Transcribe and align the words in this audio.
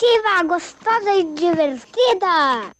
ativa, 0.00 0.42
gostosa 0.44 1.14
e 1.14 1.24
divertida. 1.34 2.79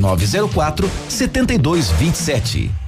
9904 0.00 0.88
7227. 1.08 2.87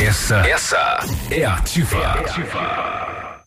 Essa, 0.00 0.36
essa 0.48 0.98
é 1.30 1.44
ativa. 1.44 1.96
É 1.96 2.20
ativa. 2.20 3.38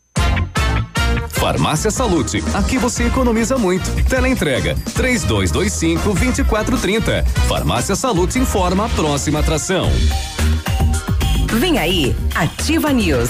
Farmácia 1.29 1.89
Salute, 1.89 2.43
aqui 2.53 2.77
você 2.77 3.05
economiza 3.05 3.57
muito. 3.57 3.89
Teleentrega, 4.03 4.75
três 4.93 5.23
dois, 5.23 5.49
dois 5.49 5.73
cinco, 5.73 6.13
vinte 6.13 6.39
e 6.39 6.43
quatro, 6.43 6.77
trinta. 6.77 7.25
Farmácia 7.47 7.95
Salute 7.95 8.37
informa 8.37 8.85
a 8.85 8.89
próxima 8.89 9.39
atração. 9.39 9.89
Vem 11.53 11.79
aí, 11.79 12.15
Ativa 12.35 12.91
News. 12.91 13.29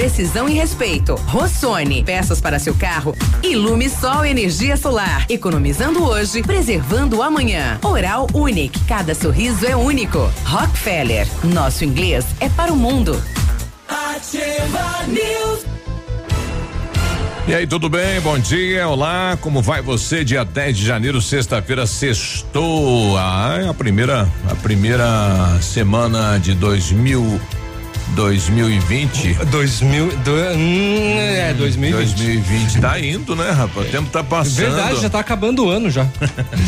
precisão 0.00 0.48
e 0.48 0.54
respeito. 0.54 1.14
Rossoni, 1.26 2.02
peças 2.02 2.40
para 2.40 2.58
seu 2.58 2.74
carro. 2.74 3.14
Ilume 3.42 3.90
Sol 3.90 4.24
Energia 4.24 4.74
Solar. 4.74 5.26
Economizando 5.28 6.02
hoje, 6.02 6.42
preservando 6.42 7.22
amanhã. 7.22 7.78
Oral 7.84 8.26
Unique, 8.32 8.80
cada 8.86 9.14
sorriso 9.14 9.66
é 9.66 9.76
único. 9.76 10.32
Rockefeller, 10.46 11.28
nosso 11.44 11.84
inglês 11.84 12.24
é 12.40 12.48
para 12.48 12.72
o 12.72 12.76
mundo. 12.76 13.22
Ativa 13.86 15.04
News. 15.06 15.66
E 17.46 17.54
aí, 17.54 17.66
tudo 17.66 17.90
bem? 17.90 18.22
Bom 18.22 18.38
dia, 18.38 18.88
olá, 18.88 19.36
como 19.42 19.60
vai 19.60 19.82
você? 19.82 20.24
Dia 20.24 20.46
10 20.46 20.78
de 20.78 20.86
janeiro, 20.86 21.20
sexta-feira, 21.20 21.86
sextou. 21.86 23.18
Ah, 23.18 23.58
é 23.60 23.68
a 23.68 23.74
primeira, 23.74 24.26
a 24.48 24.54
primeira 24.54 25.58
semana 25.60 26.38
de 26.38 26.54
2000 26.54 27.38
2020. 28.14 29.34
2000, 29.46 30.16
do, 30.18 30.32
hum, 30.32 31.16
é, 31.18 31.54
2020. 31.54 31.94
2020 31.94 32.80
tá 32.80 33.00
indo, 33.00 33.36
né, 33.36 33.50
rapaz? 33.50 33.88
O 33.88 33.90
tempo 33.90 34.10
tá 34.10 34.22
passando. 34.22 34.56
Verdade, 34.56 35.00
já 35.00 35.10
tá 35.10 35.20
acabando 35.20 35.64
o 35.64 35.70
ano 35.70 35.90
já. 35.90 36.06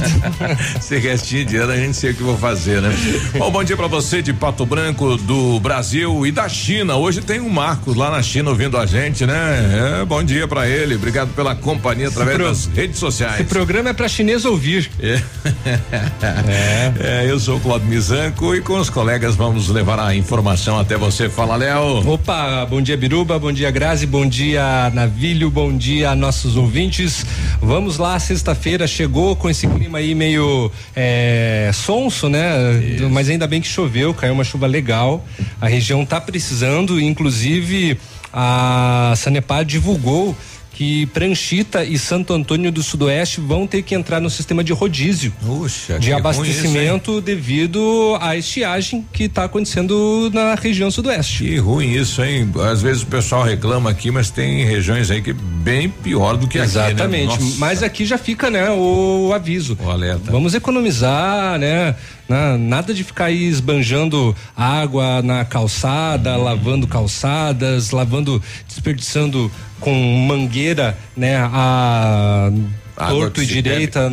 Esse 0.78 0.98
restinho 0.98 1.44
de 1.44 1.56
ano 1.56 1.72
a 1.72 1.76
gente 1.76 1.96
sei 1.96 2.12
o 2.12 2.14
que 2.14 2.22
vou 2.22 2.36
fazer, 2.36 2.80
né? 2.80 2.94
Bom, 3.38 3.50
bom 3.50 3.64
dia 3.64 3.76
para 3.76 3.86
você 3.86 4.22
de 4.22 4.32
Pato 4.32 4.64
Branco, 4.64 5.16
do 5.16 5.58
Brasil 5.60 6.26
e 6.26 6.32
da 6.32 6.48
China. 6.48 6.96
Hoje 6.96 7.20
tem 7.20 7.40
um 7.40 7.48
Marcos 7.48 7.96
lá 7.96 8.10
na 8.10 8.22
China 8.22 8.50
ouvindo 8.50 8.76
a 8.76 8.86
gente, 8.86 9.26
né? 9.26 10.00
É, 10.00 10.04
bom 10.04 10.22
dia 10.22 10.46
para 10.46 10.68
ele. 10.68 10.94
Obrigado 10.94 11.34
pela 11.34 11.54
companhia 11.54 12.08
através 12.08 12.36
pro, 12.36 12.46
das 12.46 12.66
redes 12.66 12.98
sociais. 12.98 13.40
Esse 13.40 13.44
programa 13.44 13.90
é 13.90 13.92
para 13.92 14.08
chinês 14.08 14.44
ouvir. 14.44 14.90
É. 15.00 15.20
é. 16.48 16.92
é. 17.00 17.30
eu 17.30 17.38
sou 17.38 17.56
o 17.56 17.60
Claudio 17.60 17.88
Mizanco 17.88 18.54
e 18.54 18.60
com 18.60 18.78
os 18.78 18.88
colegas 18.88 19.34
vamos 19.34 19.68
levar 19.68 19.98
a 19.98 20.14
informação 20.14 20.78
até 20.78 20.96
você 20.96 21.28
Fala, 21.34 21.56
Léo. 21.56 22.06
Opa, 22.12 22.66
bom 22.66 22.82
dia, 22.82 22.94
Biruba, 22.94 23.38
bom 23.38 23.50
dia, 23.50 23.70
Grazi, 23.70 24.06
bom 24.06 24.26
dia, 24.26 24.90
Navilho, 24.92 25.50
bom 25.50 25.74
dia, 25.74 26.14
nossos 26.14 26.58
ouvintes. 26.58 27.24
Vamos 27.60 27.96
lá, 27.96 28.18
sexta-feira 28.18 28.86
chegou 28.86 29.34
com 29.34 29.48
esse 29.48 29.66
clima 29.66 29.96
aí 29.96 30.14
meio 30.14 30.70
é, 30.94 31.70
sonso, 31.72 32.28
né? 32.28 32.74
Isso. 32.84 33.08
Mas 33.08 33.30
ainda 33.30 33.46
bem 33.46 33.62
que 33.62 33.66
choveu, 33.66 34.12
caiu 34.12 34.34
uma 34.34 34.44
chuva 34.44 34.66
legal. 34.66 35.24
A 35.58 35.68
região 35.68 36.04
tá 36.04 36.20
precisando, 36.20 37.00
inclusive 37.00 37.98
a 38.30 39.14
Sanepar 39.16 39.64
divulgou 39.64 40.36
que 40.74 41.06
Pranchita 41.06 41.84
e 41.84 41.98
Santo 41.98 42.32
Antônio 42.32 42.72
do 42.72 42.82
Sudoeste 42.82 43.40
vão 43.40 43.66
ter 43.66 43.82
que 43.82 43.94
entrar 43.94 44.20
no 44.20 44.30
sistema 44.30 44.64
de 44.64 44.72
rodízio 44.72 45.32
Puxa, 45.44 45.98
de 45.98 46.12
abastecimento 46.12 47.12
isso, 47.12 47.20
devido 47.20 48.16
à 48.20 48.36
estiagem 48.36 49.06
que 49.12 49.24
está 49.24 49.44
acontecendo 49.44 50.30
na 50.32 50.54
região 50.54 50.90
sudoeste. 50.90 51.44
Que 51.44 51.56
ruim 51.58 51.92
isso, 51.92 52.22
hein? 52.22 52.50
Às 52.70 52.82
vezes 52.82 53.02
o 53.02 53.06
pessoal 53.06 53.42
reclama 53.42 53.90
aqui, 53.90 54.10
mas 54.10 54.30
tem 54.30 54.64
regiões 54.64 55.10
aí 55.10 55.20
que 55.20 55.30
é 55.30 55.34
bem 55.34 55.88
pior 55.88 56.36
do 56.36 56.48
que 56.48 56.58
Exatamente. 56.58 57.34
aqui, 57.34 57.44
né? 57.44 57.54
Mas 57.58 57.82
aqui 57.82 58.04
já 58.04 58.18
fica, 58.18 58.50
né, 58.50 58.70
o 58.70 59.32
aviso. 59.34 59.76
O 59.80 59.90
alerta. 59.90 60.30
Vamos 60.30 60.54
economizar, 60.54 61.58
né? 61.58 61.94
Nada 62.58 62.94
de 62.94 63.04
ficar 63.04 63.26
aí 63.26 63.44
esbanjando 63.44 64.34
água 64.56 65.20
na 65.22 65.44
calçada, 65.44 66.36
lavando 66.36 66.86
calçadas, 66.86 67.90
lavando, 67.90 68.42
desperdiçando 68.66 69.50
com 69.80 69.92
mangueira, 70.26 70.96
né? 71.16 71.36
A 71.36 72.50
torto 73.08 73.42
e 73.42 73.46
direita 73.46 74.10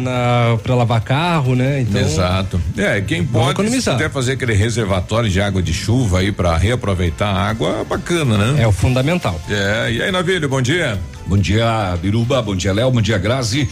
para 0.64 0.76
lavar 0.76 1.02
carro, 1.02 1.56
né? 1.56 1.82
Então, 1.82 2.02
Exato. 2.02 2.62
É, 2.78 3.02
quem 3.02 3.24
pode 3.26 3.52
economizar. 3.52 3.98
se 3.98 4.10
fazer 4.10 4.34
aquele 4.34 4.54
reservatório 4.54 5.30
de 5.30 5.42
água 5.42 5.62
de 5.62 5.74
chuva 5.74 6.20
aí 6.20 6.32
para 6.32 6.56
reaproveitar 6.58 7.30
a 7.30 7.50
água, 7.50 7.86
bacana, 7.88 8.38
né? 8.38 8.64
É 8.64 8.68
o 8.68 8.72
fundamental. 8.72 9.40
É, 9.50 9.92
e 9.92 10.02
aí, 10.02 10.12
Navilho, 10.12 10.48
bom 10.50 10.62
dia. 10.62 11.00
Bom 11.28 11.38
dia, 11.38 11.96
Biruba, 12.02 12.42
bom 12.42 12.56
dia, 12.56 12.74
Léo, 12.74 12.90
bom 12.90 13.02
dia, 13.02 13.18
Grazi. 13.18 13.70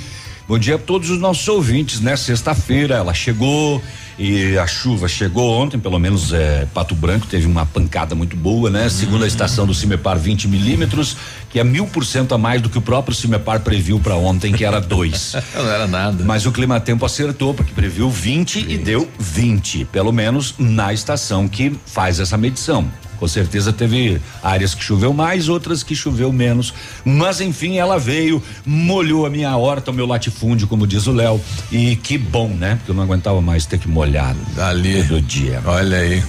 Bom 0.47 0.57
dia 0.57 0.75
a 0.75 0.79
todos 0.79 1.09
os 1.09 1.19
nossos 1.19 1.45
ouvintes, 1.47 1.99
né? 1.99 2.15
Sexta-feira 2.15 2.95
ela 2.95 3.13
chegou, 3.13 3.83
e 4.17 4.57
a 4.57 4.65
chuva 4.65 5.07
chegou 5.07 5.51
ontem, 5.51 5.77
pelo 5.77 5.99
menos 5.99 6.33
é, 6.33 6.65
Pato 6.73 6.95
Branco 6.95 7.27
teve 7.27 7.45
uma 7.45 7.65
pancada 7.65 8.15
muito 8.15 8.35
boa, 8.35 8.69
né? 8.69 8.89
Segundo 8.89 9.17
a 9.17 9.19
uhum. 9.21 9.27
estação 9.27 9.67
do 9.67 9.73
Cimepar, 9.73 10.17
20 10.17 10.47
milímetros, 10.47 11.17
que 11.49 11.59
é 11.59 11.63
mil 11.63 11.85
por 11.85 12.03
cento 12.03 12.33
a 12.33 12.37
mais 12.37 12.61
do 12.61 12.69
que 12.69 12.77
o 12.77 12.81
próprio 12.81 13.13
Cimepar 13.13 13.59
previu 13.59 13.99
para 13.99 14.15
ontem, 14.15 14.53
que 14.53 14.65
era 14.65 14.79
dois. 14.79 15.35
Não 15.53 15.69
era 15.69 15.85
nada. 15.85 16.23
Mas 16.23 16.45
o 16.45 16.51
Clima 16.51 16.79
Tempo 16.79 17.05
acertou, 17.05 17.53
porque 17.53 17.73
previu 17.73 18.09
20 18.09 18.65
e 18.67 18.77
deu 18.77 19.07
20, 19.19 19.85
pelo 19.85 20.11
menos 20.11 20.55
na 20.57 20.91
estação 20.93 21.47
que 21.47 21.75
faz 21.85 22.19
essa 22.19 22.37
medição. 22.37 22.89
Com 23.19 23.27
certeza 23.27 23.73
teve 23.73 24.21
áreas 24.43 24.73
que 24.73 24.83
choveu 24.83 25.13
mais, 25.13 25.49
outras 25.49 25.83
que 25.83 25.95
choveu 25.95 26.31
menos. 26.31 26.73
Mas 27.03 27.41
enfim, 27.41 27.77
ela 27.77 27.97
veio, 27.97 28.41
molhou 28.65 29.25
a 29.25 29.29
minha 29.29 29.55
horta, 29.55 29.91
o 29.91 29.93
meu 29.93 30.05
latifúndio, 30.05 30.67
como 30.67 30.85
diz 30.85 31.07
o 31.07 31.11
Léo. 31.11 31.41
E 31.71 31.95
que 31.95 32.17
bom, 32.17 32.49
né? 32.49 32.75
Porque 32.75 32.91
eu 32.91 32.95
não 32.95 33.03
aguentava 33.03 33.41
mais 33.41 33.65
ter 33.65 33.79
que 33.79 33.87
molhar 33.87 34.35
ali 34.57 35.03
todo 35.03 35.21
dia. 35.21 35.61
Olha 35.65 35.97
aí. 35.97 36.23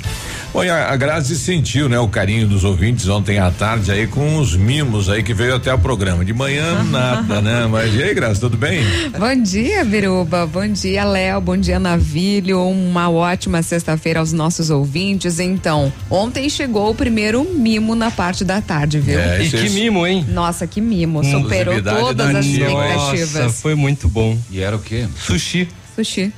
Bom, 0.52 0.64
e 0.64 0.70
a, 0.70 0.96
Grazi 0.96 1.38
sentiu, 1.38 1.88
né, 1.88 1.98
o 1.98 2.08
carinho 2.08 2.46
dos 2.46 2.64
ouvintes 2.64 3.06
ontem 3.08 3.38
à 3.38 3.50
tarde 3.50 3.92
aí 3.92 4.06
com 4.06 4.38
os 4.38 4.56
mimos 4.56 5.10
aí 5.10 5.22
que 5.22 5.34
veio 5.34 5.54
até 5.54 5.72
o 5.72 5.78
programa. 5.78 6.24
De 6.24 6.32
manhã 6.32 6.82
nada, 6.90 7.40
né? 7.40 7.66
Mas 7.70 7.94
e 7.94 8.02
aí, 8.02 8.14
Grazi, 8.14 8.40
tudo 8.40 8.56
bem? 8.56 8.80
Bom 9.18 9.42
dia, 9.42 9.84
Biruba. 9.84 10.46
Bom 10.46 10.66
dia, 10.66 11.04
Léo. 11.04 11.40
Bom 11.40 11.56
dia, 11.56 11.78
Navilho. 11.78 12.62
Uma 12.66 13.10
ótima 13.10 13.62
sexta-feira 13.62 14.20
aos 14.20 14.32
nossos 14.32 14.70
ouvintes. 14.70 15.38
Então, 15.38 15.92
ontem 16.10 16.48
chegou 16.48 16.90
o 16.90 16.94
primeiro 16.94 17.44
mimo 17.44 17.94
na 17.94 18.10
parte 18.10 18.44
da 18.44 18.60
tarde, 18.60 18.98
viu? 19.00 19.18
É, 19.18 19.44
e 19.44 19.50
que 19.50 19.68
mimo, 19.70 20.06
hein? 20.06 20.24
Nossa, 20.28 20.66
que 20.66 20.80
mimo. 20.80 21.22
Superou 21.24 21.80
todas 21.82 22.34
as 22.34 22.46
expectativas. 22.46 23.34
Nossa, 23.34 23.48
foi 23.50 23.74
muito 23.74 24.08
bom. 24.08 24.36
E 24.50 24.60
era 24.60 24.74
o 24.74 24.80
quê? 24.80 25.06
Sushi. 25.16 25.68
Sushi. 25.94 26.32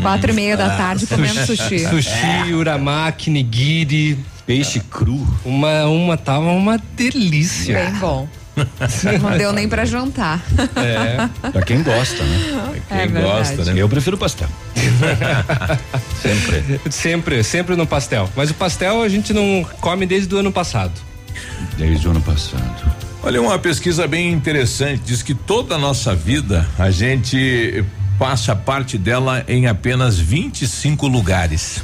Quatro 0.00 0.30
e 0.30 0.34
meia 0.34 0.56
da 0.56 0.76
tarde 0.76 1.06
comendo 1.06 1.44
sushi. 1.46 1.80
Sushi, 1.80 2.52
uramaki, 2.54 3.30
nigiri. 3.30 4.18
Peixe 4.46 4.80
cru. 4.80 5.26
Uma, 5.44 5.86
uma 5.86 6.16
tava 6.16 6.46
uma 6.52 6.78
delícia. 6.94 7.84
Bem 7.84 7.92
bom. 7.94 8.28
Não 9.20 9.36
deu 9.36 9.52
nem 9.52 9.68
pra 9.68 9.84
jantar. 9.84 10.42
É. 10.76 11.50
Pra 11.50 11.62
quem 11.62 11.82
gosta, 11.82 12.22
né? 12.22 12.80
Pra 12.88 12.96
quem 12.96 13.18
é 13.18 13.22
gosta, 13.22 13.64
né? 13.64 13.74
Eu 13.76 13.88
prefiro 13.88 14.16
pastel. 14.16 14.48
sempre. 16.22 16.80
Sempre, 16.90 17.44
sempre 17.44 17.76
no 17.76 17.86
pastel. 17.86 18.30
Mas 18.34 18.50
o 18.50 18.54
pastel 18.54 19.02
a 19.02 19.08
gente 19.08 19.32
não 19.34 19.66
come 19.80 20.06
desde 20.06 20.34
o 20.34 20.38
ano 20.38 20.50
passado. 20.50 20.92
Desde 21.76 22.08
o 22.08 22.10
ano 22.12 22.22
passado. 22.22 22.92
Olha, 23.22 23.42
uma 23.42 23.58
pesquisa 23.58 24.06
bem 24.06 24.32
interessante 24.32 25.02
diz 25.04 25.22
que 25.22 25.34
toda 25.34 25.74
a 25.74 25.78
nossa 25.78 26.14
vida 26.14 26.66
a 26.78 26.90
gente 26.90 27.84
passa 28.18 28.56
parte 28.56 28.96
dela 28.98 29.44
em 29.48 29.66
apenas 29.66 30.18
25 30.18 31.06
lugares. 31.06 31.82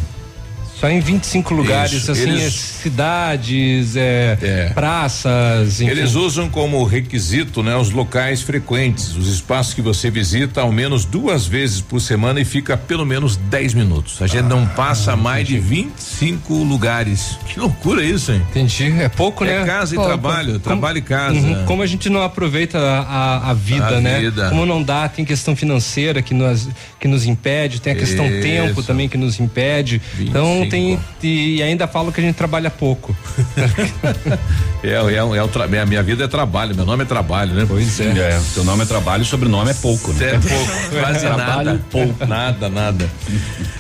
Só 0.83 0.91
em 0.91 0.99
25 0.99 1.55
lugares, 1.55 1.93
Isso, 1.93 2.11
assim, 2.11 2.23
eles- 2.23 2.43
é 2.43 2.51
cidades, 2.83 3.95
é, 3.95 4.73
praças, 4.75 5.81
enfim. 5.81 5.89
Eles 5.93 6.17
usam 6.17 6.49
como 6.49 6.83
requisito, 6.83 7.63
né, 7.63 7.77
os 7.77 7.91
locais 7.93 8.43
frequentes, 8.43 9.15
os 9.15 9.29
espaços 9.33 9.75
que 9.75 9.81
você 9.81 10.11
visita 10.11 10.61
ao 10.61 10.73
menos 10.73 11.05
duas 11.05 11.47
vezes 11.47 11.81
por 11.81 12.01
semana 12.01 12.41
e 12.41 12.45
fica 12.45 12.77
pelo 12.77 13.07
menos 13.07 13.37
10 13.37 13.75
minutos. 13.75 14.21
A 14.21 14.27
gente 14.27 14.43
não 14.49 14.67
passa 14.67 15.15
mais 15.15 15.47
de 15.47 15.57
25 15.57 16.53
lugares. 16.65 17.39
Que 17.47 17.61
loucura 17.61 18.03
isso, 18.03 18.33
hein? 18.33 18.43
Entendi. 18.51 18.93
É 19.01 19.09
pouco, 19.09 19.45
É 19.45 19.61
né? 19.61 19.65
casa 19.65 19.95
e 19.95 19.97
Pouco. 19.97 20.09
trabalho, 20.11 20.59
trabalho 20.59 20.99
e 20.99 21.03
casa. 21.03 21.39
Uhum, 21.39 21.65
Como 21.65 21.83
a 21.83 21.87
gente 21.87 22.09
não 22.11 22.23
aproveita 22.23 22.79
a, 22.79 23.01
a- 23.03 23.51
a 23.51 23.55
vida, 23.55 23.99
A 23.99 24.01
né? 24.01 24.19
vida. 24.19 24.49
Como 24.49 24.67
não 24.67 24.83
dá, 24.83 25.09
tem 25.09 25.25
questão 25.25 25.55
financeira 25.55 26.21
que 26.23 26.35
nos, 26.35 26.69
que 26.99 27.07
nos 27.07 27.25
impede, 27.25 27.81
tem 27.81 27.93
a 27.93 27.97
questão 27.97 28.27
Isso. 28.27 28.43
tempo 28.43 28.83
também 28.83 29.09
que 29.09 29.17
nos 29.17 29.39
impede. 29.39 30.03
Então 30.19 30.67
tem. 30.73 30.99
E, 31.23 31.63
ainda 31.63 31.87
falo 31.87 32.11
que 32.11 32.21
a 32.21 32.25
gente 32.25 32.35
trabalha 32.35 32.71
pouco. 32.71 33.15
É, 34.85 34.95
é, 34.95 35.17
é 35.17 35.43
o 35.45 35.47
tra- 35.47 35.69
minha, 35.69 35.87
minha 35.87 36.03
vida 36.03 36.25
é 36.25 36.27
trabalho, 36.27 36.75
meu 36.75 36.85
nome 36.85 37.05
é 37.05 37.07
trabalho, 37.07 37.55
né? 37.55 37.65
Pois 37.69 38.01
é. 38.01 38.07
É, 38.19 38.41
seu 38.41 38.65
nome 38.65 38.83
é 38.83 38.85
trabalho, 38.85 39.25
sobrenome 39.25 39.71
é 39.71 39.75
pouco, 39.75 40.13
né? 40.13 40.31
É 40.31 40.39
pouco, 40.41 40.73
quase 41.01 41.25
nada. 41.25 41.81
Pouco. 41.89 42.27
Nada, 42.27 42.69
nada. 42.69 43.09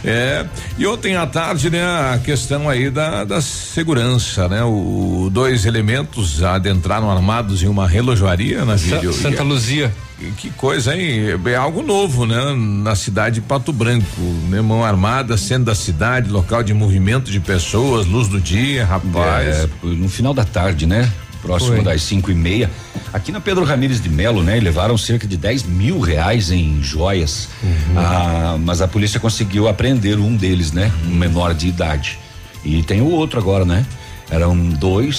É, 0.05 0.47
e 0.79 0.87
ontem 0.87 1.17
à 1.17 1.27
tarde, 1.27 1.71
né, 1.71 1.83
a 1.83 2.21
questão 2.23 2.69
aí 2.69 2.89
da, 2.89 3.25
da 3.25 3.41
segurança, 3.41 4.49
né? 4.49 4.63
O, 4.63 5.29
dois 5.33 5.67
elementos 5.67 6.41
adentraram 6.41 7.11
armados 7.11 7.65
em 7.65 7.67
uma 7.67 7.89
relojoaria 7.89 8.65
na 8.65 8.77
vídeo. 8.77 9.13
Santa 9.13 9.43
Luzia. 9.43 9.93
Que 10.37 10.51
coisa, 10.51 10.95
hein? 10.97 11.39
É 11.47 11.55
algo 11.57 11.83
novo, 11.83 12.27
né? 12.27 12.55
Na 12.55 12.95
cidade 12.95 13.37
de 13.37 13.41
Pato 13.41 13.73
Branco, 13.73 14.21
né? 14.49 14.61
Mão 14.61 14.85
armada, 14.85 15.37
centro 15.37 15.65
da 15.65 15.75
cidade, 15.75 16.31
local 16.31 16.63
de 16.63 16.73
movimento 16.73 17.31
de 17.31 17.41
pessoas, 17.41 18.07
luz 18.07 18.29
do 18.29 18.41
dia, 18.41 18.85
rapaz. 18.85 19.49
É, 19.49 19.69
no 19.83 20.09
final 20.09 20.33
da 20.33 20.45
tarde, 20.45 20.87
né? 20.87 21.11
Próximo 21.41 21.77
Foi. 21.77 21.85
das 21.85 22.03
cinco 22.03 22.31
e 22.31 22.35
meia. 22.35 22.71
Aqui 23.13 23.33
na 23.33 23.41
Pedro 23.41 23.65
Ramires 23.65 24.01
de 24.01 24.09
Melo, 24.09 24.43
né? 24.43 24.61
Levaram 24.61 24.97
cerca 24.97 25.27
de 25.27 25.37
10 25.37 25.65
mil 25.65 25.99
reais 25.99 26.53
em 26.53 26.81
joias. 26.83 27.49
Ah, 27.97 28.57
mas 28.61 28.81
a 28.81 28.87
polícia 28.87 29.19
conseguiu 29.19 29.67
apreender 29.67 30.19
um 30.19 30.37
deles, 30.37 30.71
né? 30.71 30.91
Um 31.05 31.15
menor 31.15 31.53
de 31.53 31.67
idade. 31.67 32.19
E 32.65 32.83
tem 32.85 33.01
o 33.01 33.11
outro 33.11 33.41
agora, 33.41 33.65
né? 33.65 33.85
Eram 34.31 34.57
dois, 34.57 35.17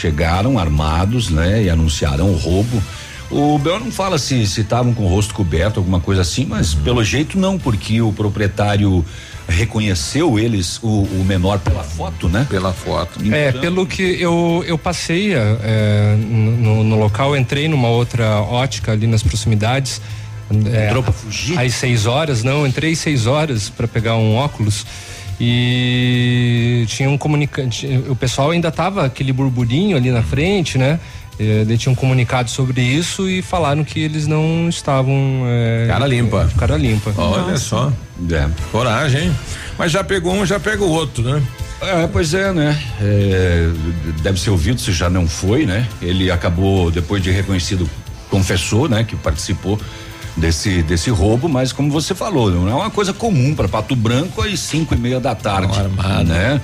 chegaram 0.00 0.58
armados, 0.58 1.28
né? 1.28 1.64
E 1.64 1.70
anunciaram 1.70 2.30
o 2.30 2.36
roubo. 2.36 2.82
O 3.30 3.58
Bel 3.58 3.80
não 3.80 3.90
fala 3.90 4.18
se 4.18 4.42
estavam 4.42 4.94
com 4.94 5.04
o 5.04 5.08
rosto 5.08 5.34
coberto, 5.34 5.80
alguma 5.80 6.00
coisa 6.00 6.22
assim, 6.22 6.46
mas 6.46 6.74
pelo 6.74 7.02
jeito 7.02 7.38
não, 7.38 7.58
porque 7.58 8.00
o 8.00 8.12
proprietário 8.12 9.04
reconheceu 9.48 10.38
eles, 10.38 10.78
o, 10.82 11.02
o 11.02 11.24
menor 11.24 11.58
pela 11.58 11.82
foto, 11.82 12.28
né? 12.28 12.46
Pela 12.48 12.72
foto. 12.72 13.20
É, 13.32 13.52
pelo 13.52 13.86
que 13.86 14.02
eu, 14.02 14.64
eu 14.66 14.76
passei 14.76 15.34
é, 15.34 16.16
no, 16.18 16.84
no 16.84 16.98
local, 16.98 17.36
entrei 17.36 17.68
numa 17.68 17.88
outra 17.88 18.40
ótica 18.40 18.92
ali 18.92 19.06
nas 19.06 19.22
proximidades. 19.22 20.00
É, 20.72 20.86
Entrou 20.86 21.02
pra 21.02 21.12
fugir? 21.12 21.58
Às 21.58 21.74
seis 21.74 22.06
horas, 22.06 22.42
não, 22.42 22.66
entrei 22.66 22.92
às 22.92 22.98
seis 22.98 23.26
horas 23.26 23.68
para 23.68 23.88
pegar 23.88 24.16
um 24.16 24.34
óculos 24.36 24.86
e 25.40 26.84
tinha 26.88 27.10
um 27.10 27.18
comunicante. 27.18 27.86
O 28.08 28.16
pessoal 28.16 28.50
ainda 28.50 28.70
tava 28.70 29.04
aquele 29.04 29.32
burburinho 29.32 29.96
ali 29.96 30.10
na 30.10 30.22
frente, 30.22 30.78
né? 30.78 30.98
É, 31.38 31.64
daí 31.64 31.76
tinha 31.76 31.92
um 31.92 31.94
comunicado 31.94 32.50
sobre 32.50 32.80
isso 32.80 33.28
e 33.28 33.42
falaram 33.42 33.84
que 33.84 34.00
eles 34.00 34.26
não 34.26 34.68
estavam. 34.68 35.42
É, 35.46 35.86
Cara 35.86 36.06
limpa. 36.06 36.50
Cara 36.56 36.76
limpa. 36.76 37.12
Olha 37.16 37.56
só. 37.58 37.92
É. 38.30 38.48
Coragem, 38.72 39.24
hein? 39.24 39.36
Mas 39.78 39.92
já 39.92 40.02
pegou 40.02 40.32
um, 40.32 40.46
já 40.46 40.58
pega 40.58 40.82
o 40.82 40.88
outro, 40.88 41.22
né? 41.22 41.42
É, 41.82 42.06
pois 42.06 42.32
é, 42.32 42.52
né? 42.52 42.82
É, 43.00 43.68
deve 44.22 44.40
ser 44.40 44.48
ouvido 44.48 44.80
se 44.80 44.92
já 44.92 45.10
não 45.10 45.28
foi, 45.28 45.66
né? 45.66 45.86
Ele 46.00 46.30
acabou, 46.30 46.90
depois 46.90 47.22
de 47.22 47.30
reconhecido, 47.30 47.88
confessou, 48.30 48.88
né? 48.88 49.04
Que 49.04 49.14
participou 49.14 49.78
desse, 50.36 50.82
desse 50.82 51.10
roubo, 51.10 51.48
mas 51.48 51.72
como 51.72 51.90
você 51.90 52.14
falou, 52.14 52.50
não 52.50 52.68
é 52.68 52.74
uma 52.74 52.90
coisa 52.90 53.12
comum 53.12 53.54
para 53.54 53.68
Pato 53.68 53.96
Branco 53.96 54.42
às 54.42 54.58
cinco 54.60 54.94
e 54.94 54.98
meia 54.98 55.20
da 55.20 55.34
tarde. 55.34 55.68
Mão 55.68 55.84
armada. 55.84 56.24
Né? 56.24 56.60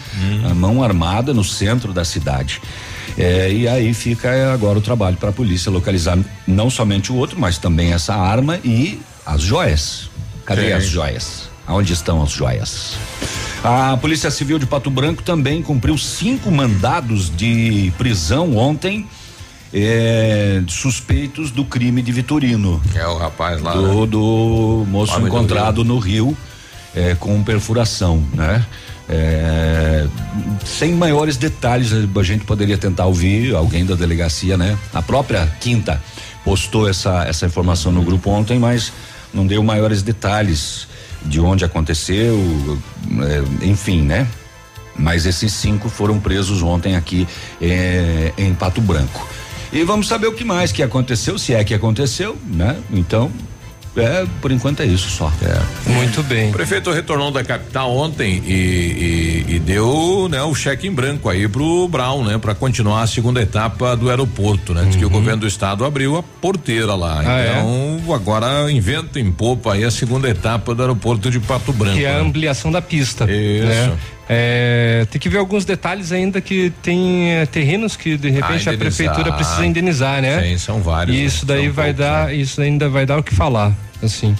A 0.50 0.54
mão 0.54 0.82
armada 0.82 1.34
no 1.34 1.44
centro 1.44 1.92
da 1.92 2.04
cidade. 2.04 2.60
É, 3.18 3.52
e 3.52 3.68
aí 3.68 3.92
fica 3.92 4.52
agora 4.52 4.78
o 4.78 4.82
trabalho 4.82 5.16
para 5.16 5.30
a 5.30 5.32
polícia 5.32 5.70
localizar 5.70 6.18
não 6.46 6.70
somente 6.70 7.12
o 7.12 7.16
outro, 7.16 7.38
mas 7.38 7.58
também 7.58 7.92
essa 7.92 8.14
arma 8.14 8.58
e 8.64 9.00
as 9.24 9.42
joias. 9.42 10.10
Cadê 10.44 10.68
Sim. 10.68 10.72
as 10.72 10.86
joias? 10.86 11.50
Aonde 11.66 11.92
estão 11.92 12.22
as 12.22 12.30
joias? 12.30 12.96
A 13.62 13.96
Polícia 13.96 14.30
Civil 14.30 14.58
de 14.58 14.66
Pato 14.66 14.90
Branco 14.90 15.22
também 15.22 15.62
cumpriu 15.62 15.96
cinco 15.96 16.50
mandados 16.50 17.30
de 17.34 17.92
prisão 17.96 18.56
ontem. 18.56 19.06
é, 19.72 20.62
suspeitos 20.68 21.50
do 21.50 21.64
crime 21.64 22.02
de 22.02 22.12
Vitorino. 22.12 22.80
É 22.94 23.06
o 23.06 23.16
rapaz 23.16 23.62
lá. 23.62 23.72
Do, 23.72 24.00
né? 24.00 24.06
do 24.06 24.84
moço 24.88 25.18
encontrado 25.20 25.82
no 25.82 25.98
rio 25.98 26.36
é, 26.94 27.14
com 27.14 27.42
perfuração, 27.42 28.22
né? 28.34 28.64
É, 29.14 30.06
sem 30.64 30.94
maiores 30.94 31.36
detalhes, 31.36 31.92
a 31.92 32.22
gente 32.22 32.46
poderia 32.46 32.78
tentar 32.78 33.04
ouvir 33.04 33.54
alguém 33.54 33.84
da 33.84 33.94
delegacia, 33.94 34.56
né? 34.56 34.78
A 34.94 35.02
própria 35.02 35.46
Quinta 35.60 36.02
postou 36.42 36.88
essa, 36.88 37.24
essa 37.24 37.44
informação 37.44 37.92
no 37.92 38.02
grupo 38.02 38.30
ontem, 38.30 38.58
mas 38.58 38.90
não 39.34 39.46
deu 39.46 39.62
maiores 39.62 40.00
detalhes 40.00 40.88
de 41.26 41.38
onde 41.40 41.62
aconteceu, 41.62 42.38
é, 43.20 43.66
enfim, 43.66 44.00
né? 44.00 44.26
Mas 44.96 45.26
esses 45.26 45.52
cinco 45.52 45.90
foram 45.90 46.18
presos 46.18 46.62
ontem 46.62 46.96
aqui 46.96 47.28
é, 47.60 48.32
em 48.38 48.54
Pato 48.54 48.80
Branco. 48.80 49.28
E 49.70 49.84
vamos 49.84 50.08
saber 50.08 50.26
o 50.26 50.32
que 50.32 50.44
mais 50.44 50.72
que 50.72 50.82
aconteceu, 50.82 51.38
se 51.38 51.52
é 51.52 51.62
que 51.62 51.74
aconteceu, 51.74 52.36
né? 52.46 52.78
Então, 52.90 53.30
é, 53.96 54.24
por 54.40 54.50
enquanto 54.50 54.80
é 54.80 54.86
isso 54.86 55.10
só. 55.10 55.30
Muito 55.86 56.22
bem. 56.22 56.48
O 56.50 56.52
prefeito 56.52 56.90
retornou 56.90 57.30
da 57.30 57.44
capital 57.44 57.94
ontem 57.94 58.42
e, 58.46 58.52
e- 59.48 59.54
e 59.54 59.58
deu 59.58 60.28
né, 60.30 60.42
o 60.42 60.54
cheque 60.54 60.86
em 60.86 60.92
branco 60.92 61.28
aí 61.28 61.46
pro 61.46 61.86
Brown, 61.88 62.24
né? 62.24 62.38
Para 62.38 62.54
continuar 62.54 63.02
a 63.02 63.06
segunda 63.06 63.40
etapa 63.42 63.94
do 63.96 64.08
aeroporto, 64.08 64.72
né? 64.72 64.84
Diz 64.86 64.96
que 64.96 65.04
o 65.04 65.10
governo 65.10 65.40
do 65.42 65.46
estado 65.46 65.84
abriu 65.84 66.16
a 66.16 66.22
porteira 66.22 66.94
lá. 66.94 67.16
Uhum. 67.20 67.22
Ah, 67.26 67.40
é? 67.40 67.50
então, 67.50 68.14
agora 68.14 68.70
inventa 68.72 69.20
em 69.20 69.30
popa 69.30 69.74
aí 69.74 69.84
a 69.84 69.90
segunda 69.90 70.28
etapa 70.28 70.74
do 70.74 70.82
aeroporto 70.82 71.30
de 71.30 71.38
Pato 71.40 71.72
Branco. 71.72 71.96
Que 71.96 72.04
é 72.04 72.12
a 72.12 72.14
né? 72.14 72.20
ampliação 72.28 72.72
da 72.72 72.80
pista. 72.80 73.24
Isso. 73.30 73.66
né? 73.66 73.92
É, 74.28 75.06
tem 75.10 75.20
que 75.20 75.28
ver 75.28 75.38
alguns 75.38 75.64
detalhes 75.64 76.12
ainda 76.12 76.40
que 76.40 76.72
tem 76.82 77.32
é, 77.32 77.46
terrenos 77.46 77.96
que 77.96 78.16
de 78.16 78.30
repente 78.30 78.68
Ah, 78.68 78.72
a 78.72 78.76
prefeitura 78.78 79.32
precisa 79.32 79.66
indenizar, 79.66 80.22
né? 80.22 80.42
Sim, 80.42 80.58
são 80.58 80.80
vários. 80.80 81.16
E 81.16 81.20
né? 81.20 81.24
isso 81.24 81.44
daí 81.44 81.64
São 81.64 81.72
vai 81.72 81.86
poucos, 81.86 82.06
dar, 82.06 82.26
né? 82.28 82.34
isso 82.34 82.60
ainda 82.60 82.88
vai 82.88 83.04
dar 83.04 83.18
o 83.18 83.22
que 83.22 83.34
falar, 83.34 83.72
assim. 84.02 84.34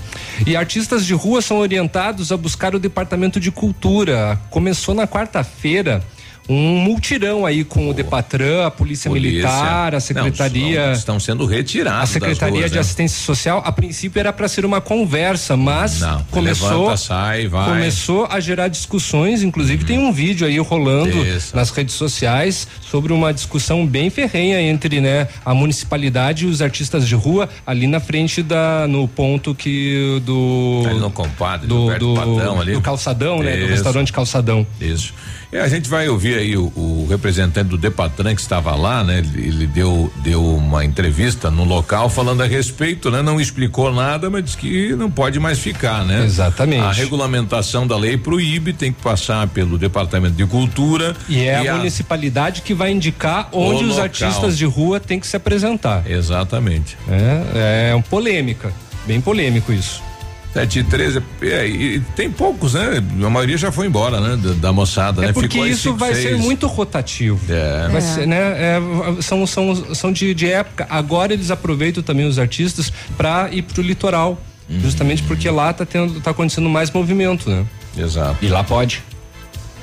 E 0.46 0.56
artistas 0.56 1.04
de 1.04 1.14
rua 1.14 1.42
são 1.42 1.58
orientados 1.58 2.30
a 2.32 2.36
buscar 2.36 2.74
o 2.74 2.78
departamento 2.78 3.40
de 3.40 3.50
cultura. 3.50 4.38
Começou 4.50 4.94
na 4.94 5.06
quarta-feira 5.06 6.02
um 6.48 6.78
multirão 6.78 7.46
aí 7.46 7.64
com 7.64 7.88
o 7.88 7.94
Depatran, 7.94 8.66
a 8.66 8.70
Polícia, 8.70 9.10
Polícia. 9.10 9.48
Militar, 9.48 9.94
a 9.94 10.00
Secretaria. 10.00 10.86
Não, 10.86 10.92
estão 10.92 11.20
sendo 11.20 11.46
retirados. 11.46 12.02
A 12.02 12.06
Secretaria 12.12 12.58
ruas, 12.58 12.70
de 12.70 12.76
né? 12.76 12.80
Assistência 12.80 13.24
Social, 13.24 13.62
a 13.64 13.72
princípio 13.72 14.18
era 14.18 14.32
para 14.32 14.48
ser 14.48 14.64
uma 14.64 14.80
conversa, 14.80 15.56
mas 15.56 16.00
Não, 16.00 16.22
começou 16.30 16.80
levanta, 16.82 16.96
sai, 16.96 17.46
vai. 17.46 17.68
começou 17.68 18.26
a 18.26 18.40
gerar 18.40 18.68
discussões, 18.68 19.42
inclusive 19.42 19.84
tem 19.84 19.98
um 19.98 20.12
vídeo 20.12 20.46
aí 20.46 20.58
rolando 20.58 21.16
Isso. 21.24 21.54
nas 21.54 21.70
redes 21.70 21.94
sociais 21.94 22.66
sobre 22.80 23.12
uma 23.12 23.32
discussão 23.32 23.86
bem 23.86 24.10
ferrenha 24.10 24.60
entre, 24.60 25.00
né, 25.00 25.28
a 25.44 25.54
municipalidade 25.54 26.44
e 26.44 26.48
os 26.48 26.60
artistas 26.60 27.06
de 27.06 27.14
rua 27.14 27.48
ali 27.66 27.86
na 27.86 28.00
frente 28.00 28.42
da 28.42 28.86
no 28.88 29.06
ponto 29.06 29.54
que 29.54 30.20
do 30.24 30.82
Ali 30.86 30.98
no 30.98 31.10
compadre, 31.10 31.66
do, 31.66 31.98
do, 31.98 32.14
Padrão 32.14 32.60
ali. 32.60 32.72
do 32.72 32.80
calçadão, 32.80 33.38
né, 33.42 33.52
do 33.56 33.62
Isso. 33.62 33.70
restaurante 33.70 34.12
calçadão. 34.12 34.66
Isso. 34.80 35.14
É, 35.52 35.60
a 35.60 35.68
gente 35.68 35.86
vai 35.88 36.08
ouvir 36.08 36.38
aí 36.38 36.56
o, 36.56 36.72
o 36.74 37.06
representante 37.10 37.68
do 37.68 37.76
Depatran 37.76 38.34
que 38.34 38.40
estava 38.40 38.74
lá, 38.74 39.04
né? 39.04 39.18
Ele, 39.18 39.48
ele 39.48 39.66
deu, 39.66 40.10
deu 40.22 40.42
uma 40.42 40.82
entrevista 40.82 41.50
no 41.50 41.62
local 41.64 42.08
falando 42.08 42.42
a 42.42 42.46
respeito, 42.46 43.10
né? 43.10 43.20
Não 43.20 43.38
explicou 43.38 43.92
nada, 43.92 44.30
mas 44.30 44.44
disse 44.44 44.56
que 44.56 44.96
não 44.96 45.10
pode 45.10 45.38
mais 45.38 45.58
ficar, 45.58 46.06
né? 46.06 46.24
Exatamente. 46.24 46.82
A 46.82 46.92
regulamentação 46.92 47.86
da 47.86 47.98
lei 47.98 48.16
proíbe, 48.16 48.72
tem 48.72 48.92
que 48.94 49.02
passar 49.02 49.46
pelo 49.48 49.76
Departamento 49.76 50.34
de 50.36 50.46
Cultura. 50.46 51.14
E 51.28 51.42
é 51.42 51.68
a 51.68 51.74
a- 51.74 51.76
municipalidade 51.76 52.62
que 52.62 52.72
vai 52.72 52.90
indicar 52.90 53.50
onde 53.52 53.84
os 53.84 53.90
local. 53.90 54.04
artistas 54.04 54.56
de 54.56 54.64
rua 54.64 54.98
têm 55.00 55.20
que 55.20 55.26
se 55.26 55.36
apresentar. 55.36 56.10
Exatamente. 56.10 56.96
É, 57.10 57.90
é 57.90 57.94
uma 57.94 58.02
polêmica, 58.02 58.72
bem 59.06 59.20
polêmico 59.20 59.70
isso. 59.70 60.02
7 60.52 60.78
e 60.80 60.84
13, 60.84 61.22
é, 61.40 61.66
e 61.66 62.00
tem 62.14 62.30
poucos, 62.30 62.74
né? 62.74 63.02
A 63.24 63.30
maioria 63.30 63.56
já 63.56 63.72
foi 63.72 63.86
embora, 63.86 64.20
né? 64.20 64.36
Da, 64.36 64.52
da 64.54 64.72
moçada, 64.72 65.22
É 65.22 65.28
né? 65.28 65.32
porque 65.32 65.48
Ficou 65.48 65.66
isso 65.66 65.82
cinco, 65.84 65.96
vai 65.96 66.14
ser 66.14 66.22
seis. 66.22 66.40
muito 66.40 66.66
rotativo. 66.66 67.40
É. 67.50 67.88
Vai 67.88 68.00
ser, 68.02 68.26
né? 68.26 68.36
é, 68.36 68.80
são 69.22 69.46
são, 69.46 69.94
são 69.94 70.12
de, 70.12 70.34
de 70.34 70.50
época. 70.50 70.86
Agora 70.90 71.32
eles 71.32 71.50
aproveitam 71.50 72.02
também 72.02 72.26
os 72.26 72.38
artistas 72.38 72.92
para 73.16 73.48
ir 73.50 73.62
pro 73.62 73.82
litoral. 73.82 74.38
Uhum. 74.68 74.80
Justamente 74.80 75.22
porque 75.22 75.48
lá 75.48 75.72
tá 75.72 75.86
tendo, 75.86 76.20
tá 76.20 76.30
acontecendo 76.32 76.68
mais 76.68 76.90
movimento, 76.90 77.48
né? 77.48 77.64
Exato. 77.96 78.44
E 78.44 78.48
lá 78.48 78.62
pode. 78.62 79.02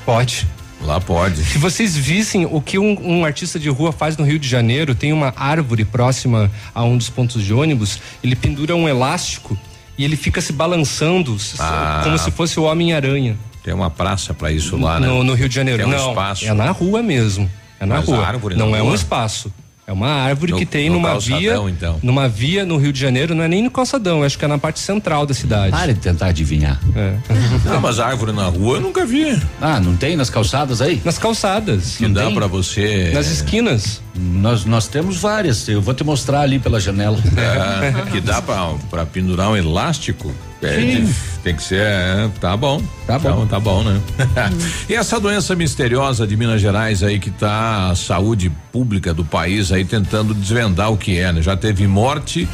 Pode. 0.06 0.46
Lá 0.82 1.00
pode. 1.00 1.44
Se 1.44 1.58
vocês 1.58 1.96
vissem 1.96 2.46
o 2.50 2.60
que 2.60 2.78
um, 2.78 2.96
um 3.02 3.24
artista 3.24 3.58
de 3.58 3.68
rua 3.68 3.92
faz 3.92 4.16
no 4.16 4.24
Rio 4.24 4.38
de 4.38 4.48
Janeiro, 4.48 4.94
tem 4.94 5.12
uma 5.12 5.34
árvore 5.36 5.84
próxima 5.84 6.50
a 6.74 6.82
um 6.84 6.96
dos 6.96 7.10
pontos 7.10 7.42
de 7.42 7.52
ônibus, 7.52 7.98
ele 8.24 8.34
pendura 8.34 8.74
um 8.74 8.88
elástico 8.88 9.58
e 10.00 10.04
ele 10.04 10.16
fica 10.16 10.40
se 10.40 10.50
balançando 10.52 11.36
Ah. 11.58 12.00
como 12.02 12.16
se 12.18 12.30
fosse 12.30 12.58
o 12.58 12.62
Homem-Aranha. 12.62 13.36
Tem 13.62 13.74
uma 13.74 13.90
praça 13.90 14.32
para 14.32 14.50
isso 14.50 14.78
lá, 14.78 14.98
né? 14.98 15.06
no, 15.06 15.22
no 15.22 15.34
Rio 15.34 15.46
de 15.46 15.54
Janeiro. 15.54 15.82
É 15.82 15.86
um 15.86 15.90
Não, 15.90 16.08
espaço. 16.08 16.46
é 16.46 16.54
na 16.54 16.70
rua 16.70 17.02
mesmo. 17.02 17.50
É 17.78 17.84
na 17.84 17.96
Mas 17.96 18.06
rua. 18.06 18.32
não 18.56 18.74
é 18.74 18.80
um 18.80 18.86
rua? 18.86 18.94
espaço. 18.94 19.52
É 19.90 19.92
uma 19.92 20.06
árvore 20.06 20.52
No- 20.52 20.58
que 20.58 20.64
tem 20.64 20.88
numa 20.88 21.08
calçadão, 21.08 21.64
via, 21.64 21.72
então. 21.72 21.98
numa 22.00 22.28
via 22.28 22.64
no 22.64 22.76
Rio 22.76 22.92
de 22.92 23.00
Janeiro, 23.00 23.34
não 23.34 23.42
é 23.42 23.48
nem 23.48 23.60
no 23.60 23.72
calçadão, 23.72 24.22
acho 24.22 24.38
que 24.38 24.44
é 24.44 24.48
na 24.48 24.56
parte 24.56 24.78
central 24.78 25.26
da 25.26 25.34
cidade. 25.34 25.72
Pare 25.72 25.94
de 25.94 25.98
tentar 25.98 26.26
adivinhar. 26.26 26.78
É. 26.94 27.14
Ah, 27.68 27.80
mas 27.80 27.98
árvore 27.98 28.30
na 28.32 28.46
rua 28.46 28.76
eu 28.76 28.80
nunca 28.80 29.04
vi. 29.04 29.36
Ah, 29.60 29.80
não 29.80 29.96
tem 29.96 30.14
nas 30.16 30.30
calçadas 30.30 30.80
aí? 30.80 31.00
Nas 31.04 31.18
calçadas, 31.18 31.96
Que 31.96 32.06
dá 32.08 32.30
pra 32.30 32.46
você. 32.46 33.10
nas 33.12 33.26
esquinas. 33.28 34.00
Nós, 34.16 34.64
nós 34.64 34.86
temos 34.86 35.16
várias. 35.16 35.66
Eu 35.68 35.80
vou 35.82 35.92
te 35.94 36.04
mostrar 36.04 36.40
ali 36.42 36.58
pela 36.60 36.78
janela. 36.78 37.18
É, 37.36 38.10
que 38.12 38.20
dá 38.20 38.40
pra 38.42 39.04
pendurar 39.06 39.50
um 39.50 39.56
elástico. 39.56 40.32
É, 40.62 41.04
tem 41.42 41.56
que 41.56 41.62
ser. 41.62 41.80
é, 41.80 42.30
tá 42.40 42.56
bom. 42.56 42.82
Tá 43.06 43.18
bom. 43.18 43.30
Então, 43.30 43.46
tá 43.46 43.60
bom, 43.60 43.82
né? 43.82 44.00
e 44.88 44.94
essa 44.94 45.18
doença 45.18 45.56
misteriosa 45.56 46.26
de 46.26 46.36
Minas 46.36 46.60
Gerais 46.60 47.02
aí 47.02 47.18
que 47.18 47.30
tá 47.30 47.90
a 47.90 47.96
saúde 47.96 48.52
pública 48.70 49.14
do 49.14 49.24
país 49.24 49.72
aí 49.72 49.84
tentando 49.84 50.34
desvendar 50.34 50.92
o 50.92 50.98
que 50.98 51.18
é, 51.18 51.32
né? 51.32 51.40
Já 51.40 51.56
teve 51.56 51.86
morte. 51.86 52.48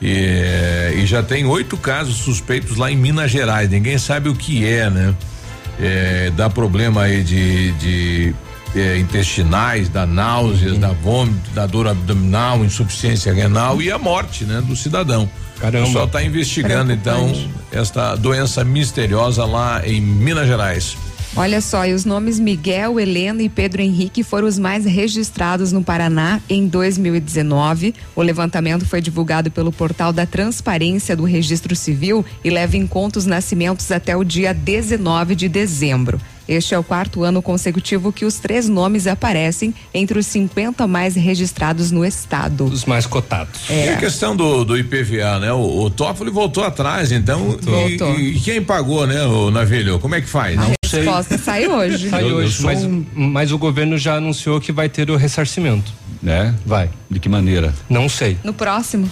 E, 0.00 0.94
e 0.94 1.06
já 1.06 1.24
tem 1.24 1.44
oito 1.44 1.76
casos 1.76 2.18
suspeitos 2.18 2.76
lá 2.76 2.90
em 2.90 2.96
Minas 2.96 3.32
Gerais. 3.32 3.68
Ninguém 3.68 3.98
sabe 3.98 4.28
o 4.28 4.34
que 4.34 4.64
é, 4.64 4.88
né? 4.88 5.14
É, 5.80 6.32
dá 6.36 6.48
problema 6.48 7.02
aí 7.02 7.24
de, 7.24 7.72
de 7.72 8.34
é, 8.74 8.98
intestinais, 8.98 9.88
dá 9.88 10.06
náuseas, 10.06 10.78
dá 10.78 10.92
vômito, 10.92 11.50
dá 11.54 11.66
dor 11.66 11.88
abdominal, 11.88 12.64
insuficiência 12.64 13.32
renal 13.32 13.80
e 13.80 13.90
a 13.90 13.98
morte, 13.98 14.44
né, 14.44 14.60
do 14.60 14.76
cidadão. 14.76 15.28
Caramba. 15.60 15.84
O 15.84 15.86
pessoal 15.86 16.06
está 16.06 16.22
investigando 16.22 16.92
então 16.92 17.32
esta 17.72 18.14
doença 18.14 18.64
misteriosa 18.64 19.44
lá 19.44 19.86
em 19.86 20.00
Minas 20.00 20.46
Gerais. 20.46 20.96
Olha 21.36 21.60
só, 21.60 21.86
e 21.86 21.92
os 21.92 22.04
nomes 22.04 22.40
Miguel, 22.40 22.98
Helena 22.98 23.42
e 23.42 23.48
Pedro 23.48 23.82
Henrique 23.82 24.24
foram 24.24 24.48
os 24.48 24.58
mais 24.58 24.84
registrados 24.84 25.72
no 25.72 25.84
Paraná 25.84 26.40
em 26.48 26.66
2019. 26.66 27.94
O 28.16 28.22
levantamento 28.22 28.86
foi 28.86 29.00
divulgado 29.00 29.50
pelo 29.50 29.70
portal 29.70 30.12
da 30.12 30.26
Transparência 30.26 31.14
do 31.14 31.24
Registro 31.24 31.76
Civil 31.76 32.24
e 32.42 32.50
leva 32.50 32.76
em 32.76 32.86
conta 32.86 33.18
os 33.18 33.26
nascimentos 33.26 33.92
até 33.92 34.16
o 34.16 34.24
dia 34.24 34.52
19 34.52 35.36
de 35.36 35.48
dezembro. 35.48 36.20
Este 36.48 36.74
é 36.74 36.78
o 36.78 36.82
quarto 36.82 37.22
ano 37.24 37.42
consecutivo 37.42 38.10
que 38.12 38.24
os 38.24 38.38
três 38.38 38.68
nomes 38.68 39.06
aparecem 39.06 39.74
entre 39.92 40.18
os 40.18 40.26
50 40.26 40.86
mais 40.86 41.14
registrados 41.14 41.90
no 41.90 42.04
estado. 42.04 42.64
Os 42.64 42.84
mais 42.86 43.04
cotados. 43.06 43.60
E 43.68 43.88
a 43.90 43.96
questão 43.98 44.34
do, 44.34 44.64
do 44.64 44.76
IPVA, 44.78 45.38
né? 45.40 45.52
O, 45.52 45.82
o 45.82 45.90
Toffoli 45.90 46.30
voltou 46.30 46.64
atrás, 46.64 47.12
então. 47.12 47.58
E, 47.60 47.64
Voltou. 47.64 48.18
e 48.18 48.40
quem 48.40 48.62
pagou, 48.62 49.06
né, 49.06 49.22
o 49.24 49.50
Navilho? 49.50 49.98
Como 49.98 50.14
é 50.14 50.20
que 50.20 50.28
faz? 50.28 50.56
Não 50.56 50.72
A 50.72 50.96
resposta 50.96 51.36
sai 51.36 51.66
hoje. 51.68 52.08
Sai 52.08 52.24
hoje, 52.24 52.62
mas, 52.62 52.82
um- 52.84 53.04
mas 53.14 53.52
o 53.52 53.58
governo 53.58 53.98
já 53.98 54.14
anunciou 54.16 54.58
que 54.60 54.72
vai 54.72 54.88
ter 54.88 55.10
o 55.10 55.16
ressarcimento. 55.16 55.92
Né? 56.22 56.54
Vai. 56.64 56.88
De 57.10 57.20
que 57.20 57.28
maneira? 57.28 57.72
Não 57.90 58.08
sei. 58.08 58.38
No 58.42 58.52
próximo. 58.54 59.08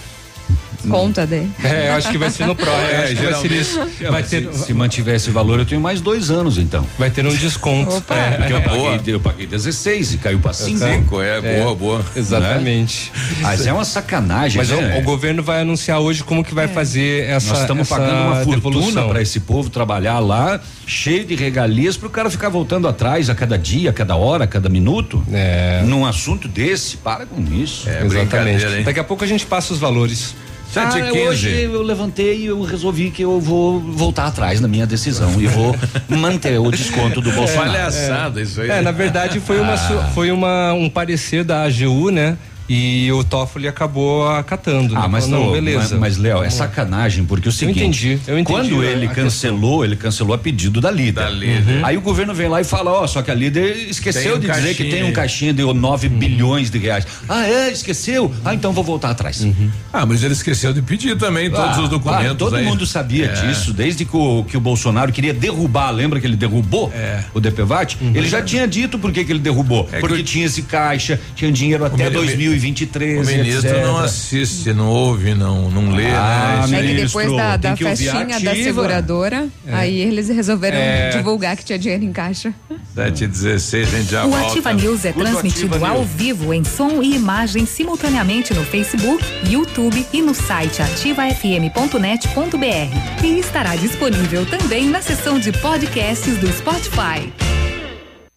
Conta 0.88 1.26
dele. 1.26 1.50
É, 1.62 1.88
eu 1.88 1.92
acho 1.95 2.11
que 2.11 2.18
vai 2.18 2.30
ser 2.30 2.47
no 2.47 2.54
próximo. 2.54 2.76
É, 2.87 3.04
acho 3.04 3.16
que 3.16 3.23
vai 3.23 3.35
ser 3.35 3.49
geralmente- 3.49 3.59
isso. 3.61 4.11
Vai 4.11 4.23
ter, 4.23 4.52
Se 4.54 4.73
mantiver 4.75 5.14
esse 5.16 5.30
valor, 5.30 5.59
eu 5.59 5.66
tenho 5.66 5.80
mais 5.80 6.00
dois 6.00 6.30
anos, 6.30 6.59
então. 6.59 6.87
vai 6.99 7.11
ter 7.11 7.26
um 7.26 7.35
desconto. 7.35 7.97
Opa. 7.97 8.14
É, 8.14 8.30
Porque 8.38 8.52
eu 8.52 8.61
boa. 8.61 8.90
paguei, 8.92 9.14
eu 9.14 9.21
paguei 9.21 9.47
16 9.47 10.14
e 10.14 10.18
caiu 10.18 10.38
para 10.38 10.52
5. 10.52 10.78
Cinco, 10.78 11.21
é, 11.23 11.40
boa, 11.40 11.75
boa. 11.75 12.04
exatamente. 12.14 13.12
Mas 13.40 13.66
é 13.66 13.73
uma 13.73 13.85
sacanagem, 13.85 14.59
Mas 14.59 14.68
né? 14.71 14.97
o, 14.97 15.00
o 15.00 15.02
governo 15.02 15.42
vai 15.42 15.61
anunciar 15.62 15.99
hoje 16.00 16.23
como 16.23 16.45
que 16.45 16.54
vai 16.54 16.68
fazer 16.68 17.25
essa 17.28 17.50
Nós 17.50 17.61
estamos 17.62 17.83
essa 17.90 17.97
pagando 17.97 18.26
uma 18.26 18.37
fortuna 18.45 18.56
devolução. 18.56 19.09
para 19.09 19.23
esse 19.23 19.40
povo 19.40 19.71
trabalhar 19.71 20.18
lá, 20.18 20.61
cheio 20.87 21.25
de 21.25 21.35
regalias, 21.35 21.97
para 21.97 22.06
o 22.09 22.11
cara 22.11 22.30
ficar 22.30 22.49
voltando 22.49 22.87
atrás 22.88 23.28
a 23.30 23.35
cada 23.35 23.59
dia, 23.59 23.90
a 23.90 23.92
cada 23.92 24.16
hora, 24.16 24.45
a 24.45 24.47
cada 24.47 24.68
minuto. 24.68 25.23
É. 25.33 25.83
Num 25.85 26.04
assunto 26.06 26.49
desse, 26.49 26.97
para 26.97 27.26
com 27.26 27.42
isso. 27.52 27.88
É 27.88 28.04
Exatamente. 28.04 28.83
Daqui 28.85 29.00
a 29.00 29.04
pouco 29.04 29.25
a 29.25 29.26
gente 29.26 29.47
passa 29.47 29.73
os 29.73 29.78
valores. 29.78 30.35
Sete 30.76 31.00
Ah, 31.00 31.12
hoje 31.30 31.49
eu 31.62 31.80
levantei 31.80 32.40
e 32.42 32.47
eu 32.47 32.61
resolvi 32.61 33.11
que 33.11 33.23
eu 33.23 33.40
vou 33.40 33.80
voltar 33.80 34.26
atrás 34.26 34.61
na 34.61 34.68
minha 34.68 34.87
decisão 34.87 35.40
e 35.40 35.47
vou 35.47 35.75
manter 36.06 36.59
o 36.61 36.71
desconto 36.71 37.23
do 37.23 37.33
Bolsonaro. 37.33 37.71
Palhaçada 37.71 38.42
isso 38.42 38.61
aí. 38.61 38.68
É, 38.68 38.83
na 38.83 38.90
verdade 38.92 39.40
foi 39.40 39.59
uma 39.59 39.73
Ah. 39.73 40.11
foi 40.14 40.30
uma 40.30 40.75
um 40.75 40.90
parecer 40.90 41.45
da 41.45 41.62
AGU, 41.64 42.11
né? 42.11 42.37
E 42.68 43.11
o 43.12 43.23
Toffoli 43.23 43.68
acabou 43.68 44.28
acatando. 44.28 44.94
né? 44.94 45.00
Ah, 45.04 45.08
mas 45.08 45.26
Falou, 45.28 45.46
não, 45.46 45.52
beleza. 45.52 45.96
Mas, 45.96 46.16
mas, 46.16 46.16
Léo, 46.16 46.42
é 46.42 46.50
sacanagem, 46.50 47.25
porque 47.25 47.49
o 47.49 47.52
seguinte. 47.52 47.78
entendi, 47.80 48.18
eu 48.26 48.38
entendi 48.38 48.44
Quando 48.44 48.82
ele 48.85 49.06
cancelou, 49.08 49.85
ele 49.85 49.94
cancelou 49.96 50.35
a 50.35 50.38
pedido 50.38 50.80
da 50.80 50.90
líder. 50.90 51.23
Da 51.25 51.30
líder. 51.30 51.85
Aí 51.85 51.96
o 51.96 52.00
governo 52.00 52.35
vem 52.35 52.49
lá 52.49 52.61
e 52.61 52.64
fala, 52.64 52.90
ó, 52.90 53.06
só 53.06 53.23
que 53.23 53.30
a 53.30 53.35
líder 53.35 53.88
esqueceu 53.88 54.37
um 54.37 54.38
de 54.40 54.49
dizer 54.50 54.75
que 54.75 54.85
caixinha 54.85 54.90
tem 54.90 55.04
um 55.04 55.12
caixinha 55.12 55.52
de 55.54 55.62
9 55.62 56.08
bilhões 56.08 56.70
de 56.70 56.78
reais. 56.78 57.06
Ah, 57.28 57.46
é? 57.46 57.70
Esqueceu? 57.70 58.32
Ah, 58.44 58.54
então 58.54 58.73
vou 58.73 58.82
voltar 58.85 59.11
atrás. 59.11 59.46
Ah, 59.92 60.04
mas 60.04 60.23
ele 60.23 60.32
esqueceu 60.32 60.73
de 60.73 60.82
pedir 60.82 61.16
também 61.16 61.50
todos 61.50 61.78
Ah, 61.78 61.82
os 61.82 61.88
documentos. 61.88 62.23
claro, 62.23 62.35
todo 62.35 62.56
aí. 62.56 62.64
mundo 62.64 62.85
sabia 62.87 63.26
É. 63.26 63.32
disso, 63.46 63.73
desde 63.73 64.04
que 64.04 64.16
o, 64.16 64.44
que 64.44 64.56
o 64.56 64.61
Bolsonaro 64.61 65.12
queria 65.12 65.32
derrubar, 65.32 65.90
lembra 65.90 66.18
que 66.20 66.26
ele 66.26 66.37
derrubou 66.37 66.90
É. 66.94 67.23
o 67.32 67.40
DPVAT? 67.40 67.96
Ele 68.14 68.28
já 68.28 68.42
tinha 68.42 68.66
dito 68.66 68.99
por 68.99 69.12
que 69.12 69.25
que 69.25 69.30
ele 69.32 69.38
derrubou. 69.38 69.88
É 69.92 69.96
que 69.96 70.00
porque 70.00 70.20
o- 70.20 70.25
tinha 70.25 70.46
esse 70.46 70.62
caixa, 70.62 71.20
tinha 71.35 71.50
dinheiro 71.52 71.85
até 71.85 72.11
mini- 72.11 72.55
2023. 72.56 73.18
O 73.18 73.25
ministro 73.30 73.68
etc. 73.70 73.82
não 73.86 73.98
assiste, 73.98 74.72
não 74.72 74.88
ouve, 74.88 75.34
não, 75.34 75.70
não 75.70 75.90
lê, 75.92 76.06
Ah, 76.08 76.64
né? 76.68 76.78
É 76.78 76.80
que 76.80 76.86
Ministro, 76.86 77.20
depois 77.20 77.36
da, 77.60 77.76
festinha 77.76 78.40
da 78.40 78.54
seguradora, 78.54 79.48
aí 79.68 80.00
eles 80.00 80.28
resolveram 80.28 80.78
É. 80.78 81.10
divulgar 81.10 81.56
que 81.56 81.64
tinha 81.64 81.78
dinheiro 81.78 82.04
em 82.04 82.12
caixa. 82.12 82.52
7 82.94 83.25
e 83.25 83.26
16 83.26 83.94
a 83.94 83.98
gente 83.98 84.10
já 84.10 84.25
O 84.26 84.30
volta. 84.30 84.46
Ativa 84.48 84.72
News 84.72 85.04
é 85.04 85.12
transmitido 85.12 85.84
ao 85.84 85.98
News. 85.98 86.08
vivo 86.16 86.54
em 86.54 86.64
som 86.64 87.02
e 87.02 87.14
imagem 87.14 87.66
simultaneamente 87.66 88.54
no 88.54 88.64
Facebook, 88.64 89.22
YouTube 89.48 90.06
e 90.12 90.22
no 90.22 90.34
site 90.34 90.82
ativafm.net.br. 90.82 93.25
E 93.25 93.38
estará 93.38 93.76
disponível 93.76 94.46
também 94.46 94.88
na 94.88 95.02
seção 95.02 95.38
de 95.38 95.52
podcasts 95.52 96.36
do 96.38 96.50
Spotify. 96.52 97.30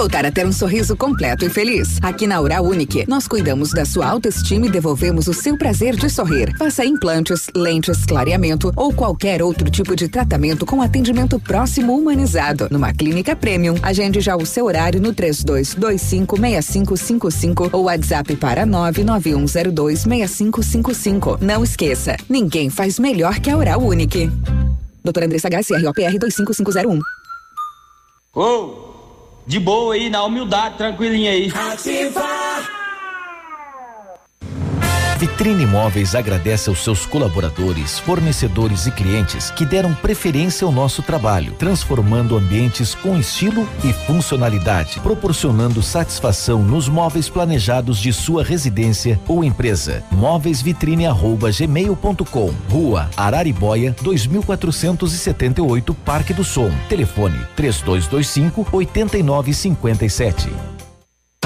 Voltar 0.00 0.24
a 0.24 0.32
ter 0.32 0.46
um 0.46 0.52
sorriso 0.52 0.96
completo 0.96 1.44
e 1.44 1.50
feliz? 1.50 1.98
Aqui 2.00 2.26
na 2.26 2.40
Oral 2.40 2.64
Unique, 2.64 3.04
nós 3.06 3.28
cuidamos 3.28 3.70
da 3.70 3.84
sua 3.84 4.06
autoestima 4.06 4.64
e 4.64 4.70
devolvemos 4.70 5.28
o 5.28 5.34
seu 5.34 5.58
prazer 5.58 5.94
de 5.94 6.08
sorrir. 6.08 6.56
Faça 6.56 6.82
implantes, 6.86 7.50
lentes, 7.54 8.06
clareamento 8.06 8.72
ou 8.76 8.94
qualquer 8.94 9.42
outro 9.42 9.70
tipo 9.70 9.94
de 9.94 10.08
tratamento 10.08 10.64
com 10.64 10.80
atendimento 10.80 11.38
próximo 11.38 11.94
humanizado. 11.94 12.66
Numa 12.70 12.94
clínica 12.94 13.36
premium, 13.36 13.74
agende 13.82 14.22
já 14.22 14.34
o 14.36 14.46
seu 14.46 14.64
horário 14.64 15.02
no 15.02 15.12
32256555 15.12 17.68
ou 17.70 17.82
WhatsApp 17.82 18.36
para 18.36 18.66
991026555. 18.66 21.42
Não 21.42 21.62
esqueça, 21.62 22.16
ninguém 22.26 22.70
faz 22.70 22.98
melhor 22.98 23.38
que 23.38 23.50
a 23.50 23.56
Oral 23.58 23.82
Unique. 23.82 24.32
Doutora 25.04 25.26
Andressa 25.26 25.48
H, 25.48 25.78
CROPR 25.78 26.18
25501. 26.18 27.00
Ô! 28.34 28.89
De 29.50 29.58
boa 29.58 29.94
aí, 29.94 30.08
na 30.08 30.22
humildade, 30.22 30.76
tranquilinha 30.76 31.32
aí. 31.32 31.50
Vitrine 35.20 35.62
Imóveis 35.64 36.14
agradece 36.14 36.70
aos 36.70 36.82
seus 36.82 37.04
colaboradores, 37.04 37.98
fornecedores 37.98 38.86
e 38.86 38.90
clientes 38.90 39.50
que 39.50 39.66
deram 39.66 39.92
preferência 39.92 40.64
ao 40.64 40.72
nosso 40.72 41.02
trabalho, 41.02 41.52
transformando 41.58 42.38
ambientes 42.38 42.94
com 42.94 43.18
estilo 43.18 43.68
e 43.84 43.92
funcionalidade, 43.92 44.98
proporcionando 45.00 45.82
satisfação 45.82 46.62
nos 46.62 46.88
móveis 46.88 47.28
planejados 47.28 47.98
de 47.98 48.14
sua 48.14 48.42
residência 48.42 49.20
ou 49.28 49.44
empresa. 49.44 50.02
Móveisvitrine@gmail.com, 50.10 52.54
Rua 52.70 53.10
Araribóia, 53.14 53.94
2478, 54.00 55.92
Parque 55.92 56.32
do 56.32 56.42
Som. 56.42 56.70
Telefone 56.88 57.38
3225 57.54 58.66
8957. 58.72 60.79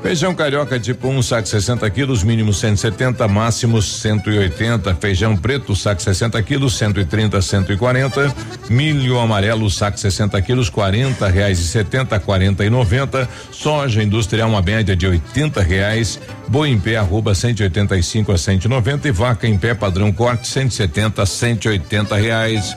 Feijão 0.00 0.34
carioca 0.34 0.78
tipo 0.78 1.08
1, 1.08 1.16
um, 1.16 1.22
saco 1.22 1.48
60 1.48 1.90
quilos, 1.90 2.22
mínimo 2.22 2.54
170, 2.54 3.26
máximo 3.26 3.82
180. 3.82 4.94
Feijão 4.94 5.36
preto, 5.36 5.74
saco 5.74 6.00
60 6.00 6.40
quilos, 6.42 6.78
130, 6.78 7.42
140. 7.42 8.34
Milho 8.70 9.18
amarelo, 9.18 9.68
saco 9.68 9.98
60 9.98 10.40
quilos, 10.42 10.70
40 10.70 11.26
reais 11.28 11.58
e 11.58 11.66
70, 11.66 12.18
40 12.20 12.64
e 12.64 12.70
90. 12.70 13.28
Soja 13.50 14.02
industrial, 14.02 14.48
uma 14.48 14.62
média 14.62 14.94
de 14.94 15.06
80 15.06 15.60
reais. 15.60 16.20
Boi 16.46 16.70
em 16.70 16.78
pé, 16.78 16.96
arroba 16.96 17.34
185 17.34 18.32
a 18.32 18.38
190 18.38 19.08
e 19.08 19.10
vaca 19.10 19.46
em 19.46 19.58
pé 19.58 19.74
padrão 19.74 20.12
corte 20.12 20.46
170 20.46 21.22
a 21.22 21.26
180 21.26 22.16
reais. 22.16 22.76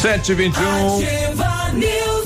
Sete 0.00 0.32
vinte 0.32 0.56
e 0.56 0.64
um. 0.64 1.57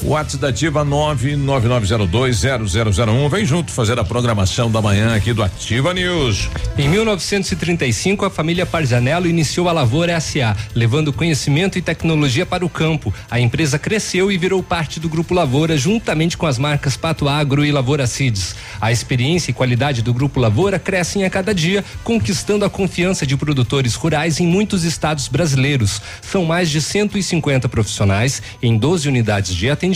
WhatsApp 0.04 0.42
da 0.42 0.48
Ativa 0.48 0.84
nove 0.84 1.36
nove 1.36 1.68
nove 1.68 1.86
zero 1.86 2.06
dois 2.06 2.38
zero 2.38 2.66
zero 2.66 2.92
zero 2.92 3.12
um. 3.12 3.28
Vem 3.28 3.46
junto 3.46 3.70
fazer 3.70 4.00
a 4.00 4.04
programação 4.04 4.68
da 4.68 4.82
manhã 4.82 5.14
aqui 5.14 5.32
do 5.32 5.44
Ativa 5.44 5.94
News. 5.94 6.50
Em 6.76 6.88
1935, 6.88 8.24
a 8.24 8.30
família 8.30 8.66
Parzanello 8.66 9.28
iniciou 9.28 9.68
a 9.68 9.72
Lavoura 9.72 10.18
SA, 10.18 10.56
levando 10.74 11.12
conhecimento 11.12 11.78
e 11.78 11.82
tecnologia 11.82 12.44
para 12.44 12.66
o 12.66 12.68
campo. 12.68 13.14
A 13.30 13.38
empresa 13.38 13.78
cresceu 13.78 14.32
e 14.32 14.36
virou 14.36 14.60
parte 14.60 14.98
do 14.98 15.08
Grupo 15.08 15.34
Lavoura, 15.34 15.76
juntamente 15.76 16.36
com 16.36 16.46
as 16.46 16.58
marcas 16.58 16.96
Pato 16.96 17.28
Agro 17.28 17.64
e 17.64 17.70
Lavoura 17.70 18.06
Seeds. 18.06 18.56
A 18.80 18.90
experiência 18.90 19.52
e 19.52 19.54
qualidade 19.54 20.02
do 20.02 20.12
Grupo 20.12 20.40
Lavoura 20.40 20.80
crescem 20.80 21.24
a 21.24 21.30
cada 21.30 21.54
dia, 21.54 21.84
conquistando 22.02 22.64
a 22.64 22.70
confiança 22.70 23.24
de 23.24 23.36
produtores 23.36 23.94
rurais 23.94 24.40
em 24.40 24.46
muitos 24.48 24.82
estados 24.82 25.28
brasileiros. 25.28 26.02
São 26.22 26.44
mais 26.44 26.68
de 26.70 26.82
150 26.82 27.68
profissionais 27.68 28.42
em 28.60 28.76
12 28.76 29.08
unidades 29.08 29.54
de 29.54 29.70
atendimento 29.70 29.91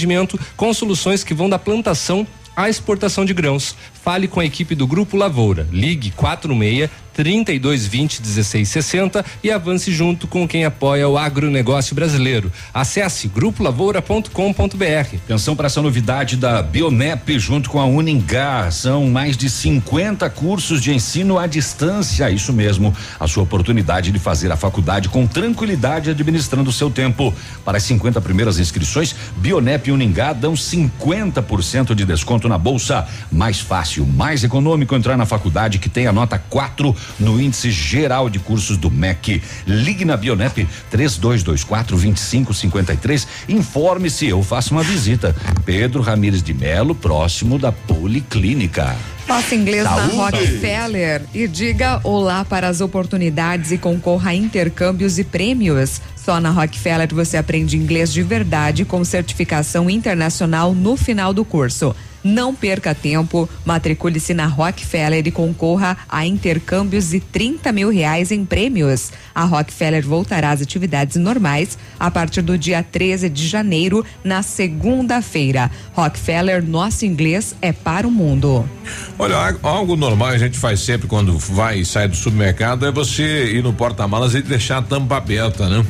com 0.57 0.75
soluções 0.75 1.25
que 1.25 1.33
vão 1.33 1.49
da 1.49 1.59
plantação 1.59 2.27
à 2.57 2.69
exportação 2.69 3.25
de 3.25 3.35
grãos. 3.35 3.77
Fale 4.03 4.27
com 4.27 4.41
a 4.41 4.45
equipe 4.45 4.75
do 4.75 4.87
Grupo 4.87 5.17
Lavoura. 5.17 5.69
Ligue 5.71 6.11
46 6.11 6.91
3220 7.17 8.21
1660 8.21 9.25
e 9.43 9.51
avance 9.51 9.91
junto 9.91 10.27
com 10.27 10.47
quem 10.47 10.67
apoia 10.67 11.09
o 11.09 11.17
agronegócio 11.17 11.95
brasileiro. 11.95 12.53
Acesse 12.75 13.27
grupolavoura.com.br. 13.29 15.17
Atenção 15.25 15.57
para 15.57 15.67
essa 15.67 15.81
novidade 15.81 16.37
da 16.37 16.63
Bionep 16.63 17.39
junto 17.39 17.71
com 17.71 17.81
a 17.81 17.87
Uningá. 17.87 18.71
São 18.71 19.07
mais 19.07 19.35
de 19.35 19.49
50 19.49 20.29
cursos 20.29 20.83
de 20.83 20.93
ensino 20.93 21.39
à 21.39 21.47
distância. 21.47 22.31
Isso 22.31 22.53
mesmo, 22.53 22.95
a 23.19 23.27
sua 23.27 23.45
oportunidade 23.45 24.13
de 24.13 24.19
fazer 24.19 24.53
a 24.53 24.57
faculdade 24.57 25.09
com 25.09 25.27
tranquilidade 25.27 26.11
administrando 26.11 26.69
o 26.69 26.73
seu 26.73 26.91
tempo. 26.91 27.33
Para 27.65 27.79
as 27.79 27.85
50 27.85 28.21
primeiras 28.21 28.59
inscrições, 28.59 29.15
Bionep 29.39 29.89
e 29.89 29.93
Uningá 29.93 30.35
dão 30.35 30.53
50% 30.53 31.95
de 31.95 32.05
desconto 32.05 32.47
na 32.47 32.59
bolsa. 32.59 33.07
Mais 33.33 33.59
fácil, 33.59 34.05
mais 34.05 34.45
econômico 34.45 34.95
entrar 34.95 35.17
na 35.17 35.25
faculdade 35.25 35.79
que 35.79 35.89
tem 35.89 36.07
a 36.07 36.13
nota 36.13 36.39
4 36.39 36.95
no 37.19 37.41
índice 37.41 37.71
geral 37.71 38.29
de 38.29 38.39
cursos 38.39 38.77
do 38.77 38.91
MEC. 38.91 39.43
Ligue 39.67 40.05
na 40.05 40.17
Bionep 40.17 40.67
3224 40.91 41.97
2553. 41.97 43.27
Informe-se, 43.49 44.27
eu 44.27 44.43
faço 44.43 44.73
uma 44.73 44.83
visita. 44.83 45.35
Pedro 45.65 46.03
Ramires 46.03 46.43
de 46.43 46.55
Melo, 46.55 46.95
próximo 46.95 47.59
da 47.59 47.73
Policlínica. 47.73 48.97
Faça 49.27 49.57
inglês 49.57 49.83
Saúde. 49.83 50.17
na 50.17 50.23
Rockefeller 50.25 51.23
e 51.35 51.49
diga 51.49 52.01
olá 52.05 52.45
para 52.45 52.69
as 52.69 52.81
oportunidades 52.81 53.73
e 53.73 53.79
concorra 53.79 54.31
a 54.31 54.35
intercâmbios 54.35 55.19
e 55.19 55.25
prêmios. 55.25 56.01
Só 56.15 56.41
na 56.41 56.51
Rockefeller 56.51 57.13
você 57.13 57.37
aprende 57.37 57.77
inglês 57.77 58.13
de 58.13 58.23
verdade 58.23 58.85
com 58.85 59.05
certificação 59.05 59.91
internacional 59.91 60.73
no 60.73 60.97
final 60.97 61.35
do 61.35 61.45
curso. 61.45 61.95
Não 62.27 62.53
perca 62.53 62.93
tempo, 62.93 63.49
matricule-se 63.65 64.35
na 64.35 64.47
Rockefeller 64.47 65.25
e 65.25 65.31
concorra 65.31 65.97
a 66.09 66.27
intercâmbios 66.27 67.15
e 67.15 67.21
30 67.21 67.71
mil 67.71 67.89
reais 67.89 68.33
em 68.33 68.45
prêmios. 68.45 69.13
A 69.33 69.45
Rockefeller 69.45 70.05
voltará 70.05 70.51
às 70.51 70.61
atividades 70.61 71.15
normais 71.15 71.79
a 72.01 72.11
partir 72.11 72.43
do 72.43 72.59
dia 72.59 72.83
13 72.83 73.29
de 73.29 73.47
janeiro, 73.47 74.05
na 74.25 74.43
segunda-feira. 74.43 75.71
Rockefeller, 75.93 76.67
nosso 76.67 77.07
inglês 77.07 77.55
é 77.63 77.73
para 77.73 78.09
o 78.09 78.11
mundo. 78.11 78.69
Olha, 79.17 79.57
algo 79.63 79.95
normal 79.95 80.31
a 80.31 80.39
gente 80.39 80.59
faz 80.59 80.81
sempre 80.81 81.07
quando 81.07 81.39
vai 81.39 81.79
e 81.79 81.85
sai 81.85 82.09
do 82.09 82.17
supermercado 82.17 82.87
é 82.87 82.91
você 82.91 83.53
ir 83.53 83.63
no 83.63 83.73
porta-malas 83.73 84.35
e 84.35 84.43
deixar 84.43 84.79
a 84.79 84.83
tampa 84.83 85.19
aberta, 85.19 85.69
né? 85.69 85.87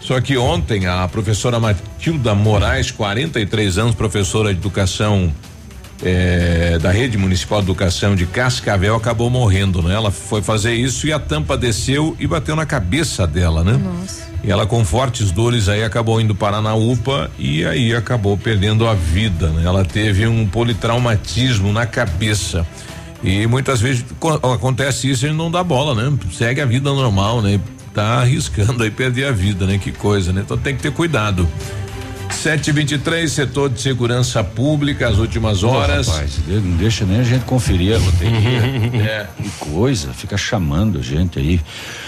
Só 0.00 0.20
que 0.20 0.36
ontem 0.36 0.86
a 0.86 1.08
professora 1.08 1.58
Matilda 1.58 2.34
Moraes, 2.34 2.90
43 2.90 3.78
anos, 3.78 3.94
professora 3.94 4.52
de 4.52 4.60
educação 4.60 5.32
eh, 6.02 6.78
da 6.80 6.90
Rede 6.90 7.16
Municipal 7.18 7.60
de 7.60 7.66
Educação 7.66 8.14
de 8.14 8.26
Cascavel, 8.26 8.94
acabou 8.94 9.28
morrendo, 9.30 9.82
né? 9.82 9.94
Ela 9.94 10.10
foi 10.10 10.42
fazer 10.42 10.74
isso 10.74 11.06
e 11.06 11.12
a 11.12 11.18
tampa 11.18 11.56
desceu 11.56 12.16
e 12.18 12.26
bateu 12.26 12.54
na 12.54 12.64
cabeça 12.66 13.26
dela, 13.26 13.64
né? 13.64 13.72
Nossa. 13.72 14.28
E 14.44 14.50
ela 14.50 14.64
com 14.66 14.84
fortes 14.84 15.32
dores 15.32 15.68
aí 15.68 15.82
acabou 15.82 16.20
indo 16.20 16.34
parar 16.34 16.62
na 16.62 16.72
UPA 16.74 17.28
e 17.38 17.64
aí 17.64 17.92
acabou 17.94 18.36
perdendo 18.38 18.86
a 18.86 18.94
vida, 18.94 19.48
né? 19.48 19.62
Ela 19.64 19.84
teve 19.84 20.26
um 20.26 20.46
politraumatismo 20.46 21.72
na 21.72 21.86
cabeça. 21.86 22.64
E 23.22 23.48
muitas 23.48 23.80
vezes 23.80 24.04
co- 24.20 24.34
acontece 24.52 25.10
isso 25.10 25.26
e 25.26 25.32
não 25.32 25.50
dá 25.50 25.64
bola, 25.64 25.92
né? 25.94 26.16
Segue 26.32 26.60
a 26.60 26.66
vida 26.66 26.88
normal, 26.92 27.42
né? 27.42 27.58
Tá 27.92 28.20
arriscando 28.20 28.84
aí 28.84 28.92
perder 28.92 29.26
a 29.26 29.32
vida, 29.32 29.66
né? 29.66 29.76
Que 29.76 29.90
coisa, 29.90 30.32
né? 30.32 30.42
Então 30.44 30.56
tem 30.56 30.76
que 30.76 30.82
ter 30.82 30.92
cuidado. 30.92 31.48
723, 32.34 33.30
setor 33.30 33.70
de 33.70 33.80
segurança 33.80 34.42
pública, 34.44 35.08
as 35.08 35.18
últimas 35.18 35.62
horas. 35.62 36.06
Pô, 36.06 36.12
rapaz, 36.12 36.38
não 36.46 36.76
deixa 36.76 37.04
nem 37.04 37.20
a 37.20 37.22
gente 37.22 37.44
conferir 37.44 37.96
a 37.96 37.98
loteria. 37.98 38.58
É. 38.98 39.26
Que 39.40 39.50
coisa, 39.70 40.12
fica 40.12 40.36
chamando 40.36 40.98
a 40.98 41.02
gente 41.02 41.38
aí. 41.38 41.60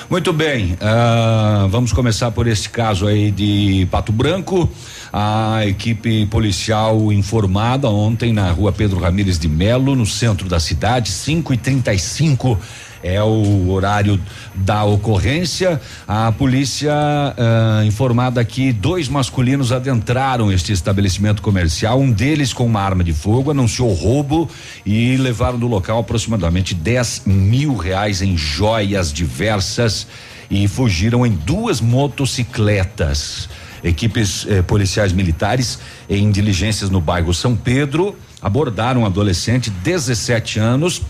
Muito 0.09 0.33
bem, 0.33 0.77
ah, 0.81 1.67
vamos 1.71 1.93
começar 1.93 2.31
por 2.31 2.47
esse 2.47 2.69
caso 2.69 3.07
aí 3.07 3.31
de 3.31 3.87
Pato 3.91 4.13
Branco. 4.13 4.69
A 5.13 5.67
equipe 5.67 6.27
policial 6.27 7.13
informada 7.13 7.89
ontem 7.89 8.33
na 8.33 8.51
rua 8.51 8.73
Pedro 8.73 8.99
Ramires 8.99 9.39
de 9.39 9.49
Melo, 9.49 9.95
no 9.95 10.07
centro 10.07 10.49
da 10.49 10.61
cidade, 10.61 11.11
5 11.11 11.55
e 11.55 11.57
35 11.57 12.59
é 13.03 13.23
o 13.23 13.71
horário 13.71 14.21
da 14.55 14.85
ocorrência. 14.85 15.81
A 16.07 16.31
polícia 16.33 16.93
ah, 16.93 17.83
informada 17.85 18.45
que 18.45 18.73
dois 18.73 19.09
masculinos 19.09 19.73
adentraram 19.73 20.53
este 20.53 20.73
estabelecimento 20.73 21.43
comercial, 21.43 22.01
um 22.01 22.11
deles 22.11 22.53
com 22.53 22.67
uma 22.67 22.81
arma 22.81 23.03
de 23.03 23.13
fogo, 23.13 23.51
anunciou 23.51 23.93
roubo 23.93 24.49
e 24.85 25.17
levaram 25.17 25.59
do 25.59 25.67
local 25.67 26.01
aproximadamente 26.01 26.75
10 26.75 27.23
mil 27.27 27.77
reais 27.77 28.23
em 28.23 28.37
joias 28.37 29.13
diversas 29.13 30.07
e 30.51 30.67
fugiram 30.67 31.25
em 31.25 31.31
duas 31.31 31.81
motocicletas. 31.81 33.49
Equipes 33.83 34.47
eh, 34.47 34.61
policiais 34.61 35.11
militares 35.13 35.79
em 36.09 36.31
diligências 36.31 36.91
no 36.91 37.01
bairro 37.01 37.33
São 37.33 37.57
Pedro 37.57 38.15
abordaram 38.43 39.03
um 39.03 39.07
adolescente, 39.07 39.71
17 39.71 40.59
anos, 40.59 41.03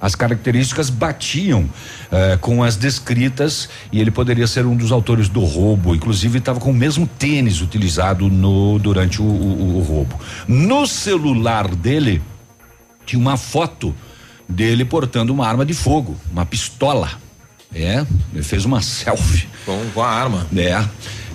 as 0.00 0.14
características 0.14 0.90
batiam 0.90 1.68
eh, 2.12 2.36
com 2.40 2.62
as 2.62 2.76
descritas 2.76 3.68
e 3.90 4.00
ele 4.00 4.10
poderia 4.10 4.46
ser 4.46 4.66
um 4.66 4.76
dos 4.76 4.92
autores 4.92 5.28
do 5.28 5.40
roubo. 5.44 5.94
Inclusive 5.94 6.38
estava 6.38 6.60
com 6.60 6.70
o 6.70 6.74
mesmo 6.74 7.06
tênis 7.06 7.60
utilizado 7.62 8.28
no 8.28 8.78
durante 8.78 9.22
o, 9.22 9.24
o- 9.24 9.76
o 9.78 9.82
roubo. 9.82 10.18
No 10.46 10.86
celular 10.86 11.74
dele 11.74 12.20
tinha 13.06 13.18
uma 13.20 13.36
foto 13.36 13.94
dele 14.48 14.84
portando 14.84 15.32
uma 15.32 15.46
arma 15.46 15.64
de 15.64 15.72
fogo, 15.74 16.16
uma 16.30 16.44
pistola. 16.44 17.10
É, 17.74 18.04
ele 18.32 18.42
fez 18.42 18.64
uma 18.64 18.80
selfie. 18.82 19.48
Com, 19.64 19.82
com 19.94 20.02
a 20.02 20.08
arma. 20.08 20.46
É. 20.56 20.84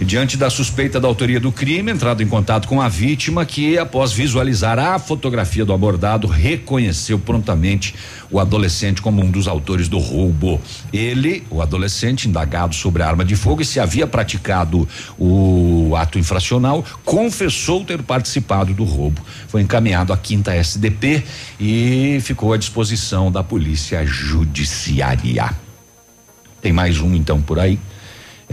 Diante 0.04 0.36
da 0.36 0.50
suspeita 0.50 1.00
da 1.00 1.08
autoria 1.08 1.40
do 1.40 1.52
crime, 1.52 1.92
entrado 1.92 2.24
em 2.24 2.28
contato 2.28 2.68
com 2.68 2.82
a 2.82 2.90
vítima, 2.90 3.46
que 3.46 3.78
após 3.78 4.12
visualizar 4.12 4.80
a 4.80 4.98
fotografia 4.98 5.64
do 5.64 5.72
abordado, 5.72 6.28
reconheceu 6.28 7.20
prontamente 7.20 7.94
o 8.30 8.40
adolescente 8.40 9.00
como 9.00 9.24
um 9.24 9.30
dos 9.30 9.48
autores 9.48 9.88
do 9.88 10.00
roubo. 10.00 10.60
Ele, 10.92 11.44
o 11.52 11.62
adolescente, 11.62 12.28
indagado 12.28 12.74
sobre 12.74 13.04
a 13.04 13.08
arma 13.08 13.24
de 13.24 13.36
fogo 13.36 13.62
e 13.62 13.66
se 13.66 13.80
havia 13.80 14.08
praticado 14.08 14.90
o 15.20 15.94
ato 15.96 16.18
infracional, 16.18 16.84
confessou 17.06 17.86
ter 17.86 18.02
participado 18.02 18.74
do 18.74 18.84
roubo. 18.84 19.22
Foi 19.48 19.62
encaminhado 19.62 20.12
à 20.12 20.18
quinta 20.18 20.52
SDP 20.52 21.24
e 21.60 22.20
ficou 22.22 22.54
à 22.54 22.58
disposição 22.58 23.32
da 23.32 23.44
polícia 23.44 24.04
judiciária. 24.04 25.56
Tem 26.60 26.74
mais 26.74 27.00
um 27.00 27.14
então 27.14 27.40
por 27.40 27.60
aí. 27.60 27.80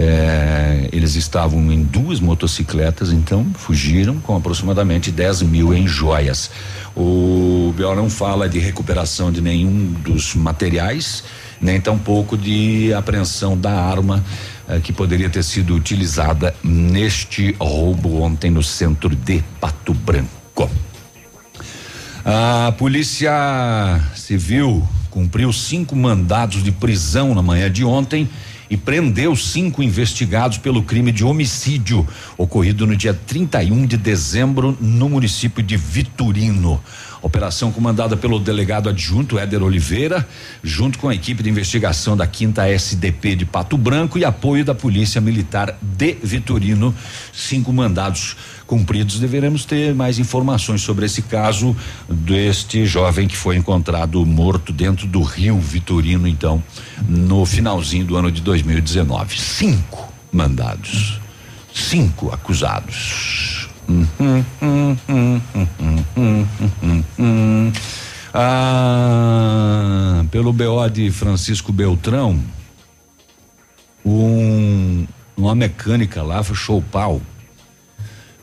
É, 0.01 0.89
eles 0.93 1.17
estavam 1.17 1.73
em 1.73 1.83
duas 1.83 2.21
motocicletas, 2.21 3.13
então 3.13 3.45
fugiram 3.55 4.21
com 4.21 4.37
aproximadamente 4.37 5.11
10 5.11 5.43
mil 5.43 5.75
em 5.75 5.89
joias. 5.89 6.53
O 6.95 7.75
Biel 7.77 7.97
não 7.97 8.09
fala 8.09 8.49
de 8.49 8.61
recuperação 8.61 9.33
de 9.33 9.41
nenhum 9.41 9.93
dos 10.05 10.37
materiais, 10.37 11.25
nem 11.61 11.81
tampouco 11.81 12.39
de 12.39 12.95
apreensão 12.95 13.59
da 13.59 13.73
arma 13.73 14.25
eh, 14.69 14.79
que 14.79 14.93
poderia 14.93 15.29
ter 15.29 15.43
sido 15.43 15.75
utilizada 15.75 16.55
neste 16.63 17.57
roubo 17.59 18.21
ontem 18.21 18.53
no 18.53 18.63
centro 18.63 19.17
de 19.17 19.43
Pato 19.61 19.93
Branco. 19.93 20.71
A 22.25 22.73
Polícia 22.79 24.01
Civil 24.15 24.87
cumpriu 25.11 25.53
cinco 25.53 25.97
mandados 25.97 26.63
de 26.63 26.71
prisão 26.71 27.35
na 27.35 27.43
manhã 27.43 27.69
de 27.69 27.85
ontem 27.85 28.29
e 28.71 28.77
prendeu 28.77 29.35
cinco 29.35 29.83
investigados 29.83 30.59
pelo 30.59 30.83
crime 30.83 31.13
de 31.13 31.25
homicídio 31.25 32.07
ocorrido 32.37 32.87
no 32.87 32.97
dia 32.97 33.15
31 33.15 33.87
de 33.87 33.97
dezembro 33.97 34.77
no 34.81 35.09
município 35.09 35.63
de 35.63 35.77
Vitorino. 35.77 36.83
Operação 37.21 37.73
comandada 37.73 38.17
pelo 38.17 38.39
delegado 38.39 38.89
adjunto 38.89 39.39
Éder 39.39 39.63
Oliveira, 39.63 40.27
junto 40.63 40.99
com 40.99 41.09
a 41.09 41.15
equipe 41.15 41.43
de 41.43 41.51
investigação 41.51 42.17
da 42.17 42.27
quinta 42.27 42.69
SDP 42.69 43.35
de 43.35 43.45
Pato 43.45 43.77
Branco 43.77 44.19
e 44.19 44.25
apoio 44.25 44.65
da 44.65 44.75
Polícia 44.75 45.21
Militar 45.21 45.77
de 45.83 46.17
Vitorino. 46.23 46.95
Cinco 47.33 47.73
mandados 47.73 48.37
cumpridos. 48.67 49.19
Deveremos 49.19 49.65
ter 49.65 49.95
mais 49.95 50.19
informações 50.19 50.83
sobre 50.83 51.07
esse 51.07 51.23
caso 51.23 51.77
deste 52.09 52.87
jovem 52.87 53.27
que 53.27 53.37
foi 53.37 53.57
encontrado 53.57 54.25
morto 54.25 54.73
dentro 54.73 55.07
do 55.07 55.23
rio 55.23 55.59
Vitorino, 55.59 56.29
então, 56.29 56.63
no 57.09 57.45
finalzinho 57.45 58.05
do 58.05 58.17
ano 58.17 58.31
de 58.31 58.41
2019. 58.43 59.41
Cinco 59.41 60.13
mandados. 60.31 61.19
Cinco 61.75 62.33
acusados. 62.33 63.58
Ah, 68.35 70.25
pelo 70.31 70.53
BO 70.53 70.89
de 70.93 71.11
Francisco 71.11 71.73
Beltrão, 71.73 72.39
um, 74.05 75.07
uma 75.37 75.55
mecânica 75.55 76.23
lá, 76.23 76.43
fechou 76.43 76.79
o 76.79 76.83
pau. 76.83 77.23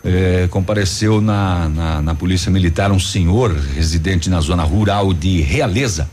É, 0.03 0.47
compareceu 0.51 1.21
na, 1.21 1.67
na, 1.69 2.01
na, 2.01 2.15
Polícia 2.15 2.51
Militar 2.51 2.91
um 2.91 2.99
senhor 2.99 3.51
residente 3.55 4.29
na 4.29 4.39
zona 4.39 4.63
rural 4.63 5.13
de 5.13 5.41
Realeza. 5.41 6.09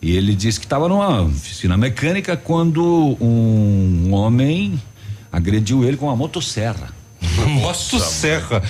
E 0.00 0.16
ele 0.16 0.34
disse 0.34 0.58
que 0.58 0.66
estava 0.66 0.88
numa 0.88 1.22
oficina 1.22 1.76
mecânica 1.76 2.36
quando 2.36 3.16
um 3.20 4.12
homem 4.12 4.80
agrediu 5.30 5.84
ele 5.84 5.96
com 5.96 6.06
uma 6.06 6.16
motosserra. 6.16 7.01
Motosserra. 7.48 8.62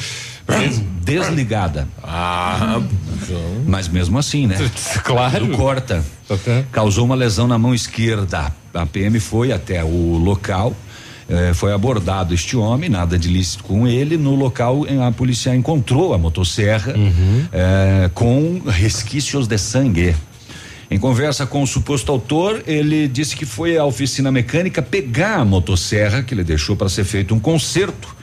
Desligada. 1.02 1.88
Ah, 2.02 2.80
Mas 3.66 3.88
mesmo 3.88 4.18
assim, 4.18 4.46
né? 4.46 4.56
Claro. 5.04 5.46
Tudo 5.46 5.56
corta. 5.56 6.04
Causou 6.70 7.04
uma 7.04 7.14
lesão 7.14 7.46
na 7.46 7.58
mão 7.58 7.74
esquerda. 7.74 8.52
A 8.74 8.86
PM 8.86 9.18
foi 9.20 9.52
até 9.52 9.82
o 9.84 10.16
local. 10.16 10.74
eh, 11.28 11.52
foi 11.54 11.72
abordado 11.72 12.34
este 12.34 12.56
homem, 12.56 12.88
nada 12.90 13.18
de 13.18 13.28
ilícito 13.28 13.64
com 13.64 13.86
ele. 13.86 14.16
No 14.16 14.34
local, 14.34 14.84
a 15.06 15.12
polícia 15.12 15.54
encontrou 15.54 16.12
a 16.14 16.18
motosserra 16.18 16.94
eh, 17.52 18.10
com 18.14 18.60
resquícios 18.66 19.46
de 19.46 19.58
sangue. 19.58 20.14
Em 20.90 20.98
conversa 20.98 21.46
com 21.46 21.62
o 21.62 21.66
suposto 21.66 22.12
autor, 22.12 22.62
ele 22.66 23.08
disse 23.08 23.34
que 23.34 23.46
foi 23.46 23.78
à 23.78 23.84
oficina 23.84 24.30
mecânica 24.30 24.82
pegar 24.82 25.36
a 25.38 25.44
motosserra 25.44 26.22
que 26.22 26.34
ele 26.34 26.44
deixou 26.44 26.76
para 26.76 26.88
ser 26.88 27.04
feito 27.04 27.34
um 27.34 27.40
conserto. 27.40 28.14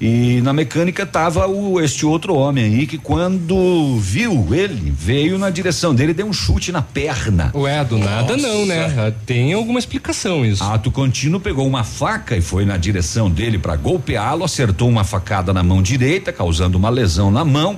E 0.00 0.40
na 0.40 0.54
mecânica 0.54 1.04
tava 1.04 1.46
o 1.46 1.78
este 1.78 2.06
outro 2.06 2.34
homem 2.34 2.64
aí 2.64 2.86
que 2.86 2.96
quando 2.96 3.98
viu 3.98 4.54
ele, 4.54 4.90
veio 4.90 5.38
na 5.38 5.50
direção 5.50 5.94
dele, 5.94 6.14
deu 6.14 6.26
um 6.26 6.32
chute 6.32 6.72
na 6.72 6.80
perna. 6.80 7.52
Ué, 7.54 7.84
do 7.84 7.98
nada 7.98 8.34
não, 8.34 8.64
né? 8.64 9.12
Tem 9.26 9.52
alguma 9.52 9.78
explicação 9.78 10.42
isso. 10.42 10.64
Ato 10.64 10.90
contínuo 10.90 11.38
pegou 11.38 11.66
uma 11.66 11.84
faca 11.84 12.34
e 12.34 12.40
foi 12.40 12.64
na 12.64 12.78
direção 12.78 13.30
dele 13.30 13.58
para 13.58 13.76
golpeá-lo, 13.76 14.42
acertou 14.42 14.88
uma 14.88 15.04
facada 15.04 15.52
na 15.52 15.62
mão 15.62 15.82
direita, 15.82 16.32
causando 16.32 16.78
uma 16.78 16.88
lesão 16.88 17.30
na 17.30 17.44
mão 17.44 17.76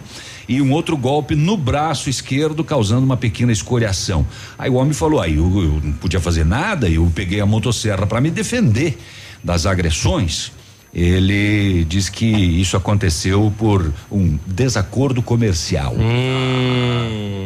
e 0.48 0.62
um 0.62 0.70
outro 0.70 0.96
golpe 0.96 1.34
no 1.34 1.56
braço 1.56 2.08
esquerdo, 2.08 2.62
causando 2.62 3.04
uma 3.04 3.16
pequena 3.16 3.50
escoriação. 3.50 4.24
Aí 4.56 4.70
o 4.70 4.74
homem 4.74 4.92
falou: 4.92 5.20
aí 5.20 5.38
eu, 5.38 5.44
eu 5.44 5.80
não 5.82 5.92
podia 5.94 6.20
fazer 6.20 6.44
nada, 6.44 6.88
eu 6.88 7.10
peguei 7.12 7.40
a 7.40 7.46
motosserra 7.46 8.06
para 8.06 8.20
me 8.20 8.30
defender 8.30 8.96
das 9.42 9.66
agressões. 9.66 10.52
Ele 10.94 11.84
diz 11.84 12.10
que 12.10 12.26
isso 12.26 12.76
aconteceu 12.76 13.52
por 13.56 13.92
um 14.10 14.38
desacordo 14.46 15.22
comercial. 15.22 15.94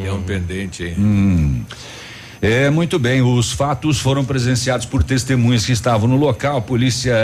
Tem 0.03 0.11
um 0.11 0.23
pendente 0.23 0.83
aí. 0.83 0.95
Hum. 0.99 1.63
É, 2.43 2.69
muito 2.71 2.99
bem. 2.99 3.23
Os 3.23 3.53
fatos 3.53 3.99
foram 3.99 4.25
presenciados 4.25 4.85
por 4.85 5.03
testemunhas 5.03 5.65
que 5.65 5.73
estavam 5.73 6.09
no 6.09 6.17
local. 6.17 6.59
A 6.59 6.61
polícia 6.61 7.15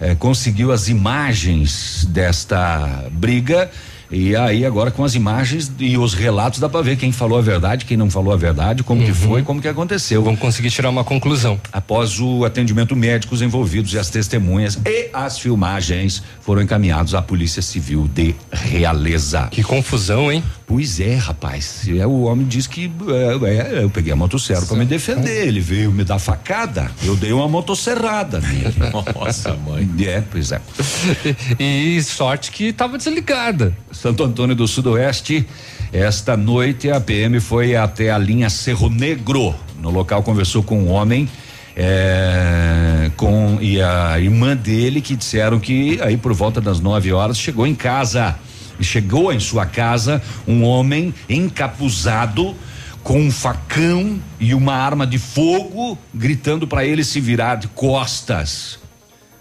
eh, 0.00 0.14
conseguiu 0.16 0.70
as 0.70 0.88
imagens 0.88 2.04
desta 2.10 3.06
briga. 3.10 3.70
E 4.10 4.34
aí, 4.34 4.64
agora 4.64 4.90
com 4.90 5.04
as 5.04 5.14
imagens 5.14 5.70
e 5.78 5.98
os 5.98 6.14
relatos, 6.14 6.58
dá 6.58 6.68
pra 6.68 6.80
ver 6.80 6.96
quem 6.96 7.12
falou 7.12 7.38
a 7.38 7.42
verdade, 7.42 7.84
quem 7.84 7.96
não 7.96 8.10
falou 8.10 8.32
a 8.32 8.36
verdade, 8.36 8.82
como 8.82 9.04
que 9.04 9.12
foi, 9.12 9.42
como 9.42 9.60
que 9.60 9.68
aconteceu. 9.68 10.22
Vamos 10.22 10.40
conseguir 10.40 10.70
tirar 10.70 10.88
uma 10.88 11.04
conclusão. 11.04 11.60
Após 11.72 12.18
o 12.18 12.44
atendimento 12.44 12.96
médico, 12.96 13.34
os 13.34 13.42
envolvidos 13.42 13.92
e 13.92 13.98
as 13.98 14.08
testemunhas 14.08 14.78
e 14.86 15.10
as 15.12 15.38
filmagens 15.38 16.22
foram 16.40 16.62
encaminhados 16.62 17.14
à 17.14 17.20
Polícia 17.20 17.60
Civil 17.60 18.08
de 18.08 18.34
Realeza. 18.50 19.48
Que 19.50 19.62
confusão, 19.62 20.32
hein? 20.32 20.42
Pois 20.66 21.00
é, 21.00 21.14
rapaz. 21.14 21.88
É, 21.88 22.06
o 22.06 22.24
homem 22.24 22.46
diz 22.46 22.66
que 22.66 22.92
é, 23.08 23.78
é, 23.78 23.84
eu 23.84 23.90
peguei 23.90 24.12
a 24.12 24.16
motosserra 24.16 24.66
para 24.66 24.76
me 24.76 24.84
defender. 24.84 25.48
Ele 25.48 25.60
veio 25.60 25.90
me 25.90 26.04
dar 26.04 26.18
facada. 26.18 26.90
Eu 27.02 27.16
dei 27.16 27.32
uma 27.32 27.48
motosserrada 27.48 28.38
nele. 28.40 28.74
Nossa, 29.14 29.54
mãe. 29.54 29.88
É, 30.00 30.22
pois 30.30 30.52
é. 30.52 30.60
E 31.58 32.02
sorte 32.02 32.50
que 32.50 32.66
estava 32.66 32.98
desligada. 32.98 33.74
Santo 34.00 34.22
Antônio 34.22 34.54
do 34.54 34.68
Sudoeste. 34.68 35.44
Esta 35.92 36.36
noite 36.36 36.88
a 36.88 37.00
PM 37.00 37.40
foi 37.40 37.74
até 37.74 38.12
a 38.12 38.18
linha 38.18 38.48
Cerro 38.48 38.88
Negro. 38.88 39.52
No 39.82 39.90
local 39.90 40.22
conversou 40.22 40.62
com 40.62 40.78
um 40.78 40.88
homem 40.88 41.28
é, 41.74 43.10
com 43.16 43.58
e 43.60 43.82
a 43.82 44.20
irmã 44.20 44.56
dele 44.56 45.00
que 45.00 45.16
disseram 45.16 45.58
que 45.58 46.00
aí 46.00 46.16
por 46.16 46.32
volta 46.32 46.60
das 46.60 46.78
9 46.78 47.12
horas 47.12 47.36
chegou 47.38 47.66
em 47.66 47.74
casa. 47.74 48.36
E 48.78 48.84
chegou 48.84 49.32
em 49.32 49.40
sua 49.40 49.66
casa 49.66 50.22
um 50.46 50.62
homem 50.62 51.12
encapuzado 51.28 52.54
com 53.02 53.20
um 53.20 53.32
facão 53.32 54.20
e 54.38 54.54
uma 54.54 54.74
arma 54.74 55.04
de 55.08 55.18
fogo, 55.18 55.98
gritando 56.14 56.68
para 56.68 56.84
ele 56.84 57.02
se 57.02 57.20
virar 57.20 57.56
de 57.56 57.66
costas. 57.66 58.77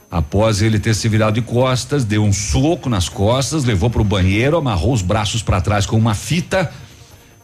Após 0.10 0.62
ele 0.62 0.80
ter 0.80 0.94
se 0.94 1.10
virado 1.10 1.34
de 1.34 1.42
costas, 1.42 2.06
deu 2.06 2.24
um 2.24 2.32
soco 2.32 2.90
nas 2.90 3.10
costas, 3.10 3.66
levou 3.66 3.90
para 3.90 4.02
o 4.02 4.06
banheiro, 4.06 4.58
amarrou 4.58 4.94
os 4.94 5.02
braços 5.02 5.44
para 5.44 5.60
trás 5.60 5.86
com 5.86 5.98
uma 5.98 6.14
fita, 6.14 6.72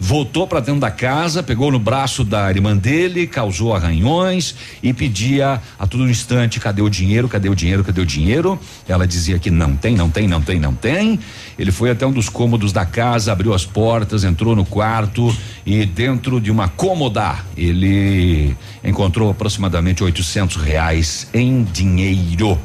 voltou 0.04 0.46
para 0.46 0.60
dentro 0.60 0.82
da 0.82 0.92
casa, 0.92 1.42
pegou 1.42 1.72
no 1.72 1.80
braço 1.80 2.26
da 2.26 2.50
irmã 2.52 2.76
dele, 2.76 3.26
causou 3.26 3.74
arranhões 3.74 4.54
e 4.84 4.92
pedia 4.92 5.62
a 5.80 5.88
todo 5.88 6.10
instante: 6.10 6.60
cadê 6.60 6.82
o 6.82 6.90
dinheiro? 6.90 7.30
Cadê 7.30 7.48
o 7.48 7.56
dinheiro? 7.56 7.86
Cadê 7.86 8.02
o 8.02 8.06
dinheiro? 8.06 8.60
Ela 8.86 9.08
dizia 9.08 9.40
que 9.40 9.50
não 9.50 9.78
tem, 9.78 9.96
não 9.96 10.10
tem, 10.10 10.28
não 10.28 10.42
tem, 10.42 10.60
não 10.60 10.74
tem. 10.74 11.18
Ele 11.58 11.72
foi 11.72 11.90
até 11.90 12.06
um 12.06 12.12
dos 12.12 12.28
cômodos 12.28 12.74
da 12.74 12.86
casa, 12.86 13.32
abriu 13.32 13.54
as 13.54 13.66
portas, 13.66 14.26
entrou 14.26 14.58
no 14.58 14.66
quarto 14.66 15.34
e 15.66 15.86
dentro 15.86 16.42
de 16.42 16.52
uma 16.52 16.68
cômoda 16.68 17.38
ele 17.56 18.54
encontrou 18.84 19.32
aproximadamente 19.32 20.04
800 20.04 20.58
reais 20.58 21.30
em 21.34 21.64
dinheiro. 21.64 22.60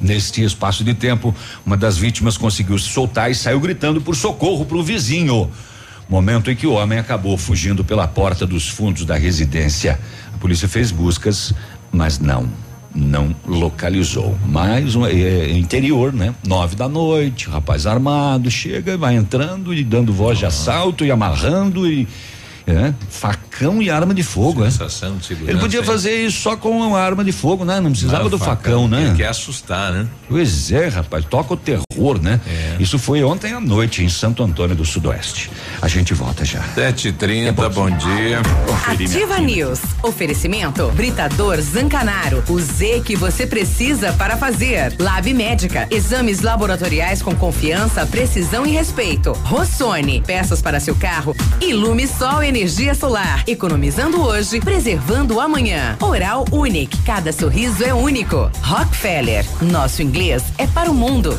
Neste 0.00 0.42
espaço 0.42 0.82
de 0.82 0.94
tempo, 0.94 1.34
uma 1.66 1.76
das 1.76 1.98
vítimas 1.98 2.38
conseguiu 2.38 2.78
se 2.78 2.88
soltar 2.88 3.30
e 3.30 3.34
saiu 3.34 3.60
gritando 3.60 4.00
por 4.00 4.16
socorro 4.16 4.64
para 4.64 4.78
o 4.78 4.82
vizinho. 4.82 5.50
Momento 6.08 6.50
em 6.50 6.56
que 6.56 6.66
o 6.66 6.72
homem 6.72 6.98
acabou 6.98 7.36
fugindo 7.36 7.84
pela 7.84 8.06
porta 8.06 8.46
dos 8.46 8.68
fundos 8.68 9.04
da 9.04 9.16
residência. 9.16 9.98
A 10.32 10.38
polícia 10.38 10.68
fez 10.68 10.92
buscas, 10.92 11.52
mas 11.90 12.20
não, 12.20 12.48
não 12.94 13.34
localizou. 13.44 14.38
Mas 14.46 14.94
um, 14.94 15.04
é, 15.04 15.50
interior, 15.50 16.12
né? 16.12 16.32
Nove 16.46 16.76
da 16.76 16.88
noite, 16.88 17.48
rapaz 17.48 17.86
armado 17.86 18.50
chega, 18.50 18.96
vai 18.96 19.16
entrando 19.16 19.74
e 19.74 19.82
dando 19.82 20.12
voz 20.12 20.38
de 20.38 20.46
assalto 20.46 21.04
e 21.04 21.10
amarrando 21.10 21.90
e 21.90 22.06
é, 22.66 22.92
facão 23.08 23.80
e 23.80 23.88
arma 23.88 24.12
de 24.12 24.24
fogo, 24.24 24.64
é. 24.64 24.70
Sensação 24.70 25.16
de 25.16 25.24
segurança. 25.24 25.52
Ele 25.52 25.60
podia 25.60 25.80
hein? 25.80 25.86
fazer 25.86 26.26
isso 26.26 26.40
só 26.40 26.56
com 26.56 26.80
uma 26.80 26.98
arma 26.98 27.24
de 27.24 27.30
fogo, 27.30 27.64
né? 27.64 27.78
Não 27.78 27.90
precisava 27.90 28.24
Não, 28.24 28.30
do 28.30 28.38
facão, 28.38 28.88
né? 28.88 29.06
Ele 29.06 29.16
quer 29.16 29.28
assustar, 29.28 29.92
né? 29.92 30.06
Pois 30.28 30.72
é, 30.72 30.88
rapaz, 30.88 31.24
toca 31.24 31.54
o 31.54 31.56
terror, 31.56 32.20
né? 32.20 32.40
Isso 32.80 32.98
foi 32.98 33.22
ontem 33.22 33.52
à 33.52 33.60
noite 33.60 34.02
em 34.02 34.08
Santo 34.08 34.42
Antônio 34.42 34.74
do 34.74 34.84
Sudoeste. 34.84 35.48
A 35.80 35.86
gente 35.86 36.12
volta 36.12 36.44
já. 36.44 36.60
7h30, 36.74 37.52
bom 37.72 37.88
dia. 37.88 38.42
Conferir 38.66 39.08
minha 39.10 39.24
Ativa 39.24 39.38
News. 39.38 39.80
Oferecimento 40.02 40.90
Britador 40.90 41.60
Zancanaro. 41.60 42.42
O 42.48 42.60
Z 42.60 43.02
que 43.04 43.14
você 43.14 43.46
precisa 43.46 44.12
para 44.14 44.36
fazer. 44.36 44.92
Lab 44.98 45.32
Médica. 45.32 45.86
Exames 45.90 46.40
laboratoriais 46.40 47.22
com 47.22 47.34
confiança, 47.36 48.04
precisão 48.06 48.66
e 48.66 48.72
respeito. 48.72 49.32
Rossoni. 49.44 50.20
Peças 50.26 50.60
para 50.60 50.80
seu 50.80 50.96
carro. 50.96 51.36
Ilume 51.60 52.08
Sol 52.08 52.42
Energia 52.42 52.55
Solar. 52.94 53.44
Economizando 53.46 54.22
hoje, 54.22 54.60
preservando 54.60 55.38
amanhã. 55.40 55.98
Oral 56.00 56.46
Unique. 56.50 56.96
Cada 57.02 57.30
sorriso 57.30 57.84
é 57.84 57.92
único. 57.92 58.50
Rockefeller. 58.62 59.44
Nosso 59.60 60.02
inglês 60.02 60.42
é 60.56 60.66
para 60.66 60.90
o 60.90 60.94
mundo. 60.94 61.38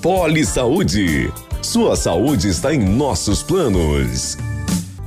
Poli 0.00 0.46
Saúde. 0.46 1.30
Sua 1.60 1.94
saúde 1.94 2.48
está 2.48 2.74
em 2.74 2.78
nossos 2.78 3.42
planos. 3.42 4.38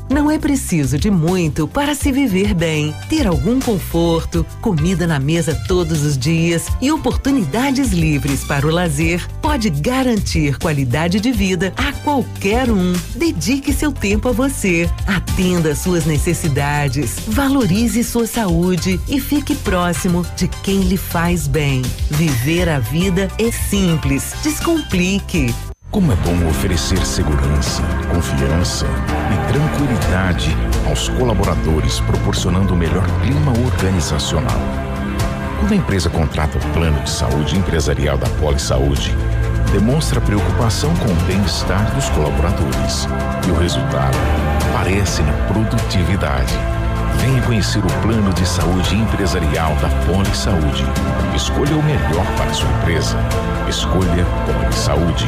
Não 0.07 0.29
é 0.29 0.37
preciso 0.37 0.99
de 0.99 1.09
muito 1.09 1.67
para 1.67 1.95
se 1.95 2.11
viver 2.11 2.53
bem. 2.53 2.93
Ter 3.09 3.25
algum 3.25 3.59
conforto, 3.59 4.45
comida 4.61 5.07
na 5.07 5.19
mesa 5.19 5.59
todos 5.67 6.03
os 6.03 6.15
dias 6.15 6.67
e 6.79 6.91
oportunidades 6.91 7.91
livres 7.91 8.43
para 8.43 8.67
o 8.67 8.69
lazer 8.69 9.27
pode 9.55 9.69
garantir 9.69 10.57
qualidade 10.57 11.21
de 11.21 11.31
vida 11.31 11.71
a 11.77 11.93
qualquer 12.03 12.69
um. 12.69 12.91
Dedique 13.15 13.71
seu 13.71 13.89
tempo 13.89 14.27
a 14.27 14.31
você. 14.33 14.89
Atenda 15.07 15.73
suas 15.73 16.05
necessidades. 16.05 17.15
Valorize 17.25 18.03
sua 18.03 18.27
saúde 18.27 18.99
e 19.07 19.17
fique 19.17 19.55
próximo 19.55 20.25
de 20.35 20.49
quem 20.49 20.81
lhe 20.81 20.97
faz 20.97 21.47
bem. 21.47 21.81
Viver 22.11 22.67
a 22.67 22.79
vida 22.79 23.29
é 23.39 23.49
simples. 23.49 24.35
Descomplique. 24.43 25.55
Como 25.89 26.11
é 26.11 26.15
bom 26.17 26.49
oferecer 26.49 27.05
segurança, 27.05 27.81
confiança 28.13 28.85
e 29.31 29.53
tranquilidade 29.53 30.53
aos 30.85 31.07
colaboradores, 31.07 32.01
proporcionando 32.01 32.73
o 32.73 32.77
melhor 32.77 33.07
clima 33.21 33.53
organizacional. 33.65 34.59
Quando 35.59 35.71
a 35.71 35.75
empresa 35.77 36.09
contrata 36.09 36.57
o 36.57 36.73
plano 36.73 37.01
de 37.01 37.09
saúde 37.09 37.57
empresarial 37.57 38.17
da 38.17 38.27
Poli 38.31 38.59
Saúde, 38.59 39.15
demonstra 39.71 40.21
preocupação 40.21 40.95
com 40.95 41.11
o 41.11 41.15
bem-estar 41.27 41.93
dos 41.95 42.09
colaboradores 42.09 43.07
e 43.47 43.51
o 43.51 43.55
resultado 43.55 44.17
aparece 44.69 45.21
na 45.23 45.33
produtividade. 45.47 46.53
Venha 47.19 47.41
conhecer 47.43 47.79
o 47.79 48.01
plano 48.01 48.33
de 48.33 48.45
saúde 48.47 48.95
empresarial 48.95 49.75
da 49.77 49.89
Poli 50.05 50.35
Saúde. 50.35 50.85
Escolha 51.35 51.75
o 51.75 51.83
melhor 51.83 52.25
para 52.37 52.51
a 52.51 52.53
sua 52.53 52.69
empresa. 52.69 53.17
Escolha 53.67 54.25
Poli 54.45 54.73
Saúde. 54.73 55.27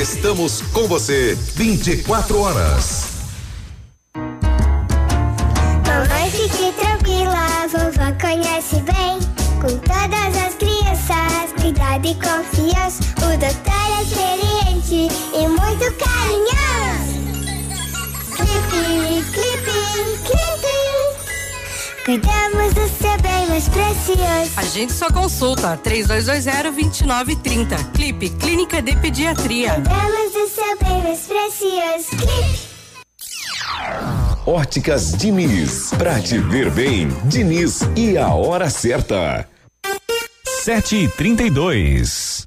Estamos 0.00 0.62
com 0.72 0.86
você 0.86 1.34
24 1.54 2.40
horas. 2.40 3.08
Mamãe, 5.86 6.30
fique 6.30 6.72
tranquila, 6.78 7.66
vovó 7.68 8.12
conhece 8.20 8.76
bem. 8.82 9.18
Com 9.60 9.78
todas 9.78 10.36
as 10.36 10.54
crianças, 10.54 11.52
cuidado 11.60 12.06
e 12.06 12.14
confiança. 12.14 13.02
O 13.18 13.36
doutor 13.36 13.86
é 13.98 14.02
experiente 14.02 15.08
e 15.34 15.48
muito 15.48 15.92
carinhoso. 15.98 17.16
Clipe, 18.36 19.24
clipe, 19.32 19.76
clipe. 20.24 20.55
Cuidamos 22.06 22.72
do 22.72 22.88
seu 22.88 23.20
bem 23.20 23.46
mais 23.48 23.68
precioso. 23.68 24.52
A 24.56 24.62
gente 24.62 24.92
só 24.92 25.10
consulta 25.10 25.76
3220-2930. 25.78 27.90
Clipe 27.92 28.30
Clínica 28.30 28.80
de 28.80 28.94
Pediatria. 28.94 29.74
Cuidamos 29.74 30.32
do 30.32 30.48
seu 30.48 30.78
bem 30.78 31.02
mais 31.02 31.26
precioso. 31.26 32.10
Clipe. 32.10 32.60
Óticas 34.46 35.16
Diniz. 35.16 35.90
Pra 35.98 36.20
te 36.20 36.38
ver 36.38 36.70
bem, 36.70 37.08
Diniz 37.24 37.80
e 37.96 38.16
a 38.16 38.32
hora 38.32 38.70
certa. 38.70 39.48
7h32. 40.64 42.46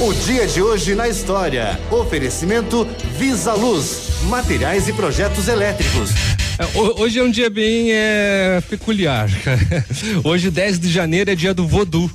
O 0.00 0.14
dia 0.14 0.46
de 0.46 0.62
hoje 0.62 0.94
na 0.94 1.06
história. 1.06 1.78
Oferecimento 1.90 2.88
Visa 3.18 3.52
Luz, 3.52 4.08
materiais 4.30 4.88
e 4.88 4.94
projetos 4.94 5.46
elétricos. 5.46 6.08
É, 6.58 6.64
ho- 6.78 7.02
Hoje 7.02 7.18
é 7.18 7.22
um 7.22 7.30
dia 7.30 7.50
bem 7.50 7.92
é, 7.92 8.62
peculiar. 8.70 9.28
Hoje, 10.24 10.50
10 10.50 10.80
de 10.80 10.90
janeiro, 10.90 11.30
é 11.30 11.34
dia 11.34 11.52
do 11.52 11.68
voodoo. 11.68 12.10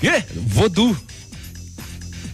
Quê? 0.00 0.24
Voodoo. 0.34 0.96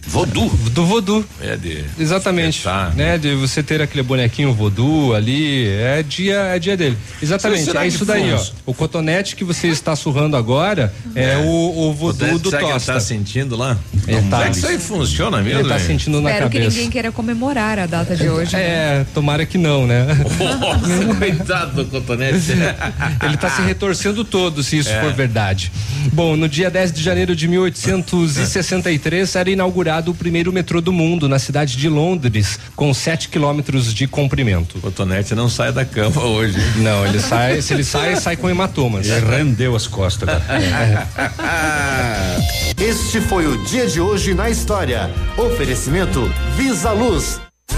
Voodoo? 0.07 0.49
Do 0.71 0.85
voodoo. 0.85 1.25
É 1.41 1.55
de. 1.57 1.83
Exatamente. 1.99 2.63
Né? 2.95 3.17
De 3.17 3.33
você 3.35 3.63
ter 3.63 3.81
aquele 3.81 4.03
bonequinho 4.03 4.53
voodoo 4.53 5.13
ali. 5.15 5.67
É 5.67 6.03
dia, 6.03 6.35
é 6.55 6.59
dia 6.59 6.77
dele. 6.77 6.97
Exatamente. 7.21 7.75
É 7.75 7.87
isso 7.87 8.05
daí, 8.05 8.31
ó. 8.33 8.41
O 8.65 8.73
cotonete 8.73 9.35
que 9.35 9.43
você 9.43 9.67
está 9.67 9.95
surrando 9.95 10.37
agora 10.37 10.93
é, 11.15 11.37
o, 11.37 11.87
o 11.89 11.93
voodoo 11.93 12.37
do 12.39 12.49
Será 12.49 12.61
que 12.61 12.65
ele 12.67 12.73
Tosta. 12.73 12.93
tá 12.93 12.99
sentindo 12.99 13.55
lá? 13.55 13.77
Ele 14.07 14.21
tá. 14.29 14.37
Será 14.37 14.49
que 14.51 14.57
isso 14.57 14.67
aí 14.67 14.79
funciona 14.79 15.41
mesmo? 15.41 15.59
Ele 15.61 15.69
tá 15.69 15.79
sentindo 15.79 16.21
na 16.21 16.29
Espero 16.31 16.49
que 16.49 16.59
ninguém 16.59 16.89
queira 16.89 17.11
comemorar 17.11 17.79
a 17.79 17.85
data 17.85 18.15
de 18.15 18.29
hoje. 18.29 18.55
né? 18.55 18.61
É, 18.63 19.05
tomara 19.13 19.45
que 19.45 19.57
não, 19.57 19.87
né? 19.87 20.05
Nossa, 20.59 21.15
coitado 21.17 21.83
do 21.83 21.89
cotonete. 21.89 22.51
Ele 23.23 23.37
tá 23.37 23.49
se 23.49 23.61
retorcendo 23.61 24.23
todo, 24.23 24.61
se 24.63 24.77
isso 24.77 24.89
É. 24.89 25.01
for 25.01 25.13
verdade. 25.13 25.71
Bom, 26.13 26.35
no 26.35 26.47
dia 26.47 26.69
10 26.69 26.91
de 26.91 27.01
janeiro 27.01 27.35
de 27.35 27.47
1863 27.47 29.35
era 29.35 29.49
inaugurado 29.49 29.94
o 30.11 30.13
primeiro 30.13 30.51
metrô 30.51 30.81
do 30.81 30.91
mundo 30.91 31.29
na 31.29 31.39
cidade 31.39 31.77
de 31.77 31.87
Londres, 31.89 32.59
com 32.75 32.93
7 32.93 33.29
quilômetros 33.29 33.93
de 33.93 34.07
comprimento. 34.07 34.77
O 34.77 34.81
cotonete 34.81 35.33
não 35.35 35.49
sai 35.49 35.71
da 35.71 35.85
cama 35.85 36.23
hoje. 36.23 36.57
Não, 36.77 37.05
ele 37.05 37.19
sai, 37.19 37.61
se 37.61 37.73
ele 37.73 37.83
sai, 37.83 38.15
sai 38.17 38.35
com 38.35 38.49
hematomas. 38.49 39.07
Ele 39.07 39.25
rendeu 39.25 39.75
as 39.75 39.87
costas. 39.87 40.29
Este 42.77 43.21
foi 43.21 43.47
o 43.47 43.63
dia 43.63 43.87
de 43.87 44.01
hoje 44.01 44.33
na 44.33 44.49
história. 44.49 45.09
Oferecimento 45.37 46.29
Visa 46.57 46.91
Luz. 46.91 47.39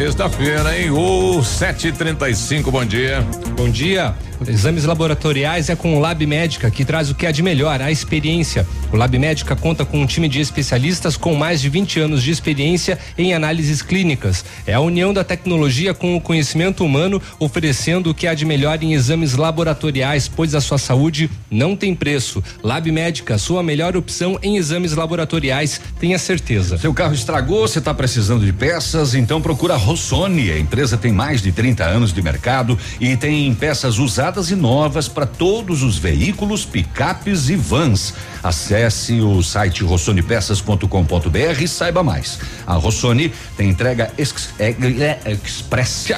Sexta-feira, 0.00 0.78
hein? 0.78 0.90
O 0.92 1.40
7h35, 1.40 2.70
bom 2.70 2.86
dia. 2.86 3.20
Bom 3.54 3.68
dia. 3.68 4.14
Exames 4.48 4.84
laboratoriais 4.84 5.68
é 5.68 5.76
com 5.76 5.96
o 5.96 6.00
Lab 6.00 6.24
Médica, 6.26 6.70
que 6.70 6.84
traz 6.84 7.10
o 7.10 7.14
que 7.14 7.26
há 7.26 7.30
de 7.30 7.42
melhor, 7.42 7.82
a 7.82 7.90
experiência. 7.90 8.66
O 8.90 8.96
Lab 8.96 9.18
Médica 9.18 9.54
conta 9.54 9.84
com 9.84 10.00
um 10.00 10.06
time 10.06 10.28
de 10.28 10.40
especialistas 10.40 11.16
com 11.16 11.34
mais 11.34 11.60
de 11.60 11.68
20 11.68 12.00
anos 12.00 12.22
de 12.22 12.30
experiência 12.30 12.98
em 13.18 13.34
análises 13.34 13.82
clínicas. 13.82 14.44
É 14.66 14.72
a 14.72 14.80
união 14.80 15.12
da 15.12 15.22
tecnologia 15.22 15.92
com 15.92 16.16
o 16.16 16.20
conhecimento 16.20 16.84
humano, 16.84 17.20
oferecendo 17.38 18.10
o 18.10 18.14
que 18.14 18.26
há 18.26 18.32
de 18.32 18.46
melhor 18.46 18.82
em 18.82 18.94
exames 18.94 19.34
laboratoriais, 19.34 20.26
pois 20.26 20.54
a 20.54 20.60
sua 20.60 20.78
saúde 20.78 21.30
não 21.50 21.76
tem 21.76 21.94
preço. 21.94 22.42
Lab 22.62 22.90
Médica, 22.90 23.36
sua 23.36 23.62
melhor 23.62 23.94
opção 23.94 24.38
em 24.42 24.56
exames 24.56 24.94
laboratoriais, 24.94 25.80
tenha 25.98 26.18
certeza. 26.18 26.78
Seu 26.78 26.94
carro 26.94 27.14
estragou, 27.14 27.68
você 27.68 27.78
está 27.78 27.92
precisando 27.92 28.44
de 28.44 28.52
peças, 28.54 29.14
então 29.14 29.42
procura 29.42 29.74
a 29.74 29.76
Rossoni. 29.76 30.50
A 30.50 30.58
empresa 30.58 30.96
tem 30.96 31.12
mais 31.12 31.42
de 31.42 31.52
30 31.52 31.84
anos 31.84 32.12
de 32.12 32.22
mercado 32.22 32.78
e 32.98 33.16
tem 33.16 33.52
peças 33.54 33.98
usadas 33.98 34.29
e 34.38 34.54
novas 34.54 35.08
para 35.08 35.26
todos 35.26 35.82
os 35.82 35.98
veículos, 35.98 36.64
picapes 36.64 37.48
e 37.48 37.56
vans. 37.56 38.14
Acesse 38.42 39.20
o 39.20 39.42
site 39.42 39.82
rossonipeças.com.br 39.82 41.62
e 41.62 41.66
saiba 41.66 42.02
mais. 42.02 42.38
A 42.64 42.74
Rossoni 42.74 43.32
tem 43.56 43.68
entrega 43.68 44.12
ex, 44.16 44.50
é, 44.58 44.70
é, 44.70 45.32
express. 45.32 46.12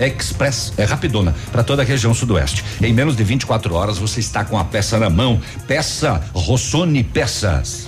Express 0.00 0.72
é 0.78 0.84
rapidona 0.84 1.34
para 1.52 1.62
toda 1.62 1.82
a 1.82 1.84
região 1.84 2.14
sudoeste. 2.14 2.64
Em 2.80 2.92
menos 2.92 3.14
de 3.14 3.22
24 3.22 3.74
horas 3.74 3.98
você 3.98 4.20
está 4.20 4.44
com 4.44 4.58
a 4.58 4.64
peça 4.64 4.98
na 4.98 5.10
mão. 5.10 5.40
Peça 5.66 6.22
Rossoni 6.32 7.04
Peças. 7.04 7.87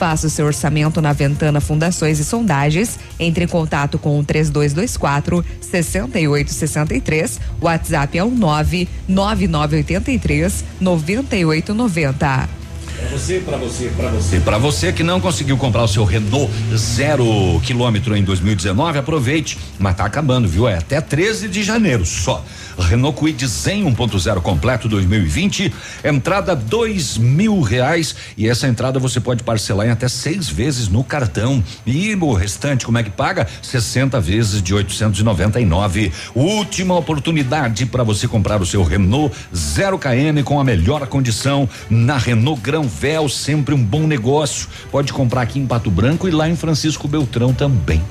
Faça 0.00 0.26
o 0.28 0.30
seu 0.30 0.46
orçamento 0.46 1.02
na 1.02 1.12
Ventana 1.12 1.60
Fundações 1.60 2.18
e 2.18 2.24
Sondagens. 2.24 2.98
Entre 3.18 3.44
em 3.44 3.46
contato 3.46 3.98
com 3.98 4.18
o 4.18 4.24
3224 4.24 5.44
6863. 5.60 7.38
WhatsApp 7.60 8.16
é 8.16 8.24
o 8.24 8.30
99983 8.30 10.64
9890. 10.80 12.59
Pra 13.00 13.18
você, 13.18 13.40
pra 13.40 13.56
você, 13.56 13.88
pra 13.96 14.08
você. 14.10 14.40
Pra 14.40 14.58
você 14.58 14.92
que 14.92 15.02
não 15.02 15.20
conseguiu 15.20 15.56
comprar 15.56 15.82
o 15.82 15.88
seu 15.88 16.04
Renault 16.04 16.52
zero 16.76 17.60
quilômetro 17.64 18.16
em 18.16 18.22
2019, 18.22 18.98
aproveite. 18.98 19.58
Mas 19.78 19.96
tá 19.96 20.04
acabando, 20.04 20.46
viu? 20.46 20.68
É 20.68 20.76
até 20.76 21.00
13 21.00 21.48
de 21.48 21.62
janeiro 21.62 22.04
só. 22.04 22.44
Renault 22.78 23.18
Kwid 23.18 23.46
Zen 23.46 23.84
1.0 23.84 24.40
completo 24.40 24.88
2020, 24.88 25.72
entrada 26.04 26.56
dois 26.56 27.18
mil 27.18 27.60
reais 27.60 28.14
e 28.36 28.48
essa 28.48 28.66
entrada 28.66 28.98
você 28.98 29.20
pode 29.20 29.42
parcelar 29.42 29.86
em 29.86 29.90
até 29.90 30.08
seis 30.08 30.48
vezes 30.48 30.88
no 30.88 31.04
cartão 31.04 31.62
e 31.86 32.14
o 32.14 32.32
restante 32.32 32.86
como 32.86 32.98
é 32.98 33.02
que 33.02 33.10
paga? 33.10 33.46
60 33.62 34.20
vezes 34.20 34.62
de 34.62 34.74
899. 34.74 36.12
Última 36.34 36.96
oportunidade 36.96 37.86
para 37.86 38.02
você 38.02 38.26
comprar 38.26 38.60
o 38.60 38.66
seu 38.66 38.82
Renault 38.82 39.34
zero 39.54 39.98
KM 39.98 40.42
com 40.44 40.58
a 40.58 40.64
melhor 40.64 41.06
condição 41.06 41.68
na 41.88 42.16
Renault 42.16 42.60
Granvel, 42.90 43.28
sempre 43.28 43.74
um 43.74 43.82
bom 43.82 44.06
negócio. 44.06 44.68
Pode 44.90 45.12
comprar 45.12 45.42
aqui 45.42 45.58
em 45.58 45.66
Pato 45.66 45.90
Branco 45.90 46.28
e 46.28 46.32
lá 46.32 46.48
em 46.48 46.56
Francisco 46.56 47.06
Beltrão 47.06 47.54
também. 47.54 48.02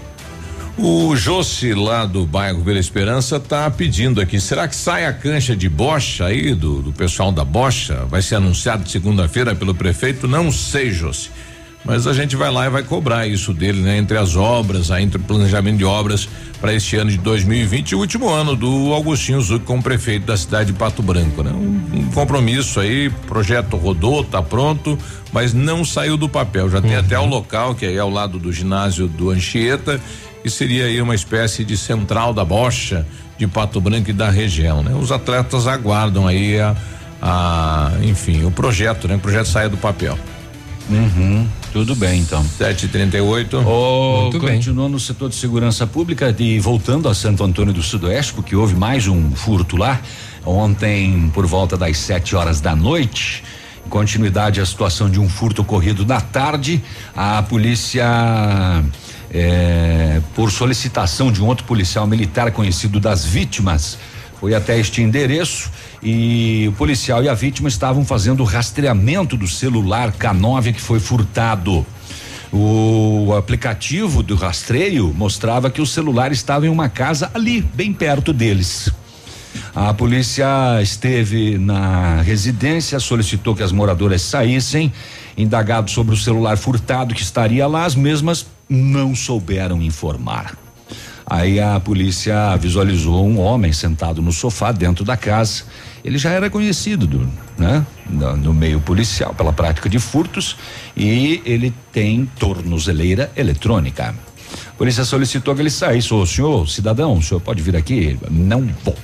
O 0.78 1.14
Jossi 1.14 1.74
lá 1.74 2.06
do 2.06 2.26
bairro 2.26 2.64
Vila 2.64 2.80
Esperança 2.80 3.38
tá 3.38 3.70
pedindo 3.70 4.22
aqui, 4.22 4.40
será 4.40 4.66
que 4.66 4.76
sai 4.76 5.06
a 5.06 5.12
cancha 5.12 5.54
de 5.54 5.68
bocha 5.68 6.26
aí 6.26 6.56
do, 6.56 6.82
do 6.82 6.94
pessoal 6.94 7.34
da 7.34 7.44
bocha? 7.44 8.06
Vai 8.06 8.22
ser 8.22 8.36
anunciado 8.36 8.88
segunda-feira 8.88 9.54
pelo 9.54 9.76
prefeito? 9.76 10.26
Não 10.26 10.50
sei, 10.50 10.90
Jossi. 10.92 11.30
Mas 11.86 12.06
a 12.06 12.14
gente 12.14 12.36
vai 12.36 12.52
lá 12.52 12.66
e 12.66 12.70
vai 12.70 12.84
cobrar 12.84 13.26
isso 13.26 13.54
dele, 13.54 13.82
né? 13.82 13.98
Entre 13.98 14.18
as 14.18 14.36
obras, 14.36 14.92
aí, 14.92 15.04
entre 15.04 15.18
o 15.18 15.24
planejamento 15.24 15.78
de 15.78 15.86
obras 15.86 16.28
para 16.60 16.74
este 16.74 16.98
ano 16.98 17.10
de 17.10 17.18
2020 17.18 17.92
e 17.92 17.96
o 17.96 18.00
último 18.00 18.30
ano 18.30 18.54
do 18.56 18.94
Augustinho 18.94 19.42
Zuc 19.42 19.64
como 19.64 19.82
prefeito 19.82 20.26
da 20.26 20.36
cidade 20.36 20.74
de 20.74 20.78
Pato 20.78 21.02
Branco, 21.02 21.42
né? 21.42 21.52
Um, 21.52 22.00
um 22.00 22.12
compromisso 22.12 22.82
aí, 22.82 23.10
projeto 23.28 23.78
rodou, 23.78 24.24
tá 24.26 24.42
pronto, 24.42 24.98
mas 25.32 25.54
não 25.54 25.86
saiu 25.86 26.18
do 26.18 26.28
papel. 26.28 26.70
Já 26.70 26.82
tem 26.82 26.92
Uhum. 26.92 27.00
até 27.00 27.18
o 27.18 27.26
local 27.26 27.74
que 27.74 27.86
é 27.86 27.98
ao 27.98 28.10
lado 28.10 28.38
do 28.38 28.52
ginásio 28.52 29.08
do 29.08 29.30
Anchieta 29.30 30.00
que 30.42 30.50
seria 30.50 30.86
aí 30.86 31.02
uma 31.02 31.16
espécie 31.16 31.64
de 31.66 31.78
central 31.78 32.34
da 32.34 32.46
bocha 32.46 33.06
de 33.38 33.48
Pato 33.48 33.80
Branco 33.82 34.10
e 34.10 34.14
da 34.14 34.30
região, 34.30 34.84
né? 34.84 34.94
Os 34.96 35.12
atletas 35.12 35.68
aguardam 35.68 36.28
aí 36.28 36.60
a, 36.60 36.76
a 37.22 37.92
enfim, 38.04 38.44
o 38.46 38.52
projeto, 38.52 39.08
né? 39.08 39.16
O 39.16 39.20
projeto 39.20 39.48
saia 39.48 39.70
do 39.70 39.78
papel. 39.78 40.18
Uhum, 40.90 41.48
tudo 41.72 41.96
bem 41.96 42.22
então. 42.22 42.44
738. 42.44 43.58
Oh, 43.66 44.30
continuou 44.40 44.90
no 44.90 45.00
setor 45.00 45.30
de 45.30 45.36
segurança 45.36 45.86
pública 45.86 46.36
e 46.38 46.60
voltando 46.60 47.08
a 47.08 47.14
Santo 47.14 47.44
Antônio 47.44 47.74
do 47.74 47.84
Sudoeste, 47.84 48.34
porque 48.34 48.56
houve 48.56 48.76
mais 48.76 49.08
um 49.08 49.32
furto 49.32 49.78
lá. 49.78 50.02
Ontem, 50.46 51.30
por 51.34 51.46
volta 51.46 51.78
das 51.78 51.98
7 51.98 52.36
horas 52.36 52.60
da 52.60 52.76
noite, 52.76 53.44
em 53.86 53.90
continuidade 53.90 54.60
à 54.60 54.66
situação 54.66 55.10
de 55.10 55.20
um 55.20 55.30
furto 55.30 55.62
ocorrido 55.62 56.06
na 56.06 56.22
tarde, 56.22 56.82
a 57.16 57.44
polícia. 57.44 58.04
eh, 59.32 60.22
por 60.34 60.52
solicitação 60.52 61.32
de 61.32 61.40
um 61.42 61.46
outro 61.46 61.64
policial 61.66 62.08
militar 62.08 62.52
conhecido 62.52 63.00
das 63.00 63.24
vítimas, 63.24 63.98
foi 64.40 64.54
até 64.54 64.80
este 64.80 65.02
endereço 65.02 65.70
e 66.02 66.66
o 66.70 66.72
policial 66.74 67.22
e 67.24 67.28
a 67.28 67.34
vítima 67.34 67.68
estavam 67.68 68.06
fazendo 68.06 68.42
o 68.42 68.46
rastreamento 68.46 69.36
do 69.36 69.48
celular 69.48 70.14
K9 70.14 70.74
que 70.74 70.82
foi 70.82 71.00
furtado. 71.00 71.86
O 72.52 73.34
aplicativo 73.38 74.24
do 74.24 74.36
rastreio 74.36 75.14
mostrava 75.16 75.70
que 75.70 75.82
o 75.82 75.86
celular 75.86 76.32
estava 76.32 76.66
em 76.66 76.70
uma 76.70 76.90
casa 76.90 77.30
ali, 77.34 77.62
bem 77.62 77.94
perto 77.94 78.34
deles. 78.34 78.92
A 79.76 79.94
polícia 79.94 80.82
esteve 80.82 81.58
na 81.58 82.22
residência, 82.22 83.00
solicitou 83.00 83.56
que 83.56 83.62
as 83.62 83.72
moradoras 83.72 84.22
saíssem, 84.22 84.92
indagado 85.38 85.92
sobre 85.92 86.14
o 86.16 86.18
celular 86.18 86.58
furtado 86.58 87.14
que 87.14 87.22
estaria 87.22 87.68
lá, 87.68 87.86
as 87.86 87.94
mesmas 87.94 88.48
não 88.68 89.16
souberam 89.16 89.82
informar. 89.82 90.69
Aí 91.30 91.60
a 91.60 91.80
polícia 91.80 92.56
visualizou 92.58 93.24
um 93.28 93.40
homem 93.40 93.72
sentado 93.72 94.20
no 94.20 94.32
sofá 94.32 94.72
dentro 94.72 95.06
da 95.06 95.16
casa. 95.16 95.64
Ele 96.04 96.18
já 96.18 96.32
era 96.32 96.50
conhecido 96.50 97.06
do, 97.06 97.30
né, 97.56 97.86
no, 98.10 98.36
no 98.36 98.54
meio 98.54 98.80
policial 98.82 99.34
pela 99.36 99.54
prática 99.54 99.88
de 99.88 100.00
furtos 100.00 100.58
e 100.98 101.42
ele 101.46 101.72
tem 101.94 102.26
tornozeleira 102.40 103.32
eletrônica. 103.36 104.16
A 104.68 104.72
polícia 104.76 105.06
solicitou 105.06 105.54
que 105.54 105.62
ele 105.62 105.70
saísse. 105.70 106.12
Ô, 106.12 106.26
senhor, 106.26 106.68
cidadão, 106.68 107.14
o 107.14 107.22
senhor 107.22 107.40
pode 107.40 107.62
vir 107.62 107.76
aqui? 107.76 108.18
Não 108.32 108.68
vou. 108.84 108.96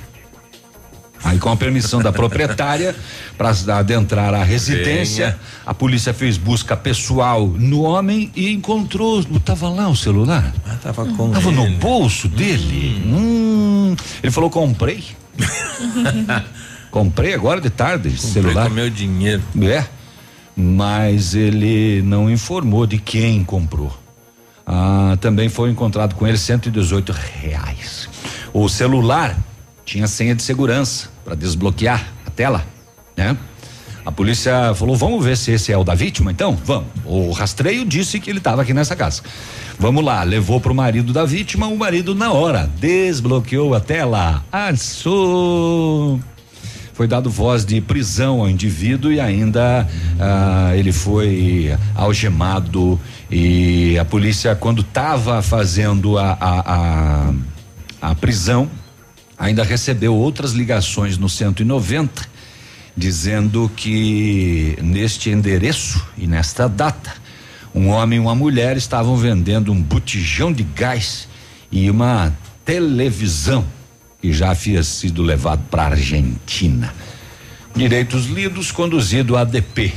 Aí, 1.24 1.38
com 1.38 1.50
a 1.50 1.56
permissão 1.56 2.00
da 2.00 2.12
proprietária, 2.12 2.94
para 3.36 3.50
adentrar 3.78 4.32
a 4.34 4.44
residência, 4.44 5.26
Venha. 5.30 5.38
a 5.64 5.74
polícia 5.74 6.14
fez 6.14 6.36
busca 6.36 6.76
pessoal 6.76 7.46
no 7.46 7.82
homem 7.82 8.30
e 8.36 8.52
encontrou. 8.52 9.24
Tava 9.44 9.68
lá 9.68 9.88
o 9.88 9.96
celular? 9.96 10.52
Ah, 10.64 10.76
tava 10.82 11.06
com 11.06 11.30
Tava 11.30 11.50
no 11.50 11.68
bolso 11.78 12.28
dele. 12.28 13.02
Hum. 13.06 13.96
Ele 14.22 14.32
falou: 14.32 14.50
comprei. 14.50 15.04
comprei 16.90 17.34
agora 17.34 17.60
de 17.60 17.70
tarde 17.70 18.08
esse 18.08 18.26
Comprei 18.26 18.42
celular. 18.42 18.68
com 18.68 18.74
meu 18.74 18.90
dinheiro. 18.90 19.42
É. 19.62 19.84
Mas 20.56 21.34
ele 21.34 22.02
não 22.02 22.30
informou 22.30 22.86
de 22.86 22.98
quem 22.98 23.44
comprou. 23.44 23.94
Ah, 24.66 25.16
também 25.20 25.48
foi 25.48 25.70
encontrado 25.70 26.14
com 26.14 26.26
ele 26.26 26.38
118 26.38 27.12
reais. 27.12 28.08
O 28.52 28.68
celular 28.68 29.36
tinha 29.86 30.08
senha 30.08 30.34
de 30.34 30.42
segurança 30.42 31.08
para 31.24 31.36
desbloquear 31.36 32.04
a 32.26 32.30
tela, 32.30 32.66
né? 33.16 33.36
A 34.04 34.12
polícia 34.12 34.74
falou: 34.74 34.94
vamos 34.96 35.24
ver 35.24 35.36
se 35.36 35.52
esse 35.52 35.72
é 35.72 35.78
o 35.78 35.84
da 35.84 35.94
vítima, 35.94 36.30
então? 36.30 36.58
Vamos. 36.64 36.88
O 37.04 37.30
rastreio 37.30 37.84
disse 37.84 38.20
que 38.20 38.28
ele 38.28 38.38
estava 38.38 38.62
aqui 38.62 38.74
nessa 38.74 38.94
casa. 38.94 39.22
Vamos 39.78 40.04
lá, 40.04 40.22
levou 40.22 40.60
pro 40.60 40.74
marido 40.74 41.12
da 41.12 41.24
vítima, 41.24 41.66
o 41.66 41.76
marido 41.76 42.14
na 42.14 42.32
hora 42.32 42.70
desbloqueou 42.78 43.74
a 43.74 43.80
tela. 43.80 44.44
Assou. 44.50 46.20
Foi 46.94 47.06
dado 47.06 47.28
voz 47.28 47.64
de 47.64 47.80
prisão 47.80 48.40
ao 48.40 48.48
indivíduo 48.48 49.12
e 49.12 49.20
ainda 49.20 49.86
ah, 50.18 50.72
ele 50.74 50.92
foi 50.92 51.76
algemado 51.94 52.98
e 53.30 53.98
a 53.98 54.04
polícia 54.04 54.56
quando 54.56 54.80
estava 54.80 55.42
fazendo 55.42 56.16
a, 56.16 56.32
a, 56.40 56.74
a, 56.74 58.10
a 58.10 58.14
prisão 58.14 58.70
ainda 59.38 59.62
recebeu 59.62 60.14
outras 60.14 60.52
ligações 60.52 61.18
no 61.18 61.28
190 61.28 62.36
dizendo 62.96 63.70
que 63.76 64.78
neste 64.82 65.28
endereço 65.30 66.02
e 66.16 66.26
nesta 66.26 66.68
data 66.68 67.12
um 67.74 67.88
homem 67.88 68.18
e 68.18 68.20
uma 68.20 68.34
mulher 68.34 68.76
estavam 68.78 69.16
vendendo 69.16 69.70
um 69.70 69.82
botijão 69.82 70.50
de 70.50 70.62
gás 70.62 71.28
e 71.70 71.90
uma 71.90 72.32
televisão 72.64 73.66
que 74.20 74.32
já 74.32 74.50
havia 74.50 74.82
sido 74.82 75.22
levado 75.22 75.62
para 75.70 75.88
Argentina. 75.88 76.94
Direitos 77.74 78.26
lidos, 78.26 78.72
conduzido 78.72 79.36
a 79.36 79.42
ADP. 79.42 79.92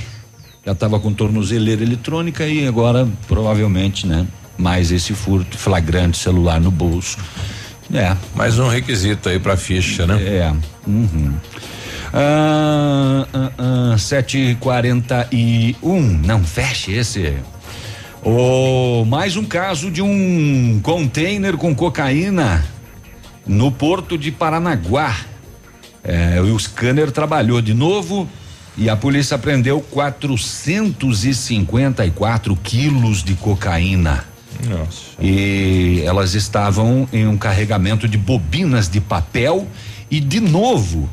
Já 0.66 0.74
estava 0.74 1.00
com 1.00 1.14
tornozeleira 1.14 1.82
eletrônica 1.82 2.46
e 2.46 2.68
agora 2.68 3.08
provavelmente, 3.30 4.06
né? 4.06 4.28
Mais 4.58 4.92
esse 4.92 5.14
furto 5.14 5.58
flagrante 5.58 6.18
celular 6.18 6.60
no 6.60 6.70
bolso. 6.70 7.18
É. 7.94 8.16
Mais 8.36 8.60
um 8.60 8.68
requisito 8.68 9.30
aí 9.30 9.40
pra 9.40 9.56
ficha, 9.58 10.06
né? 10.06 10.22
É. 10.22 10.54
Uhum. 10.88 11.34
Ah, 12.14 13.26
ah, 13.34 13.52
ah, 13.58 13.96
7h41. 13.96 16.26
Não, 16.26 16.44
feche 16.44 16.92
esse. 16.92 17.34
O, 18.24 19.06
mais 19.06 19.36
um 19.38 19.46
caso 19.46 19.90
de 19.90 20.02
um 20.02 20.82
container 20.84 21.56
com 21.56 21.74
cocaína 21.74 22.66
no 23.48 23.72
porto 23.72 24.18
de 24.18 24.30
Paranaguá. 24.32 25.16
É, 26.04 26.42
o 26.42 26.60
scanner 26.60 27.12
trabalhou 27.12 27.62
de 27.62 27.74
novo 27.74 28.28
e 28.78 28.90
a 28.90 28.96
polícia 28.96 29.38
prendeu 29.38 29.82
454 29.82 32.56
quilos 32.58 33.24
de 33.24 33.36
cocaína. 33.36 34.26
Nossa. 34.68 35.22
E 35.22 36.02
elas 36.06 36.34
estavam 36.34 37.08
em 37.14 37.28
um 37.28 37.38
carregamento 37.38 38.08
de 38.08 38.18
bobinas 38.18 38.90
de 38.90 39.00
papel 39.00 39.68
e 40.10 40.20
de 40.20 40.40
novo 40.40 41.10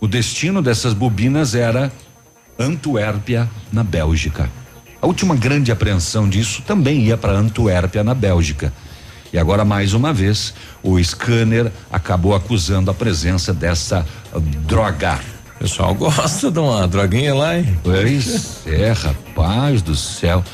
o 0.00 0.06
destino 0.06 0.62
dessas 0.62 0.94
bobinas 0.94 1.54
era 1.54 1.92
Antuérpia, 2.58 3.48
na 3.72 3.82
Bélgica. 3.82 4.48
A 5.00 5.06
última 5.06 5.34
grande 5.34 5.70
apreensão 5.70 6.28
disso 6.28 6.62
também 6.62 7.02
ia 7.02 7.16
para 7.16 7.32
Antuérpia, 7.32 8.02
na 8.02 8.14
Bélgica. 8.14 8.72
E 9.32 9.38
agora, 9.38 9.64
mais 9.64 9.92
uma 9.92 10.12
vez, 10.12 10.54
o 10.82 11.02
scanner 11.02 11.70
acabou 11.90 12.34
acusando 12.34 12.90
a 12.90 12.94
presença 12.94 13.52
dessa 13.52 14.06
droga. 14.66 15.18
O 15.56 15.58
pessoal 15.58 15.94
gosta 15.94 16.50
de 16.50 16.58
uma 16.58 16.86
droguinha 16.86 17.34
lá, 17.34 17.58
hein? 17.58 17.78
Pois 17.82 18.66
é, 18.66 18.92
rapaz 18.92 19.82
do 19.82 19.94
céu. 19.94 20.44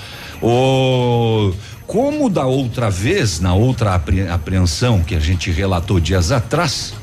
O 0.43 1.53
como 1.87 2.29
da 2.31 2.45
outra 2.47 2.91
vez, 2.91 3.41
na 3.41 3.55
outra 3.55 3.95
apre- 3.95 4.29
apreensão 4.29 5.01
que 5.01 5.15
a 5.15 5.21
gente 5.21 5.51
relatou 5.51 6.01
dias 6.01 6.33
atrás, 6.33 6.95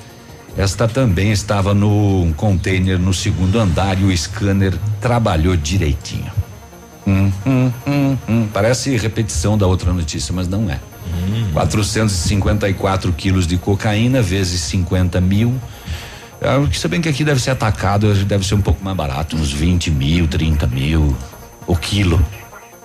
esta 0.58 0.88
também 0.88 1.32
estava 1.32 1.74
no 1.74 2.34
container 2.36 3.00
no 3.00 3.14
segundo 3.14 3.58
andar 3.60 4.00
e 4.00 4.04
o 4.06 4.18
scanner 4.18 4.74
trabalhou 5.00 5.56
direitinho. 5.56 6.32
Hum, 7.08 7.32
hum, 7.46 7.72
hum, 7.88 8.18
hum. 8.28 8.48
Parece 8.54 8.96
repetição 8.98 9.58
da 9.58 9.66
outra 9.66 9.94
notícia, 9.94 10.34
mas 10.34 10.48
não 10.48 10.70
é. 10.70 10.80
454 11.54 13.12
quilos 13.14 13.48
de 13.48 13.58
cocaína 13.58 14.22
vezes 14.22 14.62
50 14.62 15.20
mil. 15.22 15.54
Se 16.74 16.88
bem 16.88 17.02
que 17.02 17.10
aqui 17.10 17.24
deve 17.24 17.42
ser 17.42 17.52
atacado, 17.52 18.14
deve 18.26 18.46
ser 18.46 18.56
um 18.56 18.62
pouco 18.62 18.84
mais 18.84 18.96
barato, 18.98 19.36
uns 19.36 19.52
20 19.52 19.92
mil, 19.92 20.28
30 20.28 20.68
mil 20.68 21.16
o 21.68 21.76
quilo. 21.76 22.24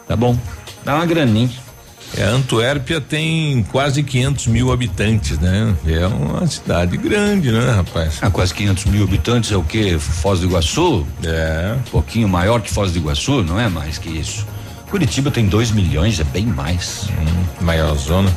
Tá 0.07 0.17
bom. 0.17 0.39
Dá 0.85 0.95
uma 0.95 1.07
graninha. 1.07 1.51
É, 2.17 2.23
Antuérpia 2.23 3.01
tem 3.01 3.65
quase 3.71 4.03
500 4.03 4.47
mil 4.47 4.73
habitantes, 4.73 5.39
né? 5.39 5.75
É 5.87 6.07
uma 6.07 6.47
cidade 6.47 6.97
grande, 6.97 7.51
né, 7.51 7.73
rapaz? 7.73 8.19
Ah, 8.23 8.31
quase 8.31 8.55
500 8.55 8.85
mil 8.87 9.03
habitantes 9.05 9.51
é 9.51 9.57
o 9.57 9.63
quê? 9.65 9.99
Foz 9.99 10.41
do 10.41 10.47
Iguaçu? 10.47 11.07
É. 11.25 11.75
Um 11.77 11.91
pouquinho 11.91 12.29
maior 12.29 12.61
que 12.61 12.71
Foz 12.71 12.93
do 12.93 12.99
Iguaçu, 12.99 13.43
não 13.43 13.59
é 13.59 13.69
mais 13.69 13.99
que 13.99 14.09
isso. 14.09 14.47
Curitiba 14.91 15.31
tem 15.33 15.47
2 15.47 15.73
milhões, 15.73 16.21
é 16.21 16.25
bem 16.25 16.47
mais. 16.47 17.09
maior 17.61 17.95
zona. 17.97 18.33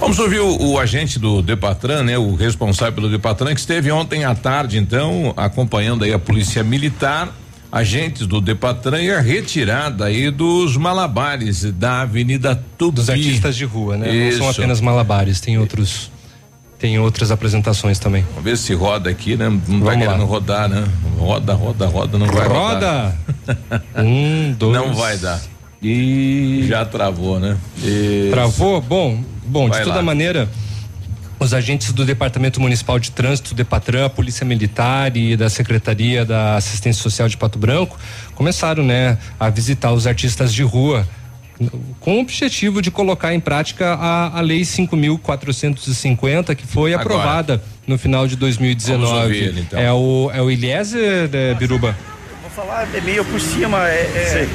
Vamos 0.00 0.18
ouvir 0.18 0.40
o, 0.40 0.72
o 0.72 0.78
agente 0.78 1.18
do 1.18 1.40
Depatran, 1.40 2.02
né? 2.02 2.18
O 2.18 2.34
responsável 2.34 2.94
pelo 2.94 3.08
Depatran, 3.08 3.54
que 3.54 3.60
esteve 3.60 3.90
ontem 3.90 4.24
à 4.24 4.34
tarde, 4.34 4.76
então, 4.76 5.32
acompanhando 5.36 6.04
aí 6.04 6.12
a 6.12 6.18
polícia 6.18 6.64
militar, 6.64 7.32
agentes 7.70 8.26
do 8.26 8.40
Depatran 8.40 9.00
e 9.02 9.10
a 9.10 9.20
retirada 9.20 10.06
aí 10.06 10.30
dos 10.30 10.76
malabares 10.76 11.64
da 11.72 12.02
Avenida 12.02 12.54
Tupi. 12.76 12.96
Dos 12.96 13.10
artistas 13.10 13.56
de 13.56 13.64
rua, 13.64 13.96
né? 13.96 14.06
Não 14.06 14.38
são 14.38 14.50
Isso. 14.50 14.60
apenas 14.60 14.80
malabares, 14.80 15.40
tem 15.40 15.58
outros. 15.58 16.10
Tem 16.78 16.96
outras 16.96 17.32
apresentações 17.32 17.98
também. 17.98 18.24
Vamos 18.30 18.44
ver 18.44 18.56
se 18.56 18.72
roda 18.72 19.10
aqui, 19.10 19.36
né? 19.36 19.48
Não 19.48 19.58
vai 19.58 19.66
Vamos 19.68 19.84
lá. 19.84 19.96
querendo 20.12 20.24
rodar, 20.26 20.68
né? 20.68 20.86
Roda, 21.18 21.52
roda, 21.52 21.86
roda, 21.88 22.18
não 22.18 22.26
vai 22.28 22.46
rodar. 22.46 23.16
Roda! 23.48 23.82
um, 23.98 24.52
dois. 24.56 24.76
Não 24.76 24.94
vai 24.94 25.16
dar. 25.18 25.40
E 25.82 26.64
já 26.68 26.84
travou, 26.84 27.40
né? 27.40 27.56
Isso. 27.78 28.30
Travou? 28.30 28.80
Bom, 28.80 29.20
bom, 29.44 29.68
Vai 29.68 29.80
de 29.80 29.84
toda 29.86 29.96
lá. 29.96 30.02
maneira, 30.02 30.48
os 31.38 31.54
agentes 31.54 31.92
do 31.92 32.04
Departamento 32.04 32.60
Municipal 32.60 32.98
de 32.98 33.10
Trânsito, 33.10 33.54
Depatran, 33.54 34.06
a 34.06 34.10
Polícia 34.10 34.44
Militar 34.44 35.16
e 35.16 35.36
da 35.36 35.48
Secretaria 35.48 36.24
da 36.24 36.56
Assistência 36.56 37.02
Social 37.02 37.28
de 37.28 37.36
Pato 37.36 37.58
Branco 37.58 37.98
começaram, 38.34 38.84
né, 38.84 39.18
a 39.38 39.48
visitar 39.48 39.92
os 39.92 40.06
artistas 40.06 40.52
de 40.52 40.62
rua 40.62 41.06
com 42.00 42.18
o 42.18 42.20
objetivo 42.20 42.80
de 42.80 42.90
colocar 42.90 43.34
em 43.34 43.40
prática 43.40 43.94
a, 43.94 44.38
a 44.38 44.40
lei 44.40 44.60
5.450 44.62 46.54
que 46.54 46.66
foi 46.66 46.94
Agora. 46.94 47.08
aprovada 47.08 47.62
no 47.86 47.98
final 47.98 48.28
de 48.28 48.36
2019. 48.36 49.04
Vamos 49.04 49.22
ouvir 49.24 49.42
ele, 49.42 49.60
então. 49.62 49.78
É 49.78 49.92
o 49.92 50.30
é 50.32 50.40
o 50.40 50.50
Eliezer 50.50 51.28
né, 51.28 51.54
Biruba. 51.54 51.96
Vou 52.42 52.50
falar 52.50 52.88
é 52.94 53.00
meio 53.00 53.24
por 53.24 53.40
cima. 53.40 53.88
É, 53.88 54.02
é- 54.02 54.48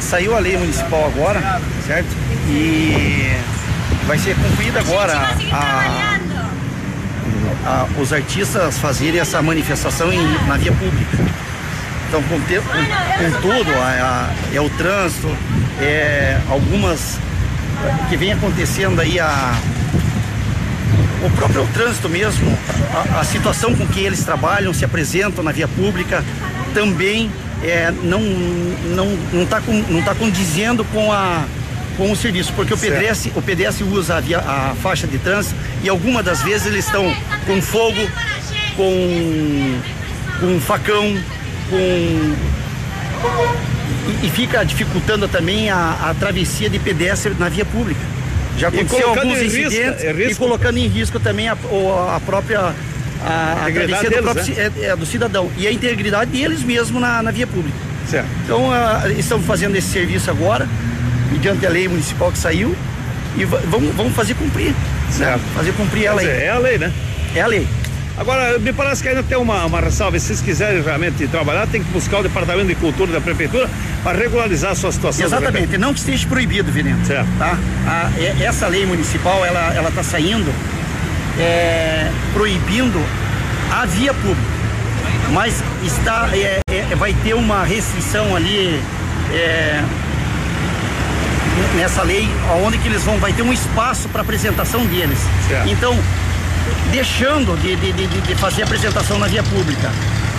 saiu 0.00 0.36
a 0.36 0.38
lei 0.38 0.56
municipal 0.56 1.06
agora, 1.06 1.60
certo? 1.86 2.08
E 2.48 3.32
vai 4.06 4.18
ser 4.18 4.34
cumprida 4.36 4.80
agora 4.80 5.14
a- 5.52 6.18
a- 7.66 7.86
os 8.00 8.12
artistas 8.12 8.78
fazerem 8.78 9.20
essa 9.20 9.40
manifestação 9.42 10.12
em- 10.12 10.46
na 10.46 10.56
via 10.56 10.72
pública. 10.72 11.16
Então, 12.08 12.22
com, 12.24 12.38
te- 12.42 12.60
com- 12.60 13.24
com 13.24 13.40
tudo, 13.40 13.70
a- 13.80 14.30
é 14.52 14.60
o 14.60 14.68
trânsito, 14.70 15.34
é 15.80 16.38
algumas 16.48 17.18
que 18.08 18.16
vem 18.16 18.32
acontecendo 18.32 19.00
aí 19.00 19.18
a 19.18 19.54
o 21.24 21.30
próprio 21.30 21.66
trânsito 21.72 22.06
mesmo, 22.08 22.56
a, 23.16 23.20
a 23.20 23.24
situação 23.24 23.74
com 23.74 23.86
que 23.86 24.00
eles 24.00 24.22
trabalham, 24.24 24.74
se 24.74 24.84
apresentam 24.84 25.42
na 25.42 25.52
via 25.52 25.66
pública, 25.66 26.22
também 26.74 27.30
é, 27.62 27.90
não 28.02 28.20
não 28.20 29.06
não 29.32 29.42
está 29.44 29.60
não 29.88 30.02
tá 30.02 30.14
condizendo 30.14 30.84
com 30.84 31.10
a 31.10 31.44
com 31.96 32.10
o 32.10 32.16
serviço, 32.16 32.52
porque 32.54 32.74
o 32.74 32.78
pedestre, 32.78 33.32
o 33.36 33.42
pedestre 33.42 33.84
usa 33.84 34.16
a, 34.16 34.20
via- 34.20 34.38
a 34.40 34.74
faixa 34.82 35.06
de 35.06 35.18
trânsito 35.18 35.54
e 35.82 35.88
algumas 35.88 36.24
das 36.24 36.42
vezes 36.42 36.66
eles 36.66 36.84
estão 36.86 37.14
com 37.46 37.60
fogo, 37.62 38.00
com 38.76 39.80
com 40.40 40.60
facão, 40.60 41.16
com 41.70 42.34
e, 44.22 44.26
e 44.26 44.30
fica 44.30 44.64
dificultando 44.64 45.28
também 45.28 45.70
a, 45.70 46.10
a 46.10 46.14
travessia 46.18 46.68
de 46.68 46.78
pedestre 46.78 47.34
na 47.38 47.48
via 47.48 47.64
pública. 47.64 48.00
Já 48.58 48.68
E 48.70 48.80
aconteceu 48.80 49.08
alguns 49.08 49.38
em 49.38 49.42
risco- 49.44 49.58
incidentes 49.72 50.04
é 50.04 50.10
e 50.10 50.26
risco- 50.26 50.44
colocando 50.44 50.78
em 50.78 50.86
risco 50.86 51.18
também 51.20 51.48
a, 51.48 51.52
a 51.52 52.20
própria 52.24 52.72
a, 53.26 53.52
a 53.66 53.70
travessia 53.72 54.02
do, 54.02 54.08
deles, 54.10 54.20
próprio, 54.22 54.54
né? 54.54 54.70
é- 54.80 54.84
é, 54.86 54.96
do 54.96 55.06
cidadão 55.06 55.50
e 55.56 55.66
a 55.66 55.72
integridade 55.72 56.30
deles 56.30 56.62
mesmo 56.62 57.00
na, 57.00 57.22
na 57.22 57.30
via 57.30 57.46
pública. 57.46 57.76
Certo. 58.08 58.26
Então 58.44 58.70
ah, 58.72 59.04
estamos 59.16 59.46
fazendo 59.46 59.74
esse 59.76 59.88
serviço 59.88 60.30
agora, 60.30 60.68
mediante 61.30 61.58
da 61.60 61.68
lei 61.68 61.88
municipal 61.88 62.30
que 62.32 62.38
saiu, 62.38 62.74
e 63.36 63.44
va- 63.44 63.60
vamos, 63.66 63.94
vamos 63.94 64.14
fazer 64.14 64.34
cumprir. 64.34 64.74
Né? 65.18 65.38
Fazer 65.54 65.72
cumprir 65.72 66.04
ela 66.06 66.20
aí. 66.20 66.26
Dizer, 66.26 66.42
é 66.42 66.50
a 66.50 66.58
lei, 66.58 66.78
né? 66.78 66.92
É 67.34 67.40
a 67.40 67.46
lei. 67.46 67.66
Agora, 68.16 68.58
me 68.60 68.72
parece 68.72 69.02
que 69.02 69.08
ainda 69.08 69.24
tem 69.24 69.36
uma, 69.36 69.64
uma 69.64 69.80
ressalva. 69.80 70.16
Se 70.20 70.26
vocês 70.26 70.40
quiserem 70.40 70.80
realmente 70.82 71.26
trabalhar, 71.26 71.66
tem 71.66 71.82
que 71.82 71.90
buscar 71.90 72.18
o 72.18 72.22
Departamento 72.22 72.68
de 72.68 72.76
Cultura 72.76 73.10
da 73.10 73.20
Prefeitura 73.20 73.68
para 74.04 74.16
regularizar 74.16 74.70
a 74.70 74.74
sua 74.76 74.92
situação. 74.92 75.26
Exatamente, 75.26 75.76
não 75.78 75.92
que 75.92 75.98
esteja 75.98 76.24
proibido, 76.28 76.70
Veneno. 76.70 77.04
Certo. 77.04 77.26
Tá? 77.38 77.58
A- 77.88 78.10
essa 78.40 78.68
lei 78.68 78.86
municipal, 78.86 79.44
ela 79.44 79.74
ela 79.74 79.88
está 79.88 80.04
saindo 80.04 80.48
é, 81.40 82.08
proibindo 82.32 83.02
a 83.72 83.84
via 83.86 84.14
pública, 84.14 84.40
mas 85.32 85.60
está 85.84 86.28
é, 86.32 86.60
é, 86.70 86.94
vai 86.94 87.12
ter 87.24 87.34
uma 87.34 87.64
restrição 87.64 88.36
ali 88.36 88.80
é, 89.32 89.82
nessa 91.76 92.02
lei, 92.02 92.28
onde 92.64 92.78
que 92.78 92.88
eles 92.88 93.02
vão 93.02 93.18
vai 93.18 93.32
ter 93.32 93.42
um 93.42 93.52
espaço 93.52 94.08
para 94.08 94.22
apresentação 94.22 94.84
deles. 94.86 95.18
Então, 95.66 95.96
deixando 96.90 97.60
de, 97.60 97.76
de, 97.76 97.92
de, 97.92 98.06
de 98.20 98.34
fazer 98.36 98.62
apresentação 98.62 99.18
na 99.18 99.26
via 99.26 99.42
pública, 99.42 99.90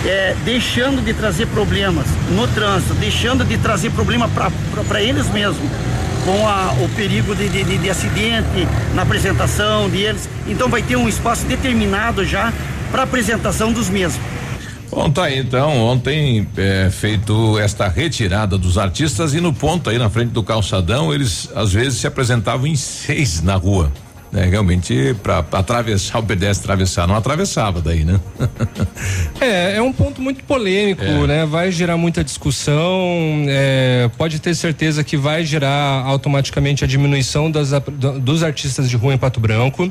é, 0.04 0.34
deixando 0.44 1.04
de 1.04 1.12
trazer 1.12 1.46
problemas 1.46 2.06
no 2.30 2.46
trânsito, 2.48 2.94
deixando 2.94 3.44
de 3.44 3.56
trazer 3.58 3.90
problema 3.90 4.28
para 4.88 5.02
eles 5.02 5.28
mesmos, 5.30 5.68
com 6.24 6.48
a- 6.48 6.72
o 6.80 6.88
perigo 6.90 7.34
de, 7.34 7.48
de, 7.48 7.62
de- 7.64 7.78
de 7.78 7.90
acidente 7.90 8.66
na 8.94 9.02
apresentação 9.02 9.88
deles. 9.88 10.28
Então 10.46 10.68
vai 10.68 10.82
ter 10.82 10.96
um 10.96 11.08
espaço 11.08 11.44
determinado 11.46 12.24
já 12.24 12.52
para 12.90 13.02
apresentação 13.02 13.72
dos 13.72 13.88
mesmos. 13.88 14.20
Bom, 14.90 15.10
tá 15.10 15.24
aí 15.24 15.38
então, 15.38 15.76
ontem 15.82 16.46
é, 16.56 16.88
feito 16.90 17.58
esta 17.58 17.88
retirada 17.88 18.56
dos 18.56 18.78
artistas 18.78 19.34
e 19.34 19.40
no 19.40 19.52
ponto 19.52 19.90
aí 19.90 19.98
na 19.98 20.08
frente 20.08 20.30
do 20.30 20.42
calçadão, 20.42 21.12
eles 21.12 21.50
às 21.54 21.72
vezes 21.72 21.98
se 21.98 22.06
apresentavam 22.06 22.66
em 22.66 22.76
seis 22.76 23.42
na 23.42 23.54
rua. 23.56 23.92
Né? 24.32 24.44
Realmente, 24.46 25.14
para 25.22 25.38
atravessar 25.52 26.18
o 26.20 26.22
pedestre 26.22 26.64
atravessar, 26.64 27.06
não 27.06 27.14
atravessava 27.14 27.80
daí, 27.80 28.04
né? 28.04 28.20
É, 29.40 29.76
é 29.76 29.82
um 29.82 29.92
ponto 29.92 30.20
muito 30.22 30.42
polêmico, 30.44 31.02
É. 31.04 31.26
né? 31.26 31.46
Vai 31.46 31.70
gerar 31.70 31.96
muita 31.96 32.24
discussão. 32.24 33.44
é, 33.48 34.10
pode 34.16 34.38
ter 34.40 34.54
certeza 34.54 35.04
que 35.04 35.16
vai 35.16 35.44
gerar 35.44 36.02
automaticamente 36.06 36.82
a 36.82 36.86
diminuição 36.86 37.50
das 37.50 37.70
dos 38.20 38.42
artistas 38.42 38.88
de 38.88 38.96
rua 38.96 39.14
em 39.14 39.18
Pato 39.18 39.38
Branco. 39.38 39.90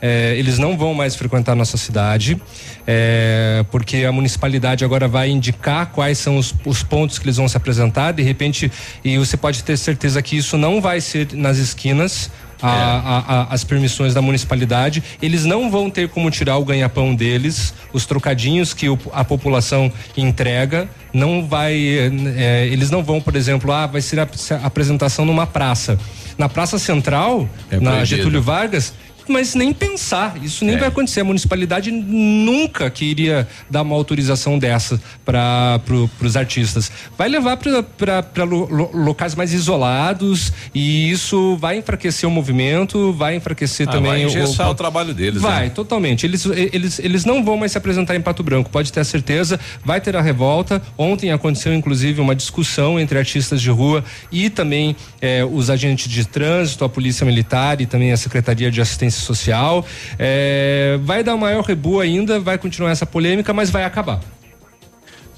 É, 0.00 0.34
eles 0.36 0.58
não 0.58 0.76
vão 0.76 0.92
mais 0.92 1.16
frequentar 1.16 1.54
nossa 1.54 1.78
cidade, 1.78 2.40
é, 2.86 3.64
porque 3.70 4.04
a 4.04 4.12
municipalidade 4.12 4.84
agora 4.84 5.08
vai 5.08 5.30
indicar 5.30 5.86
quais 5.86 6.18
são 6.18 6.36
os, 6.36 6.54
os 6.66 6.82
pontos 6.82 7.18
que 7.18 7.24
eles 7.24 7.36
vão 7.38 7.48
se 7.48 7.56
apresentar. 7.56 8.12
De 8.12 8.22
repente, 8.22 8.70
e 9.02 9.16
você 9.16 9.36
pode 9.38 9.62
ter 9.64 9.76
certeza 9.78 10.20
que 10.20 10.36
isso 10.36 10.58
não 10.58 10.80
vai 10.80 11.00
ser 11.00 11.28
nas 11.32 11.56
esquinas. 11.58 12.30
a- 12.62 12.68
a- 12.70 13.34
a- 13.42 13.46
as 13.50 13.64
permissões 13.64 14.14
da 14.14 14.22
municipalidade, 14.22 15.02
eles 15.20 15.44
não 15.44 15.70
vão 15.70 15.90
ter 15.90 16.08
como 16.08 16.30
tirar 16.30 16.56
o 16.56 16.64
ganha-pão 16.64 17.14
deles, 17.14 17.74
os 17.92 18.06
trocadinhos 18.06 18.72
que 18.72 18.88
o- 18.88 18.98
a 19.12 19.22
população 19.22 19.92
entrega, 20.16 20.88
não 21.12 21.46
vai, 21.46 21.74
eh, 21.76 22.66
eles 22.72 22.90
não 22.90 23.04
vão, 23.04 23.20
por 23.20 23.36
exemplo, 23.36 23.70
ah, 23.70 23.86
vai 23.86 24.00
ser 24.00 24.18
a, 24.20 24.26
apresentação 24.64 25.26
numa 25.26 25.46
praça. 25.46 25.98
na 26.38 26.48
Praça 26.48 26.78
Central, 26.78 27.46
É 27.70 27.78
na. 27.78 28.04
Getúlio 28.06 28.40
Vargas, 28.42 28.94
mas 29.28 29.54
nem 29.54 29.72
pensar, 29.72 30.36
isso 30.42 30.64
nem 30.64 30.74
É. 30.76 30.78
vai 30.78 30.88
acontecer. 30.88 31.20
A 31.20 31.24
municipalidade 31.24 31.90
nunca 31.90 32.88
que 32.90 33.04
iria 33.04 33.46
dar 33.70 33.82
uma 33.82 33.94
autorização 33.94 34.58
dessa 34.58 35.00
para 35.24 35.80
pro, 35.84 36.10
os 36.20 36.36
artistas. 36.36 36.90
Vai 37.16 37.28
levar 37.28 37.56
para 37.56 38.44
locais 38.92 39.34
mais 39.34 39.52
isolados 39.52 40.52
e 40.74 41.10
isso 41.10 41.56
vai 41.58 41.78
enfraquecer 41.78 42.28
o 42.28 42.32
movimento, 42.32 43.12
vai 43.12 43.36
enfraquecer 43.36 43.88
Ah, 43.88 43.92
também 43.92 44.10
vai 44.12 44.22
engessar 44.24 44.70
o 44.70 44.74
trabalho 44.74 45.14
deles, 45.14 45.40
Vai, 45.40 45.64
né? 45.64 45.70
totalmente. 45.70 46.24
Eles, 46.26 46.44
eles, 46.46 46.98
eles 46.98 47.24
não 47.24 47.44
vão 47.44 47.56
mais 47.56 47.72
se 47.72 47.78
apresentar 47.78 48.14
em 48.16 48.20
Pato 48.20 48.42
Branco, 48.42 48.70
pode 48.70 48.92
ter 48.92 49.04
certeza. 49.04 49.58
Vai 49.84 50.00
ter 50.00 50.16
a 50.16 50.22
revolta. 50.22 50.82
Ontem 50.96 51.30
aconteceu, 51.32 51.74
inclusive, 51.74 52.20
uma 52.20 52.34
discussão 52.34 52.98
entre 52.98 53.18
artistas 53.18 53.60
de 53.60 53.70
rua 53.70 54.04
e 54.30 54.48
também 54.50 54.96
eh, 55.20 55.44
os 55.44 55.70
agentes 55.70 56.08
de 56.10 56.24
trânsito, 56.24 56.84
a 56.84 56.88
Polícia 56.88 57.24
Militar 57.24 57.80
e 57.80 57.86
também 57.86 58.12
a 58.12 58.16
Secretaria 58.16 58.70
de 58.70 58.80
Assistência 58.80 59.15
Social. 59.20 59.84
Eh, 60.18 60.98
vai 61.02 61.22
dar 61.22 61.36
maior 61.36 61.62
rebu 61.62 62.00
ainda, 62.00 62.38
vai 62.40 62.58
continuar 62.58 62.90
essa 62.90 63.06
polêmica, 63.06 63.52
mas 63.52 63.70
vai 63.70 63.84
acabar. 63.84 64.20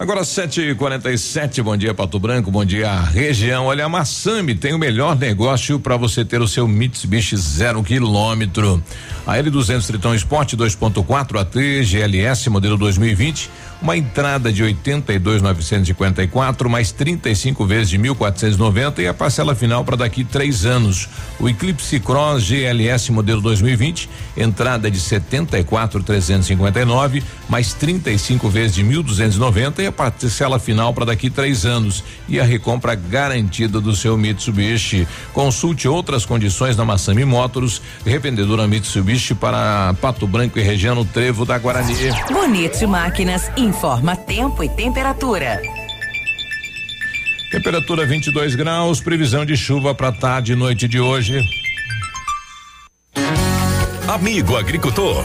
Agora 0.00 0.22
7h47, 0.22 1.62
bom 1.62 1.76
dia 1.76 1.92
Pato 1.92 2.18
Branco, 2.18 2.50
bom 2.50 2.64
dia 2.64 3.02
região. 3.02 3.66
Olha, 3.66 3.84
a 3.84 3.88
Massami 3.88 4.54
tem 4.54 4.72
o 4.72 4.78
melhor 4.78 5.14
negócio 5.14 5.78
para 5.78 5.94
você 5.94 6.24
ter 6.24 6.40
o 6.40 6.48
seu 6.48 6.66
Mitsubishi 6.66 7.36
zero 7.36 7.82
quilômetro. 7.82 8.82
A 9.26 9.36
L200 9.36 9.86
Tritão 9.86 10.14
Sport 10.14 10.54
2.4 10.54 11.38
AT 11.38 11.84
GLS 11.84 12.48
modelo 12.48 12.78
2020, 12.78 13.50
uma 13.82 13.96
entrada 13.96 14.52
de 14.52 14.62
82.954 14.62 16.68
mais 16.68 16.92
35 16.92 17.66
vezes 17.66 17.90
de 17.90 17.98
1.490 17.98 19.00
e 19.00 19.08
a 19.08 19.14
parcela 19.14 19.52
final 19.54 19.84
para 19.84 19.96
daqui 19.96 20.24
três 20.24 20.64
anos. 20.64 21.08
O 21.38 21.46
Eclipse 21.48 22.00
Cross 22.00 22.44
GLS 22.44 23.10
modelo 23.10 23.40
2020, 23.40 24.10
entrada 24.36 24.90
de 24.90 25.00
74.359 25.00 27.22
mais 27.48 27.72
35 27.74 28.48
vezes 28.48 28.74
de 28.74 28.84
1.290 28.84 29.80
e 29.80 29.86
a 29.86 29.92
parcela 29.92 30.58
final 30.58 30.94
para 30.94 31.06
daqui 31.06 31.30
três 31.30 31.64
anos 31.64 32.04
e 32.28 32.38
a 32.38 32.44
recompra 32.44 32.94
garantida 32.94 33.80
do 33.80 33.96
seu 33.96 34.16
Mitsubishi. 34.16 35.08
Consulte 35.32 35.88
outras 35.88 36.26
condições 36.26 36.76
na 36.76 36.84
Massami 36.84 37.24
Motors, 37.24 37.82
revendedora 38.04 38.68
Mitsubishi 38.68 39.34
para 39.34 39.94
Pato 40.00 40.26
Branco 40.26 40.58
e 40.58 40.62
região 40.62 40.94
no 40.94 41.04
Trevo 41.04 41.44
da 41.44 41.58
Guarani. 41.58 41.90
Bonito 42.30 42.86
Máquinas 42.86 43.50
informa 43.70 44.16
tempo 44.16 44.64
e 44.64 44.68
temperatura. 44.68 45.62
Temperatura 47.52 48.04
22 48.04 48.56
graus, 48.56 49.00
previsão 49.00 49.46
de 49.46 49.56
chuva 49.56 49.94
para 49.94 50.10
tarde 50.10 50.52
e 50.52 50.56
noite 50.56 50.88
de 50.88 50.98
hoje. 50.98 51.40
Amigo 54.08 54.56
agricultor, 54.56 55.24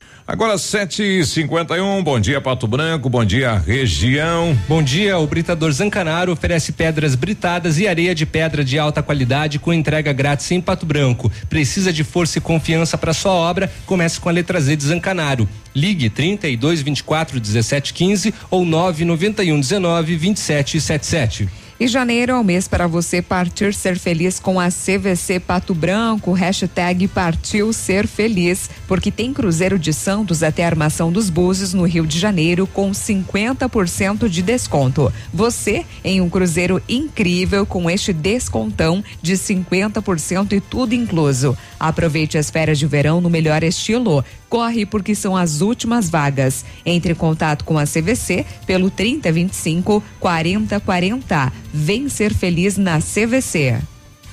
Agora 0.27 0.55
7h51, 0.55 2.03
bom 2.03 2.19
dia 2.19 2.39
Pato 2.39 2.67
Branco, 2.67 3.09
bom 3.09 3.25
dia 3.25 3.57
região. 3.57 4.57
Bom 4.67 4.83
dia, 4.83 5.17
o 5.17 5.25
Britador 5.25 5.71
Zancanaro 5.71 6.31
oferece 6.31 6.71
pedras 6.71 7.15
britadas 7.15 7.79
e 7.79 7.87
areia 7.87 8.13
de 8.13 8.25
pedra 8.25 8.63
de 8.63 8.77
alta 8.77 9.01
qualidade 9.01 9.57
com 9.57 9.73
entrega 9.73 10.13
grátis 10.13 10.49
em 10.51 10.61
Pato 10.61 10.85
Branco. 10.85 11.31
Precisa 11.49 11.91
de 11.91 12.03
força 12.03 12.37
e 12.37 12.41
confiança 12.41 12.97
para 12.97 13.13
sua 13.13 13.31
obra? 13.31 13.71
Comece 13.85 14.19
com 14.19 14.29
a 14.29 14.31
letra 14.31 14.61
Z 14.61 14.75
de 14.75 14.83
Zancanaro. 14.83 15.49
Ligue 15.75 16.09
32 16.09 16.81
24 16.81 17.39
17 17.39 17.93
15 17.93 18.33
ou 18.49 18.63
991 18.63 19.59
19 19.59 20.15
27 20.15 20.79
77. 20.79 21.60
E 21.81 21.87
janeiro 21.87 22.33
é 22.33 22.35
o 22.35 22.43
mês 22.43 22.67
para 22.67 22.85
você 22.85 23.23
partir 23.23 23.73
ser 23.73 23.97
feliz 23.97 24.39
com 24.39 24.59
a 24.59 24.67
CVC 24.67 25.39
Pato 25.39 25.73
Branco, 25.73 26.31
hashtag 26.31 27.07
partiu 27.07 27.73
ser 27.73 28.05
feliz, 28.05 28.69
porque 28.87 29.09
tem 29.09 29.33
Cruzeiro 29.33 29.79
de 29.79 29.91
Santos 29.91 30.43
até 30.43 30.63
a 30.63 30.67
Armação 30.67 31.11
dos 31.11 31.27
Búzios 31.27 31.73
no 31.73 31.83
Rio 31.83 32.05
de 32.05 32.19
Janeiro 32.19 32.67
com 32.67 32.91
50% 32.91 34.29
de 34.29 34.43
desconto. 34.43 35.11
Você 35.33 35.83
em 36.03 36.21
um 36.21 36.29
cruzeiro 36.29 36.79
incrível 36.87 37.65
com 37.65 37.89
este 37.89 38.13
descontão 38.13 39.03
de 39.19 39.33
50% 39.33 40.51
e 40.51 40.61
tudo 40.61 40.93
incluso. 40.93 41.57
Aproveite 41.79 42.37
as 42.37 42.51
férias 42.51 42.77
de 42.77 42.85
verão 42.85 43.19
no 43.19 43.27
melhor 43.27 43.63
estilo. 43.63 44.23
Corre 44.51 44.85
porque 44.85 45.15
são 45.15 45.37
as 45.37 45.61
últimas 45.61 46.09
vagas. 46.09 46.65
Entre 46.85 47.13
em 47.13 47.15
contato 47.15 47.63
com 47.63 47.77
a 47.77 47.85
CVC 47.85 48.45
pelo 48.67 48.91
3025 48.91 50.03
4040. 50.19 51.53
Vem 51.73 52.09
ser 52.09 52.33
feliz 52.33 52.75
na 52.77 52.99
CVC. 52.99 53.79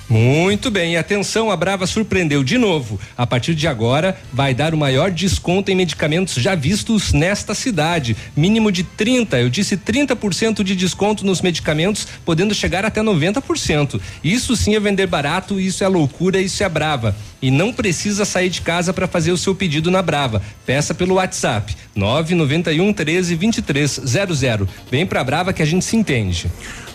Muito 0.09 0.71
bem, 0.71 0.97
atenção, 0.97 1.51
a 1.51 1.55
Brava 1.55 1.85
surpreendeu 1.85 2.43
de 2.43 2.57
novo. 2.57 2.99
A 3.15 3.27
partir 3.27 3.53
de 3.53 3.67
agora, 3.67 4.19
vai 4.33 4.55
dar 4.55 4.73
o 4.73 4.77
maior 4.77 5.11
desconto 5.11 5.69
em 5.69 5.75
medicamentos 5.75 6.33
já 6.33 6.55
vistos 6.55 7.13
nesta 7.13 7.53
cidade. 7.53 8.17
Mínimo 8.35 8.71
de 8.71 8.83
30, 8.83 9.39
eu 9.39 9.51
disse 9.51 9.77
30% 9.77 10.63
de 10.63 10.75
desconto 10.75 11.23
nos 11.23 11.43
medicamentos, 11.43 12.07
podendo 12.25 12.55
chegar 12.55 12.83
até 12.83 13.01
90%. 13.03 14.01
Isso 14.23 14.55
sim 14.55 14.73
é 14.73 14.79
vender 14.79 15.05
barato, 15.05 15.59
isso 15.59 15.83
é 15.83 15.87
loucura, 15.87 16.41
isso 16.41 16.63
é 16.63 16.69
Brava. 16.69 17.15
E 17.39 17.51
não 17.51 17.71
precisa 17.71 18.25
sair 18.25 18.49
de 18.49 18.61
casa 18.61 18.91
para 18.91 19.07
fazer 19.07 19.31
o 19.31 19.37
seu 19.37 19.53
pedido 19.53 19.91
na 19.91 20.01
Brava. 20.01 20.41
Peça 20.65 20.95
pelo 20.95 21.15
WhatsApp 21.15 21.75
991 21.93 22.93
13 22.93 23.35
23 23.35 24.01
00. 24.05 24.67
Vem 24.89 25.05
pra 25.05 25.23
Brava 25.23 25.53
que 25.53 25.61
a 25.61 25.65
gente 25.65 25.85
se 25.85 25.95
entende. 25.95 26.49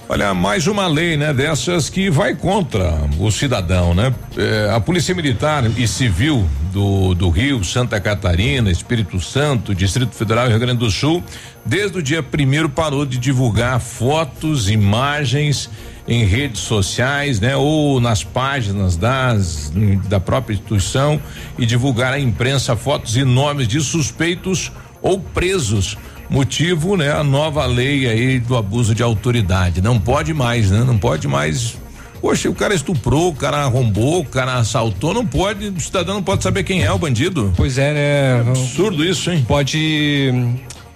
Olha, 0.07 0.35
mais 0.35 0.67
uma 0.67 0.87
lei, 0.87 1.17
né, 1.17 1.33
dessas 1.33 1.89
que 1.89 2.11
vai 2.11 2.35
contra 2.35 3.09
o 3.19 3.31
cidadão, 3.31 3.95
né? 3.95 4.15
É, 4.37 4.71
a 4.71 4.79
Polícia 4.79 5.15
Militar 5.15 5.65
e 5.79 5.89
Civil 5.89 6.47
do, 6.71 7.15
do 7.15 7.31
Rio, 7.31 7.65
Santa 7.65 7.99
Catarina, 7.99 8.71
Espírito 8.71 9.19
Santo, 9.19 9.75
Distrito 9.75 10.15
Federal 10.15 10.47
e 10.47 10.51
Rio 10.51 10.59
Grande 10.59 10.81
do 10.81 10.91
Sul, 10.91 11.25
desde 11.65 11.99
o 11.99 12.03
dia 12.03 12.23
primeiro 12.23 12.69
parou 12.69 13.07
de 13.07 13.17
divulgar 13.17 13.81
fotos, 13.81 14.69
imagens 14.69 15.71
em 16.07 16.23
redes 16.27 16.61
sociais, 16.61 17.41
né, 17.41 17.57
ou 17.57 17.99
nas 17.99 18.23
páginas 18.23 18.97
das 18.99 19.73
da 20.07 20.21
própria 20.21 20.53
instituição 20.53 21.19
e 21.59 21.65
divulgar 21.65 22.13
à 22.13 22.21
imprensa 22.21 22.77
fotos 22.77 23.17
e 23.17 23.25
nomes 23.25 23.67
de 23.67 23.81
suspeitos 23.81 24.71
ou 25.01 25.19
presos 25.19 25.97
Motivo, 26.29 26.97
né, 26.97 27.13
a 27.13 27.23
nova 27.23 27.65
lei 27.67 28.09
aí 28.09 28.39
do 28.39 28.57
abuso 28.57 28.95
de 28.95 29.03
autoridade. 29.03 29.81
Não 29.81 29.99
pode 30.01 30.33
mais, 30.33 30.71
né? 30.71 30.83
Não 30.85 30.99
pode 30.99 31.29
mais. 31.29 31.77
Poxa, 32.21 32.49
o 32.49 32.55
cara 32.55 32.75
estuprou, 32.75 33.29
o 33.29 33.35
cara 33.35 33.59
arrombou, 33.59 34.21
o 34.21 34.25
cara 34.25 34.55
assaltou, 34.55 35.13
não 35.13 35.27
pode, 35.27 35.69
o 35.69 35.81
cidadão 35.81 36.15
não 36.15 36.23
pode 36.23 36.43
saber 36.43 36.65
quem 36.65 36.83
é 36.83 36.91
o 36.91 36.99
bandido. 36.99 37.53
Pois 37.55 37.77
é, 37.77 37.93
né? 37.93 38.01
É 38.01 38.41
absurdo 38.49 39.05
isso, 39.05 39.31
hein? 39.31 39.45
Pode 39.47 40.33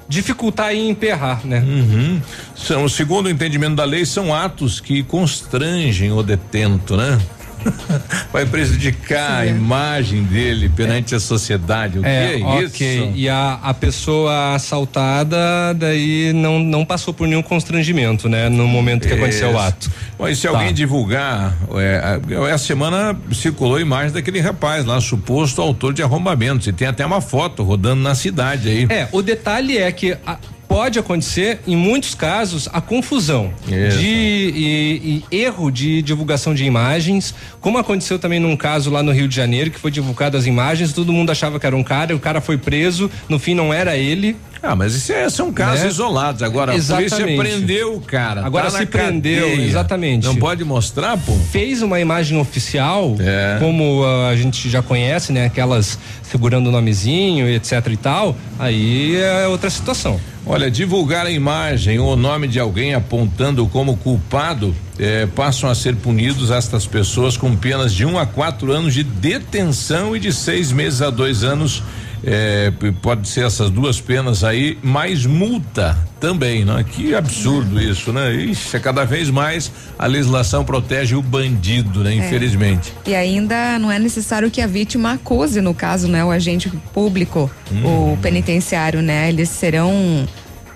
dificultar 0.09 0.75
e 0.75 0.89
emperrar, 0.89 1.45
né? 1.45 1.61
Uhum. 1.61 2.21
São, 2.57 2.89
segundo 2.89 3.27
o 3.27 3.31
entendimento 3.31 3.77
da 3.77 3.85
lei, 3.85 4.07
são 4.07 4.35
atos 4.35 4.81
que 4.81 5.03
constrangem 5.03 6.11
o 6.11 6.23
detento, 6.23 6.97
né? 6.97 7.19
vai 8.33 8.47
prejudicar 8.47 9.43
Sim, 9.43 9.43
a 9.43 9.47
imagem 9.47 10.23
dele 10.25 10.69
perante 10.69 11.15
é. 11.15 11.17
a 11.17 11.21
sociedade. 11.21 11.99
O 11.99 12.05
é, 12.05 12.37
que 12.37 12.43
é 12.43 12.47
okay. 12.47 12.99
isso? 12.99 13.13
E 13.15 13.29
a, 13.29 13.59
a 13.63 13.75
pessoa 13.75 14.55
assaltada 14.55 15.37
daí 15.75 16.33
não, 16.33 16.59
não 16.59 16.85
passou 16.85 17.13
por 17.13 17.27
nenhum 17.27 17.43
constrangimento, 17.43 18.29
né? 18.29 18.49
No 18.49 18.67
momento 18.67 19.07
que 19.07 19.15
aconteceu 19.15 19.53
o 19.53 19.59
ato. 19.59 19.91
Bom, 20.19 20.29
e 20.29 20.35
se 20.35 20.43
tá. 20.43 20.51
alguém 20.51 20.73
divulgar, 20.73 21.57
é, 21.77 22.21
essa 22.53 22.65
semana 22.65 23.17
circulou 23.33 23.77
a 23.77 23.81
imagem 23.81 24.13
daquele 24.13 24.41
rapaz 24.41 24.85
lá, 24.85 25.01
suposto 25.01 25.63
autor 25.63 25.93
de 25.93 26.03
arrombamentos, 26.03 26.67
e 26.67 26.73
tem 26.73 26.89
até 26.89 27.05
uma 27.05 27.21
foto 27.21 27.63
rodando 27.63 28.03
na 28.03 28.15
cidade 28.15 28.69
aí. 28.69 28.87
É, 28.91 29.09
o 29.13 29.23
detalhe 29.23 29.79
é 29.79 29.91
que 29.93 30.17
a, 30.27 30.39
pode 30.69 30.99
acontecer, 30.99 31.61
em 31.67 31.75
muitos 31.75 32.15
casos, 32.15 32.69
a 32.73 32.81
confusão 32.81 33.53
Isso. 33.67 33.99
de 33.99 34.07
e, 34.07 35.25
e 35.31 35.37
erro 35.37 35.71
de 35.71 36.03
divulgação 36.03 36.55
de 36.55 36.65
imagens, 36.65 37.35
como 37.61 37.79
aconteceu 37.79 38.19
também 38.19 38.39
num 38.39 38.57
caso 38.57 38.91
lá 38.91 39.03
no 39.03 39.11
Rio 39.11 39.27
de 39.27 39.35
Janeiro, 39.35 39.71
que 39.71 39.79
foi 39.79 39.91
divulgado 39.91 40.37
as 40.37 40.47
imagens, 40.47 40.93
todo 40.93 41.13
mundo 41.13 41.31
achava 41.33 41.59
que 41.59 41.67
era 41.67 41.75
um 41.75 41.83
cara, 41.83 42.15
o 42.15 42.21
cara 42.21 42.41
foi 42.41 42.59
preso, 42.59 43.11
no 43.29 43.39
fim 43.39 43.55
não 43.55 43.73
era 43.73 43.97
ele. 43.97 44.37
Ah, 44.63 44.75
mas 44.75 44.95
isso 44.95 45.13
é, 45.13 45.31
são 45.31 45.53
casos 45.53 45.83
né? 45.83 45.89
isolados. 45.89 46.43
Agora 46.43 46.75
exatamente. 46.75 47.15
a 47.15 47.19
polícia 47.19 47.39
prendeu 47.39 47.95
o 47.95 48.01
cara. 48.01 48.45
Agora 48.45 48.71
tá 48.71 48.79
se 48.79 48.87
prendeu, 48.87 49.49
cadeia. 49.51 49.67
exatamente. 49.67 50.27
Não 50.27 50.35
pode 50.35 50.65
mostrar, 50.65 51.17
pô? 51.17 51.33
Fez 51.53 51.81
uma 51.81 52.01
imagem 52.01 52.39
oficial, 52.39 53.15
é. 53.21 53.59
como 53.61 54.03
uh, 54.03 54.27
a 54.27 54.37
gente 54.37 54.69
já 54.69 54.83
conhece, 54.83 55.33
né? 55.33 55.47
Aquelas 55.47 55.97
segurando 56.23 56.69
o 56.69 56.73
nomezinho, 56.73 57.49
etc 57.49 57.87
e 57.89 57.97
tal. 57.97 58.37
Aí 58.59 59.17
é 59.17 59.47
outra 59.47 59.71
situação. 59.71 60.21
Olha, 60.47 60.71
divulgar 60.71 61.27
a 61.27 61.31
imagem 61.31 61.99
ou 61.99 62.13
o 62.13 62.17
nome 62.17 62.49
de 62.49 62.59
alguém 62.59 62.95
apontando 62.95 63.67
como 63.67 63.97
culpado 63.97 64.75
eh, 64.99 65.27
passam 65.35 65.69
a 65.69 65.75
ser 65.75 65.97
punidos 65.97 66.51
estas 66.51 66.87
pessoas 66.87 67.37
com 67.37 67.55
penas 67.55 67.93
de 67.93 68.07
um 68.07 68.19
a 68.19 68.25
quatro 68.25 68.73
anos 68.73 68.95
de 68.95 69.03
detenção 69.03 70.17
e 70.17 70.21
de 70.21 70.33
seis 70.33 70.73
meses 70.73 71.03
a 71.03 71.11
dois 71.11 71.45
anos 71.45 71.83
é, 72.25 72.73
pode 73.03 73.29
ser 73.29 73.47
essas 73.47 73.71
duas 73.71 74.01
penas 74.01 74.43
aí, 74.45 74.79
mais 74.83 75.25
multa 75.25 75.97
também, 76.21 76.65
né? 76.65 76.85
Que 76.89 77.15
absurdo 77.15 77.81
isso, 77.81 78.13
né? 78.13 78.35
Ixi, 78.35 78.77
é 78.77 78.81
cada 78.81 79.05
vez 79.05 79.31
mais 79.31 79.71
a 79.99 80.07
legislação 80.07 80.65
protege 80.65 81.15
o 81.15 81.23
bandido, 81.23 82.03
né? 82.03 82.13
É. 82.13 82.17
Infelizmente. 82.17 82.93
E 83.07 83.15
ainda 83.15 83.79
não 83.79 83.91
é 83.91 83.99
necessário 83.99 84.51
que 84.51 84.61
a 84.61 84.67
vítima 84.67 85.13
acuse, 85.13 85.61
no 85.61 85.73
caso, 85.75 86.09
né? 86.09 86.25
O 86.25 86.31
agente 86.31 86.71
público, 86.93 87.51
hum. 87.71 88.13
o 88.13 88.19
penitenciário, 88.19 89.01
né? 89.01 89.29
Eles 89.29 89.49
serão 89.49 90.27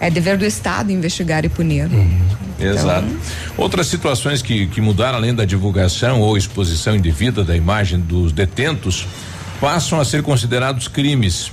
é 0.03 0.11
dever 0.11 0.37
do 0.37 0.45
Estado 0.45 0.91
investigar 0.91 1.45
e 1.45 1.49
punir. 1.49 1.85
Uhum. 1.85 2.19
Então, 2.59 2.73
Exato. 2.73 3.07
Outras 3.57 3.87
situações 3.87 4.43
que, 4.43 4.67
que 4.67 4.81
mudaram 4.81 5.17
além 5.17 5.33
da 5.33 5.45
divulgação 5.45 6.21
ou 6.21 6.37
exposição 6.37 6.97
indevida 6.97 7.45
da 7.45 7.57
imagem 7.57 8.01
dos 8.01 8.33
detentos 8.33 9.07
passam 9.63 10.01
a 10.01 10.05
ser 10.05 10.25
considerados 10.25 10.89
crimes. 10.89 11.53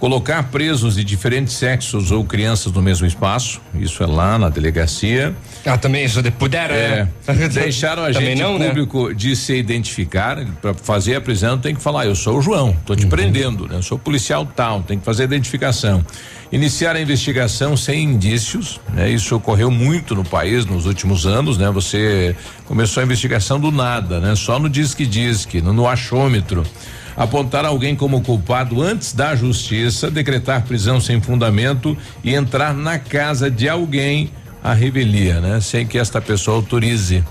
Colocar 0.00 0.42
presos 0.50 0.96
de 0.96 1.04
diferentes 1.04 1.54
sexos 1.54 2.10
ou 2.10 2.24
crianças 2.24 2.72
no 2.72 2.82
mesmo 2.82 3.06
espaço, 3.06 3.60
isso 3.76 4.02
é 4.02 4.06
lá 4.06 4.36
na 4.36 4.48
delegacia. 4.48 5.32
Ah, 5.64 5.78
também 5.78 6.04
isso 6.04 6.20
de 6.20 6.32
puderam. 6.32 6.74
É, 6.74 7.08
né? 7.28 7.48
deixaram 7.48 8.02
a 8.02 8.10
gente 8.10 8.42
não, 8.42 8.58
né? 8.58 8.68
público 8.68 9.08
né? 9.08 9.14
de 9.14 9.36
se 9.36 9.54
identificar, 9.54 10.44
para 10.60 10.74
fazer 10.74 11.14
a 11.14 11.20
prisão 11.20 11.56
tem 11.56 11.76
que 11.76 11.80
falar, 11.80 12.06
eu 12.06 12.16
sou 12.16 12.38
o 12.38 12.42
João, 12.42 12.76
tô 12.84 12.96
te 12.96 13.04
uhum. 13.04 13.08
prendendo, 13.08 13.68
né? 13.68 13.76
Eu 13.76 13.82
sou 13.82 13.96
policial 13.96 14.44
tal, 14.44 14.82
tem 14.82 14.98
que 14.98 15.04
fazer 15.04 15.22
a 15.22 15.26
identificação. 15.26 16.04
Iniciar 16.50 16.96
a 16.96 17.00
investigação 17.00 17.76
sem 17.76 18.02
indícios, 18.02 18.80
né? 18.92 19.08
Isso 19.08 19.34
ocorreu 19.36 19.70
muito 19.70 20.14
no 20.16 20.24
país 20.24 20.66
nos 20.66 20.86
últimos 20.86 21.24
anos, 21.24 21.56
né? 21.56 21.70
Você 21.70 22.34
começou 22.66 23.00
a 23.00 23.04
investigação 23.04 23.60
do 23.60 23.70
nada, 23.70 24.18
né? 24.18 24.34
Só 24.34 24.58
no 24.58 24.68
disque 24.68 25.06
disque, 25.06 25.62
no, 25.62 25.72
no 25.72 25.86
achômetro 25.86 26.64
apontar 27.16 27.64
alguém 27.64 27.94
como 27.94 28.20
culpado 28.20 28.82
antes 28.82 29.12
da 29.12 29.34
justiça, 29.34 30.10
decretar 30.10 30.62
prisão 30.62 31.00
sem 31.00 31.20
fundamento 31.20 31.96
e 32.22 32.34
entrar 32.34 32.74
na 32.74 32.98
casa 32.98 33.50
de 33.50 33.68
alguém 33.68 34.30
a 34.62 34.72
revelia, 34.72 35.40
né? 35.40 35.60
Sem 35.60 35.86
que 35.86 35.98
esta 35.98 36.20
pessoa 36.20 36.56
autorize. 36.56 37.22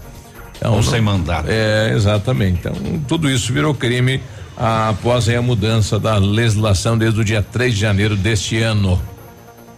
Então, 0.56 0.76
Ou 0.76 0.84
sem 0.84 1.02
mandato. 1.02 1.48
É, 1.50 1.92
exatamente. 1.94 2.60
Então, 2.60 2.74
tudo 3.08 3.30
isso 3.30 3.52
virou 3.52 3.74
crime 3.74 4.22
após 4.56 5.28
a 5.28 5.42
mudança 5.42 6.00
da 6.00 6.18
legislação 6.18 6.98
desde 6.98 7.20
o 7.20 7.26
dia 7.26 7.42
3 7.42 7.74
de 7.74 7.80
janeiro 7.80 8.16
deste 8.16 8.60
ano. 8.60 9.02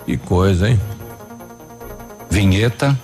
Que 0.06 0.18
coisa, 0.18 0.70
hein? 0.70 0.80
Vinheta. 2.30 2.98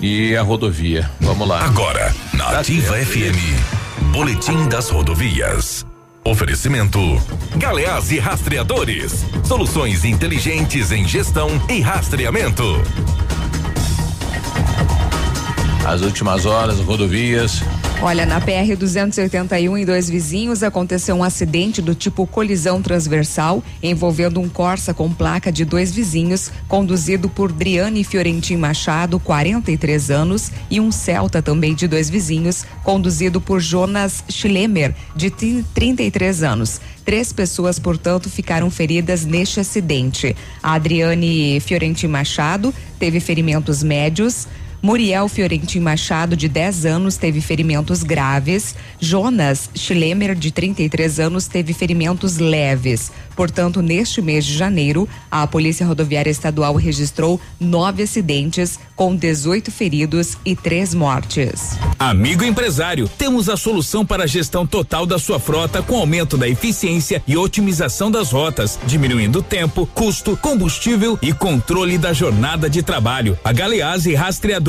E 0.00 0.36
a 0.36 0.42
rodovia. 0.42 1.08
Vamos 1.20 1.46
lá. 1.46 1.64
Agora, 1.64 2.12
na 2.32 2.58
Ativa 2.58 2.96
FM. 2.96 4.10
Boletim 4.12 4.68
das 4.68 4.90
rodovias. 4.90 5.84
Oferecimento: 6.26 6.98
Galeás 7.56 8.10
e 8.10 8.18
Rastreadores. 8.18 9.26
Soluções 9.44 10.06
inteligentes 10.06 10.90
em 10.90 11.06
gestão 11.06 11.50
e 11.68 11.82
rastreamento. 11.82 12.64
As 15.86 16.00
últimas 16.00 16.46
horas, 16.46 16.80
rodovias. 16.80 17.62
Olha, 18.02 18.26
na 18.26 18.38
PR 18.38 18.76
281 18.78 19.78
em 19.78 19.84
dois 19.84 20.10
vizinhos 20.10 20.62
aconteceu 20.62 21.14
um 21.14 21.24
acidente 21.24 21.80
do 21.80 21.94
tipo 21.94 22.26
colisão 22.26 22.82
transversal 22.82 23.62
envolvendo 23.82 24.40
um 24.40 24.48
Corsa 24.48 24.92
com 24.92 25.10
placa 25.10 25.50
de 25.50 25.64
dois 25.64 25.90
vizinhos, 25.90 26.50
conduzido 26.68 27.30
por 27.30 27.50
Driane 27.50 28.04
Fiorentin 28.04 28.56
Machado, 28.56 29.18
43 29.18 30.10
anos, 30.10 30.50
e 30.70 30.80
um 30.80 30.92
Celta 30.92 31.40
também 31.40 31.74
de 31.74 31.88
dois 31.88 32.10
vizinhos, 32.10 32.64
conduzido 32.82 33.40
por 33.40 33.60
Jonas 33.60 34.22
Schlemmer, 34.28 34.94
de 35.16 35.30
33 35.30 36.42
anos. 36.42 36.80
Três 37.04 37.32
pessoas, 37.32 37.78
portanto, 37.78 38.28
ficaram 38.28 38.70
feridas 38.70 39.24
neste 39.24 39.60
acidente. 39.60 40.36
A 40.62 40.74
Adriane 40.74 41.60
Fiorentin 41.60 42.08
Machado 42.08 42.74
teve 42.98 43.20
ferimentos 43.20 43.82
médios 43.82 44.46
Muriel 44.84 45.30
Fiorentin 45.30 45.80
Machado, 45.80 46.36
de 46.36 46.46
10 46.46 46.84
anos, 46.84 47.16
teve 47.16 47.40
ferimentos 47.40 48.02
graves. 48.02 48.74
Jonas 49.00 49.70
Schlemmer, 49.74 50.34
de 50.34 50.50
33 50.50 51.20
anos, 51.20 51.46
teve 51.46 51.72
ferimentos 51.72 52.36
leves. 52.36 53.10
Portanto, 53.34 53.80
neste 53.80 54.20
mês 54.20 54.44
de 54.44 54.54
janeiro, 54.54 55.08
a 55.30 55.46
Polícia 55.46 55.86
Rodoviária 55.86 56.30
Estadual 56.30 56.74
registrou 56.74 57.40
nove 57.58 58.02
acidentes, 58.02 58.78
com 58.94 59.16
18 59.16 59.72
feridos 59.72 60.36
e 60.44 60.54
três 60.54 60.92
mortes. 60.92 61.78
Amigo 61.98 62.44
empresário, 62.44 63.08
temos 63.08 63.48
a 63.48 63.56
solução 63.56 64.04
para 64.04 64.24
a 64.24 64.26
gestão 64.26 64.66
total 64.66 65.06
da 65.06 65.18
sua 65.18 65.40
frota 65.40 65.82
com 65.82 65.96
aumento 65.96 66.36
da 66.36 66.46
eficiência 66.46 67.22
e 67.26 67.38
otimização 67.38 68.10
das 68.10 68.30
rotas, 68.30 68.78
diminuindo 68.86 69.42
tempo, 69.42 69.86
custo, 69.94 70.36
combustível 70.36 71.18
e 71.22 71.32
controle 71.32 71.96
da 71.96 72.12
jornada 72.12 72.68
de 72.68 72.82
trabalho. 72.82 73.38
A 73.42 73.50
Galeazzi 73.50 74.14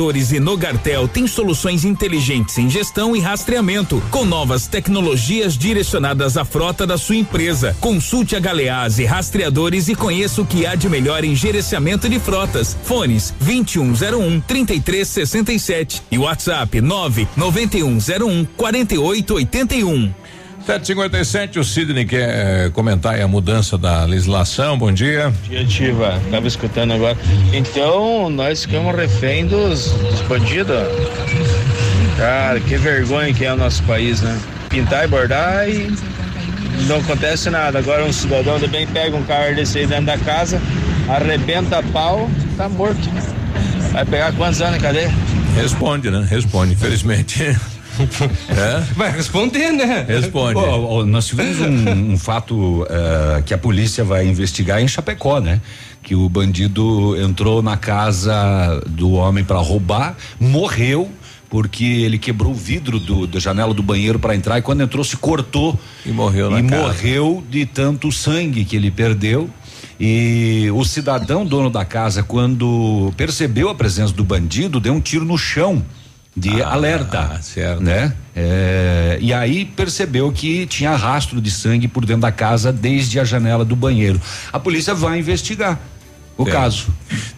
Rastreadores 0.06 0.30
e 0.30 0.38
Nogartel 0.38 1.08
tem 1.08 1.26
soluções 1.26 1.84
inteligentes 1.84 2.56
em 2.58 2.70
gestão 2.70 3.16
e 3.16 3.20
rastreamento, 3.20 4.00
com 4.10 4.24
novas 4.24 4.68
tecnologias 4.68 5.58
direcionadas 5.58 6.36
à 6.36 6.44
frota 6.44 6.86
da 6.86 6.96
sua 6.96 7.16
empresa. 7.16 7.76
Consulte 7.80 8.36
a 8.36 8.40
Galeazzi 8.40 9.04
Rastreadores 9.04 9.88
e 9.88 9.94
conheça 9.96 10.42
o 10.42 10.46
que 10.46 10.64
há 10.64 10.74
de 10.76 10.88
melhor 10.88 11.24
em 11.24 11.34
gerenciamento 11.34 12.08
de 12.08 12.20
frotas. 12.20 12.76
Fones 12.84 13.34
2101 13.40 14.40
3367 14.42 16.02
e 16.10 16.18
WhatsApp 16.18 16.80
99101 16.80 18.44
4881. 18.56 20.25
757, 20.66 21.60
o 21.60 21.64
Sidney 21.64 22.04
quer 22.04 22.72
comentar 22.72 23.14
aí 23.14 23.22
a 23.22 23.28
mudança 23.28 23.78
da 23.78 24.04
legislação. 24.04 24.76
Bom 24.76 24.90
dia. 24.90 25.32
Dia 25.44 25.60
Ativa, 25.60 26.20
tava 26.28 26.48
escutando 26.48 26.92
agora. 26.92 27.16
Então, 27.52 28.28
nós 28.28 28.64
ficamos 28.64 28.92
refém 28.96 29.46
dos, 29.46 29.92
dos 29.92 30.20
bandidos. 30.22 30.76
Cara, 32.16 32.58
que 32.58 32.76
vergonha 32.76 33.32
que 33.32 33.44
é 33.44 33.52
o 33.52 33.56
nosso 33.56 33.80
país, 33.84 34.20
né? 34.20 34.40
Pintar 34.68 35.04
e 35.04 35.06
bordar 35.06 35.68
e 35.68 35.88
não 36.88 36.96
acontece 36.96 37.48
nada. 37.48 37.78
Agora 37.78 38.04
um 38.04 38.12
cidadão 38.12 38.58
também 38.58 38.88
pega 38.88 39.16
um 39.16 39.22
carro 39.22 39.54
desse 39.54 39.78
aí 39.78 39.86
dentro 39.86 40.06
da 40.06 40.18
casa, 40.18 40.60
arrebenta 41.08 41.80
pau, 41.92 42.28
tá 42.56 42.68
morto. 42.68 43.08
Vai 43.92 44.04
pegar 44.04 44.32
quantos 44.32 44.60
anos 44.60 44.78
em 44.78 44.80
cadeia? 44.80 45.14
Responde, 45.54 46.10
né? 46.10 46.26
Responde, 46.28 46.72
infelizmente. 46.72 47.56
É? 48.48 48.80
Vai 48.94 49.10
responder, 49.10 49.72
né? 49.72 50.04
Responde. 50.06 50.58
Ó, 50.58 51.00
ó, 51.00 51.04
nós 51.04 51.26
tivemos 51.26 51.60
um, 51.60 52.12
um 52.12 52.18
fato 52.18 52.86
eh, 52.88 53.42
que 53.44 53.54
a 53.54 53.58
polícia 53.58 54.04
vai 54.04 54.26
investigar 54.26 54.82
em 54.82 54.88
Chapecó, 54.88 55.40
né? 55.40 55.60
Que 56.02 56.14
o 56.14 56.28
bandido 56.28 57.16
entrou 57.20 57.62
na 57.62 57.76
casa 57.76 58.82
do 58.86 59.12
homem 59.12 59.44
para 59.44 59.58
roubar, 59.58 60.16
morreu 60.38 61.10
porque 61.48 61.84
ele 61.84 62.18
quebrou 62.18 62.52
o 62.52 62.54
vidro 62.54 62.98
do, 62.98 63.26
da 63.26 63.38
janela 63.38 63.72
do 63.72 63.82
banheiro 63.82 64.18
para 64.18 64.34
entrar 64.34 64.58
e 64.58 64.62
quando 64.62 64.82
entrou 64.82 65.04
se 65.04 65.16
cortou 65.16 65.78
e 66.04 66.10
morreu 66.10 66.50
na 66.50 66.58
e 66.60 66.64
casa. 66.64 66.82
morreu 66.82 67.44
de 67.48 67.64
tanto 67.64 68.10
sangue 68.10 68.64
que 68.64 68.76
ele 68.76 68.90
perdeu. 68.90 69.48
E 69.98 70.68
o 70.74 70.84
cidadão 70.84 71.46
dono 71.46 71.70
da 71.70 71.84
casa, 71.84 72.22
quando 72.22 73.12
percebeu 73.16 73.70
a 73.70 73.74
presença 73.74 74.12
do 74.12 74.24
bandido, 74.24 74.78
deu 74.78 74.92
um 74.92 75.00
tiro 75.00 75.24
no 75.24 75.38
chão 75.38 75.82
de 76.36 76.62
alerta, 76.62 77.40
certo. 77.40 77.82
né? 77.82 78.12
É, 78.34 79.16
e 79.20 79.32
aí 79.32 79.64
percebeu 79.64 80.30
que 80.30 80.66
tinha 80.66 80.94
rastro 80.94 81.40
de 81.40 81.50
sangue 81.50 81.88
por 81.88 82.04
dentro 82.04 82.22
da 82.22 82.32
casa 82.32 82.70
desde 82.70 83.18
a 83.18 83.24
janela 83.24 83.64
do 83.64 83.74
banheiro. 83.74 84.20
A 84.52 84.58
polícia 84.60 84.94
vai 84.94 85.18
investigar 85.18 85.78
o 86.36 86.46
É. 86.46 86.50
caso. 86.50 86.88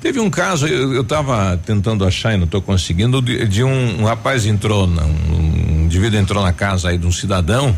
Teve 0.01 0.19
um 0.19 0.29
caso, 0.29 0.67
eu, 0.67 0.93
eu 0.93 1.05
tava 1.05 1.57
tentando 1.65 2.05
achar 2.05 2.35
e 2.35 2.37
não 2.37 2.49
tô 2.49 2.61
conseguindo, 2.61 3.23
de, 3.23 3.47
de 3.47 3.63
um, 3.63 4.01
um 4.01 4.05
rapaz 4.05 4.45
entrou, 4.45 4.89
na, 4.89 5.05
um, 5.05 5.09
um 5.33 5.85
indivíduo 5.85 6.19
entrou 6.19 6.43
na 6.43 6.53
casa 6.53 6.89
aí 6.89 6.99
de 6.99 7.07
um 7.07 7.13
cidadão 7.13 7.77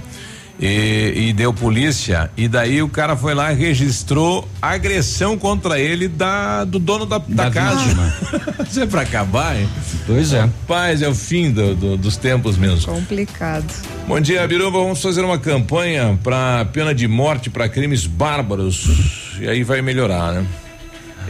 e, 0.60 1.28
e 1.28 1.32
deu 1.32 1.54
polícia, 1.54 2.30
e 2.36 2.46
daí 2.46 2.82
o 2.82 2.88
cara 2.88 3.16
foi 3.16 3.34
lá 3.34 3.50
e 3.52 3.56
registrou 3.56 4.46
agressão 4.60 5.38
contra 5.38 5.78
ele 5.80 6.06
da, 6.06 6.64
do 6.64 6.78
dono 6.78 7.06
da, 7.06 7.16
da, 7.18 7.44
Da 7.44 7.50
casa. 7.50 8.14
Isso 8.68 8.80
é 8.80 8.86
pra 8.86 9.00
acabar, 9.00 9.58
hein? 9.58 9.66
Pois 10.06 10.32
é. 10.34 10.40
Rapaz, 10.42 11.00
é 11.02 11.08
o 11.08 11.14
fim 11.14 11.50
do- 11.50 11.74
do- 11.74 11.96
dos 11.96 12.16
tempos 12.18 12.56
mesmo. 12.58 12.92
Complicado. 12.92 13.64
Bom 14.06 14.20
dia, 14.20 14.46
Biruba. 14.46 14.78
Vamos 14.80 15.00
fazer 15.00 15.24
uma 15.24 15.38
campanha 15.38 16.18
para 16.22 16.64
pena 16.66 16.94
de 16.94 17.08
morte 17.08 17.48
para 17.48 17.68
crimes 17.68 18.04
bárbaros. 18.06 19.36
E 19.40 19.48
aí 19.48 19.62
vai 19.64 19.80
melhorar, 19.80 20.32
né? 20.34 20.44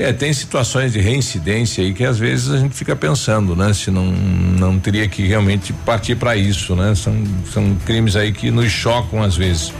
É, 0.00 0.14
tem 0.14 0.32
situações 0.32 0.94
de 0.94 0.98
reincidência 0.98 1.84
aí 1.84 1.92
que 1.92 2.04
às 2.04 2.18
vezes 2.18 2.48
a 2.50 2.56
gente 2.56 2.74
fica 2.74 2.96
pensando, 2.96 3.54
né? 3.54 3.74
Se 3.74 3.90
não, 3.90 4.06
não 4.06 4.78
teria 4.78 5.06
que 5.06 5.26
realmente 5.26 5.74
partir 5.74 6.14
para 6.14 6.34
isso, 6.34 6.74
né? 6.74 6.94
São, 6.94 7.14
são 7.52 7.76
crimes 7.84 8.16
aí 8.16 8.32
que 8.32 8.50
nos 8.50 8.72
chocam 8.72 9.22
às 9.22 9.36
vezes. 9.36 9.70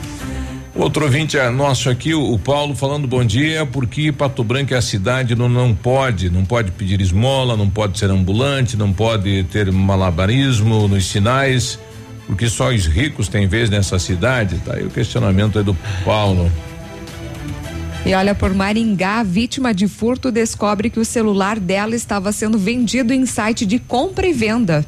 Outro 0.75 1.07
ouvinte 1.07 1.39
é 1.39 1.49
nosso 1.49 1.89
aqui, 1.89 2.13
o, 2.15 2.39
Paulo, 2.39 2.77
falando 2.77 3.09
bom 3.09 3.25
dia, 3.25 3.65
porque 3.65 4.13
Pato 4.13 4.45
Branco 4.45 4.75
é 4.75 4.77
a 4.77 4.83
cidade, 4.83 5.35
não, 5.35 5.49
não 5.49 5.75
pode, 5.75 6.29
não 6.29 6.45
pode 6.45 6.71
pedir 6.73 7.01
esmola, 7.01 7.57
não 7.57 7.71
pode 7.71 7.99
ser 7.99 8.11
ambulante, 8.11 8.77
não 8.77 8.93
pode 8.93 9.45
ter 9.45 9.73
malabarismo 9.73 10.87
nos 10.87 11.07
sinais, 11.07 11.79
porque 12.27 12.47
só 12.47 12.69
os 12.69 12.87
ricos 12.87 13.27
têm 13.27 13.47
vez 13.47 13.71
nessa 13.71 13.99
cidade, 13.99 14.59
tá 14.67 14.75
aí 14.75 14.85
o 14.85 14.91
questionamento 14.91 15.59
é 15.59 15.63
do 15.63 15.75
Paulo. 16.05 16.53
E 18.05 18.15
olha, 18.15 18.35
por 18.35 18.55
Maringá, 18.55 19.21
a 19.21 19.23
vítima 19.23 19.75
de 19.75 19.87
furto 19.87 20.33
descobre 20.33 20.91
que 20.91 20.99
o 20.99 21.05
celular 21.05 21.61
dela 21.61 21.95
estava 21.95 22.33
sendo 22.33 22.59
vendido 22.59 23.13
em 23.13 23.27
site 23.27 23.67
de 23.67 23.79
compra 23.79 24.27
e 24.27 24.33
venda. 24.33 24.85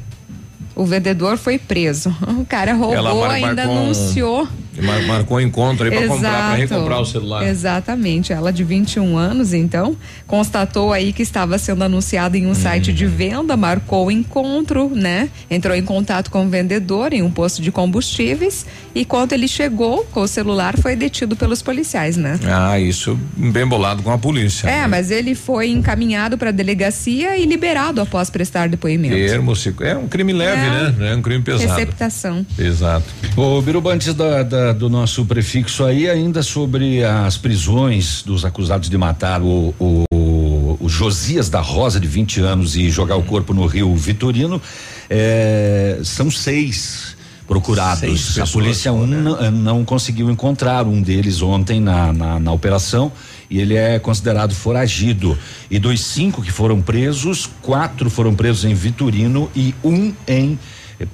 O 0.75 0.85
vendedor 0.85 1.37
foi 1.37 1.57
preso. 1.59 2.13
O 2.39 2.45
cara 2.45 2.73
roubou, 2.73 3.23
ainda 3.25 3.47
marcou 3.65 3.73
um- 3.75 3.83
anunciou. 3.83 4.47
Mar- 4.81 5.01
marcou 5.03 5.37
um 5.37 5.41
encontro 5.41 5.85
aí 5.85 5.91
para 5.91 6.07
comprar, 6.07 6.31
para 6.49 6.55
recomprar 6.55 7.01
o 7.01 7.05
celular. 7.05 7.47
Exatamente. 7.47 8.33
Ela 8.33 8.51
de 8.51 8.63
21 8.63 9.17
anos, 9.17 9.53
então, 9.53 9.95
constatou 10.27 10.91
aí 10.93 11.13
que 11.13 11.21
estava 11.21 11.57
sendo 11.57 11.83
anunciado 11.83 12.35
em 12.37 12.47
um 12.47 12.53
site 12.53 12.89
Uhum. 12.89 12.95
de 12.95 13.05
venda, 13.05 13.55
marcou 13.57 14.07
o 14.07 14.11
encontro, 14.11 14.89
né? 14.93 15.29
Entrou 15.49 15.75
em 15.75 15.83
contato 15.83 16.31
com 16.31 16.45
o 16.45 16.49
vendedor 16.49 17.13
em 17.13 17.21
um 17.21 17.29
posto 17.31 17.61
de 17.61 17.71
combustíveis 17.71 18.65
e 18.95 19.05
quando 19.05 19.33
ele 19.33 19.47
chegou 19.47 20.05
com 20.11 20.21
o 20.21 20.27
celular 20.27 20.77
foi 20.77 20.95
detido 20.95 21.35
pelos 21.35 21.61
policiais, 21.61 22.17
né? 22.17 22.39
Ah, 22.45 22.79
isso 22.79 23.17
bem 23.37 23.65
bolado 23.67 24.01
com 24.03 24.11
a 24.11 24.17
polícia. 24.17 24.67
É, 24.67 24.87
mas 24.87 25.11
ele 25.11 25.35
foi 25.35 25.69
encaminhado 25.69 26.37
para 26.37 26.49
a 26.49 26.51
delegacia 26.51 27.37
e 27.37 27.45
liberado 27.45 28.01
após 28.01 28.29
prestar 28.29 28.69
depoimento. 28.69 29.15
Termo, 29.15 29.53
é 29.81 29.95
um 29.95 30.07
crime 30.07 30.33
leve, 30.33 30.61
É. 30.65 30.69
né? 30.69 30.95
Não 30.97 31.05
é 31.05 31.15
um 31.15 31.21
crime 31.21 31.43
pesado. 31.43 31.69
Receptação. 31.73 32.45
Exato. 32.57 33.05
Ô, 33.35 33.61
Biruba, 33.61 33.93
antes 33.93 34.13
da- 34.13 34.43
da- 34.43 34.62
do 34.71 34.89
nosso 34.89 35.25
prefixo 35.25 35.83
aí, 35.83 36.09
ainda 36.09 36.41
sobre 36.43 37.03
as 37.03 37.37
prisões 37.37 38.23
dos 38.23 38.45
acusados 38.45 38.89
de 38.89 38.97
matar 38.97 39.41
o, 39.41 39.73
o- 39.79 40.77
o 40.79 40.89
Josias 40.89 41.49
da 41.49 41.59
Rosa, 41.61 41.99
de 41.99 42.07
20 42.07 42.41
anos, 42.41 42.75
e 42.75 42.89
jogar 42.89 43.15
o 43.15 43.23
corpo 43.23 43.53
no 43.53 43.65
rio 43.65 43.95
Vitorino, 43.95 44.61
é, 45.09 45.99
são 46.03 46.29
seis 46.31 47.15
procurados. 47.47 47.99
Seis 48.33 48.39
a 48.39 48.45
polícia 48.51 48.91
um, 48.93 49.05
não, 49.07 49.51
não 49.51 49.85
conseguiu 49.85 50.29
encontrar 50.29 50.85
um 50.85 51.01
deles 51.01 51.41
ontem 51.41 51.79
na, 51.79 52.11
na, 52.13 52.39
na 52.39 52.51
operação 52.51 53.11
e 53.49 53.59
ele 53.59 53.75
é 53.75 53.97
considerado 53.99 54.53
foragido. 54.53 55.37
E 55.69 55.77
dos 55.79 56.01
cinco 56.01 56.41
que 56.41 56.51
foram 56.51 56.81
presos, 56.81 57.49
quatro 57.61 58.09
foram 58.09 58.33
presos 58.33 58.65
em 58.65 58.73
Vitorino 58.73 59.49
e 59.55 59.73
um 59.83 60.13
em 60.27 60.57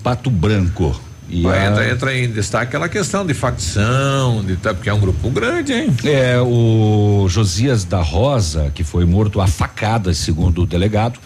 Pato 0.03 0.29
Branco. 0.29 0.99
E 1.29 1.43
Vai, 1.43 1.59
a- 1.59 1.69
entra, 1.71 1.89
entra 1.91 2.17
em 2.17 2.29
destaque 2.29 2.65
aquela 2.67 2.89
questão 2.89 3.25
de 3.25 3.33
facção, 3.33 4.43
de 4.43 4.55
tá, 4.55 4.73
porque 4.73 4.89
é 4.89 4.93
um 4.93 4.99
grupo 4.99 5.29
grande, 5.29 5.73
hein? 5.73 5.95
É, 6.03 6.39
o 6.41 7.27
Josias 7.29 7.83
da 7.83 8.01
Rosa, 8.01 8.71
que 8.73 8.83
foi 8.83 9.05
morto 9.05 9.39
a 9.39 9.45
facadas, 9.47 10.17
segundo 10.17 10.63
o 10.63 10.65
delegado, 10.65 11.19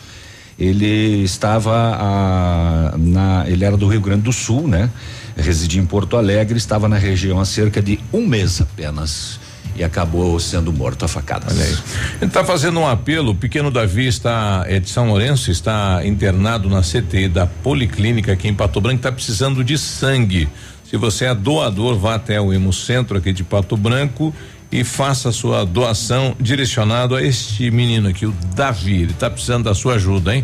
ele 0.59 1.23
estava 1.23 1.73
a, 1.73 2.93
na, 2.97 3.45
ele 3.47 3.63
era 3.63 3.77
do 3.77 3.87
Rio 3.87 4.01
Grande 4.01 4.23
do 4.23 4.33
Sul, 4.33 4.67
né? 4.67 4.89
Residia 5.37 5.81
em 5.81 5.85
Porto 5.85 6.15
Alegre, 6.17 6.57
estava 6.57 6.87
na 6.87 6.97
região 6.97 7.39
há 7.39 7.45
cerca 7.45 7.81
de 7.81 7.99
um 8.11 8.27
mês 8.27 8.61
apenas 8.61 9.39
e 9.75 9.83
acabou 9.83 10.39
sendo 10.39 10.71
morto 10.71 11.05
a 11.05 11.07
facadas. 11.07 11.53
Olha 11.53 11.65
aí. 11.65 11.73
Gente 12.13 12.25
está 12.27 12.43
fazendo 12.43 12.79
um 12.79 12.87
apelo. 12.87 13.31
O 13.31 13.35
pequeno 13.35 13.71
Davi 13.71 14.07
está 14.07 14.63
é 14.67 14.79
de 14.79 14.89
São 14.89 15.07
Lourenço, 15.07 15.51
está 15.51 16.01
internado 16.05 16.69
na 16.69 16.81
CTI 16.81 17.27
da 17.27 17.45
Policlínica 17.45 18.33
aqui 18.33 18.47
em 18.47 18.53
Pato 18.53 18.79
Branco, 18.79 18.97
está 18.97 19.11
precisando 19.11 19.63
de 19.63 19.77
sangue. 19.77 20.47
Se 20.89 20.97
você 20.97 21.25
é 21.25 21.33
doador, 21.33 21.97
vá 21.97 22.15
até 22.15 22.39
o 22.39 22.53
Hemocentro 22.53 23.17
aqui 23.17 23.33
de 23.33 23.43
Pato 23.43 23.75
Branco 23.75 24.33
e 24.73 24.83
faça 24.83 25.31
sua 25.31 25.65
doação 25.65 26.35
direcionado 26.39 27.15
a 27.15 27.21
este 27.21 27.69
menino 27.69 28.09
aqui, 28.09 28.25
o 28.25 28.33
Davi. 28.55 29.03
Ele 29.03 29.13
tá 29.13 29.29
precisando 29.29 29.65
da 29.65 29.75
sua 29.75 29.95
ajuda, 29.95 30.35
hein? 30.35 30.43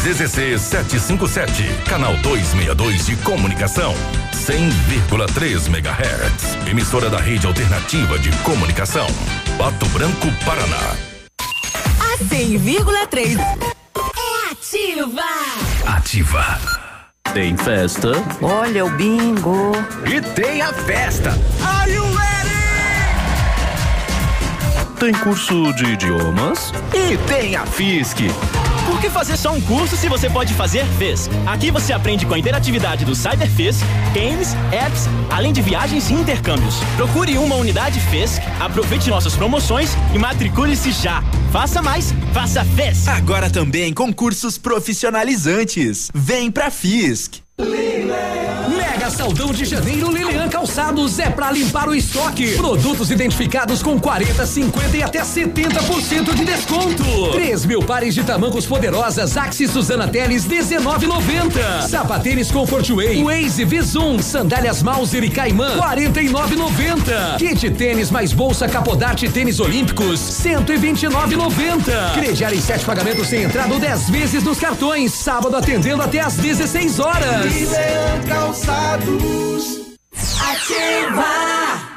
ZZC 0.00 0.58
757, 0.58 1.68
canal 1.86 2.16
262 2.22 3.04
de 3.04 3.16
comunicação, 3.16 3.94
100,3 4.32 5.68
MHz. 5.68 6.66
Emissora 6.66 7.10
da 7.10 7.18
rede 7.18 7.46
alternativa 7.46 8.18
de 8.18 8.30
comunicação. 8.38 9.06
Pato 9.58 9.84
Branco, 9.90 10.26
Paraná. 10.42 10.96
A 12.00 12.16
100,3 12.16 13.38
é 13.38 14.50
ativa. 14.50 15.22
Ativa. 15.86 16.58
Tem 17.34 17.54
festa. 17.58 18.12
Olha 18.40 18.86
o 18.86 18.90
bingo. 18.92 19.72
E 20.06 20.22
tem 20.34 20.62
a 20.62 20.72
festa. 20.72 21.38
Are 21.62 21.92
you 21.92 22.04
ready? 22.04 22.50
Tem 24.98 25.12
curso 25.12 25.74
de 25.74 25.84
idiomas. 25.84 26.72
E 26.94 27.18
tem 27.28 27.54
a 27.54 27.66
FISC. 27.66 28.30
Por 28.90 29.00
que 29.00 29.08
fazer 29.08 29.36
só 29.36 29.52
um 29.52 29.60
curso 29.60 29.96
se 29.96 30.08
você 30.08 30.28
pode 30.28 30.52
fazer 30.52 30.84
FES? 30.98 31.30
Aqui 31.46 31.70
você 31.70 31.92
aprende 31.92 32.26
com 32.26 32.34
a 32.34 32.38
interatividade 32.38 33.04
do 33.04 33.14
CyberFES, 33.14 33.78
games, 34.12 34.48
apps, 34.72 35.06
além 35.30 35.52
de 35.52 35.62
viagens 35.62 36.10
e 36.10 36.14
intercâmbios. 36.14 36.74
Procure 36.96 37.38
uma 37.38 37.54
unidade 37.54 38.00
FES, 38.00 38.40
aproveite 38.58 39.08
nossas 39.08 39.36
promoções 39.36 39.96
e 40.12 40.18
matricule-se 40.18 40.90
já. 40.90 41.22
Faça 41.52 41.80
mais, 41.80 42.12
faça 42.34 42.64
FES. 42.64 43.06
Agora 43.06 43.48
também 43.48 43.94
com 43.94 44.12
cursos 44.12 44.58
profissionalizantes. 44.58 46.10
Vem 46.12 46.50
pra 46.50 46.68
FISC. 46.68 47.42
Mega 47.60 49.10
Saldão 49.10 49.52
de 49.52 49.64
Janeiro 49.64 50.10
Lilian 50.10 50.48
Calçados 50.48 51.18
é 51.18 51.28
pra 51.28 51.50
limpar 51.50 51.88
o 51.88 51.94
estoque. 51.94 52.56
Produtos 52.56 53.10
identificados 53.10 53.82
com 53.82 53.98
40, 53.98 54.46
50 54.46 54.96
e 54.96 55.02
até 55.02 55.20
70% 55.22 56.34
de 56.34 56.44
desconto. 56.44 57.04
3 57.32 57.64
mil 57.66 57.82
pares 57.82 58.14
de 58.14 58.22
tamancos 58.22 58.66
poderosas 58.66 59.36
Axi 59.36 59.66
Suzana 59.68 60.08
Teles 60.08 60.46
19,90. 60.46 61.88
Sapatênis 61.88 62.50
Comfort 62.50 62.88
Way, 62.90 63.22
Waze 63.22 63.64
Visum, 63.64 64.20
sandálias 64.20 64.82
Mauser 64.82 65.22
e 65.24 65.30
Caimã 65.30 65.76
49,90. 65.76 67.36
Kit 67.38 67.70
tênis 67.70 68.10
mais 68.10 68.32
bolsa 68.32 68.68
Capodarte 68.68 69.28
tênis 69.28 69.60
olímpicos 69.60 70.20
129,90. 70.20 72.14
Crediar 72.14 72.54
em 72.54 72.60
sete 72.60 72.84
pagamentos 72.84 73.28
sem 73.28 73.42
entrada 73.42 73.72
ou 73.74 73.80
10 73.80 74.10
vezes 74.10 74.42
nos 74.42 74.58
cartões. 74.58 75.12
Sábado 75.12 75.56
atendendo 75.56 76.02
até 76.02 76.20
às 76.20 76.36
16 76.36 76.98
horas. 77.00 77.49
Lilian 77.50 78.22
Calçados. 78.28 79.80
Ativa. 80.40 81.89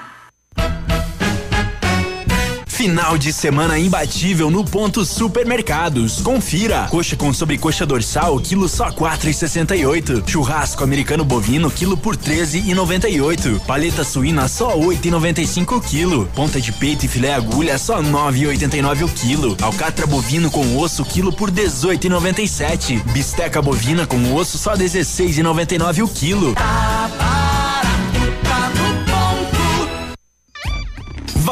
Final 2.84 3.18
de 3.18 3.32
semana 3.32 3.80
imbatível 3.80 4.52
no 4.52 4.66
ponto 4.66 5.06
supermercados. 5.06 6.20
Confira. 6.20 6.88
Coxa 6.92 7.16
com 7.16 7.34
sobrecoxa 7.34 7.86
dorsal, 7.86 8.38
quilo 8.42 8.68
só 8.68 8.92
quatro 8.92 9.30
e 9.30 9.34
sessenta 9.34 9.74
e 9.74 9.86
oito. 9.86 10.22
Churrasco 10.30 10.84
americano 10.84 11.24
bovino, 11.24 11.72
quilo 11.72 11.96
por 11.96 12.18
treze 12.18 12.58
e 12.60 12.74
noventa 12.74 13.08
e 13.08 13.22
oito. 13.22 13.58
Paleta 13.66 14.04
suína 14.04 14.50
só 14.50 14.78
oito 14.78 15.08
e 15.08 15.12
noventa 15.12 15.40
e 15.40 15.48
cinco 15.48 15.80
quilo. 15.80 16.30
Ponta 16.36 16.60
de 16.60 16.74
peito 16.74 17.06
e 17.06 17.08
filé 17.08 17.34
agulha 17.34 17.78
só 17.78 18.02
nove 18.02 18.40
e 18.40 18.48
oitenta 18.48 18.76
e 18.76 18.82
nove 18.82 19.06
o 19.06 19.08
quilo. 19.08 19.56
Alcatra 19.62 20.06
bovino 20.06 20.52
com 20.52 20.78
osso, 20.78 21.06
quilo 21.06 21.32
por 21.32 21.50
dezoito 21.50 22.06
e 22.06 22.10
noventa 22.10 22.42
e 22.42 22.50
sete. 22.50 23.02
Bisteca 23.14 23.62
bovina 23.62 24.06
com 24.06 24.36
osso 24.36 24.58
só 24.58 24.76
dezesseis 24.76 25.38
e 25.38 25.42
noventa 25.42 25.74
e 25.74 25.78
nove 25.78 26.02
o 26.02 26.08
quilo. 26.10 26.54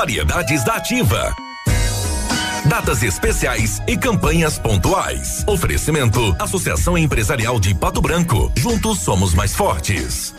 Variedades 0.02 0.64
da 0.64 0.78
Ativa. 0.78 1.32
Datas 2.66 3.04
especiais 3.04 3.80
e 3.88 3.96
campanhas 3.96 4.58
pontuais. 4.58 5.44
Oferecimento: 5.46 6.36
Associação 6.40 6.98
Empresarial 6.98 7.60
de 7.60 7.76
Pato 7.76 8.02
Branco. 8.02 8.52
Juntos 8.58 8.98
somos 9.02 9.36
mais 9.36 9.56
fortes. 9.56 10.34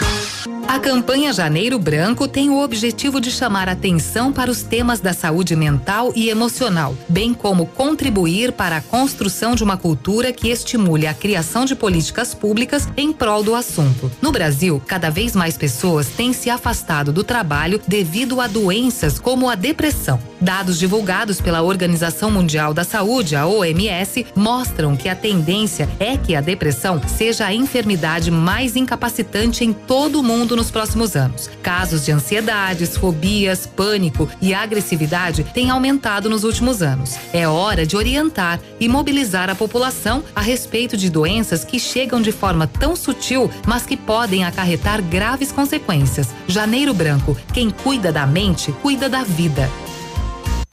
A 0.68 0.78
campanha 0.78 1.32
Janeiro 1.32 1.78
Branco 1.78 2.26
tem 2.26 2.48
o 2.48 2.62
objetivo 2.62 3.20
de 3.20 3.30
chamar 3.30 3.68
atenção 3.68 4.32
para 4.32 4.50
os 4.50 4.62
temas 4.62 5.00
da 5.00 5.12
saúde 5.12 5.54
mental 5.54 6.12
e 6.14 6.30
emocional, 6.30 6.96
bem 7.08 7.34
como 7.34 7.66
contribuir 7.66 8.52
para 8.52 8.76
a 8.76 8.80
construção 8.80 9.54
de 9.54 9.62
uma 9.62 9.76
cultura 9.76 10.32
que 10.32 10.48
estimule 10.48 11.06
a 11.06 11.12
criação 11.12 11.64
de 11.64 11.74
políticas 11.74 12.34
públicas 12.34 12.88
em 12.96 13.12
prol 13.12 13.42
do 13.42 13.54
assunto. 13.54 14.10
No 14.22 14.32
Brasil, 14.32 14.82
cada 14.86 15.10
vez 15.10 15.36
mais 15.36 15.58
pessoas 15.58 16.08
têm 16.08 16.32
se 16.32 16.48
afastado 16.48 17.12
do 17.12 17.22
trabalho 17.22 17.80
devido 17.86 18.40
a 18.40 18.46
doenças 18.46 19.18
como 19.18 19.50
a 19.50 19.54
depressão. 19.54 20.18
Dados 20.40 20.78
divulgados 20.78 21.40
pela 21.40 21.62
Organização 21.62 22.30
Mundial 22.30 22.72
da 22.72 22.82
Saúde, 22.82 23.36
a 23.36 23.46
OMS, 23.46 24.26
mostram 24.34 24.96
que 24.96 25.08
a 25.08 25.14
tendência 25.14 25.88
é 26.00 26.16
que 26.16 26.34
a 26.34 26.40
depressão 26.40 27.00
seja 27.06 27.46
a 27.46 27.54
enfermidade 27.54 28.30
mais 28.30 28.74
incapacitante 28.74 29.64
em 29.64 29.72
todo 29.72 30.18
o 30.18 30.22
mundo 30.22 30.51
nos 30.56 30.70
próximos 30.70 31.16
anos. 31.16 31.50
Casos 31.62 32.04
de 32.04 32.12
ansiedades, 32.12 32.96
fobias, 32.96 33.66
pânico 33.66 34.28
e 34.40 34.54
agressividade 34.54 35.44
têm 35.54 35.70
aumentado 35.70 36.28
nos 36.28 36.44
últimos 36.44 36.82
anos. 36.82 37.16
É 37.32 37.46
hora 37.46 37.86
de 37.86 37.96
orientar 37.96 38.60
e 38.78 38.88
mobilizar 38.88 39.50
a 39.50 39.54
população 39.54 40.22
a 40.34 40.40
respeito 40.40 40.96
de 40.96 41.10
doenças 41.10 41.64
que 41.64 41.78
chegam 41.78 42.20
de 42.20 42.32
forma 42.32 42.66
tão 42.66 42.96
sutil, 42.96 43.50
mas 43.66 43.86
que 43.86 43.96
podem 43.96 44.44
acarretar 44.44 45.02
graves 45.02 45.52
consequências. 45.52 46.28
Janeiro 46.46 46.94
Branco, 46.94 47.36
quem 47.52 47.70
cuida 47.70 48.12
da 48.12 48.26
mente, 48.26 48.72
cuida 48.82 49.08
da 49.08 49.22
vida. 49.22 49.68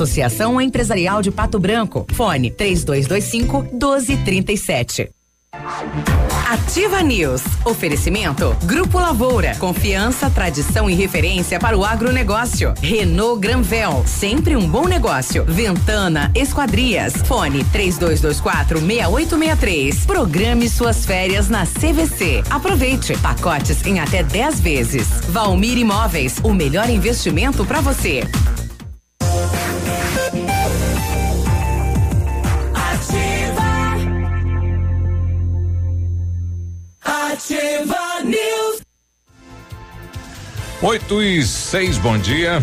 Associação 0.00 0.58
Empresarial 0.58 1.20
de 1.20 1.30
Pato 1.30 1.58
Branco. 1.58 2.06
Fone 2.14 2.50
3225 2.50 3.68
1237. 3.70 5.10
Ativa 6.48 7.02
News. 7.02 7.42
Oferecimento 7.66 8.56
Grupo 8.64 8.98
Lavoura. 8.98 9.54
Confiança, 9.56 10.30
tradição 10.30 10.88
e 10.88 10.94
referência 10.94 11.58
para 11.58 11.76
o 11.76 11.84
agronegócio. 11.84 12.72
Renault 12.80 13.40
Granvel. 13.40 14.02
Sempre 14.06 14.56
um 14.56 14.66
bom 14.66 14.88
negócio. 14.88 15.44
Ventana 15.44 16.30
Esquadrias. 16.34 17.12
Fone 17.26 17.62
3224 17.64 18.80
6863. 18.80 20.06
Programe 20.06 20.66
suas 20.66 21.04
férias 21.04 21.50
na 21.50 21.66
CVC. 21.66 22.42
Aproveite. 22.48 23.18
Pacotes 23.18 23.84
em 23.84 24.00
até 24.00 24.22
10 24.22 24.60
vezes. 24.60 25.08
Valmir 25.28 25.76
Imóveis. 25.76 26.38
O 26.42 26.54
melhor 26.54 26.88
investimento 26.88 27.66
para 27.66 27.82
você. 27.82 28.22
Ativa 37.10 38.22
News. 38.22 38.82
Oito 40.80 41.20
e 41.20 41.42
seis, 41.42 41.98
bom 41.98 42.16
dia. 42.16 42.62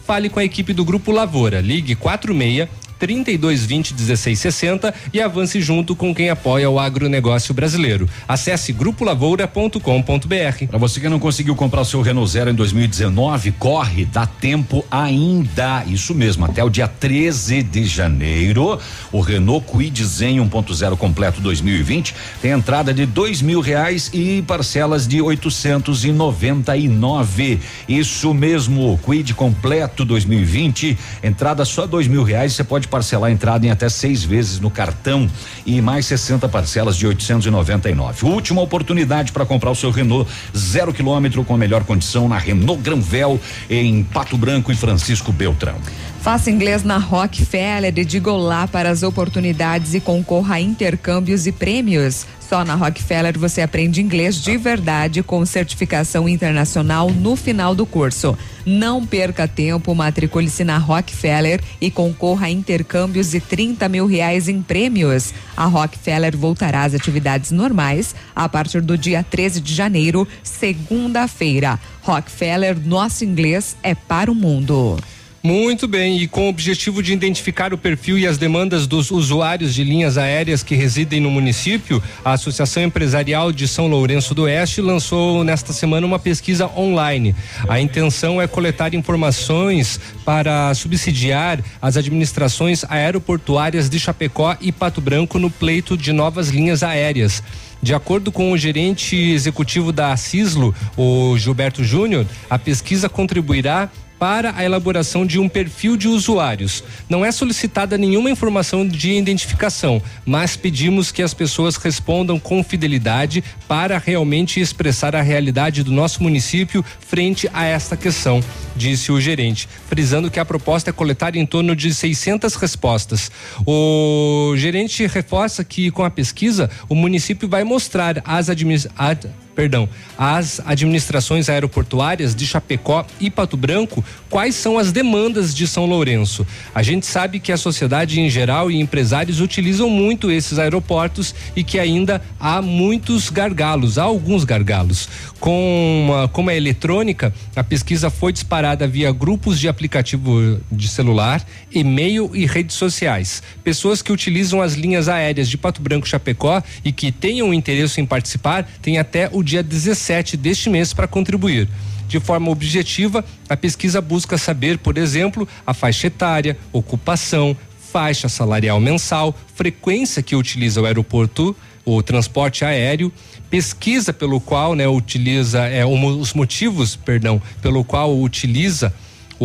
Fale 0.11 0.27
com 0.27 0.41
a 0.41 0.43
equipe 0.43 0.73
do 0.73 0.83
Grupo 0.83 1.09
Lavoura. 1.09 1.61
Ligue 1.61 1.95
46 1.95 2.67
3220 3.01 3.95
1660 3.95 4.93
e 5.11 5.19
avance 5.19 5.59
junto 5.59 5.95
com 5.95 6.13
quem 6.13 6.29
apoia 6.29 6.69
o 6.69 6.79
agronegócio 6.79 7.51
brasileiro. 7.51 8.07
Acesse 8.27 8.71
grupolavoura.com.br. 8.71 10.67
Para 10.69 10.77
você 10.77 10.99
que 10.99 11.09
não 11.09 11.19
conseguiu 11.19 11.55
comprar 11.55 11.81
o 11.81 11.85
seu 11.85 12.03
Renault 12.03 12.31
Zero 12.31 12.51
em 12.51 12.53
2019, 12.53 13.53
corre, 13.53 14.05
dá 14.05 14.27
tempo 14.27 14.85
ainda. 14.91 15.83
Isso 15.87 16.13
mesmo, 16.13 16.45
até 16.45 16.63
o 16.63 16.69
dia 16.69 16.87
13 16.87 17.63
de 17.63 17.85
janeiro, 17.85 18.79
o 19.11 19.19
Renault 19.19 19.65
Kwid 19.65 20.05
Zen 20.05 20.37
1.0 20.37 20.95
completo 20.95 21.41
2020 21.41 22.13
tem 22.39 22.51
entrada 22.51 22.93
de 22.93 23.07
dois 23.07 23.41
mil 23.41 23.61
reais 23.61 24.11
e 24.13 24.43
parcelas 24.43 25.07
de 25.07 25.19
899. 25.21 27.59
Isso 27.89 28.31
mesmo, 28.31 28.99
Kwid 29.01 29.33
completo 29.33 30.05
2020, 30.05 30.95
entrada 31.23 31.65
só 31.65 31.87
dois 31.87 32.07
mil 32.07 32.23
reais, 32.23 32.53
você 32.53 32.63
pode 32.63 32.90
parcelar 32.91 33.29
a 33.29 33.33
entrada 33.33 33.65
em 33.65 33.71
até 33.71 33.89
seis 33.89 34.23
vezes 34.23 34.59
no 34.59 34.69
cartão 34.69 35.27
e 35.65 35.81
mais 35.81 36.05
60 36.05 36.47
parcelas 36.49 36.97
de 36.97 37.07
899. 37.07 38.25
Última 38.25 38.61
oportunidade 38.61 39.31
para 39.31 39.45
comprar 39.45 39.71
o 39.71 39.75
seu 39.75 39.89
Renault 39.89 40.29
zero 40.55 40.93
quilômetro 40.93 41.43
com 41.43 41.55
a 41.55 41.57
melhor 41.57 41.83
condição 41.85 42.27
na 42.27 42.37
Renault 42.37 42.81
Granvel 42.83 43.39
em 43.69 44.03
Pato 44.03 44.37
Branco 44.37 44.71
e 44.71 44.75
Francisco 44.75 45.31
Beltrão. 45.31 45.77
Faça 46.21 46.51
inglês 46.51 46.83
na 46.83 46.97
Rockefeller 46.97 47.93
e 47.97 48.05
diga 48.05 48.31
olá 48.31 48.67
para 48.67 48.91
as 48.91 49.01
oportunidades 49.01 49.95
e 49.95 49.99
concorra 49.99 50.55
a 50.55 50.61
intercâmbios 50.61 51.47
e 51.47 51.51
prêmios. 51.51 52.27
Só 52.51 52.65
na 52.65 52.75
Rockefeller 52.75 53.39
você 53.39 53.61
aprende 53.61 54.01
inglês 54.01 54.35
de 54.35 54.57
verdade 54.57 55.23
com 55.23 55.45
certificação 55.45 56.27
internacional 56.27 57.09
no 57.09 57.37
final 57.37 57.73
do 57.73 57.85
curso. 57.85 58.37
Não 58.65 59.05
perca 59.05 59.47
tempo, 59.47 59.95
matricule-se 59.95 60.65
na 60.65 60.77
Rockefeller 60.77 61.61
e 61.79 61.89
concorra 61.89 62.47
a 62.47 62.49
intercâmbios 62.49 63.33
e 63.33 63.39
30 63.39 63.87
mil 63.87 64.05
reais 64.05 64.49
em 64.49 64.61
prêmios. 64.61 65.33
A 65.55 65.63
Rockefeller 65.63 66.35
voltará 66.35 66.83
às 66.83 66.93
atividades 66.93 67.51
normais 67.51 68.13
a 68.35 68.49
partir 68.49 68.81
do 68.81 68.97
dia 68.97 69.23
13 69.23 69.61
de 69.61 69.73
janeiro, 69.73 70.27
segunda-feira. 70.43 71.79
Rockefeller, 72.01 72.77
nosso 72.85 73.23
inglês 73.23 73.77
é 73.81 73.95
para 73.95 74.29
o 74.29 74.35
mundo. 74.35 74.99
Muito 75.43 75.87
bem, 75.87 76.19
e 76.19 76.27
com 76.27 76.45
o 76.45 76.49
objetivo 76.49 77.01
de 77.01 77.13
identificar 77.13 77.73
o 77.73 77.77
perfil 77.77 78.15
e 78.15 78.27
as 78.27 78.37
demandas 78.37 78.85
dos 78.85 79.09
usuários 79.09 79.73
de 79.73 79.83
linhas 79.83 80.15
aéreas 80.15 80.61
que 80.61 80.75
residem 80.75 81.19
no 81.19 81.31
município, 81.31 82.01
a 82.23 82.33
Associação 82.33 82.83
Empresarial 82.83 83.51
de 83.51 83.67
São 83.67 83.87
Lourenço 83.87 84.35
do 84.35 84.43
Oeste 84.43 84.81
lançou 84.81 85.43
nesta 85.43 85.73
semana 85.73 86.05
uma 86.05 86.19
pesquisa 86.19 86.67
online. 86.77 87.35
A 87.67 87.81
intenção 87.81 88.39
é 88.39 88.45
coletar 88.45 88.93
informações 88.93 89.99
para 90.23 90.71
subsidiar 90.75 91.59
as 91.81 91.97
administrações 91.97 92.85
aeroportuárias 92.87 93.89
de 93.89 93.99
Chapecó 93.99 94.55
e 94.61 94.71
Pato 94.71 95.01
Branco 95.01 95.39
no 95.39 95.49
pleito 95.49 95.97
de 95.97 96.13
novas 96.13 96.49
linhas 96.49 96.83
aéreas. 96.83 97.41
De 97.81 97.95
acordo 97.95 98.31
com 98.31 98.51
o 98.51 98.57
gerente 98.59 99.15
executivo 99.15 99.91
da 99.91 100.15
Cislo, 100.15 100.75
o 100.95 101.35
Gilberto 101.35 101.83
Júnior, 101.83 102.27
a 102.47 102.59
pesquisa 102.59 103.09
contribuirá 103.09 103.89
para 104.21 104.53
a 104.55 104.63
elaboração 104.63 105.25
de 105.25 105.39
um 105.39 105.49
perfil 105.49 105.97
de 105.97 106.07
usuários. 106.07 106.83
Não 107.09 107.25
é 107.25 107.31
solicitada 107.31 107.97
nenhuma 107.97 108.29
informação 108.29 108.87
de 108.87 109.13
identificação, 109.13 109.99
mas 110.23 110.55
pedimos 110.55 111.11
que 111.11 111.23
as 111.23 111.33
pessoas 111.33 111.75
respondam 111.75 112.39
com 112.39 112.63
fidelidade 112.63 113.43
para 113.67 113.97
realmente 113.97 114.59
expressar 114.59 115.15
a 115.15 115.23
realidade 115.23 115.81
do 115.81 115.91
nosso 115.91 116.21
município 116.21 116.85
frente 116.99 117.49
a 117.51 117.65
esta 117.65 117.97
questão, 117.97 118.43
disse 118.75 119.11
o 119.11 119.19
gerente, 119.19 119.67
frisando 119.89 120.29
que 120.29 120.39
a 120.39 120.45
proposta 120.45 120.91
é 120.91 120.93
coletar 120.93 121.35
em 121.35 121.43
torno 121.43 121.75
de 121.75 121.91
600 121.91 122.53
respostas. 122.53 123.31
O 123.65 124.53
gerente 124.55 125.07
reforça 125.07 125.63
que 125.63 125.89
com 125.89 126.05
a 126.05 126.11
pesquisa 126.11 126.69
o 126.87 126.93
município 126.93 127.49
vai 127.49 127.63
mostrar 127.63 128.21
às 128.23 128.49
administrações 128.49 129.41
perdão, 129.55 129.87
às 130.17 130.61
administrações 130.65 131.49
aeroportuárias 131.49 132.33
de 132.33 132.45
Chapecó 132.45 133.05
e 133.19 133.29
Pato 133.29 133.57
Branco 133.57 134.03
quais 134.29 134.55
são 134.55 134.77
as 134.77 134.91
demandas 134.91 135.53
de 135.53 135.67
São 135.67 135.85
Lourenço. 135.85 136.47
A 136.73 136.81
gente 136.81 137.05
sabe 137.05 137.39
que 137.39 137.51
a 137.51 137.57
sociedade 137.57 138.19
em 138.19 138.29
geral 138.29 138.71
e 138.71 138.79
empresários 138.79 139.41
utilizam 139.41 139.89
muito 139.89 140.31
esses 140.31 140.57
aeroportos 140.57 141.35
e 141.55 141.63
que 141.63 141.77
ainda 141.77 142.21
há 142.39 142.61
muitos 142.61 143.29
gargalos, 143.29 143.97
há 143.97 144.03
alguns 144.03 144.43
gargalos. 144.43 145.09
Com 145.39 146.05
uma, 146.05 146.27
como 146.27 146.49
é 146.49 146.55
eletrônica, 146.55 147.33
a 147.55 147.63
pesquisa 147.63 148.09
foi 148.09 148.31
disparada 148.31 148.87
via 148.87 149.11
grupos 149.11 149.59
de 149.59 149.67
aplicativo 149.67 150.61
de 150.71 150.87
celular, 150.87 151.45
e-mail 151.71 152.31
e 152.33 152.45
redes 152.45 152.75
sociais. 152.75 153.43
Pessoas 153.63 154.01
que 154.01 154.11
utilizam 154.11 154.61
as 154.61 154.73
linhas 154.73 155.09
aéreas 155.09 155.49
de 155.49 155.57
Pato 155.57 155.81
Branco 155.81 156.07
Chapecó 156.07 156.61
e 156.85 156.91
que 156.91 157.11
tenham 157.11 157.53
interesse 157.53 157.99
em 157.99 158.05
participar 158.05 158.63
têm 158.81 158.97
até 158.97 159.29
o 159.31 159.40
dia 159.43 159.63
17 159.63 160.37
deste 160.37 160.69
mês 160.69 160.93
para 160.93 161.07
contribuir. 161.07 161.67
De 162.07 162.19
forma 162.19 162.51
objetiva, 162.51 163.23
a 163.47 163.55
pesquisa 163.55 164.01
busca 164.01 164.37
saber, 164.37 164.77
por 164.77 164.97
exemplo, 164.97 165.47
a 165.65 165.73
faixa 165.73 166.07
etária, 166.07 166.57
ocupação, 166.73 167.55
faixa 167.91 168.27
salarial 168.29 168.79
mensal, 168.79 169.35
frequência 169.55 170.21
que 170.21 170.35
utiliza 170.35 170.81
o 170.81 170.85
aeroporto, 170.85 171.55
o 171.85 172.01
transporte 172.01 172.63
aéreo, 172.63 173.11
pesquisa 173.49 174.13
pelo 174.13 174.39
qual, 174.39 174.75
né, 174.75 174.87
utiliza 174.87 175.67
é, 175.67 175.85
os 175.85 176.33
motivos, 176.33 176.95
perdão, 176.95 177.41
pelo 177.61 177.83
qual 177.83 178.17
utiliza 178.17 178.93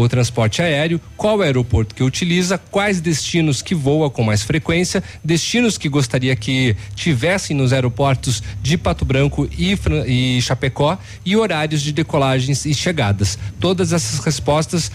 o 0.02 0.08
transporte 0.08 0.60
aéreo, 0.60 1.00
qual 1.16 1.40
aeroporto 1.40 1.94
que 1.94 2.02
utiliza, 2.02 2.58
quais 2.58 3.00
destinos 3.00 3.62
que 3.62 3.74
voa 3.74 4.10
com 4.10 4.22
mais 4.22 4.42
frequência, 4.42 5.02
destinos 5.24 5.78
que 5.78 5.88
gostaria 5.88 6.36
que 6.36 6.76
tivessem 6.94 7.56
nos 7.56 7.72
aeroportos 7.72 8.42
de 8.62 8.76
Pato 8.76 9.04
Branco 9.04 9.48
e, 9.56 9.78
e 10.06 10.42
Chapecó 10.42 10.98
e 11.24 11.36
horários 11.36 11.80
de 11.82 11.92
decolagens 11.92 12.66
e 12.66 12.74
chegadas. 12.74 13.38
Todas 13.58 13.92
essas 13.92 14.20
respostas 14.20 14.90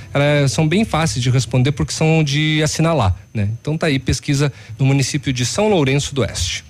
são 0.49 0.67
bem 0.67 0.85
fáceis 0.85 1.23
de 1.23 1.29
responder 1.29 1.71
porque 1.71 1.93
são 1.93 2.23
de 2.23 2.61
assinalar, 2.63 3.15
né? 3.33 3.49
Então 3.59 3.77
tá 3.77 3.87
aí 3.87 3.97
pesquisa 3.97 4.51
no 4.77 4.85
município 4.85 5.33
de 5.33 5.45
São 5.45 5.69
Lourenço 5.69 6.13
do 6.13 6.21
Oeste. 6.21 6.63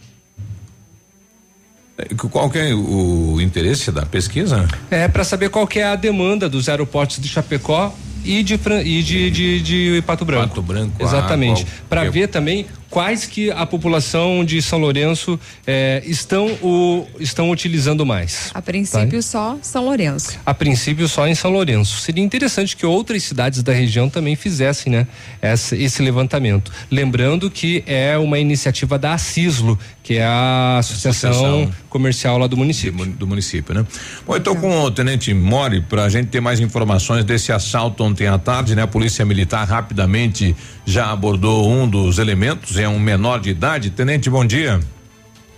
Qual 2.32 2.50
que 2.50 2.58
é 2.58 2.74
o 2.74 3.40
interesse 3.40 3.92
da 3.92 4.06
pesquisa? 4.06 4.68
É 4.90 5.08
para 5.08 5.24
saber 5.24 5.50
qual 5.50 5.68
que 5.68 5.80
é 5.80 5.84
a 5.86 5.96
demanda 5.96 6.50
dos 6.50 6.68
aeroportos 6.68 7.20
de 7.20 7.28
Chapecó 7.28 7.94
e 8.24 8.44
de, 8.44 8.60
e 8.86 9.04
de, 9.04 9.32
de, 9.32 9.62
de 9.62 10.02
Pato 10.04 10.26
Branco. 10.26 10.48
Pato 10.50 10.62
Branco. 10.62 10.94
Exatamente. 11.00 11.66
Ah, 11.68 11.84
para 11.90 12.10
ver 12.10 12.28
também 12.28 12.66
quais 12.92 13.26
que 13.26 13.50
a 13.50 13.66
população 13.66 14.44
de 14.44 14.62
São 14.62 14.78
Lourenço 14.78 15.40
eh, 15.66 16.04
estão, 16.06 16.48
o, 16.62 17.08
estão 17.20 17.50
utilizando 17.50 18.06
mais. 18.06 18.52
A 18.54 18.62
princípio 18.62 19.20
tá? 19.20 19.22
só 19.22 19.58
São 19.62 19.86
Lourenço. 19.86 20.38
A 20.46 20.54
princípio 20.54 21.08
só 21.08 21.26
em 21.26 21.34
São 21.34 21.50
Lourenço. 21.50 22.02
Seria 22.02 22.24
interessante 22.24 22.76
que 22.76 22.86
outras 22.86 23.24
cidades 23.24 23.64
da 23.64 23.72
região 23.72 24.10
também 24.10 24.36
fizessem, 24.36 24.92
né? 24.92 25.08
Essa, 25.42 25.76
esse 25.76 26.02
levantamento. 26.04 26.72
Lembrando 26.92 27.50
que 27.50 27.82
é 27.88 28.18
uma 28.18 28.38
iniciativa 28.38 29.00
da 29.00 29.14
Acislo, 29.14 29.80
que 30.04 30.18
é 30.18 30.26
a 30.26 30.78
Associação, 30.80 31.32
Associação 31.32 31.72
Comercial 31.90 32.38
lá 32.38 32.48
do 32.48 32.58
município. 32.58 33.06
Do 33.06 33.26
município, 33.26 33.74
né? 33.74 33.86
Bom, 34.28 34.36
então 34.36 34.56
com 34.56 34.82
o 34.82 34.92
Tenente 34.92 35.34
Mori, 35.34 35.82
para 35.82 36.04
a 36.04 36.10
gente 36.10 36.28
ter 36.28 36.42
mais 36.42 36.60
informações 36.60 37.24
desse 37.24 37.54
assalto 37.54 38.04
ontem 38.04 38.28
à 38.28 38.38
tarde, 38.38 38.76
né? 38.76 38.82
A 38.82 38.88
Polícia 38.88 39.24
Militar 39.24 39.66
rapidamente 39.66 40.54
já 40.92 41.10
abordou 41.10 41.70
um 41.70 41.88
dos 41.90 42.20
elementos, 42.20 42.78
é 42.78 42.88
um 42.88 43.00
menor 43.00 43.40
de 43.40 43.50
idade. 43.50 43.90
Tenente, 43.90 44.30
bom 44.30 44.46
dia. 44.46 44.80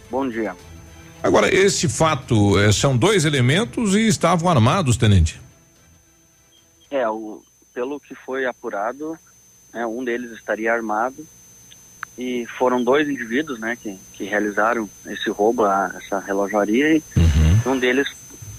Bom 0.10 0.30
dia. 0.30 0.56
Agora, 1.24 1.54
esse 1.54 1.90
fato, 1.90 2.60
eh, 2.60 2.72
são 2.72 2.96
dois 2.96 3.26
elementos 3.26 3.96
e 3.96 4.08
estavam 4.08 4.50
armados, 4.50 4.96
tenente? 4.96 5.42
É, 6.92 7.10
o, 7.10 7.42
pelo 7.74 8.00
que 8.00 8.14
foi 8.14 8.46
apurado, 8.46 9.18
né, 9.74 9.86
um 9.86 10.04
deles 10.04 10.32
estaria 10.32 10.72
armado 10.72 11.26
e 12.16 12.46
foram 12.58 12.84
dois 12.84 13.10
indivíduos, 13.10 13.60
né, 13.60 13.76
que, 13.82 13.98
que 14.14 14.26
realizaram 14.26 14.88
esse 15.08 15.32
roubo, 15.32 15.66
a, 15.66 15.92
essa 15.96 16.20
relojaria 16.20 16.98
e 16.98 17.04
uhum. 17.18 17.74
um 17.74 17.80
deles 17.80 18.08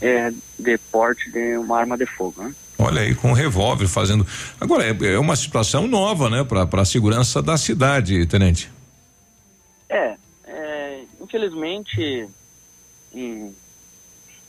é 0.00 0.32
de 0.58 0.78
porte 0.90 1.30
de 1.30 1.56
uma 1.56 1.78
arma 1.78 1.96
de 1.96 2.06
fogo, 2.06 2.42
né? 2.42 2.52
Olha 2.78 3.02
aí, 3.02 3.14
com 3.14 3.28
um 3.28 3.34
revólver 3.34 3.86
fazendo. 3.86 4.26
Agora, 4.60 4.84
é, 4.84 5.14
é 5.14 5.18
uma 5.18 5.36
situação 5.36 5.86
nova, 5.86 6.28
né, 6.28 6.44
para 6.44 6.82
a 6.82 6.84
segurança 6.84 7.40
da 7.40 7.56
cidade, 7.56 8.26
tenente. 8.26 8.70
É, 9.88 10.16
é, 10.46 11.02
infelizmente, 11.20 12.28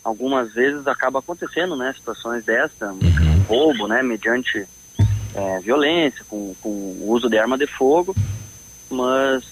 algumas 0.03 0.53
vezes 0.53 0.87
acaba 0.87 1.19
acontecendo, 1.19 1.75
né, 1.75 1.93
situações 1.93 2.43
dessa, 2.43 2.91
um 2.91 3.41
roubo, 3.47 3.87
né, 3.87 4.01
mediante 4.01 4.67
é, 5.35 5.59
violência, 5.59 6.23
com, 6.27 6.55
com 6.61 6.69
o 6.69 7.11
uso 7.11 7.29
de 7.29 7.37
arma 7.37 7.57
de 7.57 7.67
fogo, 7.67 8.15
mas 8.89 9.43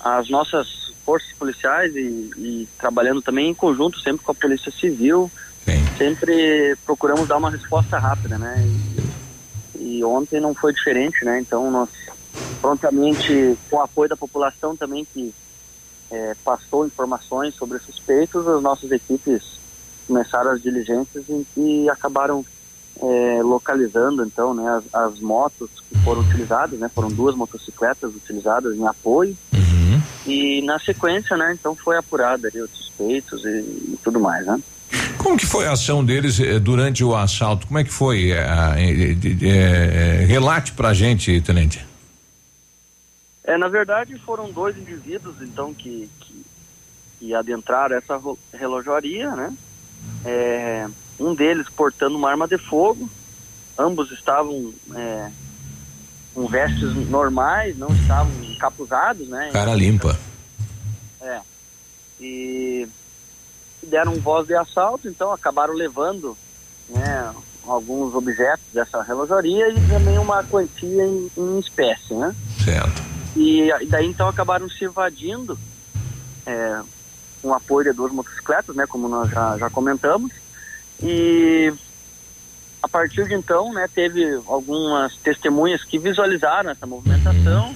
as 0.00 0.28
nossas 0.28 0.92
forças 1.04 1.32
policiais 1.34 1.94
e, 1.94 2.30
e 2.36 2.68
trabalhando 2.78 3.20
também 3.20 3.50
em 3.50 3.54
conjunto 3.54 4.00
sempre 4.00 4.24
com 4.24 4.32
a 4.32 4.34
Polícia 4.34 4.72
Civil, 4.72 5.30
sempre 5.96 6.76
procuramos 6.84 7.28
dar 7.28 7.36
uma 7.36 7.50
resposta 7.50 7.98
rápida, 7.98 8.38
né? 8.38 8.54
E, 9.76 9.98
e, 9.98 10.04
ontem 10.04 10.40
não 10.40 10.54
foi 10.54 10.72
diferente, 10.72 11.24
né? 11.24 11.40
Então 11.40 11.70
nós 11.70 11.88
prontamente, 12.60 13.56
com 13.70 13.76
o 13.76 13.82
apoio 13.82 14.08
da 14.08 14.16
população 14.16 14.76
também 14.76 15.04
que 15.04 15.34
é, 16.10 16.34
passou 16.44 16.86
informações 16.86 17.54
sobre 17.54 17.78
suspeitos, 17.78 18.46
as 18.48 18.62
nossas 18.62 18.90
equipes 18.90 19.58
começaram 20.06 20.50
as 20.50 20.62
diligências 20.62 21.24
e, 21.28 21.46
e 21.56 21.90
acabaram 21.90 22.44
é, 23.00 23.42
localizando 23.42 24.24
então 24.24 24.54
né, 24.54 24.68
as, 24.68 24.94
as, 24.94 25.20
motos 25.20 25.68
que 25.88 25.98
foram 26.04 26.20
utilizadas, 26.20 26.78
né? 26.78 26.90
Foram 26.94 27.08
duas 27.08 27.34
motocicletas 27.34 28.14
utilizadas 28.14 28.76
em 28.76 28.86
apoio. 28.86 29.36
Uhum. 29.52 30.02
E 30.26 30.62
na 30.62 30.78
sequência, 30.78 31.36
né, 31.36 31.52
então 31.58 31.74
foi 31.74 31.96
apurada 31.96 32.48
ali 32.48 32.60
os 32.60 32.70
suspeitos 32.70 33.44
e, 33.44 33.48
e 33.48 33.98
tudo 34.02 34.20
mais, 34.20 34.46
né? 34.46 34.60
Como 35.18 35.36
que 35.36 35.46
foi 35.46 35.66
a 35.66 35.72
ação 35.72 36.04
deles 36.04 36.38
eh, 36.38 36.58
durante 36.58 37.02
o 37.02 37.14
assalto? 37.14 37.66
Como 37.66 37.78
é 37.78 37.84
que 37.84 37.92
foi? 37.92 38.30
Eh, 38.30 38.38
eh, 38.38 39.16
eh, 39.42 40.24
relate 40.26 40.72
pra 40.72 40.92
gente, 40.92 41.40
tenente. 41.40 41.84
É, 43.42 43.58
na 43.58 43.68
verdade 43.68 44.18
foram 44.18 44.50
dois 44.50 44.76
indivíduos, 44.76 45.36
então, 45.42 45.74
que, 45.74 46.08
que, 46.20 46.46
que 47.18 47.34
adentraram 47.34 47.96
essa 47.96 48.20
relojoaria, 48.52 49.30
né? 49.36 49.52
É, 50.24 50.86
um 51.18 51.34
deles 51.34 51.68
portando 51.68 52.16
uma 52.16 52.30
arma 52.30 52.48
de 52.48 52.58
fogo, 52.58 53.08
ambos 53.78 54.10
estavam 54.10 54.72
é, 54.94 55.30
com 56.34 56.46
vestes 56.46 56.94
normais, 57.08 57.76
não 57.76 57.88
estavam 57.94 58.32
encapuzados, 58.44 59.28
né? 59.28 59.50
Cara 59.52 59.74
limpa. 59.74 60.18
É. 61.20 61.40
E 62.20 62.88
deram 63.84 64.14
voz 64.14 64.46
de 64.46 64.54
assalto, 64.54 65.08
então 65.08 65.32
acabaram 65.32 65.74
levando 65.74 66.36
né, 66.88 67.34
alguns 67.66 68.14
objetos 68.14 68.64
dessa 68.72 69.02
relojoaria 69.02 69.68
e 69.70 69.88
também 69.88 70.18
uma 70.18 70.42
quantia 70.44 71.04
em, 71.04 71.30
em 71.36 71.58
espécie, 71.58 72.14
né? 72.14 72.34
Certo. 72.64 73.02
E, 73.36 73.70
e, 73.70 73.86
daí 73.86 74.06
então 74.06 74.28
acabaram 74.28 74.68
se 74.68 74.84
invadindo 74.84 75.58
é, 76.46 76.80
com 77.42 77.48
o 77.48 77.54
apoio 77.54 77.90
de 77.90 77.96
duas 77.96 78.12
motocicletas, 78.12 78.74
né, 78.76 78.86
como 78.86 79.08
nós 79.08 79.30
já, 79.30 79.58
já 79.58 79.70
comentamos. 79.70 80.32
E 81.02 81.72
a 82.82 82.88
partir 82.88 83.26
de 83.26 83.34
então, 83.34 83.72
né, 83.72 83.88
teve 83.92 84.40
algumas 84.46 85.16
testemunhas 85.16 85.82
que 85.82 85.98
visualizaram 85.98 86.70
essa 86.70 86.86
movimentação 86.86 87.74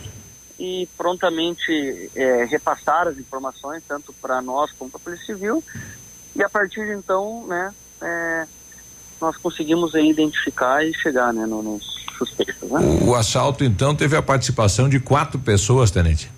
e 0.59 0.89
prontamente 0.97 2.11
é, 2.15 2.45
repassaram 2.45 3.11
as 3.11 3.19
informações 3.19 3.83
tanto 3.87 4.13
para 4.15 4.43
nós 4.43 4.73
como 4.73 4.91
para 4.91 5.01
a 5.01 5.05
Polícia 5.05 5.27
Civil 5.27 5.63
e 6.39 6.43
a 6.43 6.49
partir 6.49 6.87
de 6.87 6.93
então, 6.93 7.45
né, 7.49 7.75
é, 8.01 8.47
nós 9.21 9.37
conseguimos 9.37 9.93
identificar 9.95 10.87
e 10.87 10.95
chegar, 10.95 11.33
né, 11.35 11.45
no, 11.45 11.61
nos 11.63 12.07
suspeitos. 12.17 12.71
Né? 12.71 12.79
O, 12.79 13.09
o, 13.09 13.15
assalto 13.17 13.65
então 13.65 13.95
teve 13.95 14.17
a 14.17 14.23
participação 14.23 14.89
de 14.89 15.01
quatro 15.01 15.41
pessoas, 15.41 15.91
tenente. 15.91 16.31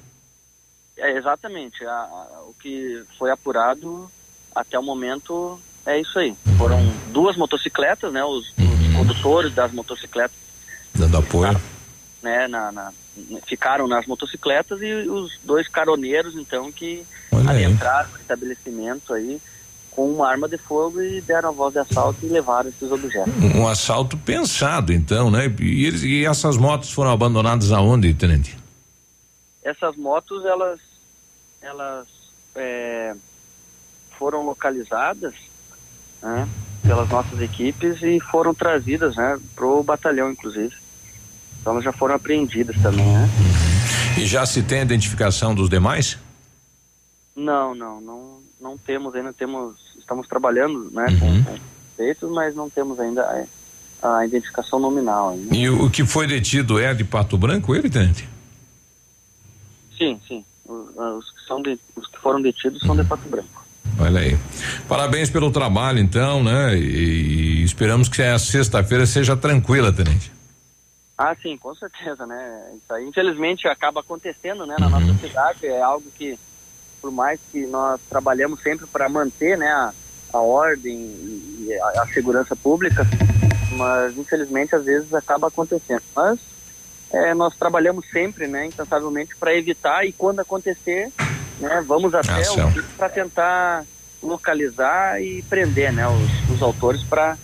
É, 0.96 1.16
exatamente. 1.16 1.84
A, 1.84 1.92
a, 1.92 2.42
o 2.48 2.54
que 2.58 3.02
foi 3.18 3.30
apurado 3.30 4.10
até 4.54 4.78
o 4.78 4.82
momento 4.82 5.60
é 5.84 6.00
isso 6.00 6.18
aí. 6.18 6.34
Foram 6.56 6.78
duas 7.12 7.36
motocicletas, 7.36 8.10
né, 8.10 8.24
os, 8.24 8.54
uhum. 8.58 8.88
os 8.88 8.96
condutores 8.96 9.54
das 9.54 9.70
motocicletas 9.70 10.36
dando 10.94 11.18
apoio. 11.18 11.60
Né, 12.22 12.48
na, 12.48 12.72
na, 12.72 12.92
ficaram 13.46 13.86
nas 13.86 14.06
motocicletas 14.06 14.80
e 14.80 14.92
os 14.92 15.38
dois 15.42 15.68
caroneiros, 15.68 16.34
então, 16.36 16.70
que 16.72 17.04
Olha 17.32 17.50
adentraram 17.50 18.06
aí. 18.06 18.12
no 18.12 18.20
estabelecimento 18.20 19.12
aí 19.12 19.40
com 19.90 20.08
uma 20.10 20.28
arma 20.28 20.48
de 20.48 20.56
fogo 20.56 21.02
e 21.02 21.20
deram 21.20 21.48
a 21.48 21.52
voz 21.52 21.72
de 21.72 21.80
assalto 21.80 22.24
e 22.24 22.28
levaram 22.28 22.70
esses 22.70 22.90
objetos. 22.90 23.32
Um, 23.54 23.66
assalto 23.66 24.16
pensado, 24.16 24.92
então, 24.92 25.30
né? 25.30 25.52
E, 25.60 25.84
eles, 25.84 26.02
e 26.02 26.24
essas 26.24 26.56
motos 26.56 26.92
foram 26.92 27.10
abandonadas 27.10 27.72
aonde, 27.72 28.14
tenente? 28.14 28.56
Essas 29.62 29.96
motos, 29.96 30.44
elas, 30.44 30.80
elas 31.60 32.06
é, 32.54 33.14
foram 34.18 34.44
localizadas 34.44 35.34
né, 36.22 36.48
pelas 36.82 37.08
nossas 37.08 37.40
equipes 37.40 38.02
e 38.02 38.20
foram 38.20 38.54
trazidas 38.54 39.16
né, 39.16 39.38
para 39.54 39.66
o 39.66 39.82
batalhão, 39.82 40.30
inclusive. 40.30 40.74
Então 41.60 41.72
elas 41.72 41.84
já 41.84 41.92
foram 41.92 42.14
apreendidas 42.14 42.76
também, 42.80 43.04
né? 43.04 43.28
E 44.18 44.26
já 44.26 44.44
se 44.46 44.62
tem 44.62 44.80
a 44.80 44.82
identificação 44.82 45.54
dos 45.54 45.68
demais? 45.68 46.18
Não, 47.36 47.74
não, 47.74 48.00
não, 48.00 48.40
não 48.60 48.76
temos 48.76 49.14
ainda, 49.14 49.32
temos, 49.32 49.76
estamos 49.98 50.26
trabalhando, 50.28 50.90
né, 50.90 51.06
uhum. 51.10 51.44
com, 51.44 51.58
feitos, 51.96 52.30
mas 52.30 52.54
não 52.54 52.70
temos 52.70 52.98
ainda 52.98 53.46
a, 54.02 54.18
a 54.18 54.26
identificação 54.26 54.78
nominal. 54.78 55.30
Ainda. 55.30 55.54
E 55.54 55.68
o, 55.68 55.84
o, 55.84 55.90
que 55.90 56.04
foi 56.04 56.26
detido 56.26 56.78
é 56.78 56.94
de 56.94 57.04
Pato 57.04 57.36
Branco, 57.36 57.74
ele, 57.74 57.90
tenente? 57.90 58.28
Sim, 59.98 60.18
sim. 60.26 60.44
Os, 60.64 60.96
os, 60.96 61.30
que 61.30 61.46
são 61.46 61.60
de, 61.60 61.78
os 61.94 62.06
que 62.06 62.18
foram 62.18 62.40
detidos 62.40 62.80
são 62.80 62.96
de 62.96 63.04
Pato 63.04 63.28
Branco. 63.28 63.64
Olha 63.98 64.20
aí. 64.20 64.38
Parabéns 64.88 65.28
pelo 65.28 65.50
trabalho, 65.50 65.98
então, 65.98 66.42
né? 66.42 66.74
E, 66.76 67.60
e 67.60 67.64
esperamos 67.64 68.08
que 68.08 68.22
a 68.22 68.38
sexta-feira 68.38 69.04
seja 69.04 69.36
tranquila, 69.36 69.92
tenente. 69.92 70.32
Ah, 71.18 71.36
sim, 71.42 71.54
com 71.58 71.74
certeza, 71.74 72.26
né? 72.26 72.70
Isso 72.76 72.94
aí, 72.94 73.06
infelizmente, 73.06 73.68
acaba 73.68 74.00
acontecendo, 74.00 74.64
né, 74.64 74.74
na 74.78 74.86
uhum. 74.86 75.00
nossa 75.00 75.14
cidade. 75.20 75.66
É 75.66 75.82
algo 75.82 76.06
que, 76.16 76.38
por 77.00 77.10
mais 77.10 77.40
que 77.50 77.66
nós 77.66 78.00
trabalhamos 78.08 78.62
sempre 78.62 78.86
para 78.86 79.08
manter, 79.08 79.56
né, 79.56 79.68
a, 79.68 79.92
a 80.32 80.38
ordem 80.38 80.94
e 80.96 81.68
a, 81.80 82.02
a, 82.02 82.06
segurança 82.12 82.54
pública, 82.54 83.06
mas 83.72 84.16
infelizmente 84.16 84.74
às 84.74 84.84
vezes 84.84 85.12
acaba 85.14 85.48
acontecendo. 85.48 86.02
Mas 86.14 86.38
é, 87.12 87.34
nós 87.34 87.56
trabalhamos 87.56 88.04
sempre, 88.10 88.46
né, 88.46 88.66
incansavelmente 88.66 89.36
para 89.36 89.54
evitar 89.54 90.06
e 90.06 90.12
quando 90.12 90.40
acontecer, 90.40 91.12
né, 91.58 91.84
vamos 91.86 92.14
até 92.14 92.32
Ação. 92.32 92.68
o 92.68 92.82
para 92.96 93.08
tentar 93.08 93.84
localizar 94.22 95.20
e 95.20 95.42
prender, 95.42 95.92
né, 95.92 96.06
os, 96.08 96.54
os 96.54 96.62
autores 96.62 97.02
para 97.02 97.36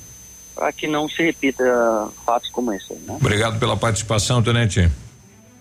para 0.55 0.73
que 0.73 0.87
não 0.87 1.07
se 1.07 1.23
repita 1.23 1.63
fatos 2.25 2.49
como 2.49 2.73
esse. 2.73 2.95
Né? 2.95 3.19
Obrigado 3.21 3.59
pela 3.61 3.77
participação, 3.77 4.43
tenente. 4.43 4.91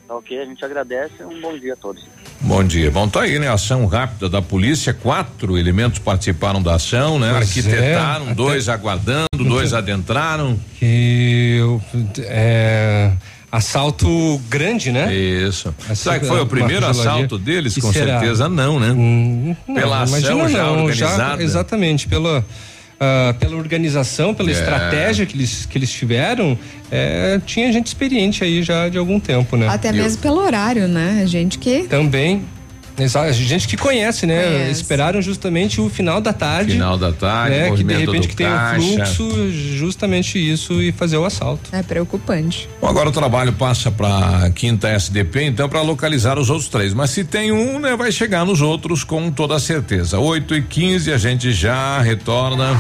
Ok, 0.07 0.40
a 0.40 0.45
gente 0.45 0.64
agradece. 0.64 1.23
Um 1.23 1.41
bom 1.41 1.57
dia 1.57 1.73
a 1.73 1.76
todos. 1.76 2.03
Bom 2.41 2.64
dia. 2.64 2.91
Bom, 2.91 3.07
tá 3.10 3.22
aí, 3.22 3.40
né? 3.40 3.49
Ação 3.49 3.86
rápida 3.88 4.30
da 4.30 4.41
polícia. 4.41 4.94
Quatro 4.94 5.57
elementos 5.57 5.98
participaram 5.99 6.61
da 6.61 6.76
ação, 6.76 7.18
né? 7.18 7.32
Pois 7.32 7.48
Arquitetaram, 7.49 8.30
é, 8.30 8.34
dois 8.36 8.69
aguardando, 8.69 9.26
dois 9.40 9.73
adentraram. 9.73 10.60
Que 10.77 11.60
é, 12.19 13.14
assalto 13.52 14.40
grande, 14.48 14.91
né? 14.91 15.11
Isso. 15.11 15.73
Essa- 15.90 15.95
Será 15.95 16.19
que 16.19 16.27
foi 16.27 16.40
o 16.40 16.45
primeiro 16.45 16.86
assalto 16.86 17.40
deles? 17.40 17.76
Com 17.76 17.91
será? 17.91 18.19
certeza 18.19 18.48
não, 18.48 18.80
né? 18.80 18.94
Não, 19.68 19.73
Pela 19.76 20.03
ação 20.03 20.48
já 20.48 20.64
não, 20.65 20.84
organizada. 20.86 21.41
exatamente, 21.41 22.07
pela, 22.07 22.45
ah, 23.00 23.36
pela 23.40 23.56
organização, 23.56 24.34
pela 24.34 24.50
É. 24.50 24.54
estratégia 24.54 25.26
que 25.26 25.36
eles, 25.36 25.66
que 25.66 25.78
eles 25.78 25.92
tiveram, 25.92 26.58
é, 26.92 27.40
tinha 27.46 27.72
gente 27.72 27.88
experiente 27.88 28.44
aí 28.44 28.64
já 28.64 28.88
de 28.90 28.98
algum 28.98 29.20
tempo, 29.20 29.58
né? 29.58 29.68
Até 29.68 29.92
mesmo 29.92 30.22
pelo 30.22 30.38
horário, 30.38 30.88
né? 30.88 31.24
Gente 31.26 31.58
que. 31.58 31.84
Também. 31.84 32.44
Exato, 32.98 33.34
gente 33.34 33.68
que 33.68 33.78
conhece, 33.78 34.26
né? 34.26 34.44
Conhece. 34.44 34.72
Esperaram 34.72 35.22
justamente 35.22 35.82
o 35.82 35.90
final 35.90 36.22
da 36.22 36.34
tarde. 36.34 36.74
Final 36.74 36.98
da 36.98 37.12
tarde, 37.12 37.58
né? 37.58 37.72
Que 37.72 37.84
de 37.84 37.94
repente 37.94 38.28
que 38.28 38.36
tem 38.36 38.48
um 38.48 38.76
fluxo, 38.76 39.52
justamente 39.52 40.40
isso 40.40 40.82
e 40.82 40.92
fazer 40.92 41.18
o 41.18 41.26
assalto. 41.26 41.70
É 41.72 41.84
preocupante. 41.84 42.70
Bom, 42.82 42.88
agora 42.88 43.10
o 43.10 43.12
trabalho 43.12 43.54
passa 43.54 43.92
para 43.92 44.50
quinta 44.52 44.88
SDP, 44.88 45.44
então 45.44 45.68
para 45.68 45.82
localizar 45.82 46.40
os 46.40 46.50
outros 46.50 46.70
três. 46.70 46.94
Mas 46.94 47.10
se 47.10 47.24
tem 47.24 47.52
um, 47.52 47.80
né, 47.80 47.96
vai 47.96 48.12
chegar 48.12 48.46
nos 48.46 48.62
outros 48.62 49.04
com 49.04 49.30
toda 49.32 49.60
certeza. 49.60 50.18
8 50.20 50.56
e 50.56 50.62
15 50.62 51.12
a 51.12 51.18
gente 51.18 51.52
já 51.52 52.00
retorna. 52.00 52.80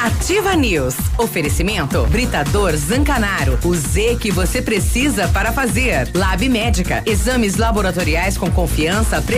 Ativa 0.00 0.54
News. 0.54 0.94
Oferecimento 1.18 2.06
Britador 2.06 2.76
Zancanaro. 2.76 3.58
O 3.64 3.74
Z 3.74 4.18
que 4.20 4.30
você 4.30 4.62
precisa 4.62 5.26
para 5.28 5.52
fazer. 5.52 6.10
Lab 6.14 6.48
Médica. 6.48 7.02
Exames 7.04 7.56
laboratoriais 7.56 8.36
com 8.36 8.50
confiança, 8.50 9.20
precisão 9.22 9.37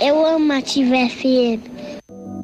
Eu 0.00 0.24
amo 0.24 0.52
a 0.54 0.58
Ativa. 0.58 0.96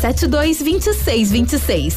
3272 0.00 0.58
2626. 0.58 1.96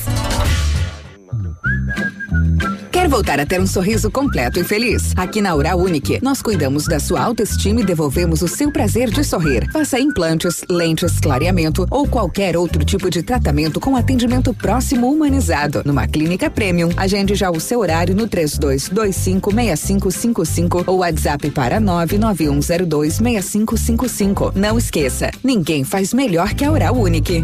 Quer 2.91 3.07
voltar 3.07 3.39
a 3.39 3.45
ter 3.45 3.61
um 3.61 3.65
sorriso 3.65 4.11
completo 4.11 4.59
e 4.59 4.63
feliz? 4.63 5.13
Aqui 5.15 5.41
na 5.41 5.55
Oral 5.55 5.79
Unique, 5.79 6.19
nós 6.21 6.41
cuidamos 6.41 6.85
da 6.85 6.99
sua 6.99 7.21
autoestima 7.21 7.79
e 7.81 7.85
devolvemos 7.85 8.41
o 8.41 8.47
seu 8.47 8.71
prazer 8.71 9.09
de 9.09 9.23
sorrir. 9.23 9.67
Faça 9.71 9.99
implantes, 9.99 10.63
lentes, 10.69 11.19
clareamento 11.19 11.87
ou 11.89 12.07
qualquer 12.07 12.55
outro 12.57 12.85
tipo 12.85 13.09
de 13.09 13.23
tratamento 13.23 13.79
com 13.79 13.95
atendimento 13.95 14.53
próximo 14.53 15.11
humanizado. 15.11 15.81
Numa 15.85 16.07
clínica 16.07 16.47
premium, 16.49 16.89
agende 16.97 17.33
já 17.33 17.49
o 17.49 17.59
seu 17.59 17.79
horário 17.79 18.15
no 18.15 18.27
32256555 18.27 20.83
ou 20.85 20.97
WhatsApp 20.97 21.49
para 21.49 21.81
991026555. 21.81 24.53
Não 24.55 24.77
esqueça, 24.77 25.31
ninguém 25.43 25.83
faz 25.83 26.13
melhor 26.13 26.53
que 26.53 26.63
a 26.63 26.71
Oral 26.71 26.95
Unique. 26.95 27.43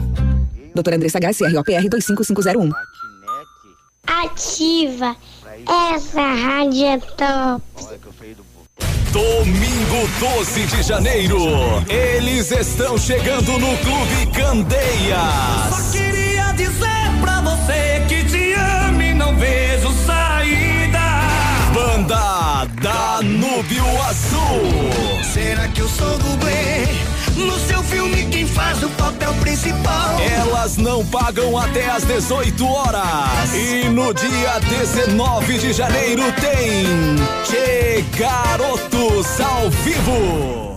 Doutora 0.77 0.95
Andressa 0.95 1.19
Garcia, 1.19 1.49
ROPR 1.49 1.89
25501. 1.89 2.71
Ativa. 4.05 5.15
Essa 5.95 6.21
rádio 6.21 6.85
é 6.85 6.97
top. 6.99 7.63
Domingo 9.11 10.07
12 10.19 10.67
de 10.67 10.83
janeiro, 10.83 11.39
eles 11.89 12.51
estão 12.51 12.95
chegando 12.95 13.53
no 13.53 13.75
Clube 13.77 14.31
Candeias. 14.35 15.17
Só 15.71 15.97
queria 15.97 16.51
dizer 16.51 17.21
pra 17.21 17.41
você 17.41 18.05
que 18.07 18.23
te 18.25 18.53
amo 18.53 19.01
e 19.01 19.13
não 19.15 19.35
vejo 19.35 19.91
saída. 20.05 20.99
Banda 21.73 22.65
Danúbio 22.83 23.83
Azul. 24.03 25.23
Será 25.23 25.67
que 25.69 25.81
eu 25.81 25.89
sou 25.89 26.19
dublê? 26.19 27.06
No 27.37 27.59
seu 27.59 27.83
filme, 27.83 28.25
quem 28.31 28.47
faz 28.47 28.81
o 28.81 28.89
papel 28.89 29.31
principal? 29.35 30.19
Elas 30.19 30.75
não 30.77 31.05
pagam 31.05 31.57
até 31.57 31.87
às 31.87 32.03
18 32.03 32.65
horas. 32.65 33.53
E 33.53 33.87
no 33.89 34.11
dia 34.13 34.59
19 34.59 35.59
de 35.59 35.71
janeiro 35.71 36.23
tem 36.41 36.85
Che 37.45 38.03
Garotos 38.17 39.39
ao 39.39 39.69
vivo. 39.69 40.76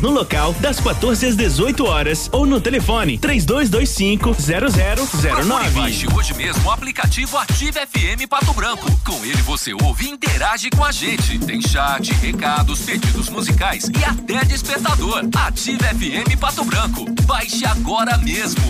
no 0.00 0.10
local 0.10 0.52
das 0.54 0.80
14 0.80 1.26
às 1.26 1.36
18 1.36 1.84
horas 1.84 2.28
ou 2.32 2.46
no 2.46 2.60
telefone 2.60 3.18
3225 3.18 4.34
0009. 4.34 5.70
Baixe 5.70 6.06
hoje 6.14 6.34
mesmo 6.34 6.68
o 6.68 6.70
aplicativo 6.70 7.36
Ative 7.36 7.80
FM 7.86 8.28
Pato 8.28 8.52
Branco. 8.52 8.86
Com 9.04 9.24
ele 9.24 9.40
você 9.42 9.72
ouve 9.72 10.06
e 10.06 10.10
interage 10.10 10.70
com 10.70 10.84
a 10.84 10.92
gente. 10.92 11.38
Tem 11.38 11.60
chat, 11.60 12.12
recados, 12.14 12.80
pedidos 12.80 13.28
musicais 13.28 13.90
e 13.98 14.04
até 14.04 14.44
despertador. 14.44 15.24
Ative 15.34 15.78
FM 15.78 16.38
Pato 16.38 16.64
Branco. 16.64 17.04
Baixe 17.24 17.64
agora 17.64 18.16
mesmo. 18.18 18.62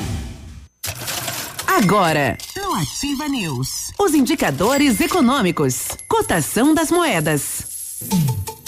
Agora, 1.67 2.37
no 2.57 2.75
Ativa 2.75 3.29
News, 3.29 3.93
os 3.99 4.15
indicadores 4.15 5.01
econômicos, 5.01 5.89
cotação 6.09 6.75
das 6.75 6.91
moedas. 6.91 7.67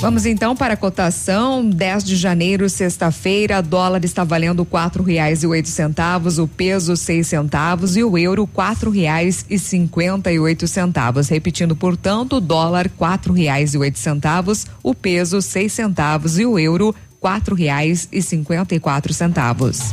Vamos 0.01 0.25
então 0.25 0.57
para 0.57 0.73
a 0.73 0.77
cotação. 0.79 1.63
10 1.69 2.05
de 2.05 2.17
janeiro, 2.17 2.71
sexta-feira, 2.71 3.61
dólar 3.61 4.03
está 4.03 4.25
valendo 4.25 4.65
quatro 4.65 5.03
reais 5.03 5.43
e 5.43 5.47
oito 5.47 5.69
centavos, 5.69 6.39
o 6.39 6.49
peso 6.49 6.97
seis 6.97 7.27
centavos 7.27 7.99
e 7.99 8.03
o 8.03 8.17
euro 8.17 8.47
quatro 8.47 8.91
reais 8.91 9.45
e 9.51 9.59
cinquenta 9.59 10.33
e 10.33 10.39
oito 10.39 10.67
centavos. 10.67 11.29
Repetindo, 11.29 11.77
portanto, 11.77 12.41
dólar 12.41 12.89
quatro 12.89 13.35
reais 13.35 13.75
e 13.75 13.79
oito 13.79 13.99
centavos, 13.99 14.67
o 14.83 14.95
peso 14.95 15.43
seis 15.43 15.75
centavos 15.75 16.39
e 16.39 16.47
o 16.47 16.59
euro 16.59 16.95
quatro 17.21 17.55
reais 17.55 18.09
e 18.11 18.23
cinquenta 18.23 18.75
e 18.75 18.81
quatro 18.81 19.13
centavos. 19.13 19.93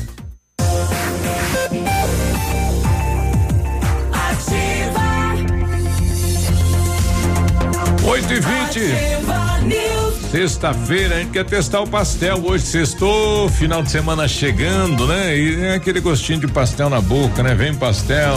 Oito 8.03 8.33
e 8.33 8.39
vinte. 8.39 8.79
Sexta-feira 10.31 11.15
a 11.15 11.19
gente 11.19 11.31
quer 11.31 11.45
testar 11.45 11.81
o 11.81 11.87
pastel. 11.87 12.41
Hoje 12.43 12.65
sextou, 12.65 13.47
final 13.49 13.83
de 13.83 13.91
semana 13.91 14.27
chegando, 14.27 15.05
né? 15.05 15.37
E 15.37 15.61
é 15.61 15.75
aquele 15.75 15.99
gostinho 15.99 16.39
de 16.39 16.47
pastel 16.47 16.89
na 16.89 16.99
boca, 16.99 17.43
né? 17.43 17.53
Vem 17.53 17.73
pastel, 17.75 18.33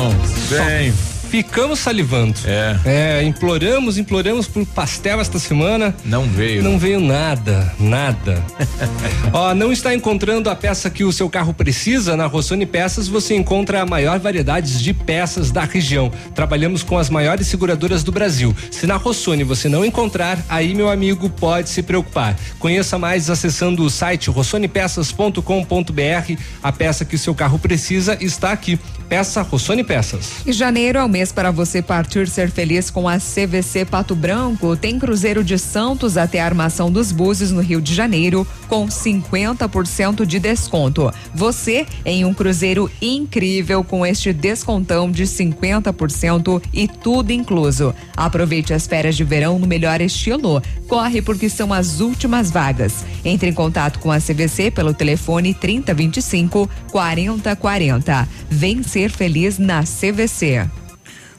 vem. 0.49 0.93
Ficamos 1.35 1.81
salivando. 1.81 2.39
É. 2.45 2.79
É, 2.85 3.25
imploramos, 3.25 3.99
imploramos 3.99 4.47
por 4.47 4.65
pastel 4.65 5.21
esta 5.21 5.37
semana. 5.37 5.93
Não 6.05 6.29
veio. 6.29 6.63
Não 6.63 6.79
veio 6.79 7.01
nada, 7.01 7.75
nada. 7.77 8.41
Ó, 9.35 9.53
não 9.53 9.73
está 9.73 9.93
encontrando 9.93 10.49
a 10.49 10.55
peça 10.55 10.89
que 10.89 11.03
o 11.03 11.13
seu 11.13 11.29
carro 11.29 11.53
precisa? 11.53 12.17
Na 12.17 12.27
Rossoni 12.27 12.65
Peças 12.65 13.09
você 13.09 13.35
encontra 13.35 13.83
a 13.83 13.87
maior 13.87 14.21
variedade 14.21 14.81
de 14.81 14.95
peças 14.95 15.51
da 15.51 15.65
região. 15.65 16.09
Trabalhamos 16.37 16.85
com 16.85 16.97
as 16.97 17.11
maiores 17.11 17.49
seguradoras 17.49 18.05
do 18.05 18.13
Brasil. 18.13 18.55
Se 18.71 18.87
na 18.87 18.95
Rossoni 18.95 19.43
você 19.43 19.69
não 19.69 19.85
encontrar, 19.85 20.39
aí 20.49 20.73
meu 20.73 20.89
amigo 20.89 21.29
pode 21.29 21.69
se 21.69 21.83
preocupar. 21.83 22.37
Conheça 22.61 22.97
mais 22.97 23.29
acessando 23.29 23.83
o 23.83 23.91
site 23.91 24.31
rossonepeças.com.br. 24.31 26.41
A 26.63 26.71
peça 26.71 27.05
que 27.05 27.17
o 27.17 27.19
seu 27.19 27.35
carro 27.35 27.59
precisa 27.59 28.17
está 28.21 28.53
aqui. 28.53 28.79
Peça 29.09 29.43
Rossoni 29.43 29.85
Peças. 29.85 30.31
E 30.47 30.53
janeiro 30.53 30.99
é 30.99 31.05
o 31.05 31.09
mês 31.09 31.24
para 31.33 31.51
você 31.51 31.83
partir 31.83 32.29
ser 32.29 32.51
feliz 32.51 32.91
com 32.91 33.09
a 33.09 33.19
CVC 33.19 33.85
Pato 33.85 34.15
Branco. 34.15 34.77
Tem 34.77 34.99
cruzeiro 34.99 35.45
de 35.45 35.59
Santos 35.59 36.17
até 36.17 36.41
a 36.41 36.45
Armação 36.45 36.91
dos 36.91 37.13
Búzios 37.13 37.51
no 37.51 37.61
Rio 37.61 37.81
de 37.81 37.95
Janeiro 37.95 38.47
com 38.69 38.87
50% 38.87 40.25
de 40.25 40.39
desconto. 40.39 41.13
Você 41.35 41.87
em 42.05 42.25
um 42.25 42.35
cruzeiro 42.35 42.91
incrível 43.01 43.85
com 43.85 44.05
este 44.05 44.33
descontão 44.33 45.11
de 45.11 45.25
50% 45.25 46.63
e 46.73 46.89
tudo 46.89 47.31
incluso. 47.31 47.95
Aproveite 48.17 48.73
as 48.73 48.87
férias 48.87 49.17
de 49.17 49.25
verão 49.25 49.59
no 49.59 49.67
melhor 49.67 50.01
estilo. 50.01 50.63
Corre 50.89 51.23
porque 51.23 51.49
são 51.49 51.73
as 51.73 52.01
últimas 52.01 52.51
vagas. 52.51 53.05
Entre 53.25 53.51
em 53.51 53.55
contato 53.55 53.99
com 53.99 54.11
a 54.11 54.19
CVC 54.19 54.71
pelo 54.71 54.95
telefone 54.95 55.55
3025 55.55 56.69
4040. 56.91 58.29
Vem 58.51 58.83
ser 58.83 59.11
feliz 59.11 59.59
na 59.59 59.83
CVC. 59.83 60.84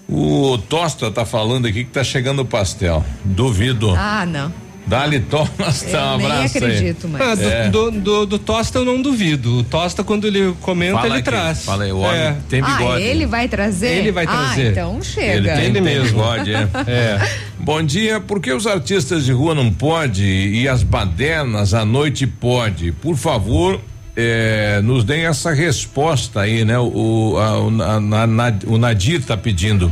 O 0.07 0.57
Tosta 0.69 1.09
tá 1.09 1.25
falando 1.25 1.65
aqui 1.65 1.83
que 1.83 1.89
tá 1.91 2.03
chegando 2.03 2.41
o 2.43 2.45
pastel. 2.45 3.03
Duvido. 3.23 3.93
Ah, 3.97 4.25
não. 4.25 4.53
Dá-lhe 4.87 5.19
Tosta, 5.19 6.13
um 6.13 6.17
nem 6.17 6.27
abraço 6.27 6.57
acredito, 6.59 7.07
aí. 7.07 7.11
mas- 7.13 7.21
Ah, 7.23 7.33
do, 7.35 7.49
É. 7.49 7.69
do, 7.69 7.91
do- 7.91 8.25
do 8.27 8.37
Tosta 8.39 8.77
eu 8.77 8.85
não 8.85 9.01
duvido. 9.01 9.57
O 9.57 9.63
Tosta, 9.63 10.03
quando 10.03 10.27
ele 10.27 10.53
comenta, 10.61 10.93
Fala 10.93 11.07
ele 11.07 11.13
aqui, 11.15 11.23
traz. 11.23 11.65
fala 11.65 11.85
aí, 11.85 11.91
o 11.91 11.97
homem 12.01 12.19
É. 12.21 12.35
tem 12.47 12.61
Ah, 12.61 12.65
bigode. 12.77 13.01
ele 13.03 13.25
vai 13.25 13.47
trazer? 13.47 13.97
Ele 13.97 14.11
vai 14.11 14.27
trazer. 14.27 14.67
Ah, 14.67 14.71
então 14.71 15.01
chega. 15.01 15.33
Ele 15.37 15.49
tem, 15.49 15.65
Ele 15.65 15.81
mesmo. 15.81 16.19
bigode, 16.19 16.53
é. 16.53 16.67
É. 16.87 17.29
Bom 17.57 17.81
dia, 17.81 18.19
por 18.19 18.39
que 18.39 18.53
os 18.53 18.67
artistas 18.67 19.25
de 19.25 19.31
rua 19.31 19.55
não 19.55 19.73
pode 19.73 20.23
e 20.23 20.67
as 20.69 20.83
badernas 20.83 21.73
à 21.73 21.83
noite 21.83 22.27
pode? 22.27 22.91
Por 22.91 23.15
favor, 23.17 23.81
é, 24.15 24.79
nos 24.81 25.03
deem 25.03 25.25
essa 25.25 25.51
resposta 25.53 26.41
aí, 26.41 26.63
né? 26.63 26.77
O, 26.79 27.35
a- 27.37 27.59
o, 27.59 27.81
a- 27.81 27.99
na- 27.99 28.27
na- 28.27 28.53
o 28.65 28.77
Nadir 28.77 29.21
tá 29.23 29.35
pedindo. 29.35 29.91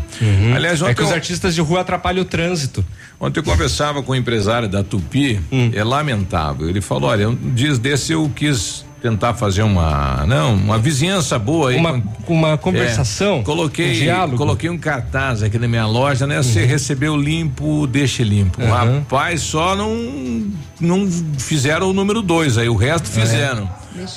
Aliás, 0.56 0.82
É 0.82 0.86
ontem 0.86 0.96
que 0.96 1.04
os 1.04 1.12
artistas 1.12 1.54
de 1.56 1.62
rua 1.62 1.82
atrapalham 1.82 2.22
o 2.22 2.26
trânsito. 2.26 2.86
Ontem 3.20 3.40
eu 3.40 3.44
conversava 3.44 4.02
com 4.04 4.12
um 4.12 4.16
empresário 4.16 4.68
da 4.68 4.84
Tupi, 4.84 5.40
Hum. 5.52 5.72
é 5.74 5.84
lamentável. 5.84 6.70
Ele 6.70 6.82
falou: 6.82 7.10
olha, 7.10 7.30
um 7.30 7.36
dia 7.54 7.74
desse 7.78 8.12
eu 8.14 8.30
quis 8.36 8.86
tentar 9.02 9.34
fazer 9.34 9.64
uma, 9.64 10.26
não, 10.26 10.54
uma 10.56 10.78
vizinhança 10.80 11.38
boa 11.38 11.72
aí. 11.72 11.76
Uma, 11.78 12.00
com- 12.26 12.34
uma 12.34 12.58
conversação. 12.58 13.40
é, 13.40 13.44
coloquei, 13.44 13.90
um 13.92 13.94
diálogo. 13.94 14.38
coloquei 14.38 14.70
um 14.70 14.78
cartaz 14.78 15.44
aqui 15.44 15.60
na 15.60 15.68
minha 15.68 15.86
loja, 15.86 16.26
né? 16.26 16.42
Você 16.42 16.64
recebeu 16.64 17.18
limpo, 17.18 17.86
deixe 17.88 18.24
limpo. 18.24 18.62
Uhum. 18.62 18.70
Rapaz, 18.70 19.42
só 19.42 19.76
não 19.76 20.48
não 20.80 21.10
fizeram 21.38 21.90
o 21.90 21.94
número 21.94 22.22
dois, 22.22 22.58
aí 22.58 22.68
o 22.70 22.76
resto 22.76 23.08
É. 23.08 23.12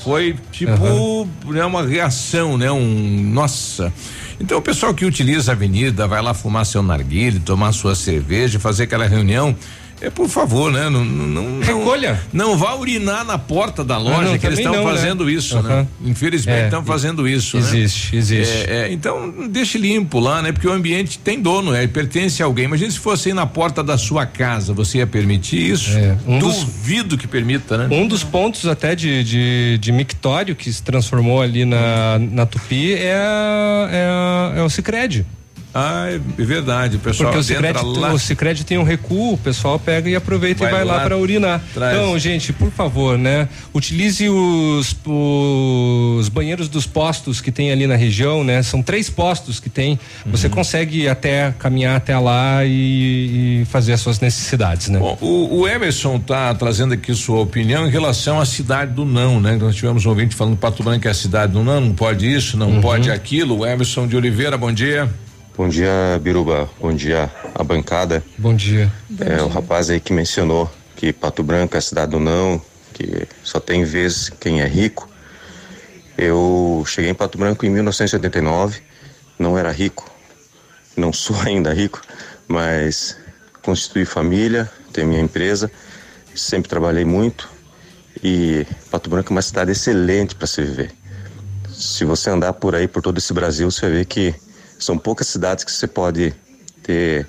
Foi 0.03 0.37
tipo 0.51 1.29
né, 1.47 1.65
uma 1.65 1.87
reação, 1.87 2.57
né? 2.57 2.71
Um 2.71 3.31
nossa. 3.33 3.93
Então 4.41 4.59
o 4.59 4.63
pessoal 4.63 4.95
que 4.95 5.05
utiliza 5.05 5.53
a 5.53 5.55
avenida 5.55 6.07
vai 6.07 6.23
lá 6.23 6.35
fumar 6.35 6.67
seu 6.67 6.83
narguile, 6.83 7.41
tomar 7.41 7.73
sua 7.73 7.95
cerveja, 7.95 8.59
fazer 8.59 8.85
aquela 8.85 9.07
reunião. 9.07 9.55
É 9.99 10.11
por 10.11 10.29
favor, 10.29 10.71
né? 10.71 10.91
Não, 10.91 11.03
não, 11.05 11.27
não, 11.43 11.61
Recolha. 11.61 12.21
Não 12.31 12.57
vá 12.57 12.75
urinar 12.75 13.25
na 13.25 13.39
porta 13.39 13.83
da 13.83 13.97
loja, 13.97 14.23
não, 14.33 14.39
que 14.39 14.47
eles 14.47 14.59
estão 14.59 14.75
não, 14.75 14.85
né? 14.85 14.91
fazendo 14.91 15.31
isso, 15.31 15.61
né? 15.63 15.73
Aham. 15.75 15.89
Infelizmente 16.05 16.59
É, 16.61 16.65
estão 16.67 16.85
fazendo 16.85 17.27
isso. 17.27 17.57
né? 17.57 17.63
existe, 17.63 18.15
existe. 18.15 18.55
É, 18.71 18.83
é, 18.89 18.93
então 18.93 19.33
deixe 19.49 19.79
limpo 19.79 20.21
lá, 20.21 20.43
né? 20.43 20.53
Porque 20.53 20.69
o 20.69 20.73
ambiente 20.73 21.19
tem 21.19 21.41
dono, 21.41 21.75
é, 21.75 21.87
pertence 21.87 22.43
a 22.43 22.47
alguém. 22.47 22.67
Imagina 22.67 22.91
se 22.91 22.99
fosse 22.99 23.29
aí 23.31 23.35
na 23.35 23.47
porta 23.47 23.83
da 23.83 23.97
sua 23.97 24.27
casa, 24.27 24.75
você 24.75 24.99
ia 24.99 25.07
permitir 25.07 25.59
isso? 25.71 25.91
um 26.27 26.39
dos- 26.39 26.57
Duvido 26.65 27.17
que 27.17 27.27
permita, 27.27 27.79
né? 27.79 27.89
Um 27.91 28.07
dos 28.07 28.23
pontos 28.23 28.67
até 28.67 28.95
de, 28.95 29.25
de, 29.25 29.79
de 29.79 29.93
mictório 29.93 30.55
que 30.55 30.71
se 30.73 30.83
transformou 30.83 31.41
ali 31.41 31.65
na, 31.65 32.19
na 32.19 32.45
Tupi 32.45 32.93
é, 32.93 33.15
a- 33.15 33.89
é, 33.91 34.07
a- 34.07 34.53
é 34.59 34.63
o 34.63 34.69
Cicred. 34.69 35.25
Ah, 35.79 36.07
é 36.11 36.19
verdade, 36.43 36.97
o 36.97 36.99
pessoal 37.01 37.31
Porque 37.31 37.41
o 37.41 37.45
Cicred, 37.45 37.79
lá. 37.99 38.13
o 38.15 38.19
Cicred 38.19 38.65
tem 38.65 38.79
um 38.79 38.83
recuo, 38.83 39.35
o 39.35 39.39
pessoal 39.39 39.79
pega 39.79 40.09
e 40.09 40.17
aproveita 40.17 40.61
Vai 40.65 40.71
e 40.71 40.75
vai 40.75 40.85
lá, 40.87 40.95
lá, 40.97 41.01
para 41.05 41.19
urinar. 41.19 41.63
traz. 41.75 41.95
Então, 41.95 42.19
gente, 42.19 42.51
por 42.51 42.71
favor, 42.71 43.19
né? 43.19 43.47
Utilize 43.75 44.27
os, 44.27 44.97
os 45.07 46.29
banheiros 46.31 46.69
dos 46.69 46.87
postos 46.87 47.43
que 47.43 47.53
tem 47.53 47.71
ali 47.71 47.87
na 47.87 47.95
região, 47.97 48.43
né? 48.43 48.63
São 48.63 48.83
três 48.83 49.11
postos 49.11 49.61
que 49.61 49.69
tem. 49.69 49.99
Uhum. 50.25 50.31
Você 50.33 50.49
consegue 50.49 51.09
até 51.09 51.53
caminhar 51.59 51.97
até 51.97 52.19
lá 52.19 52.65
e, 52.65 53.61
e 53.63 53.65
fazer 53.67 53.93
as 53.93 54.01
suas 54.01 54.19
necessidades, 54.19 54.89
né? 54.89 54.99
Bom, 54.99 55.19
o, 55.21 55.61
o 55.61 55.69
Emerson 55.69 56.19
tá 56.19 56.55
trazendo 56.55 56.95
aqui 56.95 57.15
sua 57.15 57.41
opinião 57.41 57.87
em 57.87 57.91
relação 57.91 58.41
à 58.41 58.47
cidade 58.47 58.93
do 58.93 59.05
não, 59.05 59.41
né? 59.41 59.57
Nós 59.61 59.75
tivemos 59.77 60.07
um 60.07 60.09
ouvinte 60.09 60.35
falando 60.35 60.57
Pato 60.57 60.83
Branco 60.83 61.07
é 61.07 61.11
a 61.11 61.15
cidade 61.15 61.53
do 61.53 61.63
não, 61.63 61.81
não 61.81 61.93
pode 61.93 62.27
isso, 62.33 62.57
não 62.57 62.67
Uhum. 62.77 62.81
pode 62.81 63.11
aquilo. 63.11 63.59
O 63.59 63.67
Emerson 63.67 64.07
de 64.07 64.17
Oliveira, 64.17 64.57
bom 64.57 64.73
dia. 64.73 65.09
Bom 65.57 65.71
dia, 65.71 66.21
Biruba. 66.21 66.69
Bom 66.79 66.93
dia, 66.93 67.33
a 67.55 67.65
bancada. 67.65 68.23
Bom 68.37 68.55
dia. 68.55 68.93
É, 69.21 69.41
o 69.41 69.49
rapaz 69.49 69.89
aí 69.89 69.99
que 69.99 70.13
mencionou 70.13 70.71
que 70.95 71.15
Pato 71.15 71.43
Branco 71.43 71.75
é 71.75 71.79
a 71.79 71.81
cidade 71.81 72.11
do 72.11 72.21
não, 72.21 72.61
que 72.93 73.27
só 73.43 73.59
tem 73.59 73.83
vez 73.83 74.29
quem 74.39 74.61
é 74.61 74.67
rico. 74.67 75.09
Eu 76.19 76.85
cheguei 76.87 77.11
em 77.11 77.15
Pato 77.15 77.39
Branco 77.39 77.65
em 77.65 77.71
1989, 77.71 78.83
não 79.39 79.57
era 79.57 79.73
rico, 79.73 80.11
não 80.95 81.11
sou 81.11 81.41
ainda 81.41 81.73
rico, 81.73 82.03
mas 82.47 83.17
constituí 83.63 84.05
família, 84.05 84.71
tenho 84.93 85.09
minha 85.09 85.23
empresa, 85.23 85.71
sempre 86.35 86.69
trabalhei 86.69 87.07
muito 87.07 87.49
e 88.23 88.67
Pato 88.91 89.09
Branco 89.09 89.33
é 89.33 89.35
uma 89.35 89.41
cidade 89.41 89.73
excelente 89.73 90.35
para 90.35 90.47
se 90.47 90.61
viver. 90.61 90.93
Se 91.73 92.05
você 92.05 92.29
andar 92.29 92.53
por 92.53 92.75
aí, 92.75 92.87
por 92.87 93.01
todo 93.01 93.17
esse 93.17 93.33
Brasil, 93.33 93.71
você 93.71 93.89
ver 93.89 94.05
que 94.05 94.35
são 94.79 94.99
poucas 94.99 95.27
cidades 95.29 95.65
que 95.65 95.73
você 95.73 95.87
pode 95.87 96.35
ter, 96.83 97.27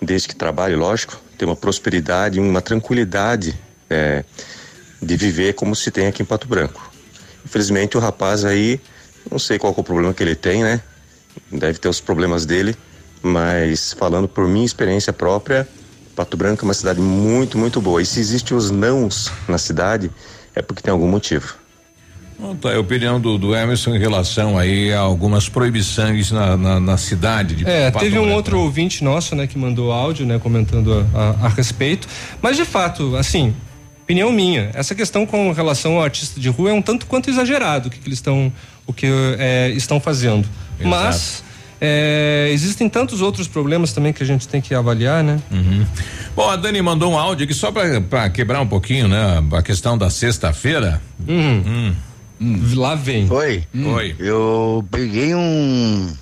desde 0.00 0.28
que 0.28 0.36
trabalhe, 0.36 0.76
lógico, 0.76 1.20
ter 1.36 1.44
uma 1.44 1.56
prosperidade, 1.56 2.40
uma 2.40 2.60
tranquilidade 2.60 3.58
é, 3.90 4.24
de 5.02 5.16
viver 5.16 5.54
como 5.54 5.74
se 5.74 5.90
tem 5.90 6.06
aqui 6.06 6.22
em 6.22 6.26
Pato 6.26 6.48
Branco. 6.48 6.90
Infelizmente, 7.44 7.96
o 7.96 8.00
rapaz 8.00 8.44
aí, 8.44 8.80
não 9.30 9.38
sei 9.38 9.58
qual 9.58 9.74
é 9.76 9.80
o 9.80 9.84
problema 9.84 10.14
que 10.14 10.22
ele 10.22 10.34
tem, 10.34 10.62
né? 10.62 10.80
Deve 11.50 11.78
ter 11.78 11.88
os 11.88 12.00
problemas 12.00 12.46
dele, 12.46 12.76
mas 13.22 13.92
falando 13.92 14.28
por 14.28 14.46
minha 14.46 14.64
experiência 14.64 15.12
própria, 15.12 15.68
Pato 16.14 16.36
Branco 16.36 16.64
é 16.64 16.66
uma 16.66 16.74
cidade 16.74 17.00
muito, 17.00 17.58
muito 17.58 17.80
boa. 17.80 18.00
E 18.00 18.06
se 18.06 18.20
existem 18.20 18.56
os 18.56 18.70
nãos 18.70 19.30
na 19.48 19.58
cidade, 19.58 20.10
é 20.54 20.62
porque 20.62 20.82
tem 20.82 20.92
algum 20.92 21.08
motivo. 21.08 21.56
Bom, 22.38 22.54
tá, 22.56 22.72
a 22.74 22.80
opinião 22.80 23.20
do, 23.20 23.38
do 23.38 23.54
Emerson 23.54 23.94
em 23.94 23.98
relação 23.98 24.58
aí 24.58 24.92
a 24.92 24.98
algumas 25.00 25.48
proibições 25.48 26.30
na, 26.32 26.56
na, 26.56 26.80
na 26.80 26.96
cidade 26.96 27.54
de 27.54 27.68
É, 27.68 27.90
teve 27.90 28.18
um 28.18 28.32
outro 28.32 28.58
ouvinte 28.58 29.04
nosso, 29.04 29.34
né, 29.36 29.46
que 29.46 29.56
mandou 29.56 29.92
áudio, 29.92 30.26
né, 30.26 30.38
comentando 30.38 31.06
a, 31.14 31.18
a- 31.18 31.46
a 31.46 31.48
respeito. 31.48 32.08
Mas 32.42 32.56
de 32.56 32.64
fato, 32.64 33.16
assim, 33.16 33.54
opinião 34.02 34.32
minha, 34.32 34.70
essa 34.74 34.94
questão 34.94 35.24
com 35.24 35.52
relação 35.52 35.94
ao 35.96 36.02
artista 36.02 36.40
de 36.40 36.48
rua 36.48 36.70
é 36.70 36.72
um 36.72 36.82
tanto 36.82 37.06
quanto 37.06 37.30
exagerado 37.30 37.88
o 37.88 37.90
que, 37.90 37.98
que 37.98 38.08
eles 38.08 38.18
estão, 38.18 38.52
o 38.86 38.92
que 38.92 39.06
é, 39.38 39.70
estão 39.70 40.00
fazendo. 40.00 40.46
Exato. 40.78 40.88
Mas 40.90 41.44
é, 41.80 42.48
existem 42.52 42.88
tantos 42.88 43.20
outros 43.22 43.46
problemas 43.46 43.92
também 43.92 44.12
que 44.12 44.22
a 44.22 44.26
gente 44.26 44.48
tem 44.48 44.60
que 44.60 44.74
avaliar, 44.74 45.22
né? 45.22 45.38
Uhum. 45.52 45.86
Bom, 46.34 46.50
a 46.50 46.56
Dani 46.56 46.82
mandou 46.82 47.12
um 47.12 47.18
áudio 47.18 47.44
aqui 47.44 47.54
só 47.54 47.70
para 47.70 48.28
quebrar 48.30 48.60
um 48.60 48.66
pouquinho, 48.66 49.06
né? 49.06 49.42
A 49.52 49.62
questão 49.62 49.96
da 49.96 50.10
sexta-feira. 50.10 51.00
Uhum. 51.28 51.62
Hum. 51.66 51.94
Lá 52.74 52.94
vem. 52.94 53.30
Oi. 53.30 53.64
Oi. 53.74 54.16
Eu 54.18 54.84
peguei 54.90 55.34
um. 55.34 56.12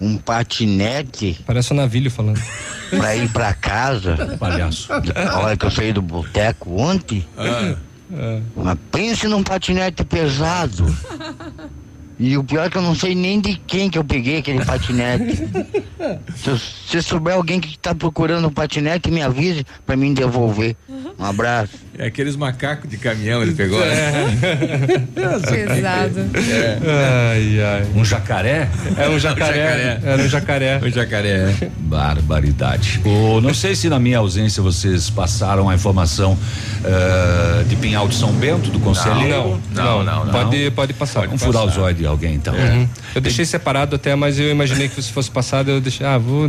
Um 0.00 0.16
patinete. 0.18 1.40
Parece 1.46 1.72
o 1.72 1.74
navilho 1.74 2.10
falando. 2.10 2.40
Pra 2.90 3.16
ir 3.16 3.28
pra 3.30 3.54
casa. 3.54 4.36
Palhaço. 4.38 4.92
A 4.92 5.38
hora 5.38 5.56
que 5.56 5.64
eu 5.64 5.70
saí 5.70 5.94
do 5.94 6.02
boteco 6.02 6.78
ontem. 6.78 7.26
Ah. 7.38 7.74
Mas 8.54 8.78
pense 8.90 9.26
num 9.26 9.42
patinete 9.42 10.04
pesado. 10.04 10.84
E 12.22 12.38
o 12.38 12.44
pior 12.44 12.66
é 12.66 12.70
que 12.70 12.78
eu 12.78 12.82
não 12.82 12.94
sei 12.94 13.16
nem 13.16 13.40
de 13.40 13.56
quem 13.66 13.90
que 13.90 13.98
eu 13.98 14.04
peguei 14.04 14.38
aquele 14.38 14.64
patinete. 14.64 15.42
se, 16.36 16.56
se 16.86 17.02
souber 17.02 17.34
alguém 17.34 17.58
que 17.58 17.76
tá 17.76 17.96
procurando 17.96 18.46
um 18.46 18.52
patinete, 18.52 19.10
me 19.10 19.20
avise 19.20 19.66
pra 19.84 19.96
mim 19.96 20.14
devolver. 20.14 20.76
Um 21.18 21.24
abraço. 21.24 21.72
É 21.98 22.06
aqueles 22.06 22.36
macacos 22.36 22.88
de 22.88 22.96
caminhão 22.96 23.42
ele 23.42 23.52
pegou, 23.52 23.78
né? 23.80 24.12
Pesado. 25.14 26.20
É. 26.34 26.78
Ai, 27.32 27.60
ai. 27.60 27.86
Um 27.94 28.04
jacaré? 28.04 28.68
É 28.96 29.08
um 29.08 29.18
jacaré. 29.18 30.00
Era 30.04 30.22
um 30.22 30.28
jacaré. 30.28 30.80
Um 30.82 30.90
jacaré. 30.90 31.54
Barbaridade. 31.78 33.00
O, 33.04 33.40
não 33.40 33.52
sei 33.52 33.74
se 33.74 33.88
na 33.88 33.98
minha 33.98 34.18
ausência 34.18 34.62
vocês 34.62 35.10
passaram 35.10 35.68
a 35.68 35.74
informação 35.74 36.38
eh, 36.84 37.64
de 37.68 37.76
Pinhal 37.76 38.08
de 38.08 38.14
São 38.14 38.32
Bento, 38.32 38.70
do 38.70 38.80
Conselheiro. 38.80 39.60
Não, 39.74 40.02
não, 40.02 40.24
não. 40.24 40.32
Pode, 40.32 40.70
pode 40.70 40.92
passar. 40.94 41.26
Vamos 41.26 41.42
furar 41.42 41.64
o 41.64 41.70
zóio 41.70 41.94
de 41.94 42.06
alguém, 42.12 42.34
então. 42.34 42.54
Uhum. 42.54 42.88
Eu 43.14 43.20
deixei 43.20 43.44
separado 43.44 43.96
até, 43.96 44.14
mas 44.14 44.38
eu 44.38 44.50
imaginei 44.50 44.88
que 44.88 45.02
se 45.02 45.10
fosse 45.10 45.30
passado, 45.30 45.70
eu 45.70 45.80
deixei. 45.80 46.06
Ah, 46.06 46.18
vou 46.18 46.48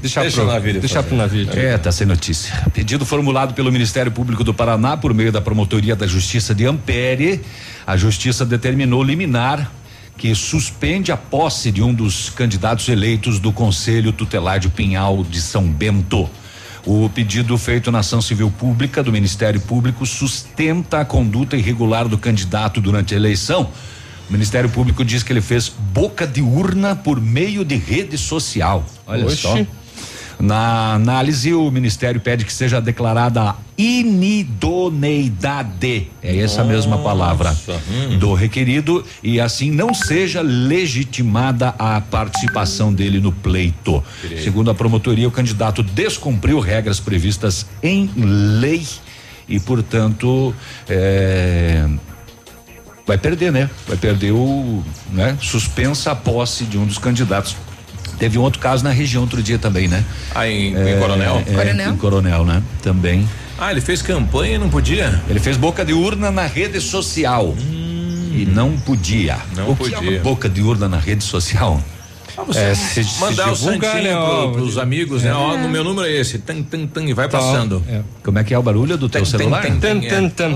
deixar 0.00 0.22
Deixa 0.22 0.40
pro 0.40 0.48
o 0.48 0.52
navio 0.52 0.80
Deixar 0.80 1.02
pro 1.02 1.16
navio. 1.16 1.48
É, 1.52 1.76
tá 1.76 1.90
sem 1.90 2.06
notícia. 2.06 2.54
Pedido 2.72 3.04
formulado 3.04 3.54
pelo 3.54 3.72
Ministério 3.72 4.12
Público 4.12 4.44
do 4.44 4.54
Paraná 4.54 4.96
por 4.96 5.12
meio 5.12 5.32
da 5.32 5.40
Promotoria 5.40 5.96
da 5.96 6.06
Justiça 6.06 6.54
de 6.54 6.66
Ampere. 6.66 7.40
A 7.86 7.96
Justiça 7.96 8.44
determinou 8.44 9.02
liminar 9.02 9.72
que 10.16 10.34
suspende 10.34 11.12
a 11.12 11.16
posse 11.16 11.70
de 11.70 11.82
um 11.82 11.94
dos 11.94 12.28
candidatos 12.30 12.88
eleitos 12.88 13.38
do 13.38 13.52
Conselho 13.52 14.12
Tutelar 14.12 14.58
de 14.58 14.68
Pinhal 14.68 15.24
de 15.24 15.40
São 15.40 15.62
Bento. 15.62 16.28
O 16.84 17.08
pedido 17.08 17.56
feito 17.58 17.92
na 17.92 17.98
ação 17.98 18.20
civil 18.20 18.50
pública 18.50 19.02
do 19.02 19.12
Ministério 19.12 19.60
Público 19.60 20.06
sustenta 20.06 21.00
a 21.00 21.04
conduta 21.04 21.56
irregular 21.56 22.08
do 22.08 22.16
candidato 22.18 22.80
durante 22.80 23.14
a 23.14 23.16
eleição. 23.16 23.70
O 24.28 24.32
Ministério 24.32 24.68
Público 24.68 25.04
diz 25.04 25.22
que 25.22 25.32
ele 25.32 25.40
fez 25.40 25.68
boca 25.68 26.26
de 26.26 26.42
urna 26.42 26.94
por 26.94 27.20
meio 27.20 27.64
de 27.64 27.76
rede 27.76 28.18
social. 28.18 28.84
Olha 29.06 29.26
Oxe. 29.26 29.36
só. 29.36 29.56
Na 30.38 30.94
análise, 30.94 31.52
o 31.52 31.68
Ministério 31.68 32.20
pede 32.20 32.44
que 32.44 32.52
seja 32.52 32.80
declarada 32.80 33.56
inidoneidade, 33.76 36.06
é 36.22 36.38
essa 36.38 36.62
mesma 36.62 36.98
palavra, 36.98 37.56
do 38.20 38.34
requerido 38.34 39.04
e 39.20 39.40
assim 39.40 39.72
não 39.72 39.92
seja 39.92 40.40
legitimada 40.40 41.74
a 41.78 42.00
participação 42.00 42.94
dele 42.94 43.18
no 43.18 43.32
pleito. 43.32 44.00
Direito. 44.22 44.44
Segundo 44.44 44.70
a 44.70 44.74
promotoria, 44.74 45.26
o 45.26 45.30
candidato 45.30 45.82
descumpriu 45.82 46.60
regras 46.60 47.00
previstas 47.00 47.66
em 47.82 48.08
lei 48.16 48.86
e, 49.48 49.58
portanto, 49.58 50.54
é, 50.88 51.84
vai 53.08 53.16
perder, 53.16 53.50
né? 53.50 53.70
Vai 53.88 53.96
perder 53.96 54.32
o, 54.32 54.84
né? 55.10 55.36
Suspensa 55.40 56.12
a 56.12 56.14
posse 56.14 56.64
de 56.64 56.76
um 56.76 56.84
dos 56.84 56.98
candidatos. 56.98 57.56
Teve 58.18 58.36
um 58.36 58.42
outro 58.42 58.60
caso 58.60 58.84
na 58.84 58.90
região 58.90 59.22
outro 59.22 59.42
dia 59.42 59.58
também, 59.58 59.88
né? 59.88 60.04
Ah, 60.34 60.46
em, 60.46 60.74
em 60.74 60.98
Coronel? 60.98 61.42
É, 61.46 61.54
Coronel? 61.54 61.90
Em 61.90 61.96
Coronel, 61.96 62.44
né? 62.44 62.62
Também. 62.82 63.26
Ah, 63.58 63.70
ele 63.70 63.80
fez 63.80 64.02
campanha 64.02 64.56
e 64.56 64.58
não 64.58 64.68
podia? 64.68 65.22
Ele 65.28 65.40
fez 65.40 65.56
boca 65.56 65.84
de 65.84 65.94
urna 65.94 66.30
na 66.30 66.46
rede 66.46 66.80
social. 66.80 67.56
E 67.58 68.46
não 68.46 68.78
podia. 68.78 69.38
Não 69.56 69.70
o 69.70 69.76
que 69.76 69.86
é 69.86 69.90
podia. 69.96 70.10
uma 70.10 70.20
boca 70.20 70.48
de 70.48 70.60
urna 70.60 70.86
na 70.88 70.98
rede 70.98 71.24
social? 71.24 71.82
É, 72.54 72.74
se- 72.74 73.04
se 73.04 73.20
mandar 73.20 73.50
o 73.50 73.54
divulgar, 73.54 73.92
santinho 73.92 74.04
né, 74.04 74.14
pro, 74.14 74.24
ó, 74.48 74.50
pros 74.52 74.78
amigos, 74.78 75.22
né? 75.22 75.30
É. 75.30 75.34
Ó, 75.34 75.56
no 75.56 75.68
meu 75.68 75.82
número 75.84 76.06
é 76.06 76.12
esse, 76.12 76.38
tan, 76.38 76.62
tan, 76.62 76.86
tan, 76.86 77.04
e 77.04 77.12
vai 77.12 77.28
passando. 77.28 77.82
É. 77.88 78.00
Como 78.24 78.38
é 78.38 78.44
que 78.44 78.54
é 78.54 78.58
o 78.58 78.62
barulho 78.62 78.96
do 78.96 79.08
teu 79.08 79.24
celular? 79.24 79.62
Tan, 79.62 79.78
tan, 80.00 80.28
tan. 80.28 80.54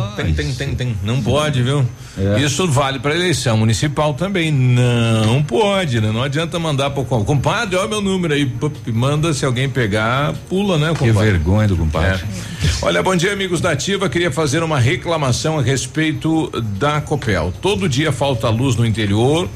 Tem. 0.77 0.97
Não 1.03 1.21
pode, 1.23 1.63
viu? 1.63 1.85
É. 2.19 2.41
Isso 2.41 2.67
vale 2.69 2.99
para 2.99 3.15
eleição 3.15 3.57
municipal 3.57 4.15
também. 4.15 4.51
Não 4.53 5.43
pode, 5.43 6.01
né? 6.01 6.11
Não 6.13 6.23
adianta 6.23 6.59
mandar 6.59 6.91
pro 6.91 7.05
com- 7.05 7.25
compadre, 7.25 7.77
ó 7.77 7.87
meu 7.89 8.01
número 8.01 8.35
aí, 8.35 8.47
pup, 8.47 8.77
manda 8.93 9.33
se 9.33 9.45
alguém 9.45 9.69
pegar, 9.69 10.33
pula, 10.49 10.79
né, 10.79 10.93
Que 10.93 11.07
compadre? 11.09 11.31
vergonha 11.31 11.69
do 11.69 11.77
compadre. 11.77 12.23
É. 12.23 12.85
Olha, 12.85 13.03
bom 13.03 13.15
dia, 13.17 13.33
amigos 13.33 13.61
da 13.61 13.71
Ativa. 13.73 14.09
Queria 14.09 14.31
fazer 14.31 14.63
uma 14.63 14.79
reclamação 14.79 15.59
a 15.59 15.63
respeito 15.63 16.51
da 16.79 17.01
Copel. 17.01 17.53
Todo 17.63 17.89
dia 17.89 18.13
falta 18.13 18.49
luz 18.49 18.77
no 18.77 18.85
interior. 18.87 19.49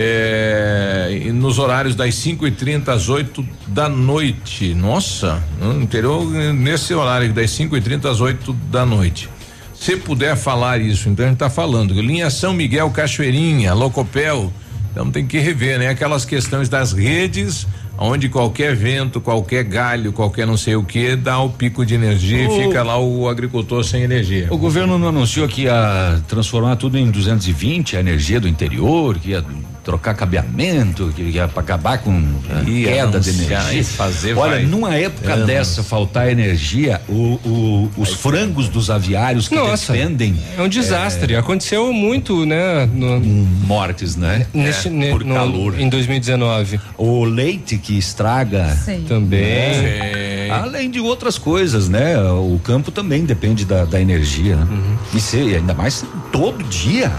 É, 0.00 1.30
nos 1.34 1.58
horários 1.58 1.96
das 1.96 2.14
5 2.14 2.46
e 2.46 2.50
30 2.52 2.92
às 2.92 3.08
8 3.08 3.44
da 3.66 3.88
noite. 3.88 4.72
Nossa, 4.74 5.42
no 5.60 5.82
interior, 5.82 6.24
nesse 6.54 6.94
horário, 6.94 7.32
das 7.32 7.50
5 7.50 7.76
e 7.76 7.80
30 7.80 8.08
às 8.08 8.20
8 8.20 8.52
da 8.70 8.86
noite. 8.86 9.28
Se 9.74 9.96
puder 9.96 10.36
falar 10.36 10.80
isso, 10.80 11.08
então 11.08 11.26
a 11.26 11.28
gente 11.28 11.38
tá 11.38 11.50
falando. 11.50 11.94
Linha 12.00 12.30
São 12.30 12.52
Miguel 12.54 12.90
Cachoeirinha, 12.90 13.74
Locopel. 13.74 14.52
Então 14.92 15.10
tem 15.10 15.26
que 15.26 15.38
rever, 15.38 15.78
né? 15.78 15.88
Aquelas 15.88 16.24
questões 16.24 16.68
das 16.68 16.92
redes, 16.92 17.66
onde 17.98 18.28
qualquer 18.28 18.74
vento, 18.74 19.20
qualquer 19.20 19.62
galho, 19.64 20.12
qualquer 20.12 20.46
não 20.46 20.56
sei 20.56 20.74
o 20.76 20.82
que, 20.82 21.14
dá 21.14 21.38
o 21.40 21.50
pico 21.50 21.84
de 21.84 21.94
energia 21.94 22.48
O- 22.48 22.56
e 22.60 22.64
fica 22.64 22.82
lá 22.82 22.98
o 22.98 23.28
agricultor 23.28 23.84
sem 23.84 24.02
energia. 24.02 24.46
O 24.50 24.56
governo 24.56 24.96
não 24.98 25.08
anunciou 25.08 25.46
que 25.46 25.62
ia 25.62 26.20
transformar 26.28 26.76
tudo 26.76 26.96
em 26.98 27.10
220 27.10 27.96
a 27.96 28.00
energia 28.00 28.40
do 28.40 28.48
interior, 28.48 29.16
que 29.18 29.30
ia 29.30 29.44
trocar 29.88 30.12
cabeamento, 30.14 31.10
que 31.16 31.22
ia 31.22 31.44
acabar 31.44 31.96
com 31.96 32.12
a 32.54 32.68
Ia 32.68 32.88
queda 32.92 33.18
de 33.18 33.30
energia. 33.30 33.72
e 33.72 33.82
fazer 33.82 34.36
Olha, 34.36 34.56
vai 34.56 34.66
numa 34.66 34.94
época 34.94 35.32
anos. 35.32 35.46
dessa 35.46 35.82
faltar 35.82 36.28
energia, 36.28 37.00
o- 37.08 37.38
o- 37.42 37.90
os 37.96 38.12
frangos 38.12 38.68
dos 38.68 38.90
aviários 38.90 39.48
que 39.48 39.54
Nossa, 39.54 39.94
defendem 39.94 40.36
É 40.58 40.60
um 40.60 40.68
desastre. 40.68 41.34
Aconteceu 41.36 41.90
muito, 41.90 42.44
né? 42.44 42.84
no- 42.92 43.18
mortes, 43.66 44.14
né? 44.14 44.46
nesse, 44.52 44.90
ne- 44.90 45.08
por 45.10 45.24
no- 45.24 45.34
calor. 45.34 45.80
Em 45.80 45.88
2019. 45.88 46.78
O 46.98 47.24
leite 47.24 47.78
que 47.78 47.96
estraga 47.96 48.76
Sim. 48.84 49.06
Também. 49.08 49.40
É. 49.40 50.48
Além 50.52 50.90
de 50.90 51.00
outras 51.00 51.38
coisas, 51.38 51.88
né? 51.88 52.20
O 52.20 52.60
campo 52.62 52.90
também 52.90 53.24
depende 53.24 53.64
da, 53.64 53.86
da 53.86 53.98
energia, 53.98 54.56
né? 54.56 54.66
E 55.14 55.18
se, 55.20 55.36
ainda 55.54 55.72
mais 55.72 56.04
todo 56.30 56.62
dia. 56.64 57.10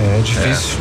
É 0.00 0.20
difícil. 0.20 0.78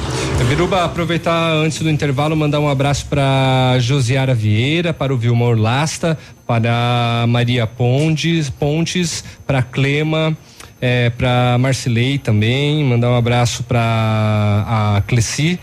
Viruba, 0.48 0.86
aproveitar 0.86 1.52
antes 1.54 1.80
do 1.80 1.90
intervalo, 1.90 2.36
mandar 2.36 2.60
um 2.60 2.70
abraço 2.70 3.08
para 3.08 3.78
Josiara 3.80 4.34
Vieira, 4.34 4.94
para 4.94 5.14
o 5.14 5.18
Vilmor 5.18 5.58
Lasta, 5.58 6.18
para 6.46 7.24
a 7.24 7.28
Maria 7.28 7.66
Pontes, 7.66 8.50
Pontes, 8.50 9.24
para 9.46 9.64
Clema, 9.64 10.38
é, 10.80 11.10
para 11.10 11.58
Marcilei 11.60 12.18
também, 12.18 12.84
mandar 12.84 13.10
um 13.10 13.16
abraço 13.16 13.64
para 13.64 13.80
a 13.80 15.04
Cleci. 15.08 15.60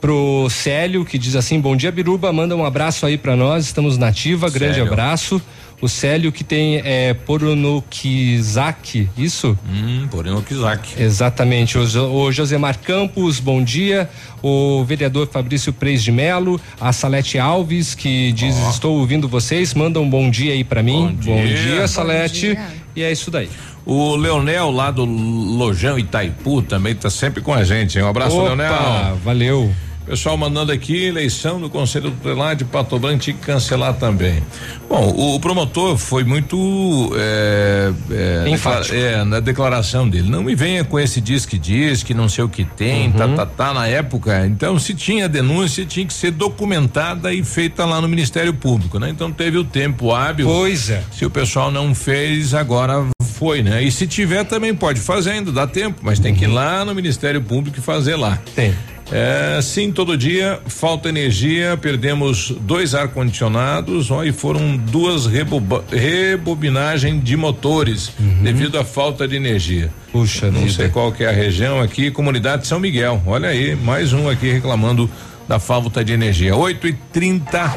Pro 0.00 0.46
Célio, 0.48 1.04
que 1.04 1.18
diz 1.18 1.34
assim: 1.34 1.60
Bom 1.60 1.74
dia, 1.74 1.90
Biruba. 1.90 2.32
Manda 2.32 2.54
um 2.54 2.64
abraço 2.64 3.04
aí 3.04 3.18
para 3.18 3.34
nós. 3.34 3.64
Estamos 3.64 3.98
na 3.98 4.08
ativa. 4.08 4.48
Grande 4.48 4.74
Célio. 4.74 4.92
abraço. 4.92 5.42
O 5.80 5.88
Célio 5.88 6.32
que 6.32 6.42
tem 6.42 6.82
é, 6.84 7.14
Poronokizaki, 7.14 9.08
isso? 9.16 9.56
Hum, 9.68 10.08
porém 10.10 10.32
o 10.34 10.42
Kizak. 10.42 11.00
Exatamente. 11.00 11.78
O, 11.78 11.82
o 12.24 12.32
Josemar 12.32 12.78
Campos, 12.78 13.38
bom 13.38 13.62
dia. 13.62 14.08
O 14.42 14.84
vereador 14.84 15.28
Fabrício 15.28 15.72
Preis 15.72 16.02
de 16.02 16.10
Melo, 16.10 16.60
a 16.80 16.92
Salete 16.92 17.38
Alves, 17.38 17.94
que 17.94 18.32
diz: 18.32 18.56
Estou 18.68 18.98
ouvindo 18.98 19.28
vocês. 19.28 19.72
Manda 19.74 20.00
um 20.00 20.08
bom 20.08 20.28
dia 20.30 20.52
aí 20.52 20.64
pra 20.64 20.82
mim. 20.82 21.16
Bom 21.24 21.42
dia. 21.44 21.80
Bom 21.80 21.86
Salete. 21.86 22.40
dia. 22.40 22.66
E 22.96 23.02
é 23.02 23.12
isso 23.12 23.30
daí. 23.30 23.48
O 23.86 24.16
Leonel 24.16 24.70
lá 24.70 24.90
do 24.90 25.04
Lojão 25.04 25.98
Itaipu 25.98 26.60
também 26.62 26.94
tá 26.94 27.08
sempre 27.08 27.40
com 27.40 27.54
a 27.54 27.64
gente. 27.64 27.98
hein? 27.98 28.04
Um 28.04 28.08
abraço, 28.08 28.36
Opa, 28.36 28.48
Leonel. 28.48 29.16
Valeu. 29.24 29.72
Pessoal 30.08 30.38
mandando 30.38 30.72
aqui, 30.72 31.04
eleição 31.04 31.60
do 31.60 31.68
Conselho 31.68 32.10
Tutelar 32.10 32.56
de 32.56 32.64
Pato 32.64 32.98
Branco 32.98 33.18
tinha 33.18 33.36
que 33.36 33.44
cancelar 33.44 33.92
também. 33.92 34.42
Bom, 34.88 35.12
o, 35.14 35.34
o 35.34 35.40
promotor 35.40 35.98
foi 35.98 36.24
muito 36.24 37.12
é, 37.14 37.92
é, 38.10 38.48
Enfático. 38.48 38.94
é, 38.94 39.22
na 39.22 39.38
declaração 39.38 40.08
dele. 40.08 40.30
Não 40.30 40.42
me 40.42 40.54
venha 40.54 40.82
com 40.82 40.98
esse 40.98 41.20
diz 41.20 41.44
que 41.44 41.58
diz, 41.58 42.02
que 42.02 42.14
não 42.14 42.26
sei 42.26 42.42
o 42.42 42.48
que 42.48 42.64
tem, 42.64 43.12
tá, 43.12 43.28
tá, 43.28 43.44
tá, 43.44 43.74
na 43.74 43.86
época. 43.86 44.46
Então, 44.46 44.78
se 44.78 44.94
tinha 44.94 45.28
denúncia, 45.28 45.84
tinha 45.84 46.06
que 46.06 46.14
ser 46.14 46.30
documentada 46.30 47.30
e 47.34 47.44
feita 47.44 47.84
lá 47.84 48.00
no 48.00 48.08
Ministério 48.08 48.54
Público, 48.54 48.98
né? 48.98 49.10
Então 49.10 49.30
teve 49.30 49.58
o 49.58 49.64
tempo 49.64 50.14
hábil. 50.14 50.46
Pois 50.46 50.88
é. 50.88 51.02
Se 51.12 51.26
o 51.26 51.30
pessoal 51.30 51.70
não 51.70 51.94
fez, 51.94 52.54
agora 52.54 53.06
foi, 53.38 53.62
né? 53.62 53.82
E 53.82 53.92
se 53.92 54.06
tiver 54.06 54.44
também 54.44 54.74
pode 54.74 55.00
fazer 55.00 55.32
ainda, 55.32 55.52
dá 55.52 55.66
tempo, 55.66 56.00
mas 56.02 56.18
tem 56.18 56.34
que 56.34 56.44
ir 56.44 56.48
lá 56.48 56.82
no 56.82 56.94
Ministério 56.94 57.42
Público 57.42 57.78
e 57.78 57.82
fazer 57.82 58.16
lá. 58.16 58.38
Tem. 58.54 58.74
É, 59.10 59.58
sim, 59.62 59.90
todo 59.90 60.18
dia 60.18 60.60
falta 60.66 61.08
energia, 61.08 61.78
perdemos 61.80 62.50
dois 62.60 62.94
ar-condicionados, 62.94 64.10
ó, 64.10 64.22
e 64.22 64.32
foram 64.32 64.76
duas 64.76 65.24
reboba- 65.26 65.82
rebobinagem 65.90 67.18
de 67.18 67.36
motores 67.36 68.12
devido 68.42 68.78
à 68.78 68.84
falta 68.84 69.26
de 69.26 69.34
energia. 69.36 69.90
Puxa 70.12 70.50
Não 70.50 70.60
vida. 70.60 70.72
sei 70.72 70.88
qual 70.88 71.10
que 71.10 71.24
é 71.24 71.28
a 71.28 71.32
região 71.32 71.80
aqui, 71.80 72.10
comunidade 72.10 72.66
São 72.66 72.78
Miguel. 72.78 73.22
Olha 73.26 73.48
aí, 73.48 73.74
mais 73.76 74.12
um 74.12 74.28
aqui 74.28 74.50
reclamando 74.52 75.10
da 75.48 75.58
falta 75.58 76.04
de 76.04 76.12
energia. 76.12 76.54
8 76.54 76.86
e 76.86 76.92
30 76.92 77.74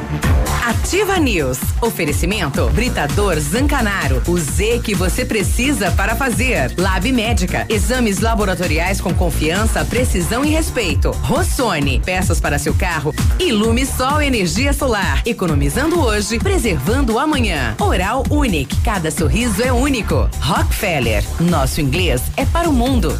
Ativa 0.63 1.17
News. 1.17 1.57
Oferecimento 1.81 2.69
Britador 2.69 3.39
Zancanaro. 3.39 4.21
O 4.27 4.37
Z 4.37 4.81
que 4.83 4.93
você 4.93 5.25
precisa 5.25 5.89
para 5.91 6.15
fazer. 6.15 6.73
Lab 6.77 7.11
Médica. 7.11 7.65
Exames 7.67 8.19
laboratoriais 8.19 9.01
com 9.01 9.13
confiança, 9.13 9.83
precisão 9.83 10.45
e 10.45 10.49
respeito. 10.49 11.11
Rossoni. 11.23 11.99
Peças 11.99 12.39
para 12.39 12.59
seu 12.59 12.73
carro. 12.75 13.13
Ilume 13.39 13.85
Sol 13.85 14.21
Energia 14.21 14.71
Solar. 14.71 15.23
Economizando 15.25 15.99
hoje, 15.99 16.37
preservando 16.37 17.17
amanhã. 17.17 17.75
Oral 17.79 18.23
Unique. 18.29 18.77
Cada 18.83 19.09
sorriso 19.09 19.63
é 19.63 19.73
único. 19.73 20.29
Rockefeller. 20.39 21.23
Nosso 21.39 21.81
inglês 21.81 22.21
é 22.37 22.45
para 22.45 22.69
o 22.69 22.73
mundo. 22.73 23.19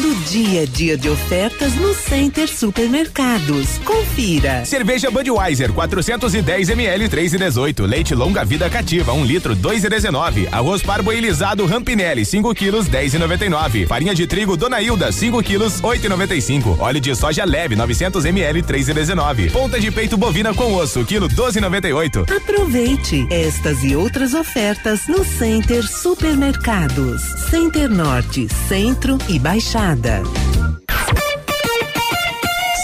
Todo 0.00 0.14
dia, 0.30 0.66
dia 0.66 0.96
de 0.96 1.10
ofertas 1.10 1.74
no 1.74 1.92
Center 1.92 2.48
Supermercados. 2.48 3.76
Confira. 3.84 4.64
Cerveja 4.64 5.10
Budweiser 5.10 5.74
410 5.74 6.70
ml 6.70 7.06
3,18. 7.06 7.86
Leite 7.86 8.14
longa 8.14 8.42
vida 8.42 8.70
cativa 8.70 9.12
1 9.12 9.24
litro 9.26 9.54
2,19. 9.54 10.48
Arroz 10.50 10.82
parboilizado 10.82 11.66
Rampinelli 11.66 12.24
5 12.24 12.54
quilos 12.54 12.88
10,99. 12.88 13.86
Farinha 13.86 14.14
de 14.14 14.26
trigo 14.26 14.56
Dona 14.56 14.80
Hilda 14.80 15.12
5 15.12 15.42
quilos 15.42 15.82
8,95. 15.82 16.78
Óleo 16.78 16.98
de 16.98 17.14
soja 17.14 17.44
leve 17.44 17.76
900 17.76 18.24
ml 18.24 18.62
3,19. 18.62 19.50
Ponta 19.52 19.78
de 19.78 19.90
peito 19.90 20.16
bovina 20.16 20.54
com 20.54 20.76
osso 20.76 21.04
quilo 21.04 21.28
12,98. 21.28 22.34
Aproveite 22.34 23.26
estas 23.28 23.84
e 23.84 23.94
outras 23.94 24.32
ofertas 24.32 25.06
no 25.08 25.22
Center 25.22 25.86
Supermercados. 25.86 27.20
Center 27.50 27.90
Norte, 27.90 28.48
Centro 28.66 29.18
e 29.28 29.38
Baixada. 29.38 29.89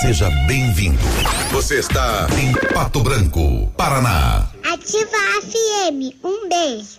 Seja 0.00 0.28
bem-vindo. 0.48 0.98
Você 1.52 1.78
está 1.78 2.26
em 2.36 2.52
Pato 2.74 3.00
Branco, 3.00 3.68
Paraná. 3.76 4.48
Ativa 4.64 5.16
FM. 5.40 6.16
Um 6.24 6.48
beijo. 6.48 6.98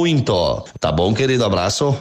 Tá 0.79 0.91
bom, 0.91 1.13
querido? 1.13 1.45
Abraço. 1.45 1.95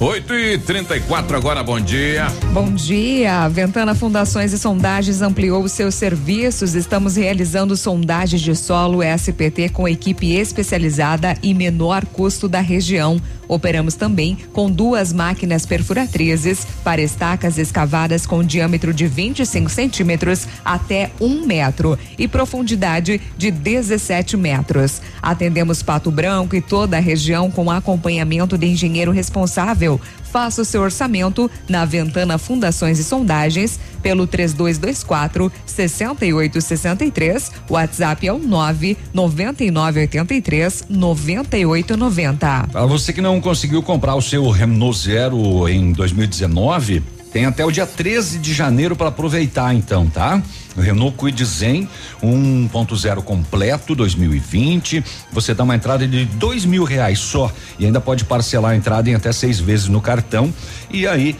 8 0.00 0.32
e 0.32 0.58
34 0.58 1.36
agora, 1.36 1.60
bom 1.64 1.80
dia. 1.80 2.28
Bom 2.52 2.72
dia. 2.72 3.48
Ventana 3.48 3.96
Fundações 3.96 4.52
e 4.52 4.58
Sondagens 4.58 5.20
ampliou 5.22 5.64
os 5.64 5.72
seus 5.72 5.96
serviços. 5.96 6.76
Estamos 6.76 7.16
realizando 7.16 7.76
sondagens 7.76 8.40
de 8.40 8.54
solo 8.54 9.02
SPT 9.02 9.70
com 9.70 9.88
equipe 9.88 10.34
especializada 10.34 11.34
e 11.42 11.52
menor 11.52 12.06
custo 12.06 12.48
da 12.48 12.60
região. 12.60 13.20
Operamos 13.48 13.94
também 13.94 14.36
com 14.52 14.70
duas 14.70 15.12
máquinas 15.12 15.64
perfuratrizes 15.64 16.66
para 16.84 17.00
estacas 17.00 17.56
escavadas 17.56 18.26
com 18.26 18.44
diâmetro 18.44 18.92
de 18.92 19.06
25 19.06 19.70
centímetros 19.70 20.46
até 20.62 21.10
um 21.18 21.46
metro 21.46 21.98
e 22.18 22.28
profundidade 22.28 23.20
de 23.36 23.50
17 23.50 24.36
metros. 24.36 25.00
Atendemos 25.22 25.82
Pato 25.82 26.10
Branco 26.10 26.54
e 26.54 26.60
toda 26.60 26.98
a 26.98 27.00
região 27.00 27.50
com 27.50 27.70
acompanhamento 27.70 28.58
de 28.58 28.66
engenheiro 28.66 29.10
responsável. 29.10 29.87
Faça 30.30 30.60
o 30.60 30.64
seu 30.64 30.82
orçamento 30.82 31.50
na 31.68 31.84
Ventana 31.84 32.36
Fundações 32.36 32.98
e 32.98 33.04
Sondagens 33.04 33.80
pelo 34.02 34.26
3224 34.26 35.50
6863. 35.64 37.50
WhatsApp 37.70 38.26
é 38.26 38.32
o 38.32 38.38
9 38.38 38.96
9983 39.14 40.84
9890. 40.88 42.68
Para 42.70 42.86
você 42.86 43.12
que 43.12 43.22
não 43.22 43.40
conseguiu 43.40 43.82
comprar 43.82 44.14
o 44.16 44.22
seu 44.22 44.50
Renault 44.50 44.98
Zero 44.98 45.68
em 45.68 45.92
2019, 45.92 47.02
tem 47.32 47.46
até 47.46 47.64
o 47.64 47.70
dia 47.70 47.86
13 47.86 48.38
de 48.38 48.52
janeiro 48.52 48.96
para 48.96 49.08
aproveitar 49.08 49.74
então, 49.74 50.08
tá? 50.08 50.42
Renault 50.80 51.16
Kwid 51.16 51.44
Zen 51.44 51.88
1.0 52.22 53.22
completo 53.22 53.94
2020. 53.94 55.04
Você 55.32 55.54
dá 55.54 55.64
uma 55.64 55.76
entrada 55.76 56.06
de 56.06 56.24
dois 56.24 56.64
mil 56.64 56.84
reais 56.84 57.18
só 57.18 57.52
e 57.78 57.86
ainda 57.86 58.00
pode 58.00 58.24
parcelar 58.24 58.72
a 58.72 58.76
entrada 58.76 59.10
em 59.10 59.14
até 59.14 59.32
seis 59.32 59.60
vezes 59.60 59.88
no 59.88 60.00
cartão. 60.00 60.52
E 60.90 61.06
aí 61.06 61.36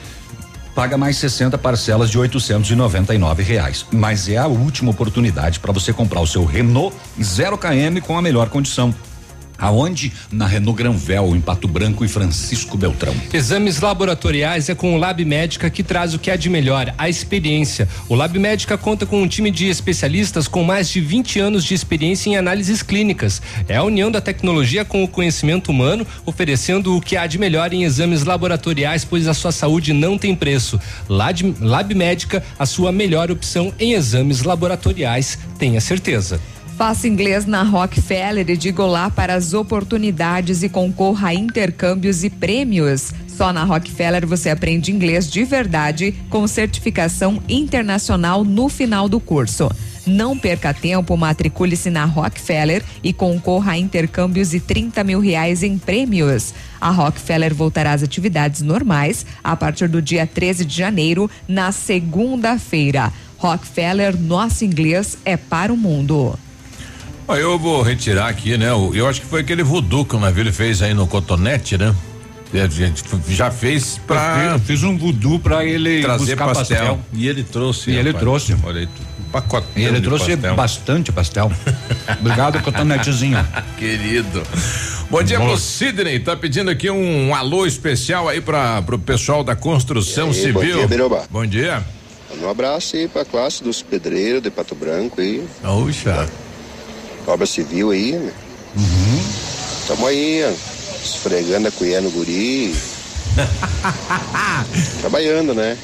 paga 0.74 0.96
mais 0.96 1.16
60 1.16 1.58
parcelas 1.58 2.08
de 2.08 2.18
899 2.18 3.42
reais. 3.42 3.84
Mas 3.90 4.28
é 4.28 4.36
a 4.36 4.46
última 4.46 4.92
oportunidade 4.92 5.58
para 5.58 5.72
você 5.72 5.92
comprar 5.92 6.20
o 6.20 6.26
seu 6.26 6.44
Renault 6.44 6.94
0 7.20 7.58
km 7.58 8.00
com 8.00 8.16
a 8.16 8.22
melhor 8.22 8.48
condição. 8.48 8.94
Aonde? 9.58 10.12
Na 10.30 10.46
Renault 10.46 10.78
Granvel, 10.78 11.34
em 11.34 11.40
Pato 11.40 11.66
Branco 11.66 12.04
e 12.04 12.08
Francisco 12.08 12.76
Beltrão. 12.76 13.14
Exames 13.32 13.80
laboratoriais 13.80 14.68
é 14.68 14.74
com 14.74 14.94
o 14.94 14.98
Lab 14.98 15.24
Médica 15.24 15.68
que 15.68 15.82
traz 15.82 16.14
o 16.14 16.18
que 16.18 16.30
há 16.30 16.36
de 16.36 16.48
melhor, 16.48 16.94
a 16.96 17.08
experiência. 17.08 17.88
O 18.08 18.14
Lab 18.14 18.38
Médica 18.38 18.78
conta 18.78 19.04
com 19.04 19.20
um 19.20 19.26
time 19.26 19.50
de 19.50 19.66
especialistas 19.66 20.46
com 20.46 20.62
mais 20.62 20.88
de 20.88 21.00
20 21.00 21.40
anos 21.40 21.64
de 21.64 21.74
experiência 21.74 22.30
em 22.30 22.36
análises 22.36 22.82
clínicas. 22.82 23.42
É 23.68 23.76
a 23.76 23.82
união 23.82 24.12
da 24.12 24.20
tecnologia 24.20 24.84
com 24.84 25.02
o 25.02 25.08
conhecimento 25.08 25.72
humano, 25.72 26.06
oferecendo 26.24 26.96
o 26.96 27.00
que 27.00 27.16
há 27.16 27.26
de 27.26 27.38
melhor 27.38 27.72
em 27.72 27.82
exames 27.82 28.24
laboratoriais, 28.24 29.04
pois 29.04 29.26
a 29.26 29.34
sua 29.34 29.50
saúde 29.50 29.92
não 29.92 30.16
tem 30.16 30.36
preço. 30.36 30.78
Lab, 31.08 31.54
Lab 31.60 31.94
Médica, 31.94 32.44
a 32.56 32.64
sua 32.64 32.92
melhor 32.92 33.30
opção 33.30 33.72
em 33.78 33.94
exames 33.94 34.42
laboratoriais, 34.42 35.36
tenha 35.58 35.80
certeza. 35.80 36.40
Faça 36.78 37.08
inglês 37.08 37.44
na 37.44 37.64
Rockefeller 37.64 38.48
e 38.48 38.56
diga 38.56 38.84
olá 38.84 39.10
para 39.10 39.34
as 39.34 39.52
oportunidades 39.52 40.62
e 40.62 40.68
concorra 40.68 41.30
a 41.30 41.34
intercâmbios 41.34 42.22
e 42.22 42.30
prêmios. 42.30 43.12
Só 43.26 43.52
na 43.52 43.64
Rockefeller 43.64 44.24
você 44.24 44.48
aprende 44.48 44.92
inglês 44.92 45.28
de 45.28 45.42
verdade 45.42 46.14
com 46.30 46.46
certificação 46.46 47.42
internacional 47.48 48.44
no 48.44 48.68
final 48.68 49.08
do 49.08 49.18
curso. 49.18 49.68
Não 50.06 50.38
perca 50.38 50.72
tempo, 50.72 51.16
matricule-se 51.16 51.90
na 51.90 52.04
Rockefeller 52.04 52.84
e 53.02 53.12
concorra 53.12 53.72
a 53.72 53.76
intercâmbios 53.76 54.54
e 54.54 54.60
30 54.60 55.02
mil 55.02 55.18
reais 55.18 55.64
em 55.64 55.76
prêmios. 55.78 56.54
A 56.80 56.90
Rockefeller 56.90 57.52
voltará 57.52 57.92
às 57.92 58.04
atividades 58.04 58.62
normais 58.62 59.26
a 59.42 59.56
partir 59.56 59.88
do 59.88 60.00
dia 60.00 60.28
13 60.28 60.64
de 60.64 60.76
janeiro, 60.76 61.28
na 61.48 61.72
segunda-feira. 61.72 63.12
Rockefeller, 63.36 64.16
nosso 64.16 64.64
inglês 64.64 65.18
é 65.24 65.36
para 65.36 65.72
o 65.72 65.76
mundo. 65.76 66.38
Eu 67.28 67.58
vou 67.58 67.82
retirar 67.82 68.28
aqui, 68.28 68.56
né? 68.56 68.68
Eu 68.70 69.06
acho 69.06 69.20
que 69.20 69.26
foi 69.26 69.40
aquele 69.42 69.62
voodoo 69.62 70.04
que 70.04 70.16
o 70.16 70.20
navio 70.20 70.50
fez 70.52 70.80
aí 70.82 70.94
no 70.94 71.06
cotonete, 71.06 71.76
né? 71.76 71.94
A 72.54 72.66
gente 72.66 73.04
f- 73.04 73.34
já 73.34 73.50
fez 73.50 74.00
pra. 74.06 74.52
Eu 74.54 74.58
fiz 74.58 74.82
um 74.82 74.96
voodoo 74.96 75.38
pra 75.38 75.64
ele 75.66 76.00
trazer 76.00 76.34
buscar 76.36 76.46
pastel. 76.54 76.76
pastel. 76.78 77.00
E 77.12 77.28
ele 77.28 77.42
trouxe. 77.44 77.90
E 77.90 77.96
ele 77.96 78.08
rapaz. 78.08 78.22
trouxe. 78.22 78.56
Olha 78.64 78.80
aí, 78.80 78.88
um 79.20 79.30
pacote. 79.30 79.66
E 79.76 79.84
ele 79.84 80.00
trouxe 80.00 80.34
bastante 80.36 81.12
pastel. 81.12 81.52
Obrigado, 82.18 82.62
cotonetezinho. 82.62 83.46
Querido. 83.76 84.42
Bom 85.10 85.22
dia 85.22 85.38
pro 85.38 85.58
Sidney, 85.58 86.18
tá 86.20 86.34
pedindo 86.36 86.70
aqui 86.70 86.90
um 86.90 87.34
alô 87.34 87.66
especial 87.66 88.28
aí 88.28 88.40
para 88.40 88.80
pro 88.80 88.98
pessoal 88.98 89.44
da 89.44 89.54
construção 89.54 90.28
aí, 90.28 90.34
civil. 90.34 90.54
bom 90.54 90.60
dia, 90.78 90.86
Biruba. 90.86 91.24
Bom 91.30 91.44
dia. 91.46 91.82
Um 92.42 92.48
abraço 92.48 92.96
aí 92.96 93.08
pra 93.08 93.24
classe 93.26 93.62
dos 93.62 93.82
pedreiros 93.82 94.42
de 94.42 94.50
Pato 94.50 94.74
Branco 94.74 95.20
aí. 95.20 95.46
Puxa. 95.62 96.26
Obra 97.28 97.44
civil 97.44 97.90
aí, 97.90 98.12
né? 98.12 98.32
Tamo 99.86 100.06
aí, 100.06 100.42
ó, 100.44 101.04
esfregando 101.04 101.68
a 101.68 101.70
cuié 101.70 102.00
no 102.00 102.10
guri. 102.10 102.74
Trabalhando, 105.00 105.54
né? 105.54 105.76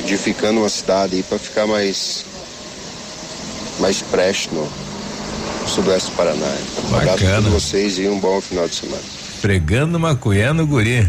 Edificando 0.00 0.60
uma 0.60 0.68
cidade 0.70 1.16
aí 1.16 1.22
pra 1.22 1.38
ficar 1.38 1.66
mais. 1.66 2.24
mais 3.78 4.00
preste 4.00 4.48
no 4.54 4.66
sudoeste 5.68 6.10
do 6.10 6.16
Paraná. 6.16 6.56
Um 6.90 6.96
abraço 6.96 7.18
pra 7.18 7.40
vocês 7.50 7.98
e 7.98 8.08
um 8.08 8.18
bom 8.18 8.40
final 8.40 8.66
de 8.66 8.74
semana. 8.74 9.02
Pregando 9.42 10.00
maconha 10.00 10.54
no 10.54 10.66
guri. 10.66 11.06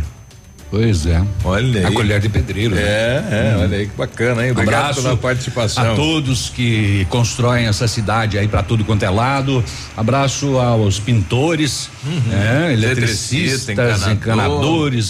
Pois 0.73 1.05
é. 1.05 1.23
Olha 1.43 1.81
aí. 1.81 1.85
A 1.85 1.91
colher 1.91 2.19
de 2.19 2.27
pedreiro. 2.29 2.75
É, 2.75 3.21
né? 3.21 3.53
é, 3.53 3.57
olha 3.61 3.77
aí 3.77 3.87
que 3.87 3.95
bacana, 3.95 4.43
hein? 4.43 4.53
Obrigado 4.53 4.79
Abraço 4.79 5.03
pela 5.03 5.15
participação. 5.15 5.93
A 5.93 5.95
todos 5.95 6.49
que 6.49 7.05
constroem 7.11 7.67
essa 7.67 7.87
cidade 7.87 8.39
aí 8.39 8.47
para 8.47 8.63
tudo 8.63 8.83
quanto 8.83 9.03
é 9.03 9.09
lado. 9.11 9.63
Abraço 9.95 10.57
aos 10.57 10.99
pintores, 10.99 11.91
né? 12.25 12.73
eletricistas, 12.73 13.69
Eletricista, 13.69 13.71
encanador. 13.71 14.11
encanadores, 14.13 15.09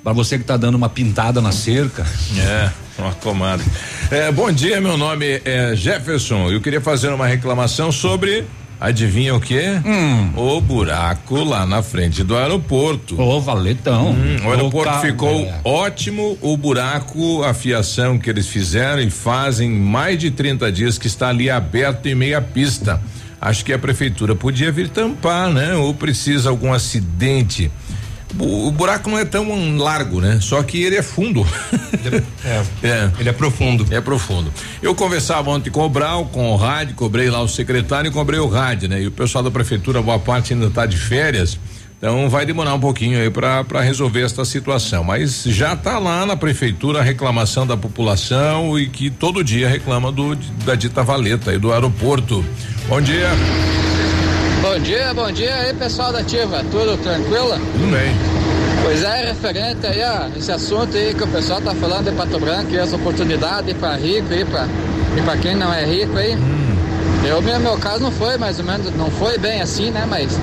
para 0.00 0.12
você 0.12 0.38
que 0.38 0.44
tá 0.44 0.56
dando 0.56 0.76
uma 0.76 0.88
pintada 0.88 1.40
na 1.40 1.50
cerca. 1.50 2.06
É, 2.38 2.70
uma 2.96 3.12
comadre. 3.14 3.66
É, 4.12 4.30
bom 4.30 4.52
dia, 4.52 4.80
meu 4.80 4.96
nome 4.96 5.42
é 5.44 5.74
Jefferson. 5.74 6.52
Eu 6.52 6.60
queria 6.60 6.80
fazer 6.80 7.08
uma 7.08 7.26
reclamação 7.26 7.90
sobre. 7.90 8.44
Adivinha 8.80 9.34
o 9.34 9.40
quê? 9.40 9.78
Hum. 9.84 10.32
O 10.34 10.58
buraco 10.58 11.44
lá 11.44 11.66
na 11.66 11.82
frente 11.82 12.24
do 12.24 12.34
aeroporto. 12.34 13.20
Ô, 13.20 13.38
valetão. 13.38 14.12
Hum, 14.12 14.38
o 14.42 14.50
aeroporto 14.50 15.00
ficou 15.00 15.40
é. 15.40 15.60
ótimo. 15.62 16.38
O 16.40 16.56
buraco, 16.56 17.42
a 17.44 17.52
fiação 17.52 18.18
que 18.18 18.30
eles 18.30 18.46
fizeram 18.46 19.02
e 19.02 19.10
fazem 19.10 19.68
mais 19.68 20.18
de 20.18 20.30
30 20.30 20.72
dias 20.72 20.96
que 20.96 21.06
está 21.06 21.28
ali 21.28 21.50
aberto 21.50 22.06
em 22.06 22.14
meia 22.14 22.40
pista. 22.40 22.98
Acho 23.38 23.66
que 23.66 23.72
a 23.72 23.78
prefeitura 23.78 24.34
podia 24.34 24.72
vir 24.72 24.88
tampar, 24.88 25.50
né? 25.50 25.74
Ou 25.74 25.92
precisa 25.92 26.48
algum 26.48 26.72
acidente. 26.72 27.70
O, 28.38 28.68
o 28.68 28.70
buraco 28.70 29.10
não 29.10 29.18
é 29.18 29.24
tão 29.24 29.76
largo, 29.76 30.20
né? 30.20 30.38
Só 30.40 30.62
que 30.62 30.82
ele 30.82 30.96
é 30.96 31.02
fundo. 31.02 31.46
É, 32.82 33.10
Ele 33.18 33.28
é 33.28 33.32
profundo. 33.32 33.86
É 33.90 34.00
profundo. 34.00 34.50
Eu 34.82 34.94
conversava 34.94 35.50
ontem 35.50 35.70
com 35.70 35.84
o 35.84 35.88
Brau, 35.88 36.24
com 36.26 36.50
o 36.50 36.56
rádio, 36.56 36.94
cobrei 36.94 37.28
lá 37.28 37.42
o 37.42 37.48
secretário 37.48 38.08
e 38.08 38.12
cobrei 38.12 38.40
o 38.40 38.48
rádio, 38.48 38.88
né? 38.88 39.02
E 39.02 39.06
o 39.06 39.10
pessoal 39.10 39.44
da 39.44 39.50
prefeitura, 39.50 40.00
boa 40.00 40.18
parte 40.18 40.54
ainda 40.54 40.66
está 40.66 40.86
de 40.86 40.96
férias. 40.96 41.58
Então 41.98 42.30
vai 42.30 42.46
demorar 42.46 42.72
um 42.74 42.80
pouquinho 42.80 43.20
aí 43.20 43.28
para 43.28 43.82
resolver 43.82 44.22
esta 44.22 44.42
situação. 44.44 45.04
Mas 45.04 45.42
já 45.44 45.74
está 45.74 45.98
lá 45.98 46.24
na 46.24 46.34
prefeitura 46.34 47.00
a 47.00 47.02
reclamação 47.02 47.66
da 47.66 47.76
população 47.76 48.78
e 48.78 48.88
que 48.88 49.10
todo 49.10 49.44
dia 49.44 49.68
reclama 49.68 50.10
do 50.10 50.34
da 50.64 50.74
dita 50.74 51.02
valeta 51.02 51.50
aí 51.50 51.58
do 51.58 51.70
aeroporto. 51.70 52.42
Bom 52.88 53.02
dia. 53.02 53.28
Bom 54.62 54.78
dia, 54.78 55.14
bom 55.14 55.32
dia 55.32 55.54
aí 55.54 55.72
pessoal 55.72 56.12
da 56.12 56.18
Ativa, 56.18 56.62
tudo 56.70 56.94
tranquilo? 57.02 57.52
Tudo 57.72 57.90
bem. 57.90 58.14
Pois 58.82 59.02
é, 59.02 59.28
referente 59.28 59.86
aí 59.86 60.02
a 60.02 60.28
esse 60.36 60.52
assunto 60.52 60.94
aí 60.94 61.14
que 61.14 61.24
o 61.24 61.28
pessoal 61.28 61.62
tá 61.62 61.74
falando 61.74 62.10
de 62.10 62.12
Pato 62.16 62.38
Branco 62.38 62.70
e 62.70 62.78
as 62.78 62.92
oportunidades 62.92 63.74
para 63.78 63.96
rico 63.96 64.30
e 64.34 64.44
para 64.44 64.68
e 65.16 65.22
para 65.22 65.36
quem 65.38 65.56
não 65.56 65.72
é 65.72 65.86
rico 65.86 66.14
aí. 66.14 66.36
Eu, 67.26 67.40
meu, 67.40 67.58
meu 67.58 67.78
caso 67.78 68.02
não 68.02 68.12
foi 68.12 68.36
mais 68.36 68.58
ou 68.58 68.66
menos, 68.66 68.94
não 68.96 69.10
foi 69.10 69.38
bem 69.38 69.62
assim, 69.62 69.90
né? 69.90 70.06
Mas 70.06 70.38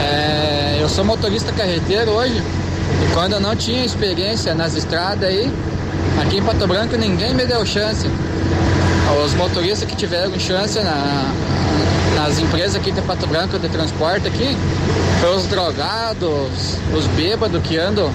é, 0.00 0.78
eu 0.80 0.88
sou 0.88 1.04
motorista 1.04 1.52
carreteiro 1.52 2.12
hoje 2.12 2.42
e 3.02 3.12
quando 3.12 3.34
eu 3.34 3.40
não 3.40 3.54
tinha 3.54 3.84
experiência 3.84 4.54
nas 4.54 4.74
estradas 4.74 5.28
aí, 5.28 5.52
aqui 6.22 6.38
em 6.38 6.42
Pato 6.42 6.66
Branco 6.66 6.96
ninguém 6.96 7.34
me 7.34 7.44
deu 7.44 7.66
chance. 7.66 8.08
Os 9.22 9.34
motoristas 9.34 9.86
que 9.86 9.94
tiveram 9.94 10.38
chance 10.38 10.78
na, 10.80 11.32
nas 12.16 12.38
empresas 12.40 12.74
aqui 12.76 12.90
de 12.90 13.00
Pato 13.02 13.26
Branco 13.26 13.58
de 13.58 13.68
transporte 13.68 14.26
aqui, 14.26 14.56
os 15.36 15.44
drogados, 15.46 16.78
os 16.94 17.06
bêbados 17.16 17.62
que 17.62 17.76
andam 17.78 18.10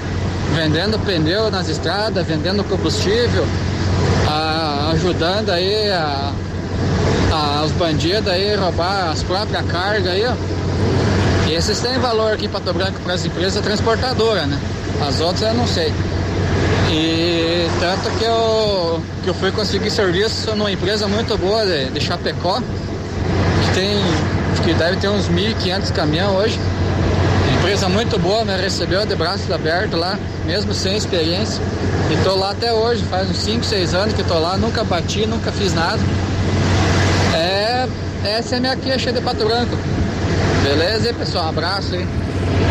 vendendo 0.55 0.99
pneu 1.05 1.49
nas 1.49 1.69
estradas, 1.69 2.25
vendendo 2.25 2.63
combustível, 2.63 3.45
a- 4.27 4.89
ajudando 4.93 5.49
aí 5.51 5.89
a, 5.91 6.31
a- 7.31 7.63
os 7.65 7.71
bandidos 7.73 8.27
aí 8.27 8.55
roubar 8.55 9.09
as 9.11 9.23
próprias 9.23 9.65
cargas 9.67 10.07
aí, 10.07 10.25
ó. 10.25 10.33
E 11.49 11.53
esses 11.53 11.79
têm 11.79 11.97
valor 11.99 12.33
aqui 12.33 12.45
em 12.45 12.49
Pato 12.49 12.73
Branco 12.73 12.99
para 13.03 13.13
as 13.13 13.25
empresas 13.25 13.61
transportadoras, 13.63 14.47
né? 14.47 14.59
As 15.07 15.19
outras 15.19 15.41
eu 15.41 15.53
não 15.53 15.67
sei. 15.67 15.93
E 16.91 17.67
tanto 17.79 18.09
que 18.17 18.25
eu, 18.25 19.01
que 19.23 19.29
eu 19.29 19.33
fui 19.33 19.51
conseguir 19.51 19.89
serviço 19.89 20.53
numa 20.55 20.71
empresa 20.71 21.07
muito 21.07 21.37
boa 21.37 21.65
de, 21.65 21.85
de 21.89 21.99
Chapecó, 22.01 22.61
tem, 23.73 23.97
que 24.63 24.73
deve 24.73 24.97
ter 24.97 25.07
uns 25.09 25.29
1.500 25.29 25.91
caminhões 25.91 26.35
hoje. 26.35 26.59
Empresa 27.57 27.87
muito 27.87 28.17
boa, 28.19 28.43
me 28.43 28.55
recebeu 28.55 29.05
de 29.05 29.15
braços 29.15 29.49
abertos 29.51 29.99
lá, 29.99 30.17
mesmo 30.45 30.73
sem 30.73 30.97
experiência. 30.97 31.61
E 32.11 32.23
tô 32.23 32.35
lá 32.35 32.51
até 32.51 32.73
hoje, 32.73 33.03
faz 33.03 33.29
uns 33.29 33.37
5, 33.37 33.63
6 33.63 33.93
anos 33.93 34.13
que 34.13 34.23
tô 34.23 34.37
lá, 34.39 34.57
nunca 34.57 34.83
bati, 34.83 35.25
nunca 35.25 35.51
fiz 35.51 35.73
nada. 35.73 35.99
É, 37.33 37.87
essa 38.25 38.55
é 38.55 38.57
a 38.57 38.61
minha 38.61 38.75
queixa 38.75 39.11
de 39.11 39.21
Pato 39.21 39.45
Branco. 39.45 39.77
Beleza 40.63 41.09
aí, 41.09 41.13
pessoal? 41.13 41.45
Um 41.45 41.49
abraço 41.49 41.95
aí. 41.95 42.20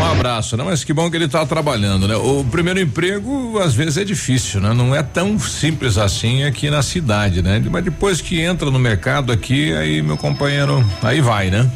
Um 0.01 0.11
abraço, 0.11 0.57
né? 0.57 0.63
Mas 0.63 0.83
que 0.83 0.91
bom 0.93 1.09
que 1.11 1.15
ele 1.15 1.25
está 1.25 1.45
trabalhando, 1.45 2.07
né? 2.07 2.15
O 2.15 2.43
primeiro 2.43 2.79
emprego, 2.79 3.59
às 3.59 3.75
vezes, 3.75 3.97
é 3.97 4.03
difícil, 4.03 4.59
né? 4.59 4.73
Não 4.73 4.95
é 4.95 5.03
tão 5.03 5.37
simples 5.37 5.95
assim 5.95 6.43
aqui 6.43 6.71
na 6.71 6.81
cidade, 6.81 7.43
né? 7.43 7.61
Mas 7.69 7.83
depois 7.83 8.19
que 8.19 8.41
entra 8.41 8.71
no 8.71 8.79
mercado 8.79 9.31
aqui, 9.31 9.71
aí, 9.73 10.01
meu 10.01 10.17
companheiro, 10.17 10.83
aí 11.03 11.21
vai, 11.21 11.51
né? 11.51 11.69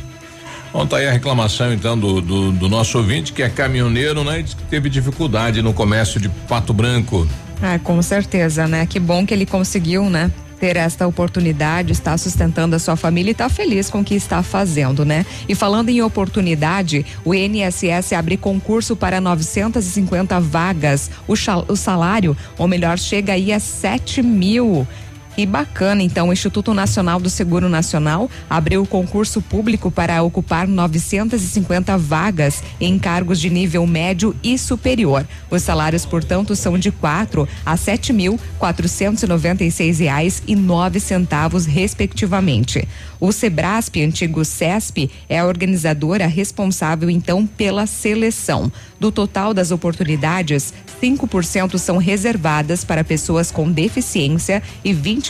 Bom, 0.73 0.88
tá 0.88 0.97
aí 0.97 1.07
a 1.07 1.11
reclamação 1.11 1.72
então 1.72 1.97
do, 1.97 2.19
do, 2.19 2.52
do 2.52 2.68
nosso 2.68 2.97
ouvinte, 2.97 3.31
que 3.31 3.43
é 3.43 3.47
caminhoneiro, 3.47 4.23
né? 4.23 4.39
E 4.39 4.43
diz 4.43 4.56
que 4.56 4.64
teve 4.64 4.89
dificuldade 4.89 5.61
no 5.61 5.72
comércio 5.72 6.19
de 6.19 6.27
Pato 6.27 6.73
Branco. 6.73 7.27
Ah, 7.61 7.80
com 7.80 8.02
certeza, 8.02 8.68
né? 8.68 8.85
Que 8.88 8.99
bom 8.99 9.23
que 9.23 9.34
ele 9.34 9.45
conseguiu, 9.45 10.10
né? 10.10 10.31
Ter 10.60 10.77
esta 10.77 11.07
oportunidade, 11.07 11.91
está 11.91 12.18
sustentando 12.18 12.76
a 12.76 12.80
sua 12.80 12.95
família 12.95 13.32
e 13.32 13.34
está 13.34 13.49
feliz 13.49 13.90
com 13.90 13.99
o 13.99 14.03
que 14.03 14.15
está 14.15 14.41
fazendo, 14.41 15.06
né? 15.06 15.26
E 15.48 15.56
falando 15.56 15.90
em 15.90 16.02
oportunidade, 16.02 17.06
o 17.23 17.34
INSS 17.34 18.14
abre 18.14 18.38
concurso 18.38 18.95
para 18.95 19.22
950 19.22 20.40
vagas. 20.40 21.11
O, 21.27 21.34
o 21.68 21.76
salário, 21.76 22.36
ou 22.57 22.68
melhor, 22.68 22.98
chega 22.98 23.34
aí 23.34 23.52
a 23.52 23.60
7 23.60 24.22
mil. 24.22 24.88
E 25.37 25.45
bacana, 25.45 26.01
então, 26.01 26.29
o 26.29 26.33
Instituto 26.33 26.73
Nacional 26.73 27.19
do 27.19 27.29
Seguro 27.29 27.67
Nacional 27.67 28.29
abriu 28.49 28.81
o 28.81 28.87
concurso 28.87 29.41
público 29.41 29.91
para 29.91 30.23
ocupar 30.23 30.65
950 30.65 31.97
vagas 31.97 32.63
em 32.79 32.97
cargos 32.97 33.39
de 33.41 33.49
nível 33.49 33.85
médio 33.85 34.33
e 34.41 34.57
superior. 34.57 35.27
Os 35.51 35.61
salários, 35.61 36.05
portanto, 36.05 36.55
são 36.55 36.77
de 36.77 36.89
quatro 36.89 37.47
a 37.65 37.75
sete 37.75 38.13
mil 38.13 38.39
quatrocentos 38.57 39.23
e 39.23 39.27
noventa 39.27 39.63
e 39.63 39.71
seis 39.71 39.99
reais 39.99 40.41
e 40.47 40.55
nove 40.55 41.01
centavos, 41.01 41.65
respectivamente. 41.65 42.87
O 43.19 43.31
Sebrasp, 43.31 44.01
antigo 44.01 44.45
CESP, 44.45 45.11
é 45.27 45.39
a 45.39 45.45
organizadora 45.45 46.27
responsável, 46.27 47.09
então, 47.09 47.45
pela 47.45 47.85
seleção. 47.85 48.71
Do 48.99 49.11
total 49.11 49.53
das 49.53 49.71
oportunidades, 49.71 50.73
5% 51.01 51.77
são 51.77 51.97
reservadas 51.97 52.85
para 52.85 53.03
pessoas 53.03 53.51
com 53.51 53.69
deficiência 53.69 54.63
e 54.83 54.93
20% 54.93 55.24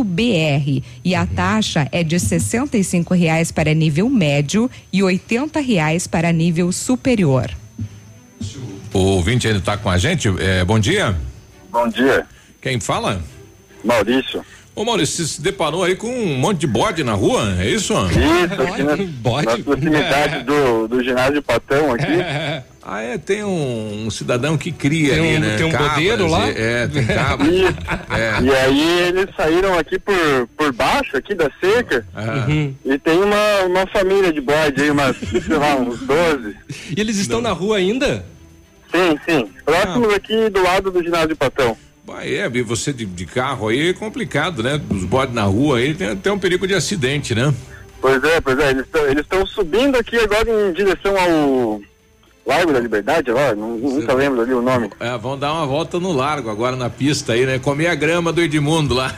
br 0.04 0.82
e 1.04 1.16
a 1.16 1.26
taxa 1.26 1.88
é 1.92 2.04
de 2.04 2.18
R$ 2.18 3.16
reais 3.16 3.52
para 3.52 3.74
nível 3.74 4.10
médio 4.10 4.70
e 4.92 5.02
R$ 5.02 5.22
reais 5.66 6.06
para 6.08 6.32
nível 6.34 6.72
superior. 6.72 7.50
O 8.94 9.00
ouvinte 9.00 9.48
ainda 9.48 9.60
está 9.60 9.78
com 9.78 9.90
a 9.90 9.98
gente. 9.98 10.28
É, 10.40 10.64
bom 10.64 10.78
dia. 10.78 11.18
Bom 11.72 11.88
dia. 11.88 12.28
Quem 12.62 12.80
fala? 12.80 13.22
Maurício. 13.84 14.46
Ô 14.76 14.84
Maurício, 14.84 15.26
você 15.26 15.34
se 15.34 15.42
deparou 15.42 15.84
aí 15.84 15.96
com 15.96 16.08
um 16.08 16.38
monte 16.38 16.62
de 16.62 16.68
bode 16.68 17.04
na 17.04 17.14
rua, 17.14 17.56
é 17.60 17.70
isso? 17.70 17.94
Isso, 17.94 18.62
aqui 18.62 18.84
na, 18.84 18.96
bode? 18.96 19.46
na 19.46 19.58
proximidade 19.60 20.44
do, 20.46 20.88
do 20.88 21.04
ginásio 21.04 21.42
Patão 21.42 21.94
aqui. 21.94 22.06
Ah, 22.86 23.02
é, 23.02 23.18
tem 23.18 23.44
um, 23.46 24.06
um 24.06 24.12
cidadão 24.12 24.58
que 24.58 24.70
cria 24.72 25.16
tem 25.16 25.20
ali, 25.20 25.38
um, 25.38 25.40
né? 25.40 25.58
Tem 25.58 25.66
um 25.66 25.72
cabras, 25.72 25.92
bodeiro 25.92 26.28
lá? 26.28 26.50
É, 26.50 26.88
tem 26.88 27.06
cabras. 27.08 27.50
é. 27.50 28.42
E 28.42 28.52
aí 28.52 29.00
eles 29.08 29.28
saíram 29.38 29.80
aqui 29.80 29.98
por, 29.98 30.14
por 30.58 30.74
baixo, 30.74 31.16
aqui 31.16 31.34
da 31.34 31.50
cerca, 31.62 32.06
uhum. 32.14 32.76
e 32.84 33.00
tem 33.00 33.24
uma, 33.24 33.62
uma 33.66 33.88
família 33.88 34.34
de 34.34 34.42
bode 34.42 34.82
aí, 34.82 34.92
umas, 34.92 35.16
sei 35.18 35.58
lá, 35.58 35.76
uns 35.76 36.00
12. 36.02 36.56
E 36.96 37.00
eles 37.00 37.18
estão 37.18 37.42
Não. 37.42 37.50
na 37.50 37.56
rua 37.56 37.78
ainda? 37.78 38.26
Sim, 38.92 39.18
sim. 39.26 39.50
Próximos 39.64 40.14
ah. 40.14 40.18
aqui 40.18 40.50
do 40.50 40.62
lado 40.62 40.92
do 40.92 41.02
ginásio 41.02 41.38
Patão. 41.38 41.78
Bah, 42.06 42.26
é, 42.26 42.50
você 42.64 42.92
de, 42.92 43.06
de, 43.06 43.26
carro 43.26 43.70
aí 43.70 43.90
é 43.90 43.94
complicado, 43.94 44.62
né? 44.62 44.80
Os 44.90 45.06
bodes 45.06 45.34
na 45.34 45.44
rua 45.44 45.78
aí 45.78 45.94
tem 45.94 46.10
até 46.10 46.30
um 46.30 46.38
perigo 46.38 46.68
de 46.68 46.74
acidente, 46.74 47.34
né? 47.34 47.54
Pois 48.02 48.22
é, 48.22 48.42
pois 48.42 48.60
é. 48.60 48.72
Eles 49.10 49.22
estão 49.22 49.46
subindo 49.48 49.96
aqui 49.96 50.18
agora 50.18 50.70
em 50.70 50.74
direção 50.74 51.18
ao 51.18 51.82
Largo 52.46 52.74
da 52.74 52.80
Liberdade, 52.80 53.32
lá, 53.32 53.56
nunca 53.56 54.14
lembro 54.14 54.42
ali 54.42 54.54
o 54.54 54.62
nome. 54.62 54.90
É, 55.00 55.18
vão 55.18 55.40
dar 55.40 55.54
uma 55.54 55.66
volta 55.66 55.98
no 55.98 56.12
largo 56.12 56.50
agora 56.50 56.76
na 56.76 56.90
pista 56.90 57.32
aí, 57.34 57.46
né? 57.46 57.58
Comer 57.58 57.88
a 57.88 57.96
grama 57.96 58.34
do 58.34 58.42
Edmundo 58.42 58.94
lá. 58.94 59.16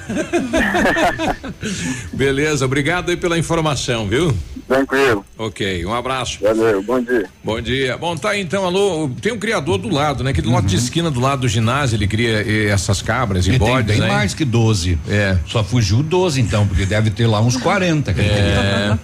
Beleza, 2.13 2.65
obrigado 2.65 3.09
aí 3.09 3.17
pela 3.17 3.35
informação, 3.35 4.07
viu? 4.07 4.31
Tranquilo. 4.67 5.25
Ok, 5.39 5.83
um 5.85 5.93
abraço. 5.93 6.37
Valeu, 6.41 6.83
bom 6.83 7.01
dia. 7.01 7.25
Bom 7.43 7.59
dia. 7.59 7.97
Bom, 7.97 8.15
tá 8.15 8.37
então, 8.37 8.63
alô, 8.63 9.09
tem 9.19 9.33
um 9.33 9.39
criador 9.39 9.79
do 9.79 9.89
lado, 9.89 10.23
né? 10.23 10.29
Aquele 10.29 10.47
uhum. 10.47 10.53
lote 10.53 10.67
de 10.67 10.75
esquina 10.75 11.09
do 11.09 11.19
lado 11.19 11.41
do 11.41 11.47
ginásio, 11.47 11.95
ele 11.95 12.07
cria 12.07 12.43
eh, 12.45 12.69
essas 12.69 13.01
cabras 13.01 13.47
e, 13.47 13.53
e 13.53 13.57
bodes, 13.57 13.87
tem 13.87 14.01
né? 14.01 14.07
mais 14.07 14.35
que 14.35 14.45
12. 14.45 14.99
É. 15.09 15.37
Só 15.47 15.63
fugiu 15.63 16.03
12 16.03 16.41
então, 16.41 16.67
porque 16.67 16.85
deve 16.85 17.09
ter 17.09 17.25
lá 17.25 17.41
uns 17.41 17.57
40. 17.57 18.11
É. 18.11 18.97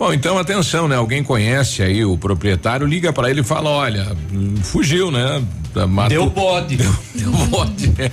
Bom, 0.00 0.14
então 0.14 0.38
atenção, 0.38 0.88
né? 0.88 0.96
Alguém 0.96 1.22
conhece 1.22 1.82
aí 1.82 2.06
o 2.06 2.16
proprietário, 2.16 2.86
liga 2.86 3.12
para 3.12 3.28
ele 3.28 3.42
e 3.42 3.44
fala: 3.44 3.68
olha, 3.68 4.16
fugiu, 4.62 5.10
né? 5.10 5.44
Matou, 5.86 6.08
deu 6.08 6.30
bode. 6.30 6.76
Deu, 6.78 6.96
deu 7.14 7.30
bode. 7.48 7.88
Né? 7.88 8.10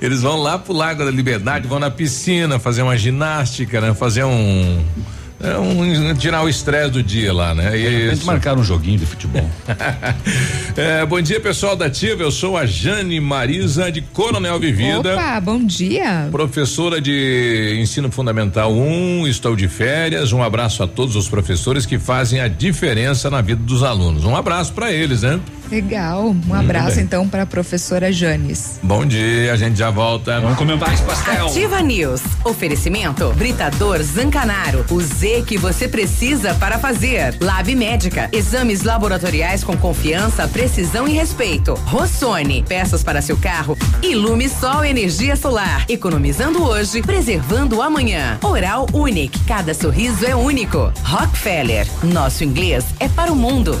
Eles 0.00 0.22
vão 0.22 0.40
lá 0.40 0.56
pro 0.60 0.72
Lago 0.72 1.04
da 1.04 1.10
Liberdade, 1.10 1.66
vão 1.66 1.80
na 1.80 1.90
piscina 1.90 2.60
fazer 2.60 2.82
uma 2.82 2.96
ginástica, 2.96 3.80
né? 3.80 3.92
Fazer 3.92 4.22
um 4.22 4.80
é 5.44 5.58
um, 5.58 6.14
tirar 6.14 6.42
o 6.42 6.48
estresse 6.48 6.90
do 6.90 7.02
dia 7.02 7.32
lá, 7.32 7.54
né? 7.54 7.78
E 7.78 8.08
a 8.08 8.14
gente 8.14 8.24
marcar 8.24 8.56
um 8.58 8.64
joguinho 8.64 8.98
de 8.98 9.06
futebol. 9.06 9.48
é, 10.76 11.04
bom 11.04 11.20
dia, 11.20 11.38
pessoal 11.38 11.76
da 11.76 11.86
Ativa. 11.86 12.22
Eu 12.22 12.30
sou 12.30 12.56
a 12.56 12.64
Jane 12.64 13.20
Marisa 13.20 13.92
de 13.92 14.00
Coronel 14.00 14.58
Vivida. 14.58 15.14
Opa, 15.14 15.40
bom 15.40 15.62
dia. 15.62 16.28
Professora 16.30 17.00
de 17.00 17.76
ensino 17.78 18.10
fundamental 18.10 18.72
1, 18.72 19.20
um, 19.20 19.26
estou 19.26 19.54
de 19.54 19.68
férias. 19.68 20.32
Um 20.32 20.42
abraço 20.42 20.82
a 20.82 20.86
todos 20.86 21.14
os 21.14 21.28
professores 21.28 21.84
que 21.84 21.98
fazem 21.98 22.40
a 22.40 22.48
diferença 22.48 23.28
na 23.28 23.42
vida 23.42 23.62
dos 23.62 23.82
alunos. 23.82 24.24
Um 24.24 24.34
abraço 24.34 24.72
para 24.72 24.90
eles, 24.90 25.22
né? 25.22 25.38
Legal. 25.70 26.34
Um 26.48 26.54
abraço 26.54 27.00
então 27.00 27.28
para 27.28 27.42
a 27.42 27.46
professora 27.46 28.12
Janes. 28.12 28.78
Bom 28.82 29.04
dia, 29.04 29.52
a 29.52 29.56
gente 29.56 29.78
já 29.78 29.90
volta. 29.90 30.40
Vamos 30.40 30.58
comer 30.58 30.76
mais 30.76 31.00
pastel. 31.00 31.46
Ativa 31.46 31.80
News. 31.80 32.20
Oferecimento 32.44 33.32
Britador 33.34 34.02
Zancanaro. 34.02 34.84
O 34.90 35.00
Z 35.00 35.44
que 35.46 35.56
você 35.58 35.88
precisa 35.88 36.54
para 36.54 36.78
fazer. 36.78 37.36
Lab 37.40 37.74
Médica. 37.74 38.28
Exames 38.32 38.82
laboratoriais 38.82 39.64
com 39.64 39.76
confiança, 39.76 40.46
precisão 40.48 41.08
e 41.08 41.12
respeito. 41.12 41.74
Rossoni. 41.86 42.64
Peças 42.66 43.02
para 43.02 43.22
seu 43.22 43.36
carro. 43.36 43.76
Ilume 44.02 44.48
Sol 44.48 44.84
Energia 44.84 45.36
Solar. 45.36 45.86
Economizando 45.88 46.62
hoje, 46.62 47.02
preservando 47.02 47.80
amanhã. 47.82 48.38
Oral 48.42 48.86
Unique. 48.92 49.40
Cada 49.46 49.74
sorriso 49.74 50.24
é 50.26 50.34
único. 50.34 50.92
Rockefeller. 51.02 51.86
Nosso 52.02 52.44
inglês 52.44 52.84
é 53.00 53.08
para 53.08 53.32
o 53.32 53.36
mundo. 53.36 53.80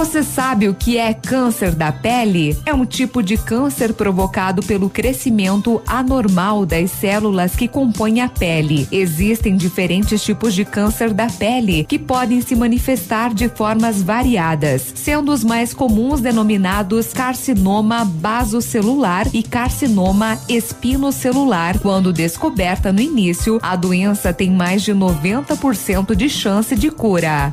Você 0.00 0.22
sabe 0.22 0.66
o 0.66 0.74
que 0.74 0.96
é 0.96 1.12
câncer 1.12 1.74
da 1.74 1.92
pele? 1.92 2.58
É 2.64 2.72
um 2.72 2.86
tipo 2.86 3.22
de 3.22 3.36
câncer 3.36 3.92
provocado 3.92 4.62
pelo 4.62 4.88
crescimento 4.88 5.82
anormal 5.86 6.64
das 6.64 6.90
células 6.90 7.54
que 7.54 7.68
compõem 7.68 8.22
a 8.22 8.26
pele. 8.26 8.88
Existem 8.90 9.58
diferentes 9.58 10.24
tipos 10.24 10.54
de 10.54 10.64
câncer 10.64 11.12
da 11.12 11.26
pele 11.26 11.84
que 11.84 11.98
podem 11.98 12.40
se 12.40 12.56
manifestar 12.56 13.34
de 13.34 13.50
formas 13.50 14.00
variadas, 14.00 14.90
sendo 14.96 15.30
os 15.32 15.44
mais 15.44 15.74
comuns 15.74 16.18
denominados 16.22 17.12
carcinoma 17.12 18.02
basocelular 18.02 19.28
e 19.34 19.42
carcinoma 19.42 20.40
espinocelular. 20.48 21.78
Quando 21.78 22.10
descoberta 22.10 22.90
no 22.90 23.02
início, 23.02 23.58
a 23.60 23.76
doença 23.76 24.32
tem 24.32 24.50
mais 24.50 24.80
de 24.80 24.94
90% 24.94 26.14
de 26.14 26.30
chance 26.30 26.74
de 26.74 26.90
cura. 26.90 27.52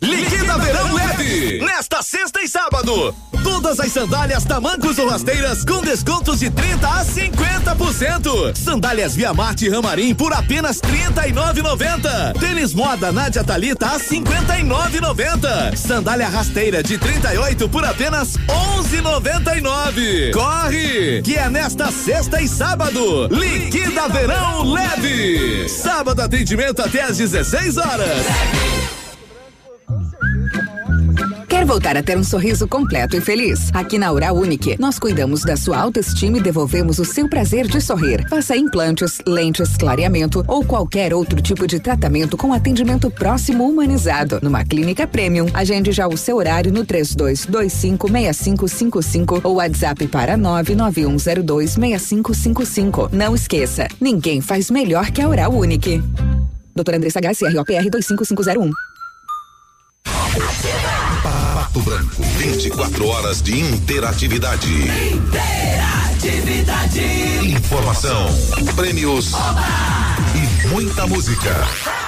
Liquida 0.00 0.56
Verão 0.58 0.94
Leve! 0.94 1.58
Nesta 1.58 2.02
sexta 2.02 2.40
e 2.40 2.46
sábado, 2.46 3.12
todas 3.42 3.80
as 3.80 3.90
sandálias 3.90 4.44
tamancos 4.44 4.96
ou 4.96 5.08
rasteiras 5.08 5.64
com 5.64 5.80
descontos 5.80 6.38
de 6.38 6.48
30 6.50 6.86
a 6.86 7.04
50%. 7.04 8.56
Sandálias 8.56 9.16
Via 9.16 9.34
Marte 9.34 9.68
Ramarim 9.68 10.14
por 10.14 10.32
apenas 10.32 10.80
39,90. 10.80 12.38
Tênis 12.38 12.74
Moda 12.74 13.10
Nádia 13.10 13.42
Talita 13.42 13.86
a 13.86 13.98
59,90. 13.98 15.74
Sandália 15.74 16.28
rasteira 16.28 16.80
de 16.80 16.96
38 16.96 17.68
por 17.68 17.84
apenas 17.84 18.36
11,99. 18.36 20.30
Corre! 20.32 21.22
Que 21.22 21.34
é 21.34 21.50
nesta 21.50 21.90
sexta 21.90 22.40
e 22.40 22.46
sábado. 22.46 23.26
Liquida 23.32 24.08
Verão 24.08 24.62
Leve! 24.62 25.68
Sábado 25.68 26.22
atendimento 26.22 26.82
até 26.82 27.02
às 27.02 27.18
16 27.18 27.78
horas. 27.78 28.26
Quer 28.26 28.67
voltar 31.68 31.96
a 31.98 32.02
ter 32.02 32.16
um 32.16 32.24
sorriso 32.24 32.66
completo 32.66 33.14
e 33.14 33.20
feliz? 33.20 33.68
Aqui 33.74 33.98
na 33.98 34.10
Oral 34.10 34.34
Unique, 34.34 34.80
nós 34.80 34.98
cuidamos 34.98 35.42
da 35.42 35.54
sua 35.54 35.76
autoestima 35.76 36.38
e 36.38 36.40
devolvemos 36.40 36.98
o 36.98 37.04
seu 37.04 37.28
prazer 37.28 37.66
de 37.66 37.78
sorrir. 37.78 38.26
Faça 38.26 38.56
implantes, 38.56 39.20
lentes, 39.26 39.76
clareamento 39.76 40.42
ou 40.48 40.64
qualquer 40.64 41.12
outro 41.12 41.42
tipo 41.42 41.66
de 41.66 41.78
tratamento 41.78 42.38
com 42.38 42.54
atendimento 42.54 43.10
próximo 43.10 43.68
humanizado. 43.68 44.38
Numa 44.40 44.64
clínica 44.64 45.06
premium, 45.06 45.44
agende 45.52 45.92
já 45.92 46.08
o 46.08 46.16
seu 46.16 46.38
horário 46.38 46.72
no 46.72 46.86
32256555 46.86 49.42
ou 49.44 49.56
WhatsApp 49.56 50.06
para 50.06 50.38
991026555. 50.38 53.10
Não 53.12 53.34
esqueça, 53.34 53.86
ninguém 54.00 54.40
faz 54.40 54.70
melhor 54.70 55.10
que 55.10 55.20
a 55.20 55.28
Oral 55.28 55.52
Unique. 55.52 56.02
Doutora 56.74 56.96
Andressa 56.96 57.20
Garcia, 57.20 57.50
ROPR 57.50 57.90
25501. 57.90 58.87
Pato 61.78 61.82
Branco, 61.82 62.22
24 62.38 63.06
horas 63.06 63.42
de 63.42 63.58
interatividade. 63.58 64.68
Interatividade. 65.12 67.00
Informação, 67.44 68.26
prêmios 68.74 69.32
e 70.34 70.66
muita 70.68 71.06
música. 71.06 72.07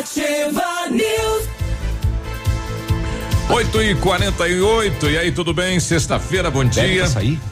Ativa 0.00 0.88
News. 0.90 1.46
8 3.50 3.82
e 3.82 3.94
48 3.96 5.10
e 5.10 5.18
aí, 5.18 5.30
tudo 5.30 5.52
bem? 5.52 5.78
Sexta-feira, 5.78 6.50
bom 6.50 6.64
dia. 6.64 6.82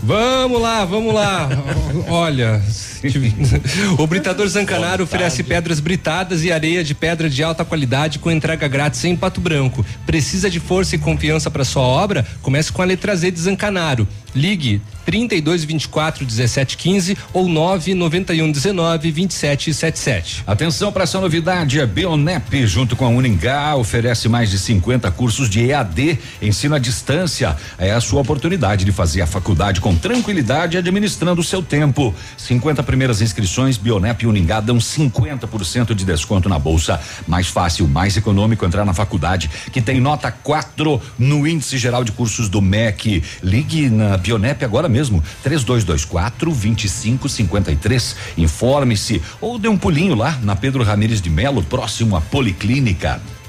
Vamos 0.02 0.58
lá, 0.62 0.82
vamos 0.86 1.12
lá. 1.12 1.46
Olha, 2.08 2.62
o 3.98 4.06
Britador 4.06 4.48
Zancanaro 4.48 5.04
oferece 5.04 5.42
pedras 5.42 5.80
britadas 5.80 6.44
e 6.44 6.52
areia 6.52 6.82
de 6.82 6.94
pedra 6.94 7.28
de 7.28 7.42
alta 7.42 7.64
qualidade 7.64 8.18
com 8.18 8.30
entrega 8.30 8.66
grátis 8.68 9.04
em 9.04 9.16
Pato 9.16 9.40
Branco. 9.40 9.84
Precisa 10.06 10.50
de 10.50 10.60
força 10.60 10.96
e 10.96 10.98
confiança 10.98 11.50
para 11.50 11.64
sua 11.64 11.82
obra? 11.82 12.26
Comece 12.42 12.72
com 12.72 12.82
a 12.82 12.84
letra 12.84 13.14
Z 13.14 13.30
de 13.30 13.40
Zancanaro. 13.40 14.06
Ligue 14.34 14.80
32 15.04 15.64
24 15.64 16.24
17 16.24 16.76
15 16.76 17.16
ou 17.32 17.48
991 17.48 18.52
19 18.52 19.10
27 19.10 19.72
77. 19.72 20.44
Atenção 20.46 20.92
para 20.92 21.04
essa 21.04 21.18
novidade, 21.18 21.80
a 21.80 21.86
Bionep 21.86 22.66
junto 22.66 22.94
com 22.94 23.06
a 23.06 23.08
Uningá 23.08 23.74
oferece 23.74 24.28
mais 24.28 24.50
de 24.50 24.58
50 24.58 25.10
cursos 25.12 25.48
de 25.48 25.70
EAD, 25.70 26.18
ensino 26.42 26.74
à 26.74 26.78
distância. 26.78 27.56
É 27.78 27.90
a 27.90 28.00
sua 28.00 28.20
oportunidade 28.20 28.84
de 28.84 28.92
fazer 28.92 29.22
a 29.22 29.26
faculdade 29.26 29.80
com 29.80 29.96
tranquilidade 29.96 30.76
administrando 30.76 31.40
o 31.40 31.44
seu 31.44 31.62
tempo. 31.62 32.14
50 32.36 32.82
primeiras 32.88 33.20
inscrições 33.20 33.76
Bionep 33.76 34.24
e 34.24 34.26
Uningá 34.26 34.60
dão 34.60 34.78
50% 34.78 35.92
de 35.92 36.06
desconto 36.06 36.48
na 36.48 36.58
bolsa. 36.58 36.98
Mais 37.26 37.46
fácil, 37.46 37.86
mais 37.86 38.16
econômico 38.16 38.64
entrar 38.64 38.82
na 38.86 38.94
faculdade 38.94 39.50
que 39.70 39.82
tem 39.82 40.00
nota 40.00 40.32
4 40.32 40.98
no 41.18 41.46
índice 41.46 41.76
geral 41.76 42.02
de 42.02 42.12
cursos 42.12 42.48
do 42.48 42.62
MEC. 42.62 43.22
Ligue 43.42 43.90
na 43.90 44.16
Bionep 44.16 44.64
agora 44.64 44.88
mesmo, 44.88 45.22
3224 45.42 46.50
2553. 46.50 48.16
Informe-se 48.38 49.20
ou 49.38 49.58
dê 49.58 49.68
um 49.68 49.76
pulinho 49.76 50.14
lá 50.14 50.38
na 50.42 50.56
Pedro 50.56 50.82
Ramires 50.82 51.20
de 51.20 51.28
Melo, 51.28 51.62
próximo 51.62 52.16
à 52.16 52.22
Policlínica. 52.22 53.20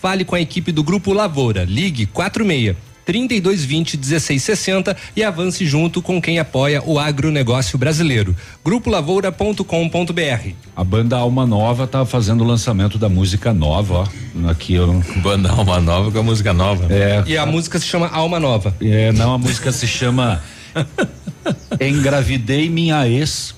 Fale 0.00 0.24
com 0.24 0.34
a 0.34 0.40
equipe 0.40 0.72
do 0.72 0.82
Grupo 0.82 1.12
Lavoura. 1.12 1.64
Ligue 1.64 2.06
46 2.06 2.76
3220 3.08 3.96
1660 3.96 4.94
e 5.16 5.24
avance 5.24 5.64
junto 5.64 6.02
com 6.02 6.20
quem 6.20 6.38
apoia 6.38 6.82
o 6.84 6.98
agronegócio 6.98 7.78
brasileiro. 7.78 8.36
Grupolavoura.com.br. 8.62 10.50
A 10.76 10.84
banda 10.84 11.16
Alma 11.16 11.46
Nova 11.46 11.86
tá 11.86 12.04
fazendo 12.04 12.44
o 12.44 12.46
lançamento 12.46 12.98
da 12.98 13.08
música 13.08 13.54
nova, 13.54 13.94
ó. 13.94 14.50
Aqui 14.50 14.74
eu... 14.74 15.02
Banda 15.22 15.50
Alma 15.50 15.80
Nova 15.80 16.12
com 16.12 16.18
a 16.18 16.22
música 16.22 16.52
nova. 16.52 16.86
É. 16.92 17.24
E 17.26 17.38
a 17.38 17.46
música 17.46 17.78
se 17.78 17.86
chama 17.86 18.08
Alma 18.08 18.38
Nova. 18.38 18.76
É, 18.78 19.10
não, 19.12 19.32
a 19.32 19.38
música 19.38 19.72
se 19.72 19.86
chama 19.86 20.42
Engravidei 21.80 22.68
minha 22.68 23.06
ex. 23.08 23.54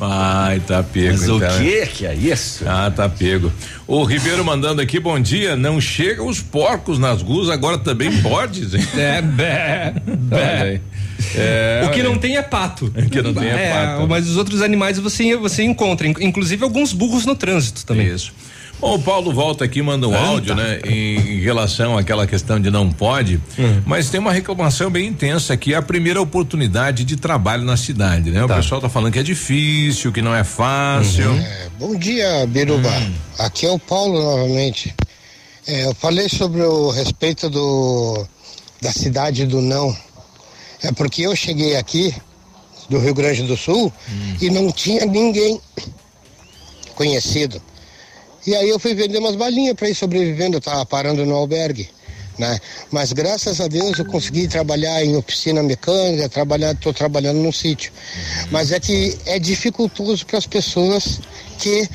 Ai, 0.00 0.60
tá 0.60 0.82
pego. 0.82 1.08
Mas 1.10 1.28
o 1.28 1.36
então. 1.36 1.58
que 1.58 1.86
que 1.86 2.06
é 2.06 2.14
isso? 2.14 2.64
Ah, 2.68 2.90
tá 2.90 3.08
pego. 3.08 3.52
O 3.86 4.04
Ribeiro 4.04 4.44
mandando 4.44 4.80
aqui, 4.80 5.00
bom 5.00 5.18
dia. 5.18 5.56
Não 5.56 5.80
chegam 5.80 6.28
os 6.28 6.40
porcos 6.40 6.98
nas 6.98 7.20
ruas, 7.20 7.48
agora 7.48 7.78
também 7.78 8.10
hein? 8.74 8.86
É, 8.96 9.20
bé, 9.20 9.94
Olha 10.30 10.62
aí. 10.62 10.80
É, 11.34 11.82
o 11.84 11.90
que 11.90 12.00
não 12.02 12.16
tem 12.16 12.36
é 12.36 12.42
pato. 12.42 12.86
O 12.96 13.10
que 13.10 13.20
não 13.20 13.34
tem 13.34 13.48
é 13.48 13.70
pato. 13.72 14.06
Mas 14.08 14.28
os 14.28 14.36
outros 14.36 14.62
animais 14.62 14.98
você, 15.00 15.36
você 15.36 15.64
encontra, 15.64 16.06
in- 16.06 16.14
inclusive 16.20 16.62
alguns 16.62 16.92
burros 16.92 17.26
no 17.26 17.34
trânsito 17.34 17.84
também. 17.84 18.06
Isso. 18.06 18.32
Bom, 18.80 18.94
o 18.94 18.98
Paulo 18.98 19.32
volta 19.32 19.64
aqui, 19.64 19.82
manda 19.82 20.06
um 20.06 20.14
Anda. 20.14 20.26
áudio, 20.26 20.54
né? 20.54 20.80
Em, 20.84 21.40
relação 21.40 21.96
àquela 21.98 22.26
questão 22.26 22.60
de 22.60 22.70
não 22.70 22.90
pode, 22.92 23.40
Hum. 23.58 23.82
mas 23.86 24.10
tem 24.10 24.20
uma 24.20 24.32
reclamação 24.32 24.90
bem 24.90 25.06
intensa 25.08 25.54
aqui, 25.54 25.74
a 25.74 25.80
primeira 25.82 26.20
oportunidade 26.20 27.04
de 27.04 27.16
trabalho 27.16 27.64
na 27.64 27.76
cidade, 27.76 28.30
né? 28.30 28.44
O 28.44 28.48
pessoal 28.48 28.80
tá 28.80 28.88
falando 28.88 29.12
que 29.12 29.18
é 29.18 29.22
difícil, 29.22 30.12
que 30.12 30.20
não 30.22 30.34
é 30.34 30.44
fácil. 30.44 31.30
Uhum. 31.30 31.38
É, 31.40 31.68
bom 31.78 31.94
dia, 31.96 32.46
Biruba. 32.46 32.90
Aqui 33.38 33.66
é 33.66 33.70
o 33.70 33.78
Paulo 33.78 34.20
novamente. 34.22 34.94
É, 35.66 35.86
eu 35.86 35.94
falei 35.94 36.28
sobre 36.28 36.60
o 36.62 36.90
respeito 36.90 37.48
do 37.50 38.26
da 38.80 38.92
cidade 38.92 39.44
do 39.46 39.60
não. 39.60 39.96
É 40.82 40.92
porque 40.92 41.22
eu 41.22 41.34
cheguei 41.34 41.76
aqui 41.76 42.14
do 42.88 42.98
Rio 42.98 43.12
Grande 43.14 43.42
do 43.42 43.56
Sul 43.56 43.92
e 44.40 44.50
não 44.50 44.70
tinha 44.70 45.04
ninguém 45.04 45.60
conhecido. 46.94 47.60
E 48.46 48.54
aí 48.54 48.68
eu 48.68 48.78
fui 48.78 48.94
vender 48.94 49.18
umas 49.18 49.36
balinhas 49.36 49.74
para 49.74 49.88
ir 49.88 49.94
sobrevivendo, 49.94 50.56
eu 50.56 50.60
tava 50.60 50.84
parando 50.86 51.24
no 51.26 51.34
albergue. 51.34 51.88
Né? 52.38 52.58
Mas 52.90 53.12
graças 53.12 53.60
a 53.60 53.66
Deus 53.66 53.98
eu 53.98 54.04
consegui 54.04 54.46
trabalhar 54.46 55.04
em 55.04 55.16
oficina 55.16 55.60
mecânica, 55.62 56.28
trabalhar, 56.28 56.72
estou 56.72 56.92
trabalhando 56.94 57.38
num 57.38 57.50
sítio. 57.50 57.92
Mas 58.50 58.70
é 58.70 58.78
que 58.78 59.18
é 59.26 59.38
dificultoso 59.40 60.24
para 60.24 60.38
as 60.38 60.46
pessoas 60.46 61.20
que 61.58 61.88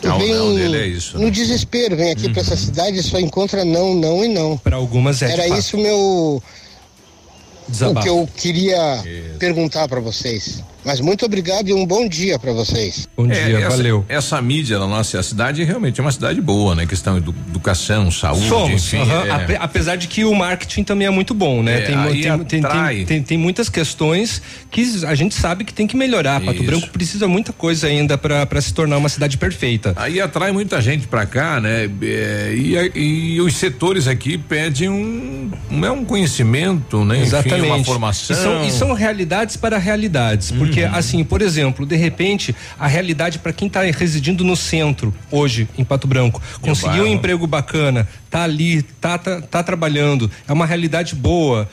Não, 0.00 0.18
vêm 0.18 0.32
não, 0.32 0.54
dele 0.54 0.78
é 0.78 0.86
isso, 0.86 1.18
no 1.18 1.28
desespero, 1.28 1.96
vem 1.96 2.12
aqui 2.12 2.28
para 2.30 2.40
essa 2.40 2.56
cidade 2.56 2.98
e 2.98 3.02
só 3.02 3.18
encontra 3.18 3.64
não, 3.64 3.94
não 3.94 4.24
e 4.24 4.28
não. 4.28 4.56
Para 4.58 4.76
algumas 4.76 5.20
é 5.22 5.32
Era 5.32 5.48
isso 5.58 5.76
meu 5.76 5.98
o 5.98 6.42
Desabafo. 7.68 8.04
que 8.04 8.08
eu 8.08 8.28
queria 8.36 9.02
perguntar 9.40 9.88
para 9.88 10.00
vocês. 10.00 10.62
Mas 10.84 11.00
muito 11.00 11.24
obrigado 11.24 11.68
e 11.68 11.72
um 11.72 11.86
bom 11.86 12.08
dia 12.08 12.38
para 12.38 12.52
vocês. 12.52 13.08
Bom 13.16 13.30
É, 13.30 13.52
essa, 13.52 13.82
Essa 14.08 14.42
mídia 14.42 14.78
na 14.78 14.86
nossa 14.86 15.22
cidade 15.22 15.62
realmente 15.64 16.00
é 16.00 16.02
uma 16.02 16.12
cidade 16.12 16.40
boa, 16.40 16.74
né? 16.74 16.86
Questão 16.86 17.20
de 17.20 17.28
educação, 17.48 18.10
saúde, 18.10 18.48
Somos, 18.48 18.86
enfim. 18.92 18.98
aham. 19.02 19.26
é. 19.26 19.30
Ape- 19.30 19.56
apesar 19.60 19.96
de 19.96 20.08
que 20.08 20.24
o 20.24 20.34
marketing 20.34 20.82
também 20.84 21.06
é 21.06 21.10
muito 21.10 21.34
bom, 21.34 21.62
né? 21.62 21.78
É, 21.78 21.80
tem, 21.82 21.96
tem, 21.96 22.12
tem, 22.44 22.62
tem, 22.62 23.04
tem, 23.06 23.22
tem 23.22 23.38
muitas 23.38 23.68
questões 23.68 24.42
que 24.70 25.04
a 25.06 25.14
gente 25.14 25.34
sabe 25.34 25.64
que 25.64 25.72
tem 25.72 25.86
que 25.86 25.96
melhorar. 25.96 26.40
Pato 26.40 26.56
Isso. 26.56 26.64
Branco 26.64 26.88
precisa 26.90 27.28
muita 27.28 27.52
coisa 27.52 27.86
ainda 27.86 28.18
para 28.18 28.60
se 28.60 28.74
tornar 28.74 28.96
uma 28.98 29.08
cidade 29.08 29.36
perfeita. 29.38 29.92
Aí 29.96 30.20
atrai 30.20 30.52
muita 30.52 30.80
gente 30.80 31.06
pra 31.06 31.26
cá, 31.26 31.60
né? 31.60 31.88
É, 32.02 32.54
e, 32.56 32.78
a- 32.78 32.90
e 32.94 33.40
os 33.40 33.54
setores 33.56 34.06
aqui 34.08 34.36
pedem 34.36 34.88
um, 34.88 35.50
um, 35.70 35.84
é 35.84 35.90
um 35.90 36.04
conhecimento, 36.04 37.04
né? 37.04 37.20
Exatamente. 37.20 37.60
Enfim, 37.60 37.70
uma 37.70 37.84
formação. 37.84 38.36
E 38.36 38.40
são, 38.40 38.66
e 38.66 38.70
são 38.72 38.92
realidades 38.92 39.56
para 39.56 39.78
realidades. 39.78 40.50
Porque, 40.72 40.84
assim, 40.84 41.22
por 41.22 41.42
exemplo, 41.42 41.84
de 41.84 41.96
repente, 41.96 42.56
a 42.78 42.86
realidade 42.86 43.38
para 43.38 43.52
quem 43.52 43.68
está 43.68 43.82
residindo 43.82 44.42
no 44.42 44.56
centro, 44.56 45.14
hoje, 45.30 45.68
em 45.76 45.84
Pato 45.84 46.06
Branco, 46.06 46.40
conseguiu 46.62 47.04
um 47.04 47.06
emprego 47.06 47.46
bacana, 47.46 48.08
tá 48.30 48.42
ali, 48.44 48.80
tá, 48.82 49.18
tá, 49.18 49.42
tá 49.42 49.62
trabalhando, 49.62 50.30
é 50.48 50.52
uma 50.52 50.64
realidade 50.64 51.14
boa. 51.14 51.68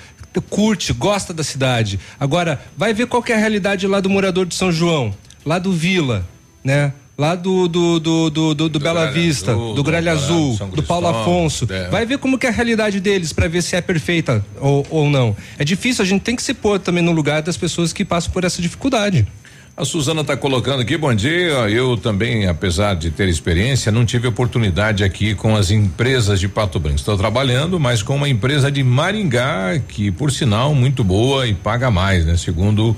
Curte, 0.49 0.93
gosta 0.93 1.33
da 1.33 1.43
cidade. 1.43 1.99
Agora, 2.19 2.61
vai 2.77 2.93
ver 2.93 3.07
qual 3.07 3.23
é 3.27 3.33
a 3.33 3.37
realidade 3.37 3.87
lá 3.87 3.99
do 3.99 4.09
morador 4.09 4.45
de 4.45 4.53
São 4.53 4.71
João, 4.71 5.13
lá 5.45 5.57
do 5.59 5.73
Vila, 5.73 6.27
né? 6.63 6.93
Lá 7.19 7.35
do 7.35 7.67
do, 7.67 7.99
do, 7.99 8.29
do, 8.29 8.53
do, 8.55 8.69
do 8.69 8.79
Bela 8.79 9.01
Gralha 9.01 9.11
Vista, 9.11 9.51
Azul, 9.51 9.73
do 9.73 9.83
Gralha 9.83 10.13
Pará, 10.13 10.23
Azul, 10.23 10.55
São 10.55 10.69
do 10.69 10.81
Paulo 10.81 11.05
Afonso. 11.05 11.67
é. 11.69 11.89
Vai 11.89 12.05
ver 12.05 12.17
como 12.17 12.37
que 12.37 12.47
é 12.47 12.49
a 12.49 12.53
realidade 12.53 13.01
deles 13.01 13.33
para 13.33 13.45
ver 13.49 13.61
se 13.61 13.75
é 13.75 13.81
perfeita 13.81 14.41
ou, 14.57 14.87
ou 14.89 15.09
não. 15.09 15.35
É 15.57 15.65
difícil, 15.65 16.01
a 16.01 16.07
gente 16.07 16.21
tem 16.21 16.33
que 16.33 16.41
se 16.41 16.53
pôr 16.53 16.79
também 16.79 17.03
no 17.03 17.11
lugar 17.11 17.41
das 17.41 17.57
pessoas 17.57 17.91
que 17.91 18.05
passam 18.05 18.31
por 18.31 18.45
essa 18.45 18.61
dificuldade. 18.61 19.27
A 19.75 19.83
Suzana 19.83 20.21
está 20.21 20.37
colocando 20.37 20.79
aqui, 20.79 20.95
bom 20.95 21.13
dia. 21.13 21.69
Eu 21.69 21.97
também, 21.97 22.47
apesar 22.47 22.95
de 22.95 23.11
ter 23.11 23.27
experiência, 23.27 23.91
não 23.91 24.05
tive 24.05 24.25
oportunidade 24.25 25.03
aqui 25.03 25.35
com 25.35 25.57
as 25.57 25.71
empresas 25.71 26.39
de 26.39 26.47
Pato 26.47 26.79
Branco. 26.79 26.99
Estou 26.99 27.17
trabalhando, 27.17 27.77
mas 27.77 28.01
com 28.01 28.15
uma 28.15 28.29
empresa 28.29 28.71
de 28.71 28.81
Maringá, 28.81 29.77
que 29.89 30.09
por 30.09 30.31
sinal 30.31 30.73
muito 30.73 31.03
boa 31.03 31.45
e 31.45 31.53
paga 31.53 31.91
mais, 31.91 32.25
né? 32.25 32.37
Segundo 32.37 32.95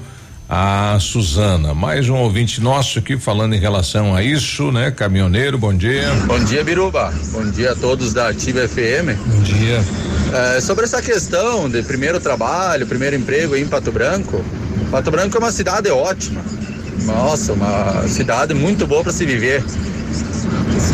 a 0.53 0.97
Suzana. 0.99 1.73
Mais 1.73 2.09
um 2.09 2.15
ouvinte 2.15 2.59
nosso 2.59 2.99
aqui 2.99 3.17
falando 3.17 3.55
em 3.55 3.57
relação 3.57 4.13
a 4.13 4.21
isso, 4.21 4.69
né? 4.69 4.91
Caminhoneiro, 4.91 5.57
bom 5.57 5.73
dia. 5.73 6.11
Bom 6.27 6.43
dia, 6.43 6.61
Biruba. 6.61 7.13
Bom 7.31 7.49
dia 7.49 7.71
a 7.71 7.75
todos 7.75 8.11
da 8.11 8.27
Ativa 8.27 8.67
FM. 8.67 9.15
Bom 9.27 9.41
dia. 9.43 9.81
É, 10.33 10.59
sobre 10.59 10.83
essa 10.83 11.01
questão 11.01 11.69
de 11.69 11.81
primeiro 11.83 12.19
trabalho, 12.19 12.85
primeiro 12.85 13.15
emprego 13.15 13.55
em 13.55 13.65
Pato 13.65 13.93
Branco, 13.93 14.43
Pato 14.91 15.09
Branco 15.09 15.37
é 15.37 15.39
uma 15.39 15.53
cidade 15.53 15.89
ótima. 15.89 16.41
Nossa, 17.05 17.53
uma 17.53 18.05
cidade 18.09 18.53
muito 18.53 18.85
boa 18.85 19.03
para 19.03 19.13
se 19.13 19.25
viver. 19.25 19.63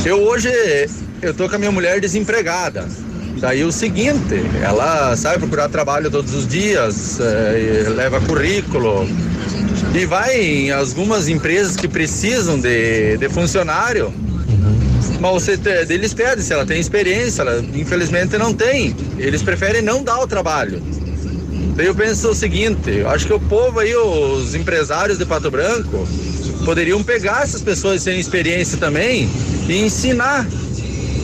Eu 0.05 0.21
hoje 0.21 0.51
eu 1.19 1.34
tô 1.34 1.49
com 1.49 1.55
a 1.55 1.57
minha 1.57 1.71
mulher 1.71 1.99
desempregada. 1.99 2.88
Daí 3.39 3.63
o 3.63 3.71
seguinte, 3.71 4.35
ela 4.61 5.15
sai 5.15 5.39
procurar 5.39 5.67
trabalho 5.67 6.11
todos 6.11 6.34
os 6.35 6.47
dias, 6.47 7.19
e 7.19 7.89
leva 7.89 8.21
currículo 8.21 9.07
e 9.97 10.05
vai 10.05 10.39
em 10.39 10.71
algumas 10.71 11.27
empresas 11.27 11.75
que 11.75 11.87
precisam 11.87 12.59
de, 12.59 13.17
de 13.17 13.29
funcionário. 13.29 14.13
Mas 15.19 15.31
você 15.33 15.59
eles 15.89 16.13
pedem 16.13 16.43
se 16.43 16.53
ela 16.53 16.65
tem 16.65 16.79
experiência, 16.79 17.41
ela 17.41 17.63
infelizmente 17.73 18.37
não 18.37 18.53
tem. 18.53 18.95
Eles 19.17 19.41
preferem 19.41 19.81
não 19.81 20.03
dar 20.03 20.19
o 20.19 20.27
trabalho. 20.27 20.81
Daí 21.75 21.87
eu 21.87 21.95
penso 21.95 22.29
o 22.29 22.35
seguinte, 22.35 22.91
eu 22.91 23.09
acho 23.09 23.25
que 23.25 23.33
o 23.33 23.39
povo 23.39 23.79
aí, 23.79 23.95
os 23.95 24.53
empresários 24.55 25.17
de 25.17 25.25
Pato 25.25 25.49
Branco, 25.49 26.07
poderiam 26.65 27.03
pegar 27.03 27.43
essas 27.43 27.61
pessoas 27.61 28.01
sem 28.03 28.19
experiência 28.19 28.77
também 28.77 29.29
e 29.67 29.77
ensinar. 29.79 30.47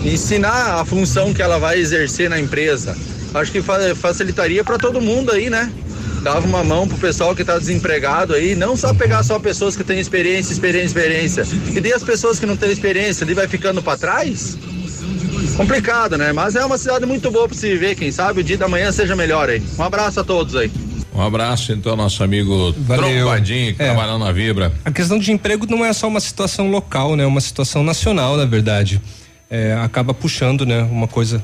Ensinar 0.04 0.80
a 0.82 0.86
função 0.86 1.34
que 1.34 1.42
ela 1.42 1.58
vai 1.58 1.80
exercer 1.80 2.30
na 2.30 2.40
empresa. 2.40 2.96
Acho 3.34 3.52
que 3.52 3.62
fa- 3.62 3.96
facilitaria 3.96 4.64
para 4.64 4.78
todo 4.78 5.00
mundo 5.02 5.32
aí, 5.32 5.50
né? 5.50 5.72
Dava 6.24 6.48
uma 6.48 6.64
mão 6.64 6.88
pro 6.88 6.98
pessoal 6.98 7.36
que 7.36 7.44
tá 7.44 7.60
desempregado 7.60 8.34
aí, 8.34 8.56
não 8.56 8.78
só 8.78 8.94
pegar 8.94 9.24
só 9.24 9.38
pessoas 9.40 9.76
que 9.76 9.84
têm 9.84 10.00
experiência, 10.00 10.54
experiência, 10.54 10.86
experiência. 10.88 11.48
E 11.76 11.82
daí 11.82 11.92
as 11.92 12.02
pessoas 12.02 12.40
que 12.40 12.46
não 12.46 12.56
têm 12.56 12.72
experiência, 12.72 13.26
ele 13.26 13.34
vai 13.36 13.46
ficando 13.46 13.84
para 13.84 13.98
trás? 13.98 14.58
Complicado, 15.58 16.18
né? 16.18 16.32
Mas 16.32 16.56
é 16.56 16.64
uma 16.64 16.78
cidade 16.78 17.06
muito 17.06 17.30
boa 17.30 17.48
para 17.48 17.58
se 17.58 17.68
viver, 17.70 17.96
quem 17.96 18.10
sabe 18.10 18.40
o 18.40 18.44
dia 18.44 18.58
da 18.58 18.70
manhã 18.70 18.90
seja 18.94 19.18
melhor 19.18 19.50
aí. 19.50 19.62
Um 19.78 19.84
abraço 19.84 20.22
a 20.22 20.24
todos 20.24 20.56
aí. 20.56 20.72
Um 21.14 21.22
abraço, 21.22 21.74
então, 21.74 21.96
nosso 21.96 22.24
amigo 22.24 22.74
Valeu. 22.78 23.04
Trombadinho, 23.04 23.76
que 23.76 23.84
É. 23.84 23.88
trabalhando 23.88 24.24
na 24.24 24.32
Vibra. 24.32 24.72
A 24.86 24.92
questão 24.92 25.20
de 25.20 25.30
emprego 25.32 25.68
não 25.70 25.84
é 25.84 25.92
só 25.92 26.08
uma 26.08 26.22
situação 26.22 26.72
local, 26.72 27.18
né? 27.18 27.24
É 27.24 27.28
uma 27.28 27.42
situação 27.42 27.84
nacional, 27.84 28.38
na 28.38 28.46
verdade. 28.46 29.00
É, 29.50 29.74
acaba 29.74 30.14
puxando, 30.14 30.66
né? 30.66 30.82
Uma 30.84 31.08
coisa 31.08 31.44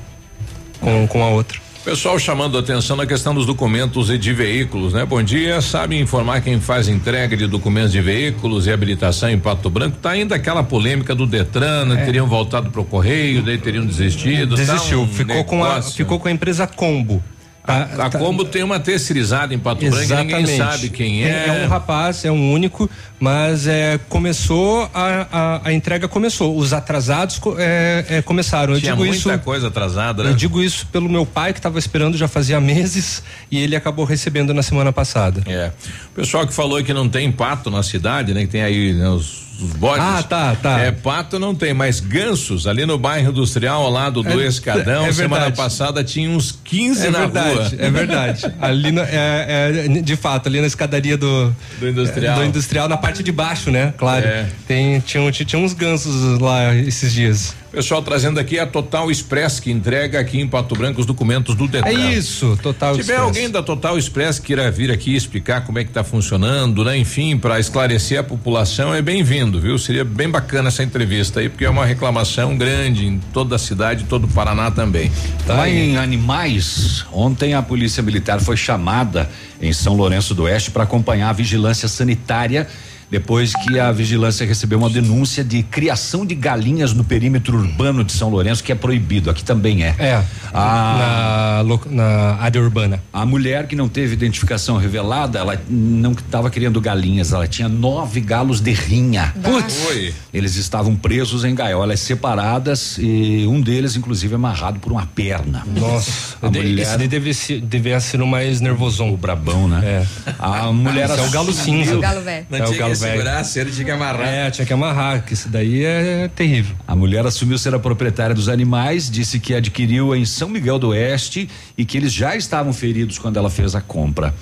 com, 0.80 1.06
com 1.06 1.22
a 1.22 1.28
outra. 1.30 1.60
Pessoal 1.84 2.20
chamando 2.20 2.58
a 2.58 2.60
atenção 2.60 2.98
na 2.98 3.06
questão 3.06 3.34
dos 3.34 3.46
documentos 3.46 4.10
e 4.10 4.18
de 4.18 4.34
veículos, 4.34 4.92
né? 4.92 5.06
Bom 5.06 5.24
dia, 5.24 5.62
sabe 5.62 5.98
informar 5.98 6.42
quem 6.42 6.60
faz 6.60 6.90
entrega 6.90 7.38
de 7.38 7.48
documentos 7.48 7.94
de 7.94 8.02
veículos 8.02 8.68
e 8.68 8.72
habilitação 8.72 9.30
em 9.30 9.40
Pato 9.40 9.70
Branco? 9.70 9.98
Tá 9.98 10.12
ainda 10.12 10.36
aquela 10.36 10.62
polêmica 10.62 11.16
do 11.16 11.26
Detran, 11.26 11.86
né? 11.86 12.04
teriam 12.04 12.28
voltado 12.28 12.70
pro 12.70 12.84
correio, 12.84 13.42
daí 13.42 13.58
teriam 13.58 13.86
desistido. 13.86 14.58
tá 14.58 14.62
Desistiu, 14.62 15.04
um 15.04 15.08
ficou, 15.08 15.44
com 15.46 15.64
a, 15.64 15.82
ficou 15.82 16.20
com 16.20 16.28
a 16.28 16.32
empresa 16.32 16.68
Combo. 16.68 17.24
A, 17.70 18.06
a 18.06 18.10
Combo 18.10 18.44
tem 18.44 18.64
uma 18.64 18.80
terceirizada 18.80 19.54
em 19.54 19.60
Pato 19.60 19.88
Branco, 19.88 20.14
ninguém 20.16 20.58
sabe 20.58 20.90
quem 20.90 21.24
é. 21.24 21.48
É 21.48 21.66
um 21.66 21.68
rapaz, 21.68 22.26
é 22.26 22.32
um 22.32 22.52
único, 22.52 22.90
mas 23.20 23.68
é, 23.68 24.00
começou 24.10 24.90
a, 24.94 25.28
a, 25.32 25.62
a 25.70 25.74
entrega 25.74 26.08
começou. 26.08 26.58
Os 26.58 26.74
atrasados 26.74 27.40
é, 27.58 28.06
é, 28.10 28.22
começaram. 28.22 28.74
Eu 28.74 28.80
Tinha 28.80 28.94
digo 28.94 29.06
muita 29.06 29.18
isso. 29.18 29.40
coisa 29.40 29.68
atrasada, 29.68 30.24
né? 30.24 30.32
Eu 30.32 30.36
digo 30.36 30.62
isso 30.62 30.88
pelo 30.88 31.08
meu 31.08 31.26
pai 31.26 31.54
que 31.54 31.60
estava 31.60 31.78
esperando 31.78 32.18
já 32.18 32.28
fazia 32.28 32.60
meses 32.60 33.22
e 33.52 33.60
ele 33.60 33.76
acabou 33.76 34.06
recebendo 34.06 34.54
na 34.54 34.64
semana 34.64 34.92
passada. 34.92 35.44
É. 35.46 35.72
O 36.12 36.16
pessoal 36.16 36.48
que 36.48 36.54
falou 36.54 36.84
que 36.84 36.94
não 36.94 37.08
tem 37.08 37.32
pato 37.32 37.70
na 37.70 37.84
cidade, 37.84 38.34
né? 38.34 38.42
Que 38.42 38.48
tem 38.48 38.64
aí 38.64 38.94
né, 38.94 39.10
os 39.10 39.49
os 39.62 39.72
bodes. 39.74 40.04
Ah, 40.04 40.24
tá, 40.24 40.56
tá. 40.56 40.80
É, 40.80 40.92
pato 40.92 41.38
não 41.40 41.54
tem, 41.54 41.74
mas 41.74 42.00
gansos 42.00 42.66
ali 42.68 42.86
no 42.86 42.98
bairro 42.98 43.32
industrial, 43.32 43.84
ao 43.84 43.90
lado 43.90 44.24
do 44.24 44.42
É- 44.42 44.48
Escadão, 44.48 45.06
é 45.06 45.12
semana 45.14 45.52
passada 45.52 46.04
tinha 46.04 46.30
uns 46.30 46.58
15 46.64 47.08
É 47.08 47.10
na 47.12 47.20
verdade, 47.28 47.56
rua. 47.56 47.70
é 47.78 47.90
verdade. 47.92 48.54
ali 48.62 48.92
no- 48.92 49.02
é, 49.02 49.86
é, 49.86 49.88
de 50.02 50.16
fato, 50.16 50.48
ali 50.48 50.62
na 50.62 50.68
escadaria 50.68 51.18
do, 51.18 51.54
Do 51.80 51.90
industrial. 51.90 52.38
do 52.40 52.46
industrial, 52.46 52.88
na 52.88 52.98
parte 52.98 53.22
de 53.24 53.32
baixo, 53.32 53.70
né? 53.72 53.94
Claro. 53.98 54.26
É. 54.26 54.46
Tem, 54.68 55.00
tinha, 55.02 55.32
tinha 55.32 55.62
uns 55.62 55.74
gansos 55.74 56.40
lá 56.40 56.74
esses 56.76 57.14
dias. 57.14 57.54
Pessoal 57.72 58.02
trazendo 58.02 58.40
aqui 58.40 58.58
a 58.58 58.66
Total 58.66 59.12
Express 59.12 59.60
que 59.60 59.72
entrega 59.72 60.20
aqui 60.20 60.40
em 60.40 60.48
Pato 60.48 60.76
Branco 60.76 61.00
os 61.00 61.06
documentos 61.06 61.54
do 61.56 61.68
Detran. 61.68 61.90
É 61.90 62.14
isso, 62.14 62.58
Total 62.64 62.96
Se 62.96 63.02
tiver 63.02 63.14
Express. 63.14 63.28
alguém 63.28 63.50
da 63.50 63.62
Total 63.62 63.98
Express 63.98 64.40
que 64.40 64.48
queira 64.48 64.72
vir 64.72 64.90
aqui 64.92 65.16
explicar 65.16 65.62
como 65.62 65.78
é 65.78 65.84
que 65.84 65.92
está 65.92 66.04
funcionando, 66.04 66.84
né? 66.84 66.98
Enfim, 66.98 67.38
para 67.38 67.60
esclarecer 67.60 68.20
a 68.20 68.24
população, 68.24 68.94
é 68.94 69.02
bem-vindo, 69.04 69.62
viu? 69.62 69.78
Seria 69.78 70.04
bem 70.04 70.28
bacana 70.28 70.70
essa 70.70 70.82
entrevista 70.82 71.40
aí, 71.40 71.50
porque 71.50 71.64
é 71.64 71.70
uma 71.70 71.86
reclamação 71.86 72.58
grande 72.58 73.06
em 73.06 73.20
toda 73.32 73.56
a 73.56 73.60
cidade, 73.60 74.06
todo 74.06 74.24
o 74.24 74.28
Paraná 74.28 74.72
também. 74.72 75.12
Tá 75.46 75.54
Lá 75.54 75.70
em 75.70 75.96
animais, 75.96 77.06
ontem 77.14 77.54
a 77.54 77.62
Polícia 77.62 78.02
Militar 78.02 78.42
foi 78.42 78.58
chamada 78.58 79.30
em 79.62 79.72
São 79.72 79.94
Lourenço 79.94 80.34
do 80.34 80.44
Oeste 80.44 80.72
para 80.72 80.84
acompanhar 80.84 81.30
a 81.30 81.34
vigilância 81.34 81.88
sanitária. 81.88 82.68
Depois 83.12 83.54
que 83.54 83.80
a 83.80 83.92
vigilância 83.92 84.46
recebeu 84.46 84.78
uma 84.78 84.90
denúncia 84.90 85.44
de 85.44 85.64
criação 85.64 86.26
de 86.26 86.36
galinhas 86.36 86.94
no 86.94 87.04
perímetro 87.04 87.58
urbano 87.58 88.04
de 88.04 88.12
São 88.12 88.30
Lourenço, 88.30 88.64
que 88.64 88.72
é 88.72 88.76
proibido. 88.76 89.30
Aqui 89.30 89.44
também 89.44 89.84
é. 89.84 89.96
É. 89.98 90.24
A, 90.54 91.64
na, 91.66 91.80
na 92.04 92.36
área 92.42 92.62
urbana. 92.62 93.02
A 93.12 93.26
mulher 93.26 93.68
que 93.68 93.76
não 93.76 93.88
teve 93.90 94.14
identificação 94.14 94.78
revelada, 94.78 95.40
ela 95.40 95.60
não 95.70 96.12
estava 96.12 96.50
criando 96.50 96.80
galinhas, 96.80 97.34
ela 97.34 97.48
tinha 97.48 97.68
nove 97.68 98.22
galos 98.22 98.60
de 98.62 98.72
rinha. 98.72 99.34
Putz. 99.42 99.88
Oi. 99.88 100.14
Eles 100.34 100.56
estavam 100.56 100.96
presos 100.96 101.44
em 101.44 101.56
gaiolas 101.56 102.00
separadas 102.00 102.98
e 103.00 103.46
um 103.48 103.60
deles, 103.62 103.96
inclusive, 103.96 104.36
amarrado 104.36 104.80
por 104.80 104.92
uma 104.92 105.06
perna. 105.08 105.66
Nossa, 105.76 106.38
a 106.42 106.48
de- 106.50 106.60
mulher. 106.60 106.84
esse 106.84 107.08
deve 107.08 107.34
ser, 107.34 107.62
devia 107.62 108.00
ser 108.00 108.22
o 108.22 108.28
mais 108.28 108.62
nervosão. 108.62 109.14
O 109.14 109.18
brabão, 109.18 109.68
né? 109.68 109.82
É. 109.84 110.34
A 110.38 110.72
mulher. 110.72 111.10
Esse 111.10 111.20
é 111.20 111.24
o 111.24 111.32
galo 111.32 111.54
cinza. 111.54 111.92
É 111.92 111.96
o 111.96 112.00
galo 112.00 112.22
velho. 112.22 112.46
Não 112.50 112.58
É 112.58 112.68
o 112.68 112.76
galo 112.78 112.96
velho. 113.00 113.14
segurar 113.14 113.40
a 113.40 113.44
cera, 113.44 113.70
tinha 113.72 113.86
que 113.86 113.92
amarrar. 113.92 114.28
É, 114.28 114.52
tinha 114.52 114.66
que 114.66 114.74
amarrar, 114.74 115.24
que 115.24 115.34
isso 115.34 115.50
daí 115.50 115.84
é 115.84 116.30
terrível. 116.36 116.76
A 116.88 116.96
mulher 116.96 117.26
assumiu 117.26 117.58
ser 117.58 117.74
a 117.74 117.80
proprietária 117.80 118.36
dos 118.36 118.50
animais, 118.50 119.10
disse 119.10 119.40
que 119.40 119.54
adquiriu 119.54 120.16
em 120.16 120.26
São 120.26 120.50
Miguel 120.50 120.78
do 120.78 120.90
Oeste 120.90 121.50
e 121.78 121.86
que 121.86 121.98
eles 121.98 122.14
já 122.14 122.36
estavam 122.36 122.74
feridos 122.74 123.18
quando 123.18 123.38
ela 123.38 123.50
fez 123.50 123.76
a 123.76 123.82
compra. 123.82 124.34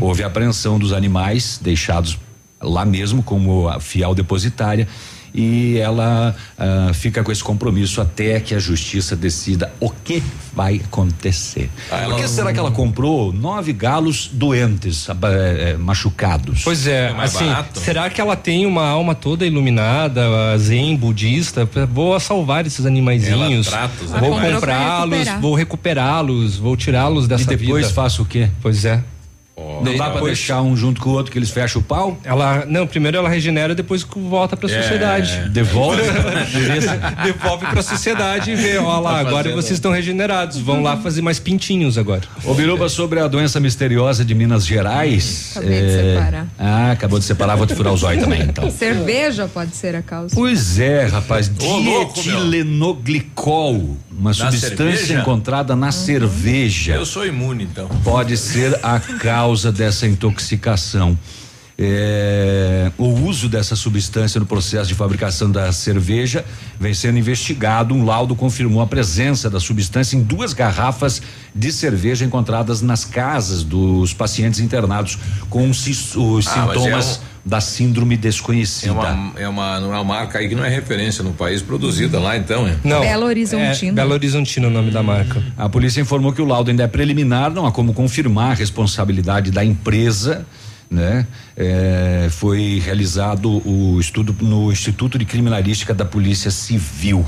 Houve 0.00 0.22
apreensão 0.22 0.78
dos 0.78 0.92
animais 0.92 1.58
deixados 1.62 2.18
lá 2.60 2.84
mesmo 2.84 3.22
como 3.22 3.68
a 3.68 3.78
fiel 3.78 4.14
depositária 4.14 4.88
e 5.34 5.78
ela 5.78 6.34
ah, 6.56 6.90
fica 6.94 7.22
com 7.24 7.32
esse 7.32 7.42
compromisso 7.42 8.00
até 8.00 8.38
que 8.38 8.54
a 8.54 8.58
justiça 8.58 9.16
decida 9.16 9.72
o 9.80 9.90
que 9.90 10.22
vai 10.54 10.80
acontecer. 10.84 11.68
Por 12.04 12.16
que 12.16 12.28
será 12.28 12.52
que 12.52 12.58
ela 12.58 12.70
comprou 12.70 13.32
nove 13.32 13.72
galos 13.72 14.30
doentes, 14.32 15.10
aba- 15.10 15.32
eh, 15.32 15.70
eh, 15.72 15.76
machucados? 15.76 16.62
Pois 16.62 16.86
é, 16.86 17.12
mais 17.12 17.34
assim, 17.34 17.46
barato? 17.46 17.80
será 17.80 18.08
que 18.08 18.20
ela 18.20 18.36
tem 18.36 18.64
uma 18.64 18.86
alma 18.86 19.14
toda 19.14 19.44
iluminada, 19.44 20.22
zen, 20.58 20.96
budista? 20.96 21.68
Vou 21.90 22.18
salvar 22.20 22.64
esses 22.66 22.86
animaizinhos. 22.86 23.68
Vou 24.20 24.40
comprá-los, 24.40 25.28
vou 25.40 25.54
recuperá-los, 25.54 26.56
vou 26.56 26.76
tirá-los 26.76 27.26
dessa 27.26 27.52
e 27.52 27.56
depois 27.56 27.86
vida. 27.86 27.94
faça 27.94 28.22
o 28.22 28.24
quê? 28.24 28.48
Pois 28.62 28.84
é. 28.84 29.02
Não 29.56 29.96
dá 29.96 30.06
pra 30.06 30.14
Depois- 30.14 30.36
deixar 30.38 30.62
um 30.62 30.76
junto 30.76 31.00
com 31.00 31.10
o 31.10 31.12
outro 31.12 31.30
que 31.30 31.38
eles 31.38 31.48
fecham 31.50 31.80
o 31.80 31.84
pau? 31.84 32.18
Ela, 32.24 32.64
não, 32.66 32.88
primeiro 32.88 33.16
ela 33.18 33.28
regenera, 33.28 33.72
depois 33.72 34.02
que 34.02 34.18
volta 34.18 34.56
pra 34.56 34.68
É. 34.68 34.82
sociedade. 34.82 35.48
Devolve? 35.50 36.02
Devolve 37.22 37.64
pra 37.66 37.80
sociedade 37.82 38.50
e 38.50 38.56
vê, 38.56 38.78
ó 38.78 38.98
lá, 38.98 39.12
Tá 39.14 39.20
agora 39.20 39.52
vocês 39.52 39.74
estão 39.74 39.92
regenerados, 39.92 40.58
vão 40.58 40.82
lá 40.82 40.96
fazer 40.96 41.22
mais 41.22 41.38
pintinhos 41.38 41.96
agora. 41.96 42.22
Ô 42.44 42.52
Biruba, 42.54 42.88
sobre 42.88 43.20
a 43.20 43.28
doença 43.28 43.60
misteriosa 43.60 44.24
de 44.24 44.34
Minas 44.34 44.66
Gerais. 44.66 45.52
Acabei 45.56 45.82
de 45.82 45.90
separar. 45.92 46.46
Ah, 46.58 46.90
acabou 46.90 47.18
de 47.20 47.24
separar, 47.24 47.54
vou 47.56 47.66
te 47.66 47.74
furar 47.76 47.92
os 47.92 48.02
olhos 48.02 48.24
também, 48.24 48.42
então. 48.42 48.68
Cerveja 48.74 49.46
pode 49.52 49.76
ser 49.76 49.94
a 49.94 50.02
causa. 50.02 50.34
Pois 50.34 50.80
é, 50.80 51.04
rapaz, 51.06 51.48
dietilenglicol, 51.48 53.96
uma 54.10 54.32
substância 54.32 54.76
cerveja? 54.76 55.20
encontrada 55.20 55.76
na 55.76 55.92
cerveja. 55.92 56.94
Eu 56.94 57.04
sou 57.06 57.24
imune, 57.26 57.64
então. 57.64 57.86
pode 58.02 58.36
ser 58.36 58.76
a 58.82 58.98
causa 58.98 59.43
dessa 59.72 60.06
intoxicação. 60.06 61.18
É, 61.76 62.92
o 62.96 63.06
uso 63.06 63.48
dessa 63.48 63.74
substância 63.74 64.38
no 64.38 64.46
processo 64.46 64.86
de 64.86 64.94
fabricação 64.94 65.50
da 65.50 65.72
cerveja 65.72 66.44
vem 66.78 66.94
sendo 66.94 67.18
investigado. 67.18 67.92
Um 67.92 68.04
laudo 68.04 68.36
confirmou 68.36 68.80
a 68.80 68.86
presença 68.86 69.50
da 69.50 69.58
substância 69.58 70.16
em 70.16 70.22
duas 70.22 70.52
garrafas 70.52 71.20
de 71.52 71.72
cerveja 71.72 72.24
encontradas 72.24 72.80
nas 72.80 73.04
casas 73.04 73.64
dos 73.64 74.14
pacientes 74.14 74.60
internados 74.60 75.18
com 75.50 75.68
os, 75.68 75.84
Ah, 76.16 76.20
mas 76.66 76.74
sintomas 76.74 77.16
é 77.16 77.33
da 77.44 77.60
síndrome 77.60 78.16
desconhecida. 78.16 78.88
É 78.88 78.92
uma, 78.92 79.32
é 79.40 79.48
uma, 79.48 79.80
não 79.80 79.94
é 79.94 79.96
uma 79.96 80.04
marca 80.04 80.38
aí 80.38 80.48
que 80.48 80.54
não 80.54 80.64
é 80.64 80.68
referência 80.68 81.22
no 81.22 81.32
país, 81.32 81.60
produzida 81.60 82.18
lá, 82.18 82.36
então, 82.36 82.66
é. 82.66 82.76
Não. 82.82 83.00
Belo 83.00 83.26
Horizontina. 83.26 83.92
É, 83.92 83.94
Belo 83.94 84.12
Horizontina 84.14 84.66
é 84.66 84.70
o 84.70 84.72
nome 84.72 84.90
da 84.90 85.02
marca. 85.02 85.42
A 85.56 85.68
polícia 85.68 86.00
informou 86.00 86.32
que 86.32 86.40
o 86.40 86.46
laudo 86.46 86.70
ainda 86.70 86.84
é 86.84 86.86
preliminar, 86.86 87.52
não 87.52 87.66
há 87.66 87.72
como 87.72 87.92
confirmar 87.92 88.52
a 88.52 88.54
responsabilidade 88.54 89.50
da 89.50 89.64
empresa. 89.64 90.46
Né? 90.90 91.26
É, 91.56 92.28
foi 92.30 92.80
realizado 92.84 93.50
o 93.66 93.98
estudo 93.98 94.34
no 94.40 94.70
Instituto 94.70 95.18
de 95.18 95.24
Criminalística 95.24 95.92
da 95.92 96.04
Polícia 96.04 96.50
Civil. 96.50 97.26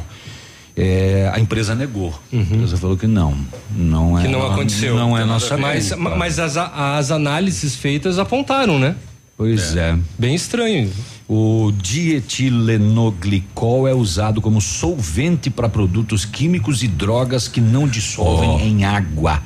É, 0.76 1.30
a 1.32 1.40
empresa 1.40 1.74
negou. 1.74 2.14
A 2.32 2.36
empresa 2.36 2.76
falou 2.76 2.96
que 2.96 3.06
não, 3.06 3.36
não 3.74 4.18
é. 4.18 4.22
Que 4.22 4.28
não 4.28 4.46
aconteceu. 4.46 4.94
Não 4.94 5.16
é 5.18 5.24
nossa 5.24 5.56
Mas, 5.56 5.90
mas 5.92 6.38
as, 6.38 6.56
as 6.56 7.10
análises 7.10 7.74
feitas 7.74 8.18
apontaram, 8.18 8.78
né? 8.78 8.94
Pois 9.36 9.76
é. 9.76 9.98
Bem 10.18 10.34
estranho. 10.34 10.90
O 11.28 11.70
dietilenoglicol 11.76 13.86
é 13.86 13.92
usado 13.92 14.40
como 14.40 14.60
solvente 14.60 15.50
para 15.50 15.68
produtos 15.68 16.24
químicos 16.24 16.82
e 16.82 16.88
drogas 16.88 17.46
que 17.46 17.60
não 17.60 17.86
dissolvem 17.86 18.48
Oh. 18.48 18.58
em 18.60 18.84
água. 18.84 19.42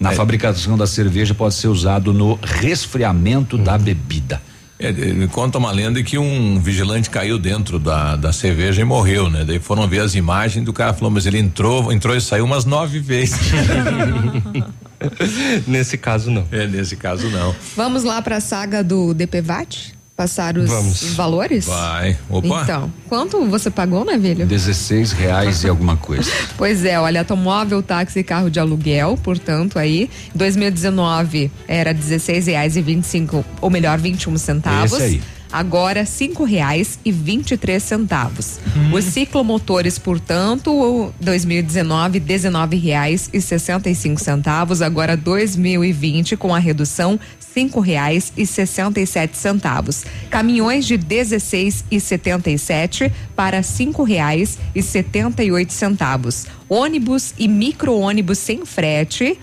Na 0.00 0.12
fabricação 0.12 0.78
da 0.78 0.86
cerveja 0.86 1.34
pode 1.34 1.54
ser 1.54 1.68
usado 1.68 2.14
no 2.14 2.38
resfriamento 2.40 3.58
da 3.58 3.76
bebida. 3.76 4.40
É, 4.80 4.92
de- 4.92 5.12
me 5.12 5.26
conta 5.26 5.58
uma 5.58 5.72
lenda 5.72 6.00
que 6.04 6.16
um 6.18 6.60
vigilante 6.60 7.10
caiu 7.10 7.36
dentro 7.38 7.80
da, 7.80 8.14
da 8.14 8.32
cerveja 8.32 8.80
e 8.80 8.84
morreu, 8.84 9.28
né? 9.28 9.44
Daí 9.44 9.58
foram 9.58 9.88
ver 9.88 10.00
as 10.00 10.14
imagens 10.14 10.64
do 10.64 10.72
cara 10.72 10.94
falou, 10.94 11.10
mas 11.10 11.26
ele 11.26 11.38
entrou, 11.38 11.92
entrou 11.92 12.14
e 12.16 12.20
saiu 12.20 12.44
umas 12.44 12.64
nove 12.64 13.00
vezes. 13.00 13.38
Nesse 15.66 15.96
caso, 15.96 16.30
não. 16.30 16.44
é, 16.50 16.66
nesse 16.66 16.96
caso 16.96 17.28
não. 17.30 17.54
Vamos 17.76 18.02
lá 18.02 18.20
para 18.20 18.36
a 18.36 18.40
saga 18.40 18.82
do 18.82 19.14
DPVAT? 19.14 19.94
Passar 20.18 20.58
os, 20.58 20.68
Vamos. 20.68 21.00
os 21.00 21.14
valores? 21.14 21.66
Vai. 21.66 22.18
Opa. 22.28 22.62
Então, 22.64 22.92
quanto 23.08 23.46
você 23.46 23.70
pagou, 23.70 24.04
né, 24.04 24.14
Navilho? 24.14 24.46
16 24.46 25.12
reais 25.12 25.62
e 25.62 25.68
alguma 25.68 25.96
coisa. 25.96 26.28
Pois 26.58 26.84
é, 26.84 26.98
olha, 26.98 27.20
automóvel, 27.20 27.80
táxi 27.80 28.18
e 28.18 28.24
carro 28.24 28.50
de 28.50 28.58
aluguel, 28.58 29.16
portanto, 29.22 29.78
aí, 29.78 30.10
em 30.34 30.36
2019 30.36 31.52
era 31.68 31.92
R$16,25, 31.92 33.44
ou 33.60 33.70
melhor, 33.70 33.96
21 33.96 34.36
centavos. 34.38 34.92
Esse 34.94 35.02
aí. 35.02 35.22
Agora, 35.50 36.04
cinco 36.04 36.44
reais 36.44 36.98
e 37.04 37.10
vinte 37.10 37.52
e 37.52 37.56
três 37.56 37.82
centavos. 37.82 38.60
Os 38.92 39.04
ciclomotores, 39.04 39.98
portanto, 39.98 41.12
2019, 41.20 42.20
dezenove 42.20 42.76
reais 42.76 43.30
e 43.32 43.40
sessenta 43.40 43.88
e 43.88 43.94
cinco 43.94 44.20
centavos. 44.20 44.82
Agora, 44.82 45.16
2020, 45.16 46.36
com 46.36 46.54
a 46.54 46.58
redução, 46.58 47.18
cinco 47.52 47.80
reais 47.80 48.32
e 48.36 48.46
sessenta 48.46 49.00
e 49.00 49.06
sete 49.06 49.36
centavos. 49.36 50.04
Caminhões 50.30 50.86
de 50.86 50.96
16 50.96 51.84
e 51.90 52.00
77 52.00 53.12
para 53.34 53.62
cinco 53.62 54.02
reais 54.02 54.58
e 54.74 54.82
setenta 54.82 55.42
e 55.42 55.50
oito 55.50 55.72
centavos. 55.72 56.46
Ônibus 56.68 57.34
e 57.38 57.48
micro-ônibus 57.48 58.38
sem 58.38 58.64
frete. 58.64 59.38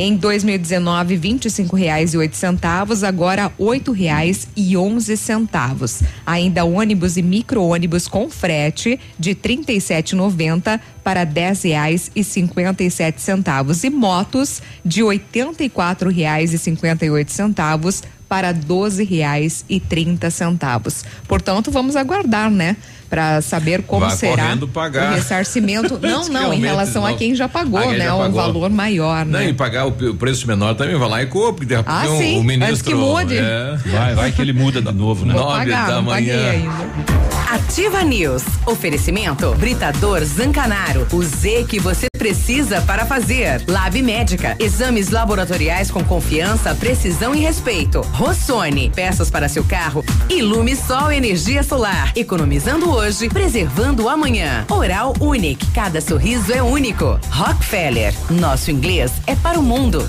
Em 0.00 0.16
2019, 0.16 1.16
R$ 1.16 1.20
25,08, 1.20 3.02
agora 3.02 3.46
R$ 3.46 3.52
8,11. 3.58 6.06
Ainda 6.24 6.64
ônibus 6.64 7.16
e 7.16 7.22
micro-ônibus 7.22 8.06
com 8.06 8.30
frete 8.30 9.00
de 9.18 9.30
R$ 9.30 9.38
37,90 9.42 10.78
para 11.02 11.24
R$ 11.24 11.26
10,57 11.26 13.84
e 13.84 13.90
motos 13.90 14.62
de 14.84 15.02
R$ 15.02 15.20
84,58 15.34 18.04
para 18.28 18.52
R$ 18.52 18.60
12,30. 18.68 21.04
Portanto, 21.26 21.72
vamos 21.72 21.96
aguardar, 21.96 22.52
né? 22.52 22.76
Para 23.08 23.40
saber 23.40 23.82
como 23.82 24.06
Vai 24.06 24.16
será 24.16 24.54
o 24.54 25.14
ressarcimento. 25.14 25.98
Não, 26.02 26.28
não, 26.28 26.52
em 26.54 26.60
relação 26.60 27.04
a 27.06 27.12
quem 27.14 27.34
já 27.34 27.48
pagou, 27.48 27.80
quem 27.80 27.92
né? 27.98 28.04
já 28.04 28.14
Um 28.14 28.18
pagou. 28.20 28.40
valor 28.42 28.70
maior, 28.70 29.24
Não, 29.24 29.38
né? 29.38 29.48
e 29.48 29.52
pagar 29.52 29.86
o, 29.86 29.90
o 29.90 30.14
preço 30.14 30.46
menor 30.46 30.74
também, 30.74 30.96
vai 30.96 31.08
lá 31.08 31.22
e 31.22 31.26
compra, 31.26 31.52
porque 31.54 31.66
de 31.66 31.76
repente 31.76 31.94
Ah, 31.94 32.10
o- 32.10 32.18
sim, 32.18 32.38
o 32.38 32.42
ministro. 32.42 32.68
antes 32.70 32.82
que 32.82 32.94
mude. 32.94 33.36
É, 33.38 33.76
Vai, 33.86 34.14
vai 34.14 34.32
que 34.32 34.40
ele 34.42 34.52
muda 34.52 34.80
de 34.80 34.92
novo, 34.92 35.24
né? 35.26 35.34
Vou 35.34 35.42
Nove 35.44 35.58
pagar, 35.58 35.88
da 35.90 36.02
manhã. 36.02 36.50
ainda. 36.50 37.18
Ativa 37.50 38.02
News. 38.02 38.42
Oferecimento 38.66 39.54
Britador 39.54 40.22
Zancanaro. 40.22 41.06
O 41.12 41.22
Z 41.22 41.64
que 41.66 41.78
você 41.80 42.06
precisa 42.18 42.82
para 42.82 43.06
fazer. 43.06 43.62
Lab 43.66 44.00
Médica. 44.02 44.54
Exames 44.58 45.08
laboratoriais 45.08 45.90
com 45.90 46.04
confiança, 46.04 46.74
precisão 46.74 47.34
e 47.34 47.40
respeito. 47.40 48.00
Rossoni. 48.12 48.92
Peças 48.94 49.30
para 49.30 49.48
seu 49.48 49.64
carro. 49.64 50.04
Ilume 50.28 50.76
Sol 50.76 51.10
Energia 51.10 51.62
Solar. 51.62 52.12
Economizando 52.14 52.90
hoje, 52.98 53.28
preservando 53.28 54.08
amanhã. 54.08 54.66
Oral 54.68 55.14
Unique. 55.20 55.64
Cada 55.72 56.00
sorriso 56.00 56.52
é 56.52 56.60
único. 56.60 57.18
Rockefeller. 57.30 58.12
Nosso 58.28 58.72
inglês 58.72 59.12
é 59.26 59.36
para 59.36 59.58
o 59.58 59.62
mundo. 59.62 60.08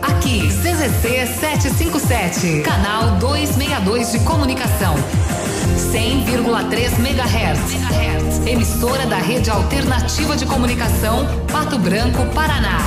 Aqui, 0.00 0.48
CZC 0.48 1.26
757, 1.40 2.62
canal 2.62 3.16
262 3.18 4.12
de 4.12 4.20
comunicação. 4.20 4.94
100,3 5.92 6.98
MHz. 7.00 8.46
Emissora 8.46 9.06
da 9.06 9.16
Rede 9.16 9.50
Alternativa 9.50 10.36
de 10.36 10.46
Comunicação, 10.46 11.26
Pato 11.50 11.78
Branco, 11.78 12.24
Paraná. 12.34 12.78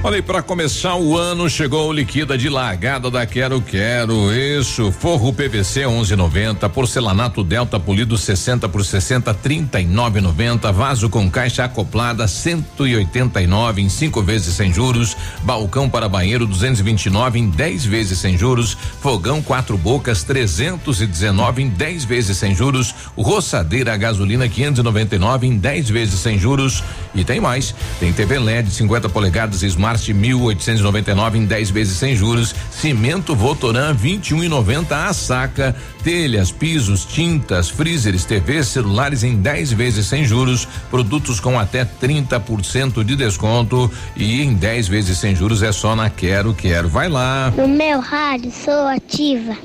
Olha 0.00 0.22
para 0.22 0.40
começar 0.40 0.94
o 0.94 1.16
ano, 1.16 1.50
chegou 1.50 1.88
o 1.88 1.92
liquida 1.92 2.38
de 2.38 2.48
largada 2.48 3.10
da 3.10 3.26
Quero 3.26 3.60
Quero. 3.60 4.32
Isso, 4.32 4.92
forro 4.92 5.32
PVC 5.32 5.82
11,90, 5.82 6.68
porcelanato 6.70 7.42
Delta 7.42 7.80
polido 7.80 8.16
60 8.16 8.68
por 8.68 8.84
60, 8.84 9.34
39,90, 9.34 10.72
vaso 10.72 11.10
com 11.10 11.28
caixa 11.28 11.64
acoplada 11.64 12.28
189 12.28 13.82
em 13.82 13.88
cinco 13.88 14.22
vezes 14.22 14.54
sem 14.54 14.72
juros, 14.72 15.16
balcão 15.42 15.90
para 15.90 16.08
banheiro 16.08 16.46
229 16.46 17.40
em 17.40 17.50
10 17.50 17.84
vezes 17.84 18.20
sem 18.20 18.38
juros, 18.38 18.78
fogão 19.02 19.42
quatro 19.42 19.76
bocas 19.76 20.22
319 20.22 21.62
em 21.62 21.68
10 21.68 22.04
vezes 22.04 22.36
sem 22.36 22.54
juros, 22.54 22.94
roçadeira 23.16 23.94
a 23.94 23.96
gasolina 23.96 24.48
599 24.48 25.48
em 25.48 25.58
10 25.58 25.90
vezes 25.90 26.20
sem 26.20 26.38
juros 26.38 26.84
e 27.16 27.24
tem 27.24 27.40
mais. 27.40 27.74
Tem 27.98 28.12
TV 28.12 28.38
LED 28.38 28.70
50 28.70 29.08
polegadas 29.08 29.64
Smart 29.64 29.87
1899 29.96 31.38
em 31.38 31.46
10 31.46 31.70
vezes 31.70 31.96
sem 31.96 32.14
juros, 32.14 32.54
cimento 32.70 33.34
Votoran 33.34 33.94
21,90 33.94 34.92
a 34.92 35.12
saca, 35.12 35.74
telhas, 36.02 36.50
pisos, 36.50 37.04
tintas, 37.04 37.70
freezers, 37.70 38.24
TVs, 38.24 38.68
celulares 38.68 39.22
em 39.22 39.36
10 39.36 39.72
vezes 39.72 40.06
sem 40.06 40.24
juros, 40.24 40.66
produtos 40.90 41.40
com 41.40 41.58
até 41.58 41.84
30% 41.84 43.02
de 43.04 43.16
desconto 43.16 43.90
e 44.16 44.42
em 44.42 44.54
10 44.54 44.88
vezes 44.88 45.18
sem 45.18 45.34
juros 45.34 45.62
é 45.62 45.72
só 45.72 45.96
na 45.96 46.10
Quero 46.10 46.52
Quero. 46.54 46.88
Vai 46.88 47.08
lá. 47.08 47.52
No 47.56 47.68
meu 47.68 48.00
rádio 48.00 48.52
sou 48.52 48.86
ativa. 48.88 49.56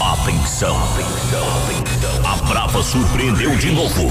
Atenção, 0.00 0.76
A 2.24 2.36
Brava 2.48 2.82
surpreendeu 2.82 3.54
de 3.56 3.70
novo. 3.70 4.10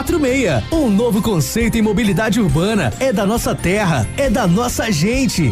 Um 0.71 0.89
novo 0.89 1.21
conceito 1.21 1.77
em 1.77 1.81
mobilidade 1.81 2.39
urbana. 2.39 2.91
É 2.99 3.13
da 3.13 3.25
nossa 3.25 3.53
terra. 3.53 4.07
É 4.17 4.29
da 4.29 4.47
nossa 4.47 4.91
gente. 4.91 5.51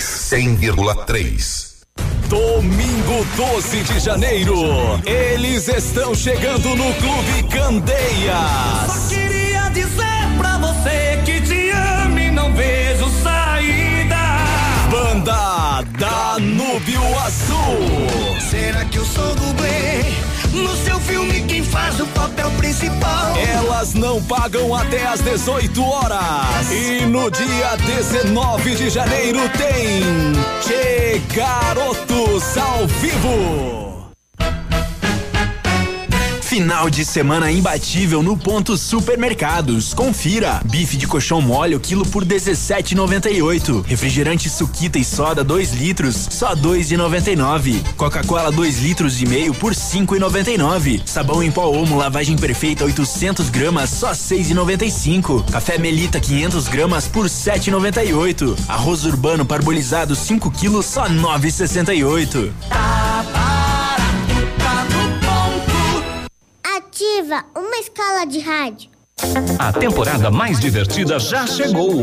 100,3. 0.00 1.70
Domingo 2.28 3.26
12 3.36 3.82
de 3.82 3.98
janeiro, 3.98 4.54
eles 5.04 5.66
estão 5.66 6.14
chegando 6.14 6.68
no 6.76 6.94
Clube 6.94 7.42
Candeias. 7.50 8.36
Só 8.86 9.08
queria 9.08 9.68
dizer 9.70 10.38
pra 10.38 10.56
você 10.58 11.20
que 11.24 11.40
te 11.40 11.70
amo 11.70 12.18
e 12.18 12.30
não 12.30 12.52
vejo 12.54 13.10
saída. 13.22 14.16
Banda 14.88 15.82
Danúbio 15.98 17.02
Azul. 17.18 18.38
Será 18.48 18.84
que 18.84 18.98
eu 18.98 19.04
sou 19.04 19.34
dublê? 19.34 20.29
No 20.52 20.76
seu 20.76 20.98
filme, 21.00 21.42
quem 21.42 21.62
faz 21.62 22.00
o 22.00 22.06
papel 22.08 22.50
principal? 22.58 23.36
Elas 23.36 23.94
não 23.94 24.22
pagam 24.22 24.74
até 24.74 25.06
às 25.06 25.20
18 25.20 25.82
horas. 25.82 26.70
E 26.70 27.06
no 27.06 27.30
dia 27.30 27.76
19 27.76 28.74
de 28.74 28.90
janeiro 28.90 29.38
tem 29.56 30.02
Che 30.60 31.22
Garotos 31.34 32.58
ao 32.58 32.86
vivo. 32.86 33.79
Final 36.50 36.90
de 36.90 37.04
semana 37.04 37.48
imbatível 37.52 38.24
no 38.24 38.36
Ponto 38.36 38.76
Supermercados. 38.76 39.94
Confira. 39.94 40.60
Bife 40.64 40.96
de 40.96 41.06
colchão 41.06 41.40
mole 41.40 41.76
o 41.76 41.80
quilo 41.80 42.04
por 42.04 42.24
17,98. 42.24 43.84
Refrigerante 43.86 44.50
suquita 44.50 44.98
e 44.98 45.04
soda 45.04 45.44
2 45.44 45.74
litros 45.74 46.26
só 46.28 46.56
2,99. 46.56 47.80
Coca-Cola 47.96 48.50
2 48.50 48.80
litros 48.80 49.22
e 49.22 49.26
meio 49.26 49.54
por 49.54 49.74
5,99. 49.74 51.02
Sabão 51.06 51.40
em 51.40 51.52
pó 51.52 51.70
Omo 51.70 51.96
lavagem 51.96 52.36
perfeita 52.36 52.84
800 52.84 53.48
gramas 53.48 53.88
só 53.88 54.10
6,95. 54.10 55.48
Café 55.52 55.78
Melita 55.78 56.18
500 56.18 56.66
gramas 56.66 57.06
por 57.06 57.26
7,98. 57.26 58.58
Arroz 58.66 59.04
urbano 59.04 59.46
parbolizado 59.46 60.16
5 60.16 60.50
quilos 60.50 60.86
só 60.86 61.08
9,68. 61.08 62.50
Ativa 67.00 67.46
uma 67.56 67.78
escala 67.78 68.26
de 68.26 68.40
rádio. 68.40 68.90
A 69.58 69.72
temporada 69.72 70.30
mais 70.30 70.60
divertida 70.60 71.18
já 71.18 71.46
chegou. 71.46 72.02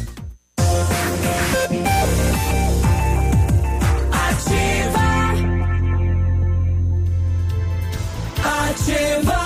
Ativa 8.71 9.21
News. 9.23 9.40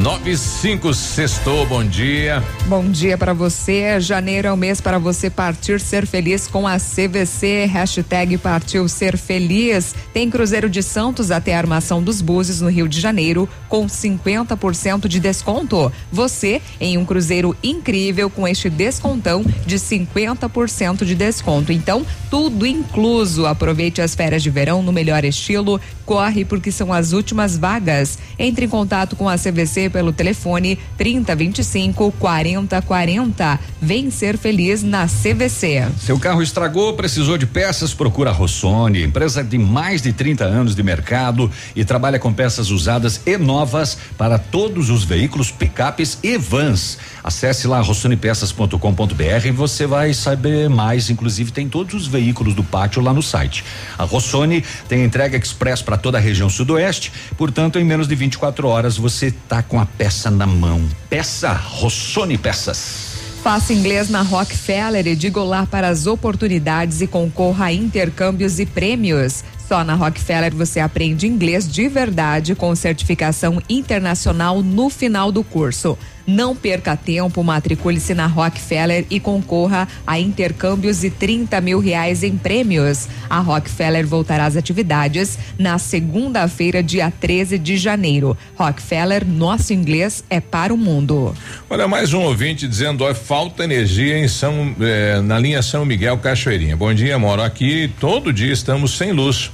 95 0.00 0.94
sextou, 0.94 1.66
bom 1.66 1.84
dia. 1.84 2.42
Bom 2.66 2.88
dia 2.88 3.18
para 3.18 3.34
você. 3.34 4.00
Janeiro 4.00 4.48
é 4.48 4.52
o 4.52 4.56
mês 4.56 4.80
para 4.80 4.98
você 4.98 5.28
partir 5.28 5.78
ser 5.78 6.06
feliz 6.06 6.46
com 6.46 6.66
a 6.66 6.78
CVC. 6.78 7.66
Hashtag 7.66 8.38
partiu 8.38 8.88
ser 8.88 9.18
feliz. 9.18 9.94
Tem 10.14 10.30
Cruzeiro 10.30 10.70
de 10.70 10.82
Santos 10.82 11.30
até 11.30 11.54
a 11.54 11.58
armação 11.58 12.02
dos 12.02 12.22
Búzios 12.22 12.62
no 12.62 12.70
Rio 12.70 12.88
de 12.88 12.98
Janeiro 12.98 13.46
com 13.68 13.86
50% 13.86 15.06
de 15.06 15.20
desconto. 15.20 15.92
Você 16.10 16.62
em 16.80 16.96
um 16.96 17.04
cruzeiro 17.04 17.54
incrível 17.62 18.30
com 18.30 18.48
este 18.48 18.70
descontão 18.70 19.44
de 19.66 19.76
50% 19.76 21.04
de 21.04 21.14
desconto. 21.14 21.72
Então, 21.72 22.06
tudo 22.30 22.64
incluso. 22.64 23.44
Aproveite 23.44 24.00
as 24.00 24.14
férias 24.14 24.42
de 24.42 24.48
verão 24.48 24.82
no 24.82 24.92
melhor 24.92 25.26
estilo. 25.26 25.78
Corre 26.06 26.42
porque 26.42 26.72
são 26.72 26.90
as 26.90 27.12
últimas 27.12 27.58
vagas. 27.58 28.18
Entre 28.38 28.64
em 28.64 28.68
contato 28.68 29.14
com 29.14 29.28
a 29.28 29.36
CVC 29.36 29.89
pelo 29.90 30.12
telefone 30.12 30.78
3025 30.96 32.12
4040. 32.18 33.60
Vem 33.80 34.10
ser 34.10 34.38
feliz 34.38 34.82
na 34.82 35.06
CVC. 35.06 35.88
Seu 36.00 36.18
carro 36.18 36.42
estragou, 36.42 36.94
precisou 36.94 37.36
de 37.36 37.46
peças, 37.46 37.92
procura 37.92 38.30
a 38.30 38.32
Rossoni, 38.32 39.02
empresa 39.02 39.42
de 39.42 39.58
mais 39.58 40.00
de 40.00 40.12
30 40.12 40.44
anos 40.44 40.74
de 40.74 40.82
mercado 40.82 41.50
e 41.74 41.84
trabalha 41.84 42.18
com 42.18 42.32
peças 42.32 42.70
usadas 42.70 43.20
e 43.26 43.36
novas 43.36 43.98
para 44.16 44.38
todos 44.38 44.90
os 44.90 45.04
veículos, 45.04 45.50
picapes 45.50 46.18
e 46.22 46.38
vans. 46.38 46.98
Acesse 47.22 47.66
lá 47.66 47.80
rossonepeças.com.br 47.80 49.46
e 49.46 49.50
você 49.50 49.86
vai 49.86 50.14
saber 50.14 50.68
mais, 50.68 51.10
inclusive 51.10 51.52
tem 51.52 51.68
todos 51.68 51.94
os 51.94 52.06
veículos 52.06 52.54
do 52.54 52.64
pátio 52.64 53.02
lá 53.02 53.12
no 53.12 53.22
site. 53.22 53.64
A 53.98 54.04
Rossoni 54.04 54.64
tem 54.88 55.04
entrega 55.04 55.36
express 55.36 55.82
para 55.82 55.96
toda 55.96 56.18
a 56.18 56.20
região 56.20 56.48
sudoeste, 56.48 57.12
portanto 57.36 57.78
em 57.78 57.84
menos 57.84 58.08
de 58.08 58.14
24 58.14 58.66
horas 58.66 58.96
você 58.96 59.30
tá 59.30 59.62
com 59.62 59.80
a 59.80 59.86
peça 59.86 60.30
na 60.30 60.46
mão. 60.46 60.82
Peça 61.08 61.52
Rossoni 61.52 62.38
Peças. 62.38 63.10
Faça 63.42 63.72
inglês 63.72 64.10
na 64.10 64.20
Rockefeller 64.20 65.06
e 65.06 65.16
diga 65.16 65.40
olá 65.40 65.64
para 65.64 65.88
as 65.88 66.06
oportunidades 66.06 67.00
e 67.00 67.06
concorra 67.06 67.66
a 67.66 67.72
intercâmbios 67.72 68.60
e 68.60 68.66
prêmios. 68.66 69.42
Só 69.66 69.82
na 69.82 69.94
Rockefeller 69.94 70.54
você 70.54 70.78
aprende 70.78 71.26
inglês 71.26 71.66
de 71.66 71.88
verdade 71.88 72.54
com 72.54 72.74
certificação 72.74 73.62
internacional 73.66 74.62
no 74.62 74.90
final 74.90 75.32
do 75.32 75.42
curso. 75.42 75.96
Não 76.26 76.54
perca 76.54 76.96
tempo, 76.96 77.42
matricule-se 77.42 78.14
na 78.14 78.26
Rockefeller 78.26 79.04
e 79.10 79.18
concorra 79.18 79.88
a 80.06 80.18
intercâmbios 80.18 81.04
e 81.04 81.10
30 81.10 81.60
mil 81.60 81.78
reais 81.78 82.22
em 82.22 82.36
prêmios. 82.36 83.08
A 83.28 83.40
Rockefeller 83.40 84.06
voltará 84.06 84.46
às 84.46 84.56
atividades 84.56 85.38
na 85.58 85.78
segunda-feira, 85.78 86.82
dia 86.82 87.10
13 87.10 87.58
de 87.58 87.76
janeiro. 87.76 88.36
Rockefeller, 88.56 89.26
nosso 89.26 89.72
inglês 89.72 90.24
é 90.30 90.40
para 90.40 90.72
o 90.72 90.76
mundo. 90.76 91.34
Olha, 91.68 91.86
mais 91.86 92.12
um 92.12 92.20
ouvinte 92.20 92.66
dizendo, 92.66 93.04
ó, 93.04 93.14
falta 93.14 93.64
energia 93.64 94.18
em 94.18 94.28
São, 94.28 94.74
eh, 94.80 95.20
na 95.22 95.38
linha 95.38 95.62
São 95.62 95.84
Miguel 95.84 96.18
Cachoeirinha. 96.18 96.76
Bom 96.76 96.92
dia, 96.92 97.18
moro 97.18 97.42
aqui, 97.42 97.90
todo 98.00 98.32
dia 98.32 98.52
estamos 98.52 98.96
sem 98.96 99.12
luz. 99.12 99.50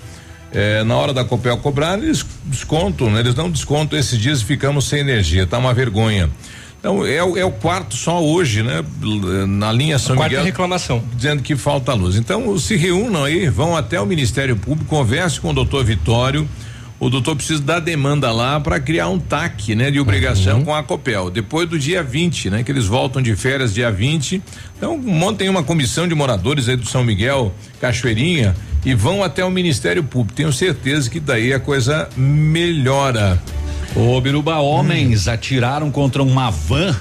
Eh, 0.53 0.85
na 0.85 0.97
hora 0.97 1.13
da 1.13 1.25
Copel 1.25 1.57
cobrar, 1.59 1.99
eles 1.99 2.25
descontam, 2.45 3.11
né? 3.11 3.21
Eles 3.21 3.35
não 3.35 3.51
descontam 3.51 3.99
esses 3.99 4.19
dias 4.19 4.41
e 4.41 4.45
ficamos 4.45 4.89
sem 4.89 5.01
energia, 5.01 5.47
tá 5.47 5.59
uma 5.59 5.75
vergonha. 5.75 6.31
Então, 6.79 7.05
é, 7.05 7.23
o- 7.23 7.37
é 7.37 7.45
o 7.45 7.51
quarto 7.51 7.97
só 7.97 8.23
hoje, 8.23 8.63
né? 8.63 8.85
Na 9.49 9.73
linha 9.73 9.99
São 9.99 10.15
quarta 10.15 10.31
Miguel. 10.31 10.45
reclamação. 10.45 11.03
Dizendo 11.15 11.43
que 11.43 11.57
falta 11.57 11.93
luz. 11.95 12.17
Então, 12.17 12.57
se 12.59 12.77
reúnam 12.77 13.25
aí, 13.25 13.49
vão 13.49 13.77
até 13.77 14.01
o 14.01 14.07
Ministério 14.07 14.55
Público, 14.57 14.89
converse 14.89 15.41
com 15.41 15.51
o 15.51 15.53
doutor 15.53 15.85
Vitório. 15.85 16.49
O 17.01 17.11
doutor 17.11 17.35
precisa 17.37 17.61
dar 17.61 17.81
demanda 17.81 18.31
lá 18.33 18.59
para 18.61 18.79
criar 18.81 19.09
um 19.09 19.19
TAC, 19.19 19.75
né, 19.75 19.91
de 19.91 19.99
obrigação 20.01 20.65
com 20.65 20.75
a 20.75 20.83
Copel. 20.83 21.29
Depois 21.29 21.69
do 21.69 21.79
dia 21.79 22.03
20, 22.03 22.49
né, 22.49 22.63
que 22.63 22.71
eles 22.73 22.87
voltam 22.87 23.21
de 23.21 23.35
férias 23.37 23.75
dia 23.75 23.91
20. 23.91 24.41
Então, 24.79 24.97
montem 24.97 25.49
uma 25.49 25.63
comissão 25.63 26.07
de 26.09 26.15
moradores 26.15 26.69
aí 26.71 26.77
do 26.77 26.87
São 26.87 27.05
Miguel, 27.05 27.53
Cachoeirinha, 27.81 28.55
e 28.87 28.95
vão 28.95 29.25
até 29.25 29.45
o 29.45 29.51
Ministério 29.51 30.05
Público. 30.05 30.37
Tenho 30.37 30.53
certeza 30.53 31.11
que 31.11 31.19
daí 31.19 31.53
a 31.53 31.59
coisa 31.59 32.09
melhora. 32.17 33.43
Ô 33.97 34.21
Biruba, 34.21 34.59
homens 34.59 35.27
atiraram 35.27 35.91
contra 35.91 36.23
uma 36.23 36.51
van, 36.51 36.95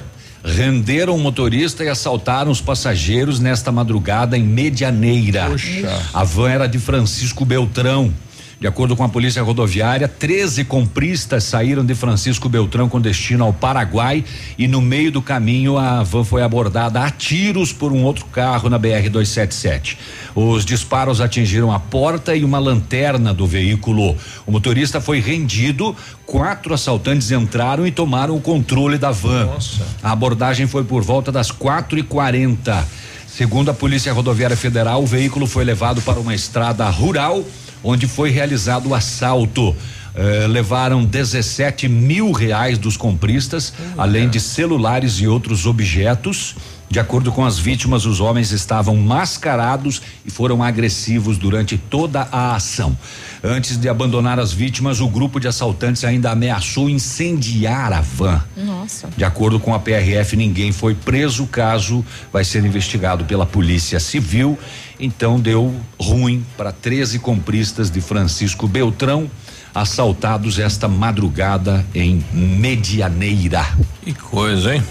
renderam 0.43 1.15
o 1.15 1.19
motorista 1.19 1.83
e 1.83 1.87
assaltaram 1.87 2.49
os 2.49 2.59
passageiros 2.59 3.39
nesta 3.39 3.71
madrugada 3.71 4.35
em 4.35 4.43
Medianeira. 4.43 5.45
Poxa. 5.47 6.01
A 6.11 6.23
van 6.23 6.49
era 6.49 6.67
de 6.67 6.79
Francisco 6.79 7.45
Beltrão. 7.45 8.11
De 8.59 8.67
acordo 8.67 8.95
com 8.95 9.03
a 9.03 9.09
polícia 9.09 9.43
rodoviária, 9.43 10.07
13 10.07 10.63
compristas 10.63 11.43
saíram 11.43 11.83
de 11.83 11.93
Francisco 11.93 12.47
Beltrão 12.47 12.87
com 12.87 13.01
destino 13.01 13.43
ao 13.43 13.51
Paraguai 13.51 14.23
e 14.57 14.65
no 14.65 14.81
meio 14.81 15.11
do 15.11 15.21
caminho 15.21 15.77
a 15.77 16.03
van 16.03 16.23
foi 16.23 16.41
abordada 16.41 17.03
a 17.03 17.11
tiros 17.11 17.73
por 17.73 17.91
um 17.91 18.03
outro 18.03 18.25
carro 18.27 18.69
na 18.69 18.77
BR 18.77 19.09
277. 19.09 19.97
Os 20.33 20.63
disparos 20.63 21.19
atingiram 21.19 21.71
a 21.71 21.79
porta 21.79 22.33
e 22.33 22.45
uma 22.45 22.57
lanterna 22.57 23.33
do 23.33 23.45
veículo. 23.45 24.15
O 24.45 24.51
motorista 24.51 25.01
foi 25.01 25.19
rendido, 25.19 25.95
quatro 26.25 26.73
assaltantes 26.73 27.31
entraram 27.31 27.85
e 27.85 27.91
tomaram 27.91 28.35
o 28.37 28.41
controle 28.41 28.97
da 28.97 29.11
van. 29.11 29.49
A 30.01 30.11
abordagem 30.11 30.65
foi 30.65 30.85
por 30.85 31.03
volta 31.03 31.29
das 31.29 31.51
quatro 31.51 31.99
e 31.99 32.03
quarenta. 32.03 32.87
Segundo 33.27 33.69
a 33.69 33.73
Polícia 33.73 34.13
Rodoviária 34.13 34.55
Federal, 34.55 35.03
o 35.03 35.05
veículo 35.05 35.45
foi 35.45 35.65
levado 35.65 36.01
para 36.01 36.21
uma 36.21 36.33
estrada 36.33 36.89
rural, 36.89 37.43
onde 37.85 38.07
foi 38.07 38.31
realizado 38.31 38.89
o 38.89 38.95
assalto. 38.95 39.75
Eh, 40.15 40.47
levaram 40.47 41.05
17 41.05 41.87
mil 41.87 42.31
reais 42.31 42.77
dos 42.77 42.97
compristas, 42.97 43.73
além 43.97 44.29
de 44.29 44.39
celulares 44.39 45.19
e 45.19 45.27
outros 45.27 45.65
objetos. 45.65 46.55
De 46.89 46.99
acordo 46.99 47.31
com 47.31 47.43
as 47.43 47.59
vítimas, 47.59 48.05
os 48.05 48.21
homens 48.21 48.51
estavam 48.51 48.95
mascarados 48.95 50.01
e 50.25 50.31
foram 50.31 50.63
agressivos 50.63 51.37
durante 51.37 51.77
toda 51.77 52.27
a 52.31 52.55
ação. 52.55 52.97
Antes 53.47 53.77
de 53.77 53.87
abandonar 53.87 54.39
as 54.39 54.51
vítimas, 54.51 54.99
o 54.99 55.07
grupo 55.07 55.39
de 55.39 55.47
assaltantes 55.47 56.03
ainda 56.03 56.31
ameaçou 56.31 56.89
incendiar 56.89 57.93
a 57.93 58.01
van. 58.01 58.43
Nossa. 58.57 59.07
De 59.15 59.23
acordo 59.23 59.59
com 59.59 59.71
a 59.71 59.77
PRF, 59.77 60.35
ninguém 60.35 60.71
foi 60.71 60.95
preso. 60.95 61.43
O 61.43 61.47
caso 61.47 62.03
vai 62.33 62.43
ser 62.43 62.65
investigado 62.65 63.23
pela 63.25 63.45
Polícia 63.45 63.99
Civil. 63.99 64.57
Então 64.99 65.39
deu 65.39 65.75
ruim 65.99 66.43
para 66.57 66.71
13 66.71 67.19
compristas 67.19 67.91
de 67.91 68.01
Francisco 68.01 68.67
Beltrão, 68.67 69.29
assaltados 69.75 70.57
esta 70.57 70.87
madrugada 70.87 71.85
em 71.93 72.25
Medianeira. 72.33 73.63
Que 74.01 74.15
coisa, 74.15 74.73
hein? 74.73 74.83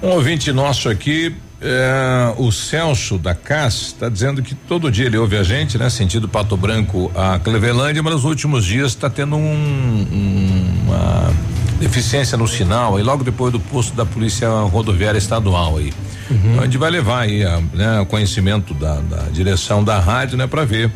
Um 0.00 0.10
ouvinte 0.10 0.52
nosso 0.52 0.88
aqui, 0.88 1.34
é, 1.62 2.34
o 2.38 2.50
Celso 2.50 3.16
da 3.18 3.34
CAS, 3.34 3.74
está 3.88 4.08
dizendo 4.08 4.42
que 4.42 4.54
todo 4.54 4.90
dia 4.90 5.06
ele 5.06 5.16
ouve 5.16 5.36
a 5.36 5.42
gente, 5.42 5.78
né? 5.78 5.88
Sentido 5.88 6.28
Pato 6.28 6.56
Branco 6.56 7.10
a 7.14 7.38
Clevelândia, 7.38 8.02
mas 8.02 8.14
nos 8.14 8.24
últimos 8.24 8.64
dias 8.64 8.88
está 8.88 9.08
tendo 9.08 9.36
um- 9.36 9.40
um- 9.40 10.74
uma 10.86 11.32
deficiência 11.78 12.36
no 12.36 12.46
sinal, 12.48 12.96
aí 12.96 13.02
logo 13.02 13.22
depois 13.24 13.52
do 13.52 13.60
posto 13.60 13.94
da 13.94 14.04
Polícia 14.04 14.48
Rodoviária 14.48 15.18
Estadual 15.18 15.78
aí. 15.78 15.92
Então 16.30 16.60
a 16.60 16.64
gente 16.64 16.78
vai 16.78 16.90
levar 16.90 17.20
aí 17.22 17.44
a, 17.44 17.60
né, 17.74 18.00
o 18.00 18.06
conhecimento 18.06 18.72
da, 18.74 18.94
da 19.00 19.22
direção 19.32 19.84
da 19.84 19.98
rádio, 20.00 20.36
né, 20.38 20.46
para 20.46 20.64
ver, 20.64 20.90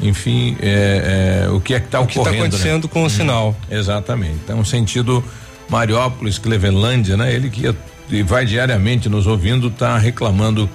enfim, 0.00 0.56
é, 0.60 1.44
é, 1.46 1.50
o 1.50 1.60
que 1.60 1.74
é 1.74 1.80
que 1.80 1.86
está 1.86 2.00
O 2.00 2.06
que 2.06 2.14
tá 2.14 2.20
ocorrendo. 2.22 2.42
né? 2.42 2.48
acontecendo 2.48 2.88
com 2.88 3.04
o 3.04 3.10
sinal. 3.10 3.54
Exatamente. 3.70 4.36
Então, 4.44 4.64
sentido 4.64 5.22
Mariópolis, 5.68 6.36
Clevelândia, 6.38 7.16
né? 7.16 7.32
Ele 7.32 7.48
que 7.50 7.60
ia- 7.62 7.76
e 8.10 8.22
vai 8.22 8.44
diariamente 8.44 9.08
nos 9.08 9.26
ouvindo, 9.26 9.68
está 9.68 9.96
reclamando 9.98 10.68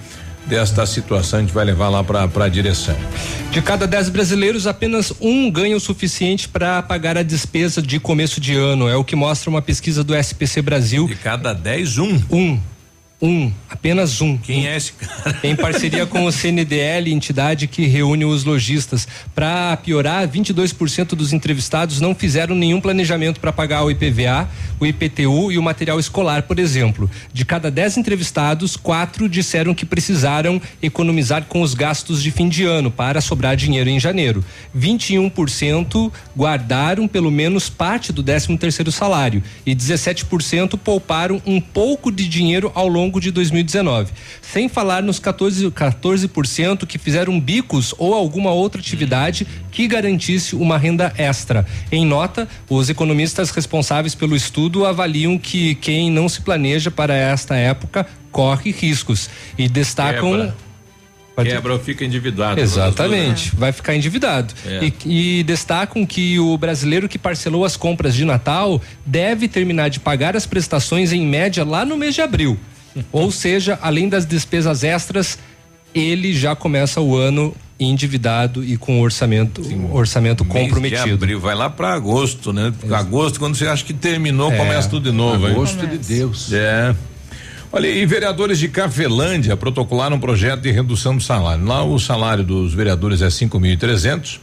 desta 0.46 0.86
situação. 0.86 1.40
A 1.40 1.42
gente 1.42 1.54
vai 1.54 1.66
levar 1.66 1.90
lá 1.90 2.04
para 2.04 2.46
a 2.46 2.50
direção. 2.50 2.96
De 3.52 3.62
cada 3.62 3.88
10 3.88 4.10
brasileiros, 4.10 4.68
apenas 4.68 5.14
um 5.20 5.50
ganha 5.50 5.76
o 5.76 5.80
suficiente 5.80 6.48
para 6.48 6.82
pagar 6.82 7.18
a 7.18 7.24
despesa 7.24 7.82
de 7.82 8.00
começo 8.00 8.40
de 8.40 8.56
ano. 8.56 8.88
É 8.88 8.96
o 8.96 9.04
que 9.04 9.16
mostra 9.16 9.50
uma 9.50 9.62
pesquisa 9.62 10.04
do 10.04 10.16
SPC 10.16 10.62
Brasil. 10.62 11.08
De 11.08 11.16
cada 11.16 11.54
10, 11.54 11.98
um. 11.98 12.22
Um. 12.32 12.60
Um, 13.26 13.52
apenas 13.68 14.22
um. 14.22 14.38
Quem 14.38 14.68
é 14.68 14.78
esse 14.78 14.94
cara? 14.94 15.40
Em 15.44 15.56
parceria 15.56 16.06
com 16.06 16.26
o 16.26 16.32
CNDL, 16.32 17.12
entidade 17.12 17.66
que 17.66 17.88
reúne 17.88 18.24
os 18.24 18.44
lojistas. 18.44 19.08
Para 19.34 19.76
piorar, 19.78 20.28
22% 20.28 21.16
dos 21.16 21.34
entrevistados 21.34 22.00
não 22.00 22.14
fizeram 22.14 22.56
nenhum 22.56 22.80
planejamento 22.80 23.40
para 23.40 23.52
pagar 23.52 23.84
o 23.84 23.90
IPVA, 23.90 24.48
o 24.80 24.86
IPTU 24.86 25.52
e 25.52 25.58
o 25.58 25.64
material 25.64 26.00
escolar, 26.00 26.44
por 26.44 26.60
exemplo. 26.60 27.10
De 27.34 27.44
cada 27.44 27.72
10 27.72 27.98
entrevistados, 27.98 28.78
quatro 28.78 29.28
disseram 29.28 29.74
que 29.74 29.88
precisaram 29.88 30.62
economizar 30.80 31.46
com 31.46 31.64
os 31.64 31.74
gastos 31.74 32.22
de 32.22 32.30
fim 32.30 32.48
de 32.48 32.64
ano 32.64 32.92
para 32.92 33.22
sobrar 33.22 33.56
dinheiro 33.56 33.90
em 33.90 34.00
janeiro. 34.00 34.46
21% 34.78 36.12
guardaram 36.38 37.08
pelo 37.08 37.32
menos 37.32 37.72
parte 37.72 38.14
do 38.14 38.22
13 38.22 38.56
terceiro 38.58 38.92
salário 38.92 39.42
e 39.66 39.76
17% 39.76 40.78
pouparam 40.78 41.42
um 41.44 41.60
pouco 41.60 42.12
de 42.12 42.28
dinheiro 42.28 42.72
ao 42.76 42.88
longo 42.88 43.15
de 43.20 43.32
2019. 43.32 44.12
Sem 44.42 44.68
falar 44.70 45.04
nos 45.04 45.20
14, 45.20 45.70
14% 45.70 46.86
que 46.86 46.98
fizeram 46.98 47.40
bicos 47.40 47.94
ou 47.98 48.14
alguma 48.14 48.52
outra 48.52 48.80
atividade 48.80 49.48
que 49.72 49.88
garantisse 49.88 50.56
uma 50.56 50.78
renda 50.78 51.14
extra. 51.18 51.66
Em 51.92 52.06
nota, 52.06 52.48
os 52.70 52.90
economistas 52.90 53.50
responsáveis 53.52 54.16
pelo 54.16 54.36
estudo 54.36 54.86
avaliam 54.86 55.38
que 55.38 55.76
quem 55.76 56.10
não 56.12 56.30
se 56.30 56.42
planeja 56.42 56.92
para 56.92 57.14
esta 57.16 57.56
época 57.56 58.06
corre 58.32 58.72
riscos 58.72 59.30
e 59.58 59.68
destacam 59.68 60.32
Quebra. 60.32 60.56
Quebra 61.44 61.74
ou 61.74 61.80
fica 61.80 62.06
endividado. 62.06 62.60
Exatamente, 62.60 63.54
vai 63.56 63.72
ficar 63.72 63.96
endividado. 63.96 64.54
É. 64.66 64.86
E, 65.06 65.40
e 65.40 65.44
destacam 65.44 66.06
que 66.06 66.40
o 66.40 66.58
brasileiro 66.58 67.10
que 67.10 67.20
parcelou 67.20 67.66
as 67.66 67.76
compras 67.76 68.16
de 68.16 68.24
Natal 68.24 68.82
deve 69.06 69.48
terminar 69.48 69.90
de 69.90 70.00
pagar 70.00 70.36
as 70.36 70.46
prestações 70.46 71.12
em 71.12 71.26
média 71.26 71.66
lá 71.66 71.84
no 71.84 71.98
mês 71.98 72.16
de 72.16 72.22
abril. 72.22 72.58
Ou 73.12 73.32
seja, 73.32 73.78
além 73.82 74.08
das 74.10 74.26
despesas 74.26 74.84
extras, 74.84 75.38
ele 75.94 76.34
já 76.34 76.56
começa 76.56 77.00
o 77.02 77.16
ano 77.16 77.54
endividado 77.78 78.64
e 78.64 78.78
com 78.78 79.02
orçamento 79.02 79.62
orçamento 79.92 80.46
Mês 80.46 80.62
comprometido. 80.70 81.04
De 81.06 81.12
abril, 81.14 81.40
vai 81.40 81.54
lá 81.56 81.70
para 81.70 81.94
agosto, 81.94 82.54
né? 82.54 82.74
Agosto, 82.92 83.38
quando 83.40 83.56
você 83.56 83.68
acha 83.68 83.84
que 83.84 83.94
terminou, 83.94 84.52
É. 84.52 84.58
começa 84.58 84.88
tudo 84.90 85.10
de 85.12 85.16
novo. 85.16 85.46
hein? 85.46 85.52
Agosto 85.54 85.86
de 85.86 85.98
Deus. 85.98 86.54
É. 86.54 86.96
Olha, 87.72 87.88
e 87.90 88.06
vereadores 88.06 88.60
de 88.60 88.70
Cafelândia 88.70 89.58
protocolaram 89.58 90.16
um 90.16 90.20
projeto 90.20 90.62
de 90.62 90.72
redução 90.72 91.18
do 91.18 91.22
salário. 91.24 91.66
Lá 91.66 91.84
o 91.84 92.00
salário 92.00 92.44
dos 92.46 92.74
vereadores 92.74 93.22
é 93.22 93.30
cinco 93.30 93.60
mil 93.60 93.74
e 93.74 93.78
trezentos 93.78 94.40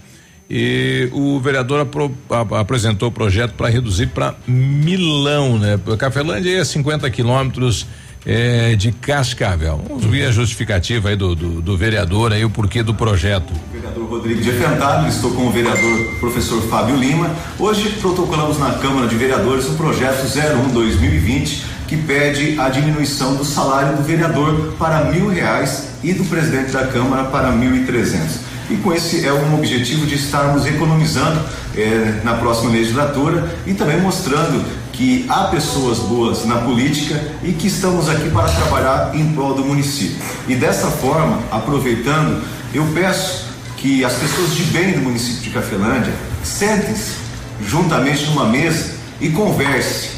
e 0.51 1.09
o 1.13 1.41
vereador 1.41 1.81
apro- 1.81 2.15
apresentou 2.59 3.09
o 3.09 3.13
projeto 3.13 3.53
para 3.55 3.71
reduzir 3.71 4.09
para 4.09 4.35
milão, 4.47 5.59
né? 5.59 5.81
Cafelândia 5.99 6.59
é 6.59 6.65
50 6.65 7.09
quilômetros 7.11 7.87
eh, 8.27 8.75
de 8.77 8.93
Cascavel. 8.93 9.81
Vamos 9.89 10.05
ver 10.05 10.27
a 10.27 10.31
justificativa 10.31 11.09
aí 11.09 11.17
do, 11.17 11.35
do, 11.35 11.61
do 11.61 11.77
vereador 11.77 12.33
aí, 12.33 12.45
o 12.45 12.51
porquê 12.51 12.83
do 12.83 12.95
projeto. 12.95 13.53
Vereador 13.73 14.09
Rodrigo 14.09 14.41
de 14.41 14.51
Enfrentado, 14.51 15.09
estou 15.09 15.33
com 15.33 15.47
o 15.47 15.51
vereador 15.51 15.99
professor 16.21 16.63
Fábio 16.69 16.97
Lima. 16.97 17.31
Hoje 17.59 17.89
protocolamos 18.01 18.59
na 18.59 18.73
Câmara 18.75 19.07
de 19.07 19.17
Vereadores 19.17 19.67
o 19.67 19.75
projeto 19.75 20.25
01-2020 20.27 21.73
que 21.93 21.97
pede 21.99 22.59
a 22.59 22.71
diminuição 22.71 23.35
do 23.35 23.45
salário 23.45 23.99
do 23.99 24.03
vereador 24.03 24.73
para 24.79 25.05
mil 25.11 25.29
reais 25.29 25.89
e 26.03 26.15
do 26.15 26.25
presidente 26.25 26.73
da 26.73 26.87
Câmara 26.87 27.25
para 27.25 27.53
mil 27.53 27.77
e 27.77 27.85
trezentos. 27.85 28.39
E 28.71 28.77
com 28.77 28.95
esse 28.95 29.27
é 29.27 29.33
um 29.33 29.55
objetivo 29.55 30.07
de 30.07 30.15
estarmos 30.15 30.65
economizando 30.65 31.39
eh, 31.77 32.21
na 32.25 32.35
próxima 32.35 32.73
legislatura 32.73 33.47
e 33.67 33.75
também 33.75 34.01
mostrando 34.01 34.65
que 34.93 35.27
há 35.29 35.45
pessoas 35.45 35.99
boas 35.99 36.45
na 36.45 36.59
política 36.59 37.33
e 37.43 37.53
que 37.53 37.67
estamos 37.67 38.09
aqui 38.09 38.31
para 38.31 38.49
trabalhar 38.49 39.13
em 39.15 39.33
prol 39.33 39.55
do 39.55 39.65
município. 39.65 40.17
E 40.47 40.55
dessa 40.55 40.89
forma, 40.89 41.41
aproveitando, 41.51 42.43
eu 42.75 42.85
peço 42.95 43.47
que 43.77 44.05
as 44.05 44.13
pessoas 44.15 44.55
de 44.55 44.65
bem 44.65 44.93
do 44.93 45.01
município 45.01 45.43
de 45.43 45.51
Cafelândia 45.51 46.13
sentem-se 46.45 47.17
juntamente 47.67 48.27
numa 48.27 48.47
mesa 48.47 48.95
e 49.21 49.31
conversem 49.31 50.11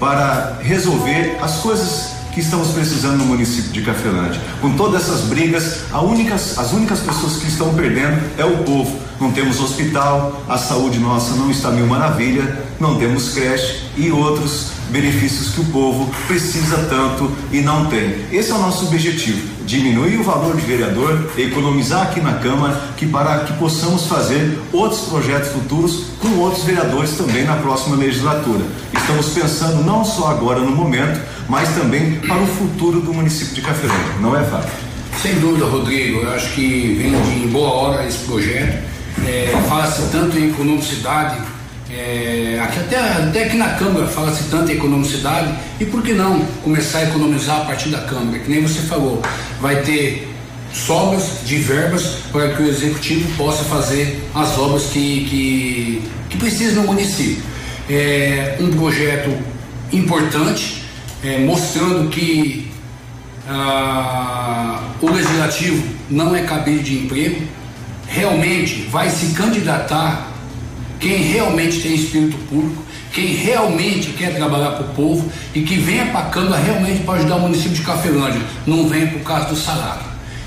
para 0.00 0.58
resolver 0.62 1.38
as 1.40 1.56
coisas 1.58 2.14
que 2.32 2.40
estamos 2.40 2.68
precisando 2.68 3.18
no 3.18 3.26
município 3.26 3.70
de 3.70 3.82
Cafelândia. 3.82 4.40
Com 4.60 4.74
todas 4.76 5.02
essas 5.02 5.20
brigas, 5.22 5.82
a 5.92 6.00
únicas, 6.00 6.58
as 6.58 6.72
únicas 6.72 6.98
pessoas 6.98 7.36
que 7.36 7.46
estão 7.46 7.72
perdendo 7.74 8.20
é 8.36 8.44
o 8.44 8.58
povo. 8.64 8.98
Não 9.20 9.30
temos 9.30 9.60
hospital, 9.60 10.42
a 10.48 10.58
saúde 10.58 10.98
nossa 10.98 11.34
não 11.34 11.50
está 11.50 11.70
mil 11.70 11.86
maravilha, 11.86 12.64
não 12.80 12.96
temos 12.96 13.30
creche 13.30 13.84
e 13.96 14.10
outros 14.10 14.74
benefícios 14.90 15.54
que 15.54 15.60
o 15.60 15.64
povo 15.66 16.10
precisa 16.26 16.76
tanto 16.88 17.30
e 17.52 17.60
não 17.60 17.86
tem. 17.86 18.16
Esse 18.32 18.50
é 18.50 18.54
o 18.54 18.58
nosso 18.58 18.86
objetivo: 18.86 19.40
diminuir 19.64 20.18
o 20.18 20.24
valor 20.24 20.56
de 20.56 20.62
vereador, 20.62 21.30
economizar 21.36 22.02
aqui 22.02 22.20
na 22.20 22.34
Câmara, 22.34 22.80
que 22.96 23.06
para 23.06 23.40
que 23.40 23.52
possamos 23.54 24.06
fazer 24.06 24.58
outros 24.72 25.00
projetos 25.02 25.50
futuros 25.50 26.06
com 26.20 26.28
outros 26.40 26.64
vereadores 26.64 27.12
também 27.16 27.44
na 27.44 27.56
próxima 27.56 27.96
legislatura. 27.96 28.64
Estamos 28.92 29.28
pensando 29.28 29.84
não 29.84 30.04
só 30.04 30.28
agora 30.28 30.60
no 30.60 30.70
momento, 30.70 31.20
mas 31.48 31.68
também 31.70 32.20
para 32.20 32.42
o 32.42 32.46
futuro 32.46 33.00
do 33.00 33.12
município 33.12 33.54
de 33.54 33.62
Cafelândia. 33.62 34.14
Não 34.20 34.36
é 34.36 34.44
fácil. 34.44 34.70
Sem 35.20 35.38
dúvida, 35.38 35.66
Rodrigo, 35.66 36.20
eu 36.20 36.30
acho 36.32 36.52
que 36.54 36.94
vem 36.98 37.40
de 37.40 37.46
boa 37.46 37.70
hora 37.70 38.06
esse 38.06 38.18
projeto. 38.18 38.93
É, 39.26 39.54
fala-se 39.68 40.10
tanto 40.10 40.38
em 40.38 40.50
economicidade, 40.50 41.40
é, 41.90 42.58
até, 42.60 42.98
até 42.98 43.44
aqui 43.44 43.56
na 43.56 43.70
Câmara 43.70 44.06
fala-se 44.06 44.44
tanto 44.44 44.72
em 44.72 44.74
economicidade, 44.74 45.54
e 45.78 45.84
por 45.84 46.02
que 46.02 46.12
não 46.12 46.40
começar 46.62 46.98
a 46.98 47.04
economizar 47.04 47.62
a 47.62 47.64
partir 47.64 47.90
da 47.90 48.00
Câmara? 48.02 48.38
Que 48.38 48.50
nem 48.50 48.62
você 48.62 48.80
falou, 48.80 49.22
vai 49.60 49.76
ter 49.82 50.28
sobras 50.72 51.38
de 51.44 51.56
verbas 51.56 52.16
para 52.32 52.48
que 52.54 52.62
o 52.62 52.66
Executivo 52.66 53.30
possa 53.36 53.62
fazer 53.64 54.28
as 54.34 54.58
obras 54.58 54.86
que, 54.86 55.24
que, 55.30 56.02
que 56.30 56.36
precisa 56.36 56.80
no 56.80 56.88
município. 56.88 57.42
É 57.88 58.56
um 58.60 58.70
projeto 58.70 59.30
importante, 59.92 60.82
é, 61.22 61.38
mostrando 61.38 62.08
que 62.10 62.72
ah, 63.48 64.80
o 65.00 65.10
legislativo 65.10 65.82
não 66.10 66.34
é 66.34 66.42
cabide 66.42 66.82
de 66.82 67.04
emprego, 67.04 67.42
realmente 68.14 68.88
vai 68.90 69.10
se 69.10 69.34
candidatar 69.34 70.30
quem 71.00 71.22
realmente 71.22 71.80
tem 71.80 71.94
espírito 71.94 72.36
público, 72.48 72.82
quem 73.12 73.34
realmente 73.34 74.10
quer 74.10 74.34
trabalhar 74.34 74.70
para 74.70 74.86
o 74.86 74.94
povo 74.94 75.30
e 75.54 75.60
que 75.62 75.76
venha 75.76 76.06
para 76.06 76.20
a 76.20 76.30
Câmara 76.30 76.62
realmente 76.62 77.02
para 77.02 77.14
ajudar 77.18 77.36
o 77.36 77.40
município 77.40 77.72
de 77.72 77.82
Cafelândia, 77.82 78.40
não 78.66 78.88
vem 78.88 79.06
por 79.08 79.20
causa 79.20 79.48
do 79.48 79.56
salário. 79.56 80.04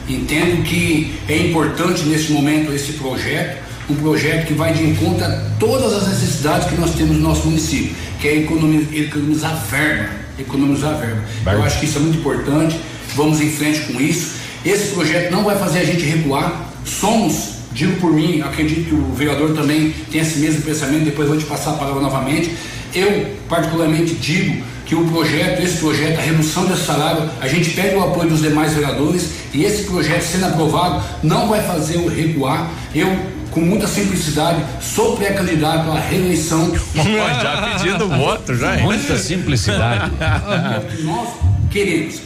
Entendo 0.10 0.64
que 0.64 1.14
é 1.27 1.38
importante 1.38 2.03
nesse 2.03 2.31
momento 2.31 2.73
esse 2.73 2.94
projeto, 2.94 3.57
um 3.89 3.95
projeto 3.95 4.48
que 4.48 4.53
vai 4.53 4.73
de 4.73 4.84
encontro 4.84 5.23
a 5.23 5.30
todas 5.60 5.94
as 5.94 6.07
necessidades 6.07 6.68
que 6.68 6.76
nós 6.76 6.95
temos 6.95 7.15
no 7.18 7.22
nosso 7.22 7.45
município, 7.45 7.95
que 8.19 8.27
é 8.27 8.38
economi- 8.38 8.88
economizar 8.94 9.56
verba, 9.69 10.10
economizar 10.39 10.98
verba. 10.98 11.23
Eu 11.45 11.64
acho 11.64 11.80
que 11.80 11.85
isso 11.85 11.98
é 11.98 12.02
muito 12.02 12.18
importante, 12.18 12.80
vamos 13.15 13.39
em 13.39 13.49
frente 13.49 13.81
com 13.81 13.99
isso. 14.02 14.35
Esse 14.65 14.94
projeto 14.94 15.31
não 15.31 15.44
vai 15.44 15.57
fazer 15.57 15.80
a 15.80 15.85
gente 15.85 16.03
recuar, 16.03 16.69
somos, 16.84 17.56
digo 17.77 18.01
por 18.01 18.11
mim, 18.11 18.41
acredito 18.41 18.89
que 18.89 18.95
o 18.95 19.13
vereador 19.13 19.53
também 19.53 19.93
tem 20.11 20.19
esse 20.19 20.39
mesmo 20.39 20.63
pensamento, 20.63 21.05
depois 21.05 21.27
vou 21.27 21.37
te 21.37 21.45
passar 21.45 21.71
a 21.71 21.73
palavra 21.73 22.01
novamente. 22.01 22.51
Eu, 22.93 23.35
particularmente, 23.47 24.15
digo 24.15 24.63
que 24.83 24.95
o 24.95 25.05
projeto, 25.05 25.61
esse 25.61 25.77
projeto, 25.77 26.17
a 26.17 26.21
redução 26.21 26.65
desse 26.65 26.85
salário, 26.85 27.29
a 27.39 27.47
gente 27.47 27.69
pede 27.71 27.95
o 27.95 28.03
apoio 28.03 28.29
dos 28.29 28.41
demais 28.41 28.73
vereadores 28.73 29.29
e 29.53 29.63
esse 29.63 29.83
projeto 29.83 30.23
sendo 30.23 30.47
aprovado 30.47 31.03
não 31.21 31.47
vai 31.47 31.61
fazer 31.61 31.97
o 31.97 32.07
recuar. 32.07 32.67
Eu, 32.95 33.15
com 33.51 33.59
muita 33.59 33.85
simplicidade, 33.85 34.63
sou 34.81 35.15
pré-candidato 35.15 35.91
à 35.91 35.99
reeleição. 35.99 36.73
já 36.95 37.77
pedindo 37.77 38.07
voto, 38.07 38.55
já. 38.55 38.77
Muita 38.77 39.17
simplicidade. 39.19 40.11
Nós 41.03 41.29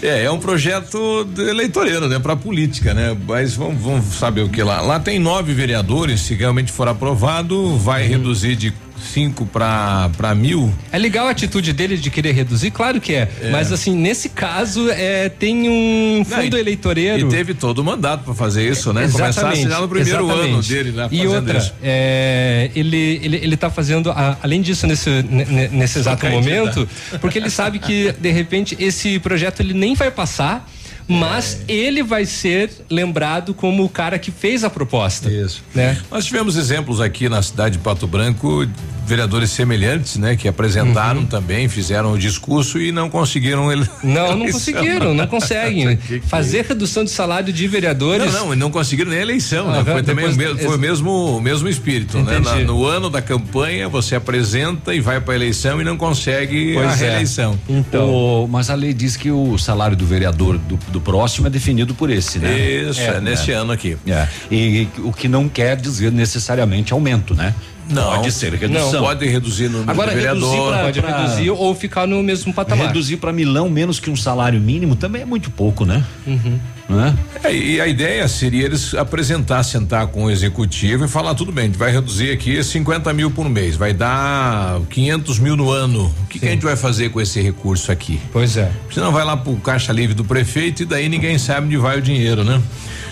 É, 0.02 0.23
é 0.23 0.32
um 0.32 0.40
projeto 0.40 1.28
eleitoreiro, 1.38 2.07
né? 2.07 2.19
Pra 2.19 2.36
política, 2.36 2.94
né? 2.94 3.18
Mas 3.28 3.56
vamos, 3.56 3.82
vamos 3.82 4.06
saber 4.15 4.41
o 4.41 4.49
que 4.49 4.61
lá. 4.64 4.82
Lá 4.82 4.99
tem 4.99 5.19
nove 5.19 5.53
vereadores, 5.53 6.22
se 6.22 6.34
realmente 6.34 6.72
for 6.72 6.88
aprovado, 6.88 7.78
vai 7.78 8.07
reduzir 8.07 8.56
de 8.56 8.73
cinco 9.02 9.45
pra, 9.45 10.10
pra 10.18 10.34
mil. 10.36 10.72
É 10.91 10.98
legal 10.98 11.28
a 11.28 11.32
atitude 11.32 11.73
dele 11.73 11.98
de 11.98 12.10
querer 12.10 12.32
reduzir, 12.34 12.72
claro 12.72 13.02
que 13.02 13.14
é. 13.14 13.30
É. 13.41 13.49
Mas 13.52 13.72
assim, 13.72 13.95
nesse 13.95 14.30
caso, 14.30 14.90
é, 14.90 15.30
tem 15.30 15.68
um 15.69 16.23
fundo 16.26 16.52
Não, 16.52 16.57
e- 16.57 16.61
eleitoreiro. 16.61 17.28
E 17.28 17.30
teve 17.30 17.53
todo 17.53 17.80
o 17.80 17.84
mandato 17.84 18.23
pra 18.23 18.34
fazer 18.34 18.69
isso, 18.69 18.94
né? 18.94 19.07
Começar 19.11 19.48
a 19.48 19.52
assinar 19.52 19.82
no 19.82 19.88
primeiro 19.90 20.23
exatamente. 20.26 20.53
ano 20.53 20.64
dele 20.64 20.91
lá 20.91 21.07
E 21.11 21.28
outra, 21.28 21.73
é, 21.84 22.69
ele, 22.76 23.19
ele, 23.23 23.38
ele 23.38 23.57
tá 23.57 23.69
fazendo, 23.69 24.11
a- 24.11 24.38
além 24.41 24.61
disso, 24.61 24.86
nesse, 24.88 25.10
ne- 25.10 25.45
ne- 25.45 25.68
nesse 25.69 25.99
exato 25.99 26.26
momento, 26.28 26.88
porque 27.19 27.38
ele 27.38 27.49
sabe 27.49 27.80
que, 27.80 28.14
de 28.19 28.32
repente, 28.32 28.76
esse 28.80 29.19
projeto 29.19 29.60
ele 29.61 29.73
nem 29.73 29.95
vai 29.95 30.11
passar. 30.11 30.69
Mas 31.07 31.61
ele 31.68 32.03
vai 32.03 32.26
ser 32.26 32.69
lembrado 32.90 33.53
como 33.53 33.84
o 33.84 33.90
cara 33.90 34.18
que 34.19 34.32
fez 34.32 34.64
a 34.64 34.69
proposta. 34.69 35.30
Isso. 35.30 35.64
Né? 35.73 35.98
Nós 36.10 36.26
tivemos 36.26 36.56
exemplos 36.56 36.99
aqui 37.02 37.28
na 37.30 37.41
cidade 37.41 37.78
de 37.78 37.84
Pato 37.84 38.07
Branco, 38.07 38.68
vereadores 39.06 39.49
semelhantes, 39.49 40.15
né, 40.15 40.36
que 40.38 40.48
apresentaram 40.48 41.26
também, 41.26 41.68
fizeram 41.68 42.14
o 42.14 42.18
discurso 42.18 42.80
e 42.80 42.91
não 42.94 43.10
conseguiram 43.10 43.69
ele. 43.72 43.86
Não, 44.03 44.38
não 44.38 44.45
conseguiram, 44.52 45.14
não 45.14 45.28
conseguem. 45.28 45.98
Fazer 46.28 46.65
redução 46.65 47.03
de 47.03 47.10
salário 47.10 47.52
de 47.52 47.68
vereadores. 47.68 48.32
Não, 48.32 48.45
não, 48.48 48.53
e 48.53 48.56
não 48.56 48.72
conseguiram 48.72 49.10
nem 49.10 49.19
a 49.19 49.23
eleição, 49.23 49.69
né? 49.72 49.84
Foi 49.84 50.03
também 50.03 50.26
o 50.28 50.36
mesmo, 50.36 50.60
foi 50.60 50.76
o 50.76 50.80
mesmo, 50.80 51.38
o 51.38 51.41
mesmo 51.41 51.68
espírito, 51.68 52.18
né? 52.19 52.40
Na- 52.40 52.52
Entendi. 52.52 52.64
no 52.65 52.86
ano 52.86 53.10
da 53.10 53.22
campanha 53.22 53.90
você 53.90 54.15
apresenta 54.15 54.94
e 54.95 55.02
vai 55.02 55.19
para 55.19 55.34
a 55.34 55.36
eleição 55.36 55.82
e 55.82 55.84
não 55.84 55.98
consegue 55.98 56.78
a 56.78 56.94
reeleição. 56.94 57.60
O- 57.94 58.48
mas 58.48 58.69
a 58.69 58.76
lei 58.76 58.94
diz 58.94 59.18
que 59.18 59.30
o 59.32 59.57
salário 59.57 59.98
do 59.98 60.06
vereador 60.06 60.57
do, 60.57 60.80
do 60.92 61.02
próximo 61.02 61.48
é 61.48 61.50
definido 61.50 61.94
por 61.96 62.10
esse, 62.10 62.38
né? 62.40 62.58
Isso, 62.60 63.02
é 63.02 63.20
nesse 63.20 63.52
ano 63.52 63.72
aqui. 63.72 63.98
É. 64.06 64.28
E, 64.52 64.88
o 65.00 65.12
que 65.12 65.28
não 65.28 65.48
quer 65.50 65.76
dizer 65.76 66.12
necessariamente 66.12 66.94
aumento, 66.94 67.34
né? 67.34 67.54
Não, 67.90 68.16
Pode 68.16 68.32
ser 68.32 68.54
redução. 68.54 68.92
não, 68.94 69.02
pode 69.02 69.28
reduzir 69.28 69.64
no 69.66 69.80
número 69.80 69.92
Agora, 69.92 70.12
de 70.16 70.22
reduzir 70.22 70.42
vereador. 70.46 70.72
pra- 70.74 70.84
Pode 70.84 71.02
pra- 71.02 71.18
reduzir 71.24 71.50
ou 71.50 71.76
ficar 71.76 72.08
no 72.08 72.24
mesmo 72.24 72.54
patamar. 72.54 72.88
Reduzir 72.88 73.18
para 73.18 73.34
Milão 73.34 73.70
menos 73.70 74.00
que 74.00 74.10
um 74.10 74.16
salário 74.16 74.62
mínimo 74.62 74.96
também 74.96 75.24
é 75.24 75.26
muito 75.26 75.50
pouco, 75.52 75.84
né? 75.84 76.02
Uhum. 76.26 76.58
Não 76.92 77.06
é? 77.06 77.54
E 77.54 77.80
a 77.80 77.88
ideia 77.88 78.28
seria 78.28 78.66
eles 78.66 78.94
apresentar, 78.94 79.64
sentar 79.64 80.08
com 80.08 80.26
o 80.26 80.32
executivo 80.32 81.06
e 81.06 81.08
falar 81.08 81.34
tudo 81.36 81.52
bem, 81.52 81.64
a 81.64 81.68
gente 81.68 81.78
vai 81.78 81.92
reduzir 81.92 82.32
aqui 82.32 82.62
50 82.62 83.14
mil 83.14 83.32
por 83.32 83.50
mês, 83.50 83.78
vai 83.78 83.94
dar 83.94 84.82
500 84.90 85.40
mil 85.40 85.56
no 85.56 85.72
ano. 85.72 86.14
O 86.24 86.28
que, 86.28 86.38
que 86.38 86.46
a 86.46 86.52
gente 86.52 86.64
vai 86.64 86.76
fazer 86.76 87.10
com 87.10 87.22
esse 87.22 87.42
recurso 87.42 87.92
aqui? 87.92 88.20
Pois 88.34 88.58
é. 88.58 88.70
Senão 88.94 89.12
vai 89.12 89.24
lá 89.24 89.38
pro 89.38 89.56
caixa 89.56 89.94
livre 89.94 90.14
do 90.14 90.26
prefeito 90.26 90.84
e 90.84 90.86
daí 90.86 91.08
ninguém 91.08 91.38
sabe 91.38 91.68
onde 91.68 91.78
vai 91.78 91.98
o 91.98 92.02
dinheiro, 92.02 92.44
né? 92.44 92.62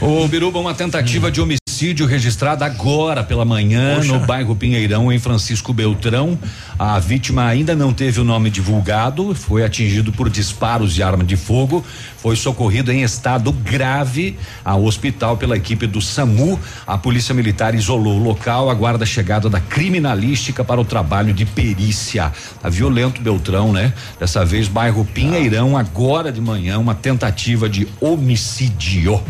O 0.02 0.28
Biruba, 0.28 0.60
uma 0.60 0.74
tentativa 0.74 1.32
de 1.32 1.42
homicídio 1.42 1.69
registrada 2.06 2.66
agora 2.66 3.24
pela 3.24 3.46
manhã 3.46 3.96
Poxa. 3.96 4.12
no 4.12 4.20
bairro 4.26 4.56
Pinheirão, 4.56 5.12
em 5.12 5.18
Francisco 5.18 5.72
Beltrão. 5.72 6.38
A 6.78 7.00
vítima 7.00 7.46
ainda 7.46 7.76
não 7.76 7.94
teve 7.94 8.20
o 8.20 8.24
nome 8.24 8.50
divulgado, 8.50 9.34
foi 9.34 9.64
atingido 9.64 10.12
por 10.12 10.30
disparos 10.30 10.94
de 10.94 11.02
arma 11.02 11.24
de 11.24 11.38
fogo, 11.38 11.84
foi 12.18 12.36
socorrido 12.36 12.92
em 12.92 13.02
estado 13.02 13.52
grave 13.52 14.38
ao 14.64 14.84
hospital 14.84 15.38
pela 15.38 15.56
equipe 15.56 15.88
do 15.88 16.02
SAMU. 16.02 16.60
A 16.86 16.98
Polícia 16.98 17.34
Militar 17.34 17.74
isolou 17.74 18.20
o 18.20 18.24
local, 18.24 18.70
aguarda 18.70 19.04
a 19.04 19.08
chegada 19.08 19.50
da 19.50 19.60
criminalística 19.60 20.64
para 20.64 20.82
o 20.82 20.86
trabalho 20.86 21.34
de 21.34 21.46
perícia. 21.46 22.32
Tá 22.62 22.70
violento 22.70 23.22
Beltrão, 23.22 23.72
né? 23.72 23.94
Dessa 24.20 24.44
vez 24.44 24.68
bairro 24.68 25.06
Pinheirão, 25.06 25.78
agora 25.78 26.32
de 26.32 26.42
manhã, 26.42 26.78
uma 26.78 26.94
tentativa 26.94 27.70
de 27.70 27.88
homicídio. 28.02 29.22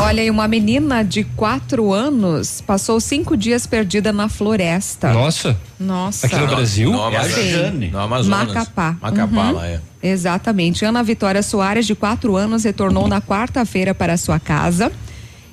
Olha, 0.00 0.22
e 0.24 0.30
uma 0.30 0.48
menina 0.48 1.04
de 1.04 1.22
quatro 1.24 1.92
anos 1.92 2.60
passou 2.60 2.98
cinco 3.00 3.36
dias 3.36 3.66
perdida 3.66 4.12
na 4.12 4.28
floresta. 4.28 5.12
Nossa. 5.12 5.56
Nossa. 5.78 6.26
Aqui 6.26 6.36
no 6.36 6.46
Brasil? 6.46 6.90
No 6.90 7.02
Amazonas. 7.02 7.34
Sim. 7.34 7.90
No 7.90 7.98
Amazonas. 7.98 8.48
Macapá. 8.48 8.96
Macapá, 9.00 9.42
Uhum. 9.48 9.52
lá 9.52 9.66
é. 9.68 9.80
Exatamente. 10.02 10.84
Ana 10.84 11.02
Vitória 11.02 11.42
Soares, 11.42 11.86
de 11.86 11.94
quatro 11.94 12.36
anos, 12.36 12.64
retornou 12.64 13.06
na 13.06 13.20
quarta-feira 13.20 13.94
para 13.94 14.16
sua 14.16 14.40
casa. 14.40 14.90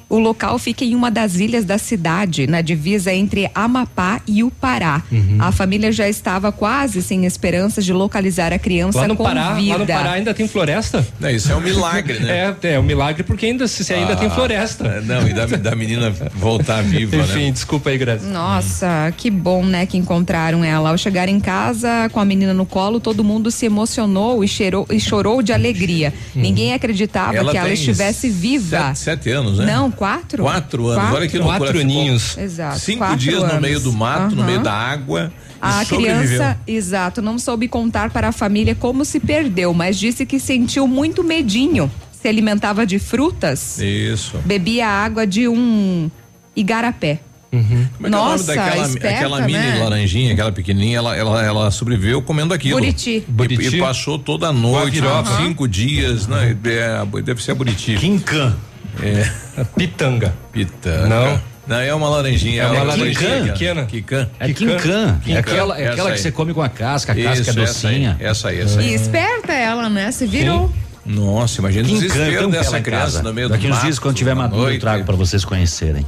O 0.10 0.18
local 0.18 0.58
fica 0.58 0.84
em 0.84 0.96
uma 0.96 1.12
das 1.12 1.36
ilhas 1.36 1.64
da 1.66 1.78
cidade, 1.78 2.48
na 2.48 2.62
divisa 2.62 3.14
entre 3.14 3.50
Amapá 3.54 4.20
e 4.28 4.44
o 4.44 4.50
Pará. 4.50 5.04
Uhum. 5.12 5.38
A 5.40 5.52
família 5.52 5.92
já 5.92 6.10
estava 6.10 6.52
quase 6.52 7.02
sem 7.04 7.26
esperanças 7.26 7.86
de 7.86 7.94
localizar 7.94 8.52
a 8.52 8.58
criança 8.58 9.02
Lá 9.02 9.08
no 9.08 9.16
com 9.16 9.24
Pará, 9.24 9.54
vida. 9.54 9.74
lá 9.74 9.78
no 9.78 9.86
Pará 9.86 10.12
ainda 10.14 10.34
tem 10.34 10.48
floresta? 10.48 11.06
Não, 11.20 11.30
isso 11.30 11.52
é 11.52 11.56
um 11.56 11.62
milagre, 11.62 12.20
né? 12.20 12.56
É, 12.64 12.74
é 12.74 12.80
um 12.80 12.84
milagre 12.84 13.22
porque 13.24 13.46
ainda 13.46 13.68
se, 13.68 13.84
se 13.84 13.94
ainda 13.94 14.14
Ah, 14.14 14.16
tem 14.16 14.30
floresta. 14.30 15.02
Não, 15.02 15.28
e 15.28 15.34
da, 15.34 15.46
da 15.46 15.76
menina 15.76 16.10
voltar 16.34 16.82
viva, 16.84 17.16
Enfim, 17.18 17.46
né? 17.46 17.52
desculpa 17.52 17.90
aí, 17.90 17.98
Grazi. 17.98 18.26
Nossa, 18.28 19.14
que 19.18 19.30
bom, 19.30 19.64
né, 19.64 19.86
que 19.86 19.98
encontraram 19.98 20.64
ela. 20.64 20.90
Ao 20.90 20.98
chegar 20.98 21.28
em 21.30 21.40
casa 21.40 22.10
com 22.12 22.20
a 22.20 22.26
menina 22.26 22.54
no 22.54 22.66
colo, 22.66 23.00
todo 23.00 23.24
mundo 23.24 23.52
se 23.52 23.66
emocionou 23.66 24.44
e, 24.44 24.48
cheirou, 24.48 24.88
e 24.90 25.00
chorou 25.00 25.42
de 25.44 25.54
alegria. 25.54 26.14
Ninguém 26.34 26.74
acreditava 26.74 27.32
que 27.32 27.58
ela 27.58 27.70
estivesse 27.72 28.30
viva. 28.30 28.80
Sete, 28.96 29.00
sete 29.00 29.30
anos, 29.32 29.60
né? 29.60 29.66
Não, 29.66 29.92
quatro? 30.00 30.44
Quatro 30.44 30.88
anos. 30.88 31.14
Olha 31.14 31.28
que 31.28 31.38
loucura. 31.38 31.60
Quatro 31.60 31.80
aninhos. 31.82 32.38
Exato. 32.38 32.80
Cinco 32.80 33.00
quatro 33.00 33.18
dias 33.18 33.40
no 33.40 33.44
anos. 33.46 33.62
meio 33.62 33.80
do 33.82 33.92
mato, 33.92 34.34
no 34.34 34.42
Aham. 34.42 34.46
meio 34.50 34.64
da 34.64 34.74
água. 34.74 35.32
A 35.62 35.84
e 35.84 35.86
criança, 35.88 36.58
exato, 36.66 37.22
não 37.22 37.38
soube 37.38 37.68
contar 37.68 38.12
para 38.12 38.30
a 38.30 38.32
família 38.32 38.74
como 38.74 39.04
se 39.04 39.20
perdeu, 39.20 39.74
mas 39.74 40.00
disse 40.00 40.26
que 40.26 40.40
sentiu 40.40 40.88
muito 40.88 41.22
medinho. 41.22 41.92
Se 42.22 42.30
alimentava 42.30 42.86
de 42.86 42.98
frutas, 42.98 43.78
Isso. 43.80 44.38
bebia 44.46 44.88
água 44.88 45.28
de 45.28 45.48
um 45.50 46.10
igarapé. 46.56 47.20
Como 47.52 47.62
é 47.64 47.76
que 48.00 48.06
é 48.06 48.10
Nossa, 48.10 48.44
o 48.44 48.46
nome 48.56 48.58
daquela 48.58 48.86
esperta, 48.88 49.16
aquela 49.18 49.42
mini 49.42 49.58
né? 49.58 49.80
laranjinha, 49.84 50.34
aquela 50.34 50.52
pequenininha, 50.52 50.98
ela, 51.00 51.16
ela, 51.18 51.44
ela 51.44 51.72
sobreviveu 51.72 52.22
comendo 52.22 52.54
aquilo. 52.54 52.78
Buriti. 52.80 53.18
E- 53.18 53.26
Buriti. 53.28 53.76
E, 53.76 53.80
passou 53.80 54.20
toda 54.20 54.48
a 54.50 54.54
noite, 54.54 55.00
Guaviroba. 55.00 55.38
cinco 55.44 55.68
dias, 55.68 56.28
né? 56.28 56.56
É, 56.64 57.22
deve 57.22 57.42
ser 57.44 57.52
a 57.52 57.56
Buriti. 57.56 57.96
Quincan. 57.96 58.56
É. 59.04 59.64
Pitanga. 59.78 60.34
Pitanga. 60.52 61.08
Não. 61.08 61.42
Não, 61.68 61.80
é 61.80 61.94
uma 61.94 62.10
laranjinha. 62.10 62.64
É 62.64 62.66
uma 62.66 62.74
uma 62.76 62.84
laranjinha 62.84 63.30
laranjinha. 63.30 63.54
pequena. 63.54 63.86
Quicã. 63.86 64.30
É 64.40 64.52
quincan. 64.54 65.20
É 65.28 65.38
aquela, 65.38 65.78
é 65.78 65.84
Essa 65.84 65.92
aquela 65.94 66.10
que 66.10 66.16
aí. 66.16 66.22
você 66.22 66.32
come 66.32 66.52
com 66.54 66.62
a 66.64 66.70
casca, 66.70 67.12
a 67.12 67.16
casca 67.16 67.30
é 67.30 67.42
Isso, 67.42 67.54
docinha. 67.54 68.18
Essa 68.20 68.50
aí, 68.50 68.60
essa 68.62 68.80
aí. 68.80 68.90
E 68.90 68.94
esperta 68.96 69.54
ela, 69.54 69.88
né? 69.88 70.12
Se 70.12 70.26
virou. 70.26 70.72
Nossa, 71.06 71.60
imagina 71.62 71.88
o 71.88 71.92
desespero 71.92 72.48
um 72.48 72.52
dessa 72.52 72.80
criança 72.82 73.06
casa. 73.06 73.24
no 73.24 73.34
meio 73.34 73.50
Daqui 73.50 73.64
do 73.64 73.70
uns 73.70 73.76
mato, 73.76 73.84
dias, 73.84 74.00
quando 74.00 74.16
tiver 74.16 74.34
uma 74.34 74.44
maduro, 74.44 74.62
eu 74.62 74.66
noite. 74.68 74.80
trago 74.82 75.04
pra 75.06 75.16
vocês 75.16 75.44
conhecerem. 75.46 76.06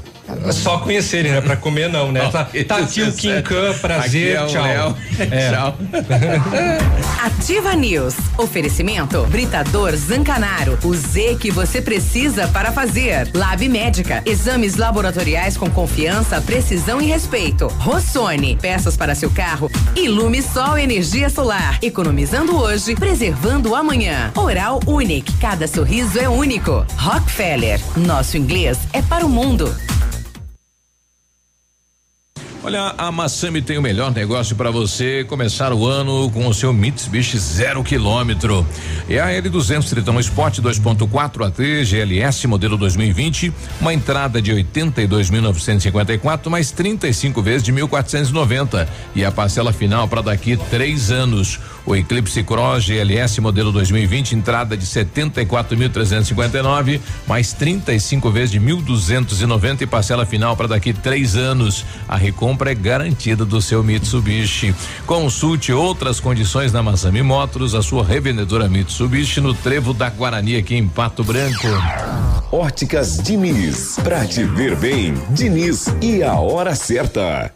Só 0.51 0.77
conhecerem, 0.79 1.31
né? 1.31 1.41
Pra 1.41 1.55
comer 1.55 1.89
não, 1.89 2.11
né? 2.11 2.29
Tá, 2.29 2.47
tá 2.67 2.77
aqui 2.77 3.03
o 3.03 3.11
Quincan, 3.11 3.73
prazer, 3.79 4.37
Aqui 4.37 4.43
é 4.43 4.43
o 4.43 4.47
tchau. 4.47 4.63
Léo. 4.63 4.97
É. 5.31 5.51
Tchau. 5.51 5.77
Ativa 7.23 7.73
News. 7.75 8.15
Oferecimento 8.37 9.25
Britador 9.27 9.95
Zancanaro. 9.95 10.77
O 10.83 10.93
Z 10.95 11.37
que 11.39 11.51
você 11.51 11.81
precisa 11.81 12.47
para 12.47 12.71
fazer. 12.71 13.29
Lab 13.33 13.67
Médica. 13.67 14.21
Exames 14.25 14.75
laboratoriais 14.75 15.57
com 15.57 15.69
confiança, 15.69 16.41
precisão 16.41 17.01
e 17.01 17.05
respeito. 17.05 17.67
Rossoni. 17.67 18.57
Peças 18.61 18.97
para 18.97 19.15
seu 19.15 19.29
carro. 19.29 19.69
Ilume 19.95 20.41
Sol 20.41 20.77
Energia 20.77 21.29
Solar. 21.29 21.79
Economizando 21.81 22.57
hoje, 22.57 22.95
preservando 22.95 23.75
amanhã. 23.75 24.31
Oral 24.35 24.79
Unique. 24.85 25.33
Cada 25.37 25.67
sorriso 25.67 26.19
é 26.19 26.27
único. 26.27 26.85
Rockefeller. 26.97 27.79
Nosso 27.95 28.37
inglês 28.37 28.77
é 28.93 29.01
para 29.01 29.25
o 29.25 29.29
mundo. 29.29 29.73
Olha, 32.63 32.93
a 32.95 33.11
Massami 33.11 33.59
tem 33.59 33.79
o 33.79 33.81
melhor 33.81 34.13
negócio 34.13 34.55
para 34.55 34.69
você 34.69 35.23
começar 35.23 35.73
o 35.73 35.87
ano 35.87 36.29
com 36.29 36.45
o 36.45 36.53
seu 36.53 36.71
Mitsubishi 36.71 37.39
zero 37.39 37.83
quilômetro. 37.83 38.63
É 39.09 39.19
a 39.19 39.29
L200 39.29 39.89
Tritão 39.89 40.19
Sport 40.19 40.59
2.4 40.59 41.47
AT 41.47 41.83
GLS 41.83 42.45
modelo 42.45 42.77
2020, 42.77 43.51
uma 43.81 43.91
entrada 43.91 44.39
de 44.39 44.51
82.954 44.53 46.49
mais 46.49 46.69
35 46.69 47.41
vezes 47.41 47.63
de 47.63 47.73
1.490 47.73 48.87
e 49.15 49.25
a 49.25 49.31
parcela 49.31 49.73
final 49.73 50.07
para 50.07 50.21
daqui 50.21 50.55
três 50.69 51.09
anos. 51.09 51.59
O 51.85 51.95
Eclipse 51.95 52.43
Cross 52.43 52.85
GLS 52.85 53.39
modelo 53.41 53.71
2020, 53.71 54.35
entrada 54.35 54.77
de 54.77 54.85
74.359 54.85 56.99
mais 57.27 57.53
35 57.53 58.29
vezes 58.29 58.51
de 58.51 58.59
1.290 58.59 59.81
e 59.81 59.87
parcela 59.87 60.23
final 60.25 60.55
para 60.55 60.67
daqui 60.67 60.93
três 60.93 61.35
anos. 61.35 61.83
A 62.07 62.15
recompra 62.15 62.71
é 62.71 62.75
garantida 62.75 63.43
do 63.45 63.59
seu 63.61 63.83
Mitsubishi. 63.83 64.75
Consulte 65.05 65.73
outras 65.73 66.19
condições 66.19 66.71
na 66.71 66.83
Massami 66.83 67.23
Motors, 67.23 67.73
a 67.73 67.81
sua 67.81 68.05
revendedora 68.05 68.69
Mitsubishi 68.69 69.41
no 69.41 69.53
Trevo 69.53 69.93
da 69.93 70.09
Guarani 70.09 70.57
aqui 70.57 70.75
em 70.75 70.87
Pato 70.87 71.23
Branco. 71.23 71.67
Óticas 72.51 73.17
Diniz. 73.17 73.97
Pra 74.03 74.25
te 74.25 74.43
ver 74.43 74.75
bem, 74.75 75.13
Diniz 75.29 75.87
e 76.01 76.21
a 76.21 76.35
hora 76.35 76.75
certa. 76.75 77.53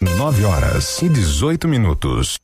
9 0.00 0.44
horas 0.44 1.00
e 1.02 1.08
18 1.08 1.66
minutos. 1.66 2.43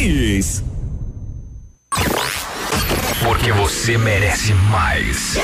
Por 0.01 0.63
Porque 3.23 3.51
você 3.51 3.99
merece 3.99 4.51
mais. 4.55 5.37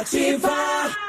Ativa. 0.00 1.05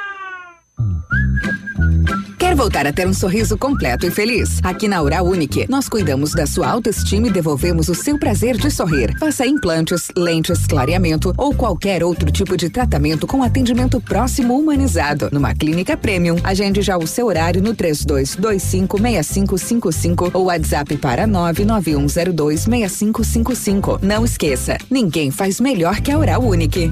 Quer 2.48 2.56
voltar 2.56 2.88
a 2.88 2.94
ter 2.94 3.06
um 3.06 3.14
sorriso 3.14 3.58
completo 3.58 4.06
e 4.06 4.10
feliz? 4.10 4.62
Aqui 4.64 4.88
na 4.88 5.02
Oral 5.02 5.26
Unique, 5.26 5.70
nós 5.70 5.90
cuidamos 5.90 6.32
da 6.32 6.48
sua 6.48 6.70
autoestima 6.70 7.28
e 7.28 7.30
devolvemos 7.30 7.90
o 7.90 7.94
seu 7.94 8.18
prazer 8.18 8.56
de 8.56 8.72
sorrir. 8.72 9.14
Faça 9.20 9.46
implantes, 9.46 10.08
lentes, 10.16 10.66
clareamento 10.66 11.34
ou 11.38 11.54
qualquer 11.54 12.06
outro 12.06 12.32
tipo 12.32 12.56
de 12.56 12.70
tratamento 12.70 13.28
com 13.28 13.44
atendimento 13.44 14.00
próximo 14.00 14.58
humanizado. 14.58 15.28
Numa 15.30 15.54
clínica 15.54 15.98
premium, 15.98 16.38
agende 16.42 16.82
já 16.82 16.98
o 16.98 17.06
seu 17.06 17.28
horário 17.28 17.62
no 17.62 17.76
32256555 17.76 20.32
ou 20.34 20.46
WhatsApp 20.46 20.96
para 20.96 21.28
991026555. 21.28 24.00
Não 24.02 24.24
esqueça, 24.24 24.78
ninguém 24.90 25.32
faz 25.32 25.60
melhor 25.60 26.00
que 26.00 26.14
a 26.14 26.18
Oral 26.18 26.42
Unique. 26.42 26.90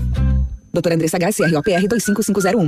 Doutora 0.74 0.96
Andressa 0.96 1.18
Garcia, 1.18 1.48
ROPR 1.48 1.88
25501. 1.88 2.68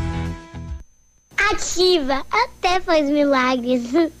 Ativa. 1.51 2.25
Até 2.31 2.79
faz 2.79 3.09
milagres. 3.09 3.83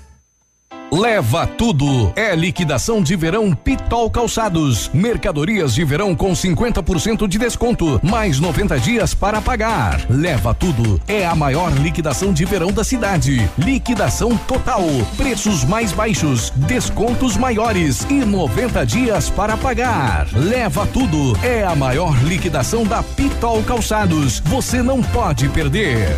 Leva 0.93 1.47
tudo. 1.47 2.11
É 2.17 2.35
liquidação 2.35 3.01
de 3.01 3.15
verão 3.15 3.53
Pitol 3.53 4.11
Calçados. 4.11 4.91
Mercadorias 4.93 5.73
de 5.73 5.85
verão 5.85 6.13
com 6.13 6.33
50% 6.33 7.29
de 7.29 7.37
desconto, 7.37 7.97
mais 8.03 8.41
90 8.41 8.77
dias 8.77 9.13
para 9.13 9.39
pagar. 9.39 10.05
Leva 10.09 10.53
tudo. 10.53 11.01
É 11.07 11.25
a 11.25 11.33
maior 11.33 11.71
liquidação 11.71 12.33
de 12.33 12.43
verão 12.43 12.73
da 12.73 12.83
cidade. 12.83 13.49
Liquidação 13.57 14.35
total. 14.35 14.83
Preços 15.15 15.63
mais 15.63 15.93
baixos, 15.93 16.49
descontos 16.57 17.37
maiores 17.37 18.05
e 18.09 18.25
90 18.25 18.85
dias 18.85 19.29
para 19.29 19.55
pagar. 19.55 20.27
Leva 20.33 20.85
tudo. 20.87 21.37
É 21.41 21.63
a 21.63 21.73
maior 21.73 22.21
liquidação 22.21 22.83
da 22.83 23.01
Pitol 23.01 23.63
Calçados. 23.63 24.41
Você 24.41 24.81
não 24.81 25.01
pode 25.01 25.47
perder. 25.47 26.17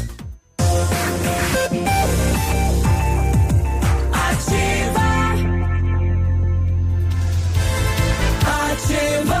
Ativa 8.91 9.23
News. 9.23 9.40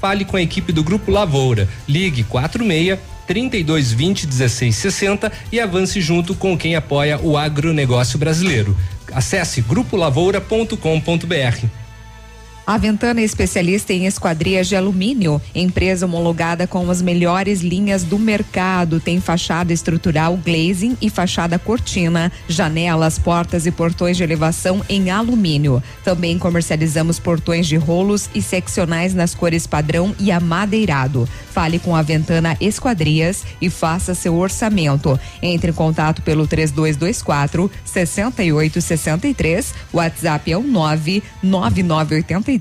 Fale 0.00 0.24
com 0.24 0.36
a 0.36 0.42
equipe 0.42 0.72
do 0.72 0.84
Grupo 0.84 1.10
Lavoura. 1.10 1.68
Ligue 1.88 2.22
46 2.24 2.98
3220 3.26 4.26
1660 4.26 5.32
e 5.50 5.60
avance 5.60 6.00
junto 6.00 6.34
com 6.34 6.56
quem 6.56 6.76
apoia 6.76 7.18
o 7.20 7.36
agronegócio 7.38 8.18
brasileiro. 8.18 8.76
Acesse 9.12 9.62
grupolavoura.com.br. 9.62 11.83
A 12.66 12.78
Ventana 12.78 13.20
é 13.20 13.24
especialista 13.24 13.92
em 13.92 14.06
esquadrias 14.06 14.66
de 14.66 14.74
alumínio, 14.74 15.38
empresa 15.54 16.06
homologada 16.06 16.66
com 16.66 16.90
as 16.90 17.02
melhores 17.02 17.60
linhas 17.60 18.04
do 18.04 18.18
mercado. 18.18 18.98
Tem 18.98 19.20
fachada 19.20 19.70
estrutural 19.70 20.34
glazing 20.38 20.96
e 20.98 21.10
fachada 21.10 21.58
cortina, 21.58 22.32
janelas, 22.48 23.18
portas 23.18 23.66
e 23.66 23.70
portões 23.70 24.16
de 24.16 24.22
elevação 24.22 24.82
em 24.88 25.10
alumínio. 25.10 25.82
Também 26.02 26.38
comercializamos 26.38 27.18
portões 27.18 27.66
de 27.66 27.76
rolos 27.76 28.30
e 28.34 28.40
seccionais 28.40 29.12
nas 29.12 29.34
cores 29.34 29.66
padrão 29.66 30.16
e 30.18 30.32
amadeirado. 30.32 31.28
Fale 31.52 31.78
com 31.78 31.94
a 31.94 32.00
Ventana 32.00 32.56
Esquadrias 32.62 33.44
e 33.60 33.68
faça 33.68 34.14
seu 34.14 34.36
orçamento. 34.36 35.20
Entre 35.42 35.70
em 35.70 35.74
contato 35.74 36.22
pelo 36.22 36.46
3224 36.46 37.70
6863. 37.84 39.74
WhatsApp 39.92 40.50
é 40.50 40.56
o 40.56 40.62
99983 40.62 42.53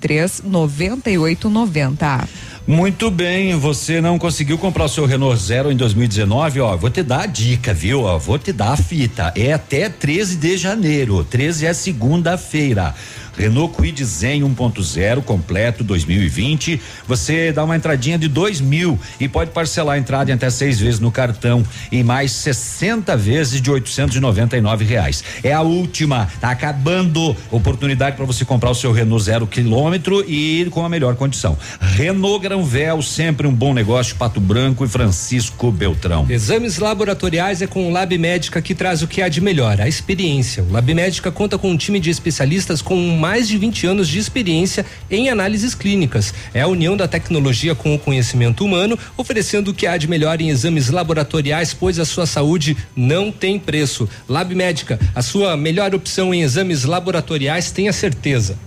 9890. 0.43 2.27
Muito 2.65 3.11
bem, 3.11 3.57
você 3.57 3.99
não 3.99 4.17
conseguiu 4.17 4.57
comprar 4.57 4.85
o 4.85 4.89
seu 4.89 5.05
Renault 5.05 5.37
Zero 5.37 5.69
em 5.69 5.75
2019, 5.75 6.61
ó, 6.61 6.77
vou 6.77 6.89
te 6.89 7.03
dar 7.03 7.23
a 7.23 7.25
dica, 7.25 7.73
viu? 7.73 8.03
Ó, 8.03 8.17
vou 8.17 8.39
te 8.39 8.53
dar 8.53 8.71
a 8.71 8.77
fita. 8.77 9.33
É 9.35 9.51
até 9.51 9.89
13 9.89 10.37
de 10.37 10.55
janeiro. 10.55 11.25
13 11.25 11.65
é 11.65 11.73
segunda-feira. 11.73 12.95
Renault 13.37 13.75
Kwid 13.75 14.03
Zen 14.03 14.41
1.0 14.41 15.23
completo 15.23 15.83
2020. 15.83 16.79
Você 17.07 17.51
dá 17.51 17.63
uma 17.63 17.75
entradinha 17.75 18.17
de 18.17 18.27
dois 18.27 18.61
mil 18.61 18.99
e 19.19 19.27
pode 19.27 19.51
parcelar 19.51 19.95
a 19.95 19.99
entrada 19.99 20.31
em 20.31 20.33
até 20.33 20.49
seis 20.49 20.79
vezes 20.79 20.99
no 20.99 21.11
cartão 21.11 21.63
em 21.91 22.03
mais 22.03 22.31
60 22.31 23.15
vezes 23.17 23.61
de 23.61 23.69
899 23.71 24.85
reais. 24.85 25.23
É 25.43 25.53
a 25.53 25.61
última, 25.61 26.29
tá 26.39 26.51
acabando. 26.51 27.35
Oportunidade 27.51 28.15
para 28.15 28.25
você 28.25 28.45
comprar 28.45 28.69
o 28.69 28.75
seu 28.75 28.91
Renault 28.91 29.23
zero 29.23 29.47
quilômetro 29.47 30.23
e 30.27 30.67
com 30.71 30.85
a 30.85 30.89
melhor 30.89 31.15
condição. 31.15 31.57
Renault 31.79 32.41
Granvel, 32.41 33.01
sempre 33.01 33.47
um 33.47 33.53
bom 33.53 33.73
negócio. 33.73 34.15
Pato 34.15 34.39
Branco 34.39 34.85
e 34.85 34.87
Francisco 34.87 35.71
Beltrão. 35.71 36.25
Exames 36.29 36.77
laboratoriais 36.77 37.61
é 37.61 37.67
com 37.67 37.87
o 37.87 37.91
Lab 37.91 38.17
Médica 38.17 38.61
que 38.61 38.75
traz 38.75 39.01
o 39.01 39.07
que 39.07 39.21
há 39.21 39.29
de 39.29 39.41
melhor, 39.41 39.79
a 39.79 39.87
experiência. 39.87 40.63
O 40.63 40.71
Lab 40.71 40.93
Médica 40.93 41.31
conta 41.31 41.57
com 41.57 41.71
um 41.71 41.77
time 41.77 41.99
de 41.99 42.09
especialistas 42.09 42.81
com 42.81 42.95
mais 43.23 43.47
de 43.47 43.57
20 43.57 43.87
anos 43.87 44.09
de 44.09 44.19
experiência 44.19 44.85
em 45.09 45.29
análises 45.29 45.73
clínicas. 45.73 46.33
É 46.53 46.59
a 46.59 46.67
união 46.67 46.97
da 46.97 47.07
tecnologia 47.07 47.73
com 47.73 47.95
o 47.95 47.97
conhecimento 47.97 48.65
humano, 48.65 48.99
oferecendo 49.15 49.71
o 49.71 49.73
que 49.73 49.87
há 49.87 49.95
de 49.95 50.09
melhor 50.09 50.41
em 50.41 50.49
exames 50.49 50.89
laboratoriais, 50.89 51.73
pois 51.73 51.99
a 51.99 52.03
sua 52.03 52.25
saúde 52.25 52.75
não 52.93 53.31
tem 53.31 53.57
preço. 53.57 54.09
Lab 54.27 54.53
Médica, 54.53 54.99
a 55.15 55.21
sua 55.21 55.55
melhor 55.55 55.95
opção 55.95 56.33
em 56.33 56.41
exames 56.41 56.83
laboratoriais, 56.83 57.71
tenha 57.71 57.93
certeza. 57.93 58.57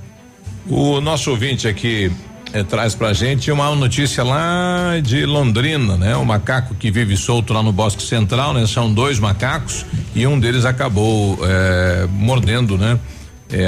O 0.67 1.03
nosso 1.03 1.31
ouvinte 1.31 1.69
aqui 1.69 2.11
eh, 2.55 2.63
traz 2.63 2.95
pra 2.95 3.13
gente 3.13 3.53
uma 3.53 3.75
notícia 3.75 4.25
lá 4.25 4.99
de 5.03 5.27
Londrina, 5.27 5.99
né? 5.99 6.17
Um 6.17 6.25
macaco 6.25 6.75
que 6.75 6.91
vive 6.91 7.15
solto 7.15 7.53
lá 7.53 7.63
no 7.63 7.73
Bosque 7.73 8.03
Central, 8.03 8.55
né? 8.55 8.67
São 8.67 8.91
dois 8.91 9.19
macacos 9.19 9.85
e 10.15 10.27
um 10.27 10.41
deles 10.41 10.65
acabou 10.65 11.39
eh, 11.43 12.09
mordendo, 12.11 12.79
né? 12.79 12.99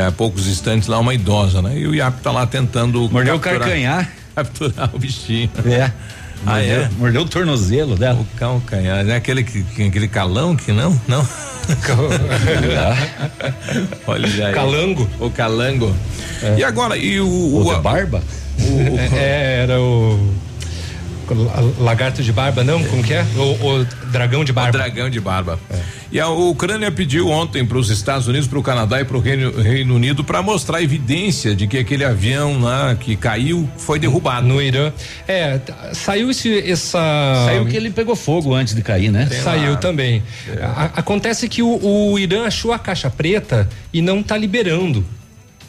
Há 0.07 0.11
poucos 0.13 0.47
instantes 0.49 0.89
lá 0.89 0.99
uma 0.99 1.15
idosa, 1.15 1.63
né? 1.63 1.79
E 1.79 1.87
o 1.87 1.95
Iap 1.95 2.21
tá 2.21 2.31
lá 2.33 2.47
tentando 2.47 3.09
Mordeu 3.11 3.37
o 3.37 3.41
calcanhar. 3.41 4.11
capturar 4.35 4.91
o 4.95 4.99
bichinho. 4.99 5.51
É. 5.65 5.91
Ah, 6.47 6.55
Mordeu- 6.57 6.81
é? 6.83 6.91
Mordeu 6.99 7.23
o 7.23 7.29
tornozelo 7.29 7.97
dela. 7.97 8.21
O 8.21 8.27
calcanhar, 8.39 9.09
é 9.09 9.15
aquele 9.17 9.43
que, 9.45 9.63
que- 9.63 9.85
aquele 9.85 10.09
calão 10.09 10.55
que 10.57 10.73
não, 10.73 11.01
não. 11.09 11.27
Olha 14.07 14.47
aí. 14.47 14.55
Calango. 14.55 15.09
O 15.21 15.31
calango. 15.31 15.95
E 16.57 16.65
agora, 16.65 16.97
e 16.97 17.21
o. 17.21 17.27
O 17.67 17.75
de 17.75 17.81
barba? 17.81 18.23
É, 19.17 19.61
era 19.63 19.81
o. 19.81 20.35
la- 21.35 21.63
Lagarto 21.79 22.23
de 22.23 22.33
barba, 22.33 22.63
não? 22.65 22.83
Como 22.85 23.03
que 23.03 23.13
é? 23.15 23.25
O, 23.37 23.81
o 23.81 23.85
dragão 24.11 24.45
de 24.45 24.53
barba. 24.53 24.73
Dragão 24.79 25.09
de 25.11 25.21
barba. 25.21 25.59
E 26.11 26.19
a 26.19 26.29
Ucrânia 26.29 26.91
pediu 26.91 27.29
ontem 27.29 27.67
para 27.67 27.77
os 27.77 27.91
Estados 27.91 28.27
Unidos, 28.27 28.49
para 28.49 28.59
o 28.59 28.63
Canadá 28.63 29.01
e 29.01 29.05
para 29.05 29.17
o 29.17 29.21
Reino, 29.21 29.51
Reino 29.61 29.95
Unido 29.95 30.25
para 30.25 30.41
mostrar 30.41 30.83
evidência 30.83 31.55
de 31.55 31.67
que 31.67 31.77
aquele 31.79 32.03
avião 32.05 32.61
lá 32.63 32.95
que 32.95 33.15
caiu 33.15 33.69
foi 33.77 33.99
derrubado. 33.99 34.47
No 34.47 34.63
Irã. 34.63 34.91
É, 35.27 35.59
t- 35.59 35.73
saiu 35.93 36.31
esse, 36.31 36.59
essa. 36.71 36.99
Saiu 37.47 37.67
que 37.67 37.77
ele 37.77 37.91
pegou 37.91 38.17
fogo 38.17 38.55
antes 38.55 38.75
de 38.75 38.81
cair, 38.83 39.11
né? 39.11 39.27
Saiu 39.45 39.77
também. 39.77 40.23
A- 40.63 40.91
acontece 40.97 41.49
que 41.49 41.63
o, 41.63 41.79
o 42.13 42.19
Irã 42.19 42.47
achou 42.47 42.73
a 42.73 42.79
caixa 42.79 43.11
preta 43.11 43.69
e 43.93 44.01
não 44.01 44.21
está 44.21 44.37
liberando. 44.37 45.05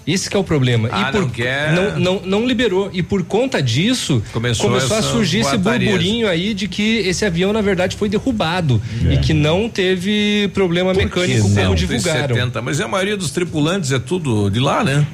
Esse 0.07 0.29
que 0.29 0.35
é 0.35 0.39
o 0.39 0.43
problema. 0.43 0.89
Ah, 0.91 1.09
e 1.09 1.11
por, 1.11 1.21
não 1.21 1.29
quer? 1.29 1.73
Não, 1.73 1.99
não, 1.99 2.21
não 2.25 2.47
liberou. 2.47 2.89
E 2.91 3.03
por 3.03 3.23
conta 3.23 3.61
disso, 3.61 4.23
Começou 4.31 4.73
a 4.73 4.77
essa 4.77 5.01
surgir 5.01 5.39
esse 5.39 5.57
burburinho 5.57 6.27
aí 6.27 6.53
de 6.53 6.67
que 6.67 6.97
esse 6.99 7.25
avião, 7.25 7.53
na 7.53 7.61
verdade, 7.61 7.95
foi 7.95 8.09
derrubado. 8.09 8.81
E 9.09 9.17
que 9.17 9.33
não 9.33 9.69
teve 9.69 10.49
problema 10.53 10.93
mecânico 10.93 11.43
como 11.43 11.55
Não, 11.55 11.75
divulgaram. 11.75 12.35
170, 12.35 12.61
mas 12.61 12.81
a 12.81 12.87
maioria 12.87 13.17
dos 13.17 13.31
tripulantes 13.31 13.91
é 13.91 13.99
tudo 13.99 14.49
de 14.49 14.59
lá, 14.59 14.83
né? 14.83 15.05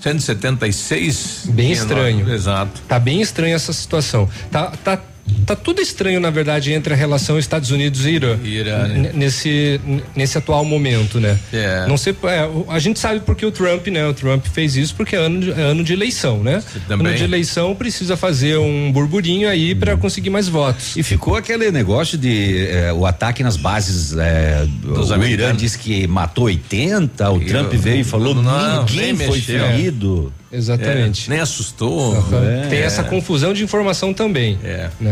176. 0.00 1.44
Bem 1.50 1.72
estranho. 1.72 2.32
Exato. 2.32 2.80
Tá 2.88 2.98
bem 2.98 3.20
estranha 3.20 3.54
essa 3.54 3.72
situação. 3.72 4.28
Tá, 4.50 4.72
tá, 4.82 4.98
tá 5.46 5.54
tudo 5.56 5.80
estranho, 5.80 6.20
na 6.20 6.30
verdade, 6.30 6.72
entre 6.72 6.92
a 6.92 6.96
relação 6.96 7.38
Estados 7.38 7.70
Unidos 7.70 8.04
e 8.06 8.10
Irã. 8.10 8.38
Irã, 8.44 8.86
né? 8.88 9.10
Nesse, 9.14 9.80
nesse 10.14 10.38
atual 10.38 10.64
momento, 10.64 11.18
né? 11.20 11.38
É. 11.52 11.86
Não 11.88 11.96
sei, 11.96 12.14
é, 12.24 12.48
a 12.68 12.78
gente 12.78 12.98
sabe 12.98 13.20
porque 13.20 13.44
o 13.44 13.50
Trump, 13.50 13.86
né? 13.88 14.06
O 14.06 14.14
Trump 14.14 14.44
fez 14.46 14.76
isso 14.76 14.94
porque 14.94 15.16
é 15.16 15.18
ano 15.18 15.40
de, 15.40 15.50
é 15.52 15.62
ano 15.62 15.82
de 15.84 15.92
eleição, 15.92 16.42
né? 16.42 16.62
também. 16.88 17.06
Ano 17.08 17.16
de 17.16 17.24
eleição 17.24 17.74
precisa 17.74 18.16
fazer 18.16 18.58
um 18.58 18.90
burburinho 18.92 19.48
aí 19.48 19.74
para 19.74 19.96
conseguir 19.96 20.30
mais 20.30 20.48
votos. 20.48 20.96
E 20.96 21.02
ficou 21.02 21.36
aquele 21.36 21.70
negócio 21.70 22.16
de 22.18 22.66
eh, 22.68 22.92
o 22.92 23.06
ataque 23.06 23.42
nas 23.42 23.56
bases. 23.56 24.14
eh, 24.16 24.66
Dos 24.82 25.10
o 25.10 25.12
Irã 25.12 25.14
americanos. 25.16 25.62
disse 25.62 25.78
que 25.78 26.06
matou 26.06 26.44
80, 26.44 27.30
o 27.30 27.42
E 27.42 27.44
Trump 27.46 27.72
veio 27.74 28.00
e 28.00 28.04
falou 28.04 28.34
Não, 28.34 28.84
ninguém 28.84 29.16
foi 29.16 29.26
mexeu. 29.36 29.66
ferido. 29.66 30.32
Exatamente. 30.52 31.28
É, 31.28 31.30
nem 31.30 31.40
assustou. 31.40 32.16
É. 32.62 32.66
Tem 32.68 32.80
essa 32.80 33.04
confusão 33.04 33.52
de 33.52 33.62
informação 33.62 34.12
também. 34.12 34.58
É. 34.64 34.88
Né? 35.00 35.09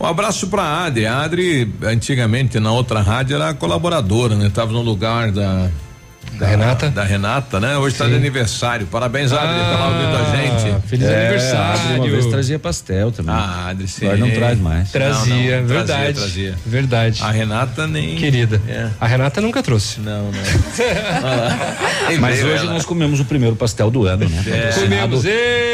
Um 0.00 0.06
abraço 0.06 0.48
pra 0.48 0.84
Adri. 0.84 1.06
A 1.06 1.22
Adri, 1.22 1.72
antigamente 1.82 2.58
na 2.58 2.72
outra 2.72 3.00
rádio, 3.00 3.36
era 3.36 3.52
colaboradora, 3.54 4.34
né? 4.34 4.50
Tava 4.52 4.72
no 4.72 4.82
lugar 4.82 5.30
da. 5.30 5.70
Da 6.38 6.46
Renata? 6.46 6.90
Da 6.90 7.04
Renata, 7.04 7.60
né? 7.60 7.76
Hoje 7.76 7.96
tá 7.96 8.06
de 8.06 8.14
aniversário. 8.14 8.86
Parabéns, 8.86 9.30
Adri, 9.32 9.46
tá 9.60 9.76
lá 9.78 9.88
ouvindo 9.88 10.16
a 10.16 10.20
Ah, 10.20 10.36
gente. 10.36 10.88
feliz 10.88 11.06
É, 11.06 11.20
aniversário. 11.26 11.96
Uma 11.96 12.08
vez 12.08 12.26
trazia 12.26 12.58
pastel 12.58 13.10
também. 13.12 13.34
Ah, 13.34 13.68
Adri, 13.70 13.86
sim. 13.88 14.06
Agora 14.06 14.18
não 14.18 14.30
traz 14.30 14.58
mais. 14.58 14.90
Trazia, 14.90 15.34
Não, 15.56 15.60
não, 15.62 15.68
verdade. 15.68 16.02
Trazia, 16.02 16.14
trazia. 16.14 16.54
Verdade. 16.66 17.22
A 17.22 17.30
Renata 17.30 17.86
nem. 17.86 18.16
Querida. 18.16 18.60
É. 18.66 18.88
A 18.98 19.06
Renata 19.06 19.40
nunca 19.40 19.62
trouxe. 19.62 20.00
Não, 20.00 20.30
não. 20.32 20.32
Mas 22.20 22.36
Veio 22.40 22.48
hoje 22.54 22.62
ela. 22.64 22.72
nós 22.72 22.84
comemos 22.84 23.20
o 23.20 23.24
primeiro 23.24 23.54
pastel 23.56 23.90
do 23.90 24.06
ano, 24.06 24.28
né? 24.28 24.42
É. 24.46 24.72
Comemos. 24.80 25.24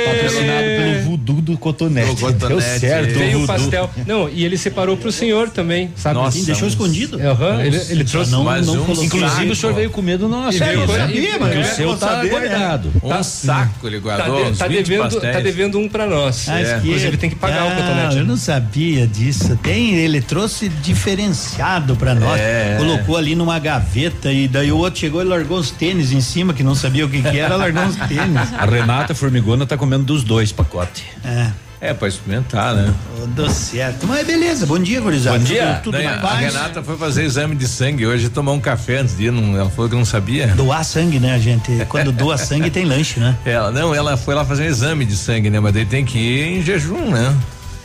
Patrocinado 0.07 0.67
pelo 0.67 1.03
Voodoo 1.05 1.41
do 1.43 1.59
Cotonete. 1.59 2.15
Do 2.15 2.17
Cotonete. 2.17 2.47
Deu 2.49 2.61
certo. 2.61 3.15
Veio 3.19 3.43
o 3.43 3.47
pastel. 3.47 3.91
Não, 4.07 4.29
e 4.29 4.45
ele 4.45 4.57
separou 4.57 4.97
pro 4.97 5.11
senhor 5.13 5.51
também, 5.51 5.91
sabe? 5.97 6.15
Nossa, 6.17 6.39
Sim, 6.39 6.45
deixou 6.45 6.69
escondido. 6.69 7.21
Aham, 7.21 7.63
ele, 7.65 7.81
ele 7.89 8.05
trouxe. 8.05 8.31
não, 8.31 8.45
mais 8.45 8.67
não 8.67 8.83
um. 8.83 9.03
Inclusive, 9.03 9.51
o 9.51 9.57
senhor 9.57 9.75
veio 9.75 9.91
com 9.91 10.03
medo 10.03 10.29
no 10.29 10.46
E 10.53 10.59
né? 10.59 10.87
sabia, 10.87 11.39
mas 11.39 11.55
eu 11.55 11.61
o 11.61 11.65
seu 11.65 11.97
tá 11.97 12.07
saber, 12.09 12.25
né? 12.25 12.31
guardado. 12.49 12.93
Um 13.03 13.23
saco 13.23 13.87
ele 13.87 13.97
Tá, 13.97 14.03
guardou. 14.03 14.45
de- 14.45 14.51
uns 14.51 14.59
tá 14.59 14.69
20 14.69 14.87
devendo, 14.89 15.03
pastéis. 15.03 15.37
tá 15.37 15.41
devendo 15.41 15.79
um 15.79 15.89
pra 15.89 16.07
nós. 16.07 16.49
Ah, 16.49 16.61
É. 16.61 16.77
Inclusive 16.79 17.17
tem 17.17 17.31
que 17.31 17.37
pagar 17.37 17.65
o 17.65 17.69
Ah, 17.69 17.75
cotonete. 17.77 18.17
Eu 18.19 18.25
não 18.25 18.37
sabia 18.37 19.07
disso. 19.07 19.59
Tem, 19.63 19.95
ele 19.95 20.21
trouxe 20.21 20.69
diferenciado 20.69 21.97
pra 21.97 22.15
nós. 22.15 22.41
É. 22.41 22.77
Colocou 22.79 23.17
ali 23.17 23.35
numa 23.35 23.59
gaveta 23.59 24.33
e 24.33 24.47
daí 24.49 24.71
o 24.71 24.77
outro 24.77 25.01
chegou 25.01 25.21
e 25.23 25.25
largou 25.25 25.59
os 25.59 25.71
tênis 25.71 26.13
em 26.13 26.21
cima, 26.21 26.53
que 26.53 26.63
não 26.63 26.75
sabia 26.75 27.05
o 27.05 27.09
que, 27.09 27.23
que 27.23 27.39
era, 27.39 27.57
largou 27.57 27.85
os 27.85 27.97
tênis. 27.97 28.53
A 28.57 28.65
Renata 28.65 29.15
Formigona 29.15 29.67
tá 29.67 29.77
comendo 29.77 30.05
dos 30.05 30.23
dois 30.25 30.53
pacotes. 30.53 31.05
É, 31.25 31.49
É, 31.81 31.93
pra 31.93 32.09
experimentar, 32.09 32.75
né? 32.75 32.93
deu 33.29 33.51
certo. 33.51 34.07
Mas 34.07 34.27
beleza, 34.27 34.65
bom 34.67 34.79
dia, 34.79 35.01
gurizada. 35.01 35.39
Bom 35.39 35.45
dia. 35.45 35.75
Tudo, 35.75 35.83
tudo 35.85 35.93
Daí 35.95 36.05
na 36.05 36.15
a 36.15 36.19
paz. 36.21 36.41
Renata 36.41 36.83
foi 36.83 36.97
fazer 36.97 37.25
exame 37.25 37.55
de 37.55 37.69
sangue 37.69 38.07
hoje, 38.07 38.29
tomar 38.29 38.53
um 38.53 38.61
café 38.61 38.99
antes 38.99 39.17
de 39.17 39.27
ir, 39.27 39.33
não, 39.33 39.57
ela 39.57 39.69
falou 39.69 39.91
que 39.91 39.97
não 39.97 40.05
sabia. 40.05 40.49
Doar 40.49 40.85
sangue, 40.85 41.19
né, 41.19 41.39
gente? 41.39 41.71
Quando 41.89 42.13
doa 42.13 42.39
sangue 42.39 42.71
tem 42.71 42.85
lanche, 42.85 43.21
né? 43.21 43.37
Ela, 43.45 43.71
não, 43.71 43.95
ela 43.95 44.17
foi 44.17 44.35
lá 44.35 44.45
fazer 44.45 44.63
um 44.63 44.67
exame 44.67 45.05
de 45.05 45.17
sangue, 45.17 45.51
né? 45.51 45.61
Mas 45.61 45.75
daí 45.75 45.85
tem 45.85 46.05
que 46.05 46.19
ir 46.19 46.59
em 46.59 46.63
jejum, 46.63 47.11
né? 47.11 47.35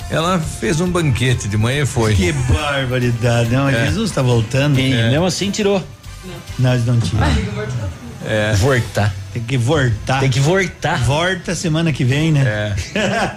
Ela 0.10 0.40
fez 0.40 0.82
um 0.82 0.90
banquete 0.90 1.48
de 1.48 1.58
manhã 1.58 1.84
e 1.84 1.86
foi. 1.86 2.14
Que 2.14 2.32
barbaridade. 2.34 3.50
Não, 3.50 3.70
É. 3.70 3.86
Jesus 3.86 4.12
tá 4.12 4.22
voltando. 4.22 4.78
E 4.80 4.92
mesmo 4.92 5.26
assim 5.26 5.50
tirou. 5.50 5.82
Nós 6.60 6.86
não 6.86 7.00
tínhamos. 7.00 7.38
É. 8.26 8.54
Voltar. 8.54 9.14
Tem 9.34 9.42
que 9.44 9.58
voltar. 9.58 10.20
Tem 10.20 10.30
que 10.30 10.40
voltar. 10.40 11.04
Volta 11.04 11.56
semana 11.56 11.94
que 11.94 12.04
vem, 12.04 12.32
né? 12.34 12.76
É. 12.96 13.32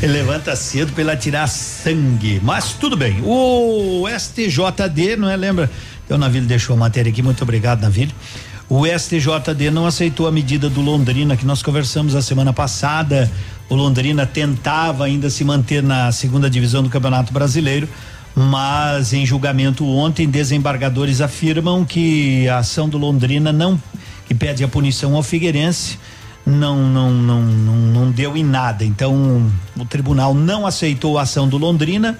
Ele 0.02 0.12
levanta 0.12 0.56
cedo 0.56 0.92
pra 0.92 1.02
ela 1.02 1.16
tirar 1.16 1.46
sangue. 1.46 2.40
Mas 2.42 2.72
tudo 2.72 2.96
bem. 2.96 3.20
O 3.22 4.04
STJD, 4.08 5.16
não 5.16 5.28
é? 5.28 5.36
Lembra? 5.36 5.70
O 6.08 6.16
Navilho 6.16 6.46
deixou 6.46 6.74
a 6.74 6.78
matéria 6.78 7.10
aqui. 7.10 7.22
Muito 7.22 7.42
obrigado, 7.42 7.82
Navilho. 7.82 8.14
O 8.68 8.84
STJD 8.86 9.70
não 9.70 9.86
aceitou 9.86 10.26
a 10.26 10.32
medida 10.32 10.68
do 10.68 10.80
Londrina 10.80 11.36
que 11.36 11.46
nós 11.46 11.62
conversamos 11.62 12.16
a 12.16 12.22
semana 12.22 12.52
passada. 12.52 13.30
O 13.68 13.74
Londrina 13.74 14.26
tentava 14.26 15.04
ainda 15.04 15.28
se 15.28 15.44
manter 15.44 15.82
na 15.82 16.10
segunda 16.10 16.48
divisão 16.48 16.82
do 16.82 16.88
Campeonato 16.88 17.32
Brasileiro, 17.32 17.88
mas 18.34 19.12
em 19.12 19.24
julgamento 19.24 19.86
ontem, 19.86 20.28
desembargadores 20.28 21.20
afirmam 21.20 21.84
que 21.84 22.48
a 22.48 22.58
ação 22.58 22.88
do 22.88 22.98
Londrina 22.98 23.52
não 23.52 23.80
que 24.26 24.34
pede 24.34 24.62
a 24.62 24.68
punição 24.68 25.14
ao 25.14 25.22
Figueirense 25.22 25.98
não, 26.46 26.76
não, 26.88 27.10
não, 27.10 27.42
não, 27.42 27.76
não 27.76 28.10
deu 28.10 28.36
em 28.36 28.44
nada. 28.44 28.84
Então, 28.84 29.50
o 29.76 29.84
tribunal 29.84 30.32
não 30.32 30.64
aceitou 30.64 31.18
a 31.18 31.22
ação 31.22 31.48
do 31.48 31.58
Londrina 31.58 32.18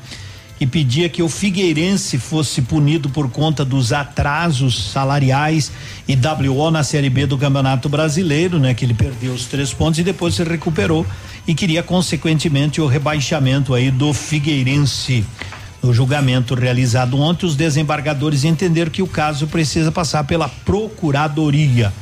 e 0.58 0.66
pedia 0.66 1.08
que 1.08 1.22
o 1.22 1.28
Figueirense 1.28 2.18
fosse 2.18 2.62
punido 2.62 3.08
por 3.10 3.30
conta 3.30 3.64
dos 3.64 3.92
atrasos 3.92 4.90
salariais 4.90 5.70
e 6.08 6.16
WO 6.16 6.70
na 6.70 6.82
Série 6.82 7.10
B 7.10 7.26
do 7.26 7.38
Campeonato 7.38 7.88
Brasileiro, 7.88 8.58
né? 8.58 8.74
Que 8.74 8.84
ele 8.84 8.94
perdeu 8.94 9.32
os 9.32 9.46
três 9.46 9.72
pontos 9.72 10.00
e 10.00 10.02
depois 10.02 10.34
se 10.34 10.42
recuperou 10.42 11.06
e 11.46 11.54
queria 11.54 11.82
consequentemente 11.82 12.80
o 12.80 12.86
rebaixamento 12.86 13.74
aí 13.74 13.90
do 13.90 14.12
Figueirense. 14.12 15.24
No 15.86 15.94
julgamento 15.94 16.56
realizado 16.56 17.16
ontem, 17.16 17.46
os 17.46 17.54
desembargadores 17.54 18.42
entenderam 18.42 18.90
que 18.90 19.02
o 19.02 19.06
caso 19.06 19.46
precisa 19.46 19.92
passar 19.92 20.24
pela 20.24 20.48
procuradoria. 20.48 21.92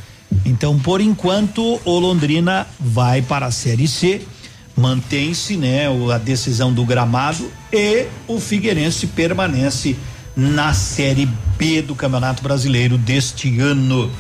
Então, 0.43 0.79
por 0.79 1.03
enquanto, 1.03 1.79
o 1.85 1.99
Londrina 1.99 2.67
vai 2.81 3.21
para 3.21 3.45
a 3.45 3.51
Série 3.51 3.87
C, 3.87 4.23
mantém-se, 4.75 5.59
né, 5.59 5.83
a 6.11 6.17
decisão 6.17 6.73
do 6.73 6.83
gramado 6.87 7.47
e 7.71 8.07
o 8.27 8.41
Figueirense 8.41 9.07
permanece 9.09 9.97
na 10.35 10.73
Série 10.73 11.29
B 11.59 11.83
do 11.83 11.95
Campeonato 11.95 12.43
Brasileiro 12.43 12.97
deste 12.97 13.61
ano. 13.61 14.11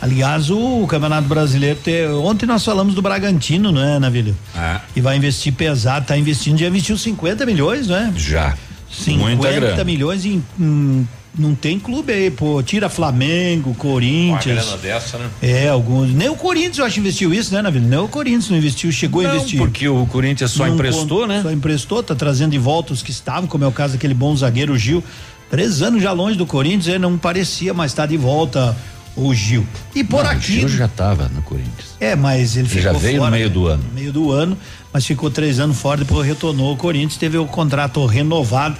Aliás, 0.00 0.50
o 0.50 0.84
Campeonato 0.88 1.28
Brasileiro, 1.28 1.78
te- 1.80 2.06
ontem 2.08 2.44
nós 2.44 2.64
falamos 2.64 2.92
do 2.92 3.00
Bragantino, 3.00 3.70
não 3.70 3.80
é, 3.84 4.00
Navilho? 4.00 4.36
Ah. 4.52 4.80
E 4.96 5.00
vai 5.00 5.16
investir 5.16 5.52
pesado, 5.52 6.06
tá 6.06 6.18
investindo, 6.18 6.58
já 6.58 6.66
investiu 6.66 6.98
50 6.98 7.46
milhões, 7.46 7.86
não 7.86 7.94
é? 7.96 8.12
Já. 8.16 8.56
Muita 9.06 9.42
50 9.48 9.60
grana. 9.60 9.84
milhões 9.84 10.24
em, 10.26 10.42
hum, 10.60 11.04
não 11.38 11.54
tem 11.54 11.78
clube 11.78 12.12
aí, 12.12 12.30
pô. 12.30 12.62
Tira 12.62 12.88
Flamengo, 12.90 13.70
Uma 13.70 13.76
Corinthians. 13.76 14.44
grana 14.66 14.76
dessa, 14.76 15.16
né? 15.18 15.30
É, 15.40 15.68
alguns. 15.68 16.10
Nem 16.12 16.28
o 16.28 16.34
Corinthians, 16.36 16.78
eu 16.78 16.84
acho, 16.84 17.00
investiu 17.00 17.32
isso, 17.32 17.54
né, 17.54 17.62
Navilho? 17.62 17.86
Nem 17.86 17.98
o 17.98 18.06
Corinthians 18.08 18.50
não 18.50 18.58
investiu, 18.58 18.92
chegou 18.92 19.22
a 19.22 19.28
Não, 19.28 19.36
investir. 19.36 19.58
porque 19.58 19.88
o 19.88 20.04
Corinthians 20.06 20.50
só 20.50 20.66
Num 20.66 20.74
emprestou, 20.74 21.06
ponto- 21.20 21.26
né? 21.26 21.40
Só 21.42 21.50
emprestou, 21.50 22.02
tá 22.02 22.14
trazendo 22.14 22.50
de 22.50 22.58
volta 22.58 22.92
os 22.92 23.02
que 23.02 23.10
estavam, 23.10 23.48
como 23.48 23.64
é 23.64 23.66
o 23.66 23.72
caso 23.72 23.94
daquele 23.94 24.14
bom 24.14 24.36
zagueiro 24.36 24.76
Gil. 24.76 25.02
Três 25.50 25.82
anos 25.82 26.02
já 26.02 26.12
longe 26.12 26.36
do 26.36 26.46
Corinthians, 26.46 26.86
ele 26.88 26.98
não 26.98 27.16
parecia, 27.18 27.72
mas 27.74 27.92
tá 27.94 28.04
de 28.06 28.16
volta 28.16 28.76
o 29.16 29.34
Gil. 29.34 29.66
E 29.94 30.02
por 30.02 30.24
Não, 30.24 30.30
aqui. 30.30 30.52
O 30.56 30.60
Gil 30.60 30.68
já 30.68 30.86
estava 30.86 31.28
no 31.28 31.42
Corinthians. 31.42 31.96
É, 32.00 32.16
mas 32.16 32.56
ele 32.56 32.66
Ele 32.66 32.68
ficou 32.68 32.82
já 32.92 32.98
veio 32.98 33.14
no 33.16 33.20
fora, 33.20 33.30
meio 33.30 33.48
né? 33.48 33.52
do 33.54 33.66
ano. 33.66 33.84
No 33.88 33.94
meio 33.94 34.12
do 34.12 34.30
ano, 34.32 34.58
mas 34.92 35.04
ficou 35.06 35.30
três 35.30 35.58
anos 35.60 35.78
fora, 35.78 35.98
depois 35.98 36.26
retornou 36.26 36.72
o 36.72 36.76
Corinthians, 36.76 37.16
teve 37.16 37.36
o 37.38 37.46
contrato 37.46 38.04
renovado. 38.06 38.76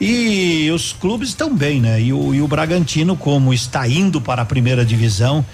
E 0.00 0.70
os 0.74 0.92
clubes 0.92 1.30
estão 1.30 1.54
bem, 1.54 1.80
né? 1.80 2.00
E 2.00 2.12
o, 2.12 2.34
e 2.34 2.42
o 2.42 2.46
Bragantino, 2.48 3.16
como 3.16 3.54
está 3.54 3.88
indo 3.88 4.20
para 4.20 4.42
a 4.42 4.44
primeira 4.44 4.84
divisão, 4.84 5.44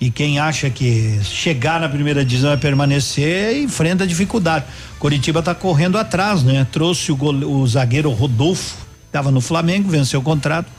e 0.00 0.08
quem 0.10 0.38
acha 0.38 0.70
que 0.70 1.18
chegar 1.24 1.80
na 1.80 1.88
primeira 1.88 2.24
divisão 2.24 2.52
é 2.52 2.56
permanecer, 2.56 3.60
enfrenta 3.60 4.06
dificuldade. 4.06 4.64
Coritiba 5.00 5.40
está 5.40 5.52
correndo 5.54 5.98
atrás, 5.98 6.44
né? 6.44 6.64
Trouxe 6.70 7.10
o, 7.10 7.16
gole- 7.16 7.44
o 7.44 7.66
zagueiro 7.66 8.10
Rodolfo, 8.12 8.76
estava 9.06 9.32
no 9.32 9.40
Flamengo, 9.40 9.90
venceu 9.90 10.20
o 10.20 10.22
contrato. 10.22 10.70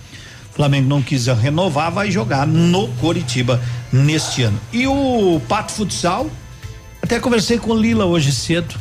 Flamengo 0.59 0.89
não 0.89 1.01
quis 1.01 1.27
renovar, 1.27 1.89
vai 1.89 2.11
jogar 2.11 2.45
no 2.45 2.89
Coritiba 2.95 3.61
neste 3.93 4.43
ano. 4.43 4.59
E 4.73 4.85
o 4.87 5.41
Pato 5.47 5.71
Futsal, 5.71 6.29
até 7.01 7.17
conversei 7.17 7.57
com 7.57 7.73
Lila 7.73 8.03
hoje 8.03 8.33
cedo. 8.33 8.75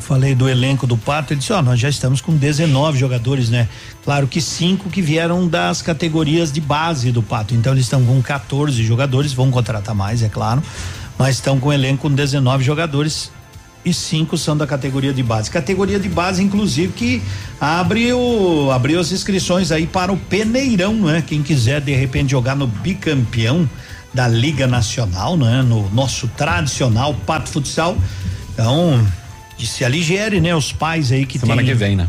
Falei 0.00 0.34
do 0.34 0.48
elenco 0.48 0.84
do 0.84 0.96
Pato, 0.96 1.32
ele 1.32 1.38
disse: 1.38 1.52
Ó, 1.52 1.62
nós 1.62 1.78
já 1.78 1.88
estamos 1.88 2.20
com 2.20 2.36
19 2.36 2.98
jogadores, 2.98 3.48
né? 3.48 3.68
Claro 4.02 4.26
que 4.26 4.40
cinco 4.40 4.90
que 4.90 5.00
vieram 5.00 5.46
das 5.46 5.82
categorias 5.82 6.50
de 6.50 6.60
base 6.60 7.12
do 7.12 7.22
Pato. 7.22 7.54
Então 7.54 7.72
eles 7.72 7.84
estão 7.84 8.04
com 8.04 8.20
14 8.20 8.82
jogadores, 8.82 9.32
vão 9.32 9.52
contratar 9.52 9.94
mais, 9.94 10.20
é 10.20 10.28
claro, 10.28 10.60
mas 11.16 11.36
estão 11.36 11.60
com 11.60 11.72
elenco 11.72 12.08
com 12.08 12.12
19 12.12 12.64
jogadores 12.64 13.30
e 13.86 13.94
cinco 13.94 14.36
são 14.36 14.56
da 14.56 14.66
categoria 14.66 15.14
de 15.14 15.22
base. 15.22 15.48
Categoria 15.48 16.00
de 16.00 16.08
base, 16.08 16.42
inclusive, 16.42 16.92
que 16.92 17.22
abre 17.60 18.12
o, 18.12 18.68
abriu 18.72 18.98
as 18.98 19.12
inscrições 19.12 19.70
aí 19.70 19.86
para 19.86 20.12
o 20.12 20.16
Peneirão, 20.16 20.94
né? 20.94 21.22
Quem 21.24 21.40
quiser 21.40 21.80
de 21.80 21.94
repente 21.94 22.32
jogar 22.32 22.56
no 22.56 22.66
bicampeão 22.66 23.70
da 24.12 24.26
Liga 24.26 24.66
Nacional, 24.66 25.36
né? 25.36 25.62
No 25.62 25.88
nosso 25.90 26.26
tradicional 26.36 27.14
Pato 27.14 27.48
Futsal. 27.48 27.96
Então, 28.52 29.06
que 29.56 29.64
se 29.64 29.84
aligere, 29.84 30.40
né? 30.40 30.52
Os 30.54 30.72
pais 30.72 31.12
aí 31.12 31.24
que 31.24 31.38
Semana 31.38 31.62
tem, 31.62 31.70
que 31.70 31.74
vem, 31.74 31.94
né? 31.94 32.08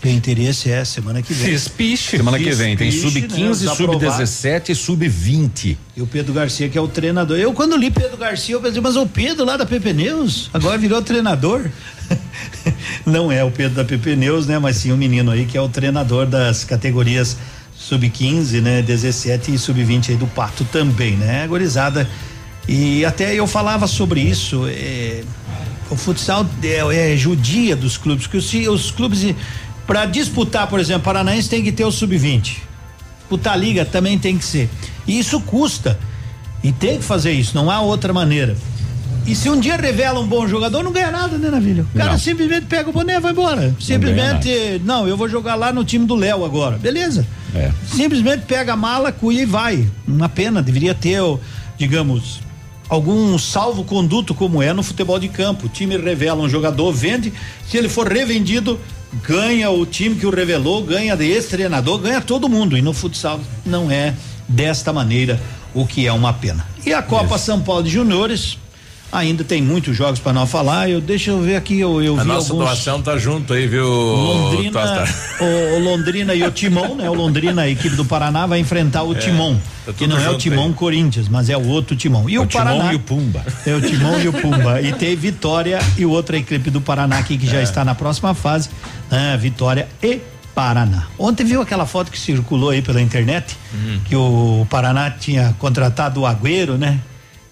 Tem 0.00 0.14
interesse 0.14 0.70
é 0.70 0.84
semana 0.84 1.22
que 1.22 1.32
vem. 1.32 1.52
Fispiche. 1.52 2.16
Semana 2.16 2.38
que 2.38 2.50
vem 2.52 2.76
tem 2.76 2.90
Fispiche, 2.90 3.12
sub 3.12 3.20
né, 3.20 3.48
15, 3.48 3.66
os 3.66 3.76
sub 3.76 3.84
aprovados. 3.84 4.18
17 4.18 4.72
e 4.72 4.74
sub 4.74 5.08
20. 5.08 5.78
E 5.96 6.02
o 6.02 6.06
Pedro 6.06 6.32
Garcia, 6.34 6.68
que 6.68 6.76
é 6.76 6.80
o 6.80 6.88
treinador. 6.88 7.38
Eu, 7.38 7.52
quando 7.52 7.76
li 7.76 7.90
Pedro 7.90 8.16
Garcia, 8.16 8.54
eu 8.54 8.60
pensei, 8.60 8.80
mas 8.80 8.96
o 8.96 9.06
Pedro 9.06 9.44
lá 9.44 9.56
da 9.56 9.64
PP 9.64 9.92
Neus 9.92 10.50
agora 10.52 10.76
virou 10.76 11.00
treinador. 11.02 11.68
Não 13.06 13.32
é 13.32 13.42
o 13.42 13.50
Pedro 13.50 13.74
da 13.74 13.84
PP 13.84 14.16
Neus, 14.16 14.46
né? 14.46 14.58
Mas 14.58 14.76
sim 14.76 14.92
o 14.92 14.96
menino 14.96 15.30
aí 15.30 15.46
que 15.46 15.56
é 15.56 15.60
o 15.60 15.68
treinador 15.68 16.26
das 16.26 16.64
categorias 16.64 17.36
sub-15, 17.74 18.60
né? 18.60 18.82
17 18.82 19.54
e 19.54 19.58
sub-20 19.58 20.10
aí 20.10 20.16
do 20.16 20.26
Pato 20.26 20.64
também, 20.64 21.16
né? 21.16 21.46
Gorizada. 21.46 22.08
E 22.68 23.04
até 23.04 23.34
eu 23.34 23.46
falava 23.46 23.86
sobre 23.86 24.20
isso. 24.20 24.66
é, 24.68 25.22
o 25.90 25.96
futsal 25.96 26.46
é, 26.62 27.12
é 27.12 27.16
judia 27.16 27.76
dos 27.76 27.96
clubes, 27.96 28.26
que 28.26 28.36
os, 28.36 28.52
os 28.52 28.90
clubes, 28.90 29.34
para 29.86 30.06
disputar, 30.06 30.66
por 30.66 30.80
exemplo, 30.80 31.02
Paranaense 31.02 31.48
tem 31.48 31.62
que 31.62 31.72
ter 31.72 31.84
o 31.84 31.92
sub-20. 31.92 32.56
Disputar 33.18 33.54
a 33.54 33.56
liga 33.56 33.84
também 33.84 34.18
tem 34.18 34.36
que 34.36 34.44
ser. 34.44 34.68
E 35.06 35.18
isso 35.18 35.40
custa. 35.40 35.98
E 36.62 36.72
tem 36.72 36.98
que 36.98 37.04
fazer 37.04 37.32
isso, 37.32 37.54
não 37.54 37.70
há 37.70 37.80
outra 37.80 38.12
maneira. 38.12 38.56
E 39.26 39.34
se 39.34 39.50
um 39.50 39.58
dia 39.58 39.76
revela 39.76 40.20
um 40.20 40.26
bom 40.26 40.46
jogador, 40.46 40.84
não 40.84 40.92
ganha 40.92 41.10
nada, 41.10 41.36
né, 41.36 41.50
Navilho? 41.50 41.86
O 41.92 41.98
cara 41.98 42.12
Não. 42.12 42.18
simplesmente 42.18 42.66
pega 42.66 42.88
o 42.88 42.92
boné 42.92 43.16
e 43.16 43.20
vai 43.20 43.32
embora. 43.32 43.74
Simplesmente, 43.80 44.80
não, 44.84 45.08
eu 45.08 45.16
vou 45.16 45.28
jogar 45.28 45.56
lá 45.56 45.72
no 45.72 45.84
time 45.84 46.06
do 46.06 46.14
Léo 46.14 46.44
agora. 46.44 46.78
Beleza. 46.78 47.26
É. 47.52 47.72
Simplesmente 47.88 48.44
pega 48.46 48.74
a 48.74 48.76
mala, 48.76 49.10
cuia 49.10 49.42
e 49.42 49.46
vai. 49.46 49.84
Uma 50.06 50.28
pena, 50.28 50.62
deveria 50.62 50.94
ter, 50.94 51.20
digamos, 51.76 52.40
algum 52.88 53.36
salvo-conduto 53.36 54.32
como 54.32 54.62
é 54.62 54.72
no 54.72 54.84
futebol 54.84 55.18
de 55.18 55.28
campo. 55.28 55.66
O 55.66 55.68
time 55.68 55.96
revela 55.96 56.40
um 56.40 56.48
jogador, 56.48 56.92
vende, 56.92 57.32
se 57.68 57.76
ele 57.76 57.88
for 57.88 58.06
revendido, 58.06 58.78
ganha 59.22 59.70
o 59.70 59.84
time 59.86 60.16
que 60.16 60.26
o 60.26 60.30
revelou, 60.30 60.82
ganha 60.82 61.14
esse 61.14 61.48
treinador, 61.48 61.98
ganha 61.98 62.20
todo 62.20 62.48
mundo. 62.48 62.76
E 62.76 62.82
no 62.82 62.92
futsal 62.92 63.40
não 63.64 63.90
é 63.90 64.14
desta 64.48 64.92
maneira, 64.92 65.40
o 65.74 65.86
que 65.86 66.06
é 66.06 66.12
uma 66.12 66.32
pena. 66.32 66.66
E 66.84 66.92
a 66.92 67.02
Copa 67.02 67.38
São 67.38 67.60
Paulo 67.60 67.82
de 67.82 67.90
Juniores, 67.90 68.58
ainda 69.12 69.44
tem 69.44 69.62
muitos 69.62 69.96
jogos 69.96 70.18
para 70.20 70.32
nós 70.32 70.50
falar. 70.50 70.88
Eu 70.90 71.00
deixa 71.00 71.30
eu 71.30 71.40
ver 71.40 71.56
aqui, 71.56 71.78
eu, 71.80 72.02
eu 72.02 72.18
A 72.18 72.22
vi 72.22 72.28
nossa 72.28 72.52
alguns. 72.52 72.64
doação 72.66 73.00
tá 73.02 73.16
junto 73.16 73.52
aí, 73.52 73.66
viu? 73.66 73.86
Londrina, 73.88 75.04
o, 75.40 75.76
o 75.76 75.84
Londrina 75.84 76.34
e 76.34 76.42
o 76.42 76.50
Timão, 76.50 76.94
né? 76.94 77.08
O 77.08 77.14
Londrina, 77.14 77.62
a 77.62 77.68
equipe 77.68 77.96
do 77.96 78.04
Paraná, 78.04 78.46
vai 78.46 78.58
enfrentar 78.58 79.02
o 79.04 79.12
É, 79.14 79.18
Timão, 79.18 79.60
tá 79.84 79.92
que 79.92 80.06
não 80.06 80.18
é 80.18 80.28
o 80.30 80.36
Timão 80.38 80.66
aí. 80.66 80.72
Corinthians, 80.74 81.28
mas 81.28 81.48
é 81.48 81.56
o 81.56 81.66
outro 81.68 81.96
Timão. 81.96 82.28
E 82.28 82.38
o, 82.38 82.42
o 82.42 82.46
Timão 82.46 82.64
Paraná. 82.66 82.92
e 82.92 82.96
o 82.96 83.00
Pumba. 83.00 83.44
É 83.64 83.74
o 83.74 83.80
Timão 83.80 84.20
e 84.20 84.28
o 84.28 84.32
Pumba. 84.32 84.80
E 84.82 84.92
tem 84.92 85.14
Vitória 85.16 85.78
e 85.96 86.04
outra 86.04 86.36
equipe 86.36 86.70
do 86.70 86.80
Paraná 86.80 87.18
aqui 87.18 87.36
que 87.38 87.46
já 87.46 87.62
está 87.62 87.84
na 87.84 87.94
próxima 87.94 88.34
fase, 88.34 88.68
né? 89.10 89.36
Vitória 89.40 89.88
e 90.02 90.20
Paraná. 90.54 91.06
Ontem 91.18 91.44
viu 91.44 91.60
aquela 91.60 91.84
foto 91.84 92.10
que 92.10 92.18
circulou 92.18 92.70
aí 92.70 92.80
pela 92.80 93.00
internet, 93.00 93.56
que 94.06 94.16
o 94.16 94.66
Paraná 94.70 95.10
tinha 95.10 95.54
contratado 95.58 96.20
o 96.20 96.26
Agüero, 96.26 96.78
né? 96.78 96.98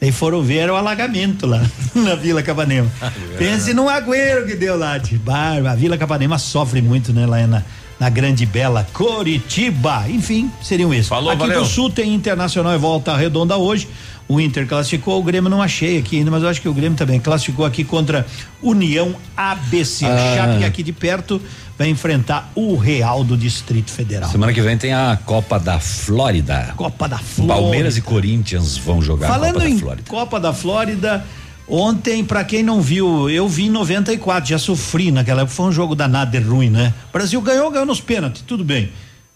Daí 0.04 0.12
foram 0.12 0.42
ver 0.42 0.68
o 0.68 0.76
alagamento 0.76 1.46
lá 1.46 1.62
na 1.96 2.14
Vila 2.14 2.42
Capanema. 2.42 2.90
Pense 3.38 3.72
no 3.72 3.88
Agüero 3.88 4.44
que 4.46 4.54
deu 4.54 4.76
lá 4.76 4.98
de 4.98 5.16
barba. 5.16 5.70
A 5.70 5.74
Vila 5.74 5.96
Capanema 5.96 6.36
sofre 6.36 6.82
muito, 6.82 7.10
né? 7.10 7.24
Lá 7.24 7.46
na, 7.46 7.62
na 7.98 8.10
grande 8.10 8.44
bela 8.44 8.86
Coritiba. 8.92 10.04
Enfim, 10.10 10.50
seriam 10.62 10.92
esses. 10.92 11.08
Falou, 11.08 11.30
Aqui 11.30 11.38
valeu. 11.40 11.62
do 11.62 11.66
Sul 11.66 11.88
tem 11.88 12.12
Internacional 12.12 12.74
e 12.74 12.78
Volta 12.78 13.16
Redonda 13.16 13.56
hoje. 13.56 13.88
O 14.26 14.40
Inter 14.40 14.66
classificou, 14.66 15.20
o 15.20 15.22
Grêmio 15.22 15.50
não 15.50 15.60
achei 15.60 15.98
aqui 15.98 16.18
ainda, 16.18 16.30
mas 16.30 16.42
eu 16.42 16.48
acho 16.48 16.60
que 16.60 16.68
o 16.68 16.72
Grêmio 16.72 16.96
também 16.96 17.20
classificou 17.20 17.64
aqui 17.66 17.84
contra 17.84 18.26
União 18.62 19.14
ABC. 19.36 20.06
Ah. 20.06 20.34
Chape 20.36 20.64
aqui 20.64 20.82
de 20.82 20.92
perto 20.92 21.40
vai 21.76 21.88
enfrentar 21.88 22.50
o 22.54 22.76
Real 22.76 23.22
do 23.22 23.36
Distrito 23.36 23.90
Federal. 23.90 24.30
Semana 24.30 24.52
que 24.52 24.62
vem 24.62 24.78
tem 24.78 24.94
a 24.94 25.18
Copa 25.24 25.58
da 25.58 25.78
Flórida. 25.78 26.72
Copa 26.76 27.08
da 27.08 27.18
Flórida. 27.18 27.54
Palmeiras 27.54 27.96
e 27.96 28.00
Corinthians 28.00 28.78
vão 28.78 29.02
jogar 29.02 29.26
a 29.26 29.32
Falando 29.32 29.54
Copa 29.54 29.64
da 29.64 29.70
em 29.70 29.78
Flórida. 29.78 30.08
Copa 30.08 30.40
da 30.40 30.52
Flórida, 30.52 31.24
ontem, 31.68 32.24
pra 32.24 32.44
quem 32.44 32.62
não 32.62 32.80
viu, 32.80 33.28
eu 33.28 33.48
vi 33.48 33.66
em 33.66 33.70
94, 33.70 34.48
já 34.48 34.58
sofri 34.58 35.10
naquela 35.10 35.42
época, 35.42 35.54
foi 35.54 35.66
um 35.66 35.72
jogo 35.72 35.94
danado 35.94 36.34
e 36.34 36.40
ruim, 36.40 36.70
né? 36.70 36.94
O 37.10 37.12
Brasil 37.12 37.40
ganhou, 37.42 37.70
ganhou 37.70 37.86
nos 37.86 38.00
pênaltis, 38.00 38.42
tudo 38.46 38.64
bem. 38.64 38.90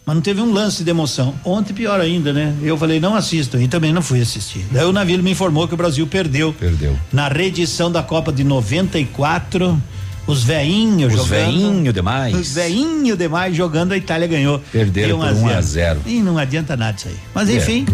Mas 0.08 0.14
não 0.14 0.22
teve 0.22 0.40
um 0.40 0.50
lance 0.54 0.82
de 0.82 0.88
emoção. 0.88 1.34
Ontem, 1.44 1.74
pior 1.74 2.00
ainda, 2.00 2.32
né? 2.32 2.54
Eu 2.62 2.78
falei, 2.78 2.98
não 2.98 3.14
assisto, 3.14 3.60
e 3.60 3.68
também 3.68 3.92
não 3.92 4.00
fui 4.00 4.22
assistir. 4.22 4.64
Daí 4.70 4.86
o 4.86 4.90
Navilho 4.90 5.22
me 5.22 5.32
informou 5.32 5.68
que 5.68 5.74
o 5.74 5.76
Brasil 5.76 6.06
perdeu. 6.06 6.50
Perdeu. 6.58 6.98
Na 7.12 7.28
reedição 7.28 7.92
da 7.92 8.02
Copa 8.02 8.32
de 8.32 8.42
94, 8.42 9.78
os 10.26 10.42
veinhos 10.42 11.12
Os 11.12 11.20
jogando. 11.26 11.44
veinho 11.50 11.92
demais. 11.92 12.34
Os 12.34 12.54
veinho 12.54 13.18
demais 13.18 13.54
jogando, 13.54 13.92
a 13.92 13.98
Itália 13.98 14.26
ganhou. 14.26 14.58
Perderam 14.72 15.18
Deu 15.20 15.28
por 15.34 15.42
1 15.42 15.48
a 15.50 15.60
0. 15.60 16.00
E 16.06 16.20
não 16.22 16.38
adianta 16.38 16.74
nada 16.74 16.96
isso 16.96 17.08
aí. 17.08 17.16
Mas 17.34 17.50
É. 17.50 17.56
enfim, 17.58 17.84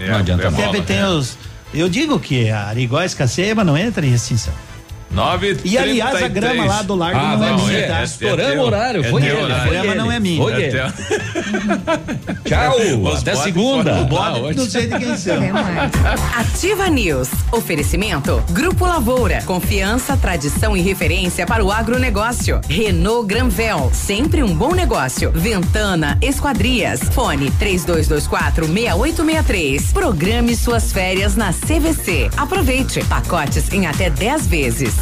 Não 0.00 0.16
adianta 0.16 0.50
nada. 0.50 0.56
sempre 0.64 0.82
tem 0.82 1.04
os. 1.04 1.38
Eu 1.72 1.88
digo 1.88 2.18
que 2.18 2.50
a 2.50 2.66
Arigó 2.66 3.00
escaceba 3.02 3.62
não 3.62 3.78
entra 3.78 4.04
em 4.04 4.12
extinção. 4.12 4.52
9 5.16 5.56
E 5.64 5.78
aliás, 5.78 6.22
a 6.22 6.28
grama 6.28 6.64
lá 6.66 6.82
do 6.82 6.94
largo 6.94 7.18
Ah, 7.18 7.36
não 7.36 7.44
é 7.46 7.50
não, 7.50 7.58
minha, 7.58 7.78
é, 7.78 7.86
tá? 7.86 8.00
é, 8.00 8.04
estouramos 8.04 8.56
o 8.56 8.60
horário, 8.66 9.04
foi 9.04 9.22
teu 9.22 9.34
ele, 9.34 9.42
horário. 9.44 9.66
foi 9.66 9.76
A 9.78 9.82
grama 9.82 9.94
não 9.96 10.12
é 10.12 10.20
minha. 10.20 10.42
Foi 10.42 10.62
ele. 10.62 10.76
Tchau, 12.44 12.76
Os 13.12 13.20
até 13.22 13.34
segunda. 13.36 14.04
bode 14.04 14.56
não 14.56 14.66
sei 14.68 14.86
de 14.86 14.98
quem 14.98 15.16
são. 15.16 15.36
Ativa 16.36 16.88
News. 16.88 17.28
Oferecimento 17.50 18.42
Grupo 18.50 18.84
Lavoura. 18.86 19.42
Confiança, 19.44 20.16
tradição 20.16 20.76
e 20.76 20.82
referência 20.82 21.46
para 21.46 21.64
o 21.64 21.72
agronegócio. 21.72 22.60
Renault 22.68 23.26
Granvel. 23.26 23.90
Sempre 23.94 24.42
um 24.42 24.54
bom 24.54 24.74
negócio. 24.74 25.32
Ventana 25.32 26.18
Esquadrias. 26.20 27.00
Fone 27.12 27.50
3224 27.52 28.66
6863. 28.66 29.92
Programe 29.92 30.54
suas 30.54 30.92
férias 30.92 31.34
na 31.36 31.52
CVC. 31.52 32.30
Aproveite. 32.36 33.02
Pacotes 33.04 33.72
em 33.72 33.86
até 33.86 34.10
10 34.10 34.46
vezes. 34.46 34.94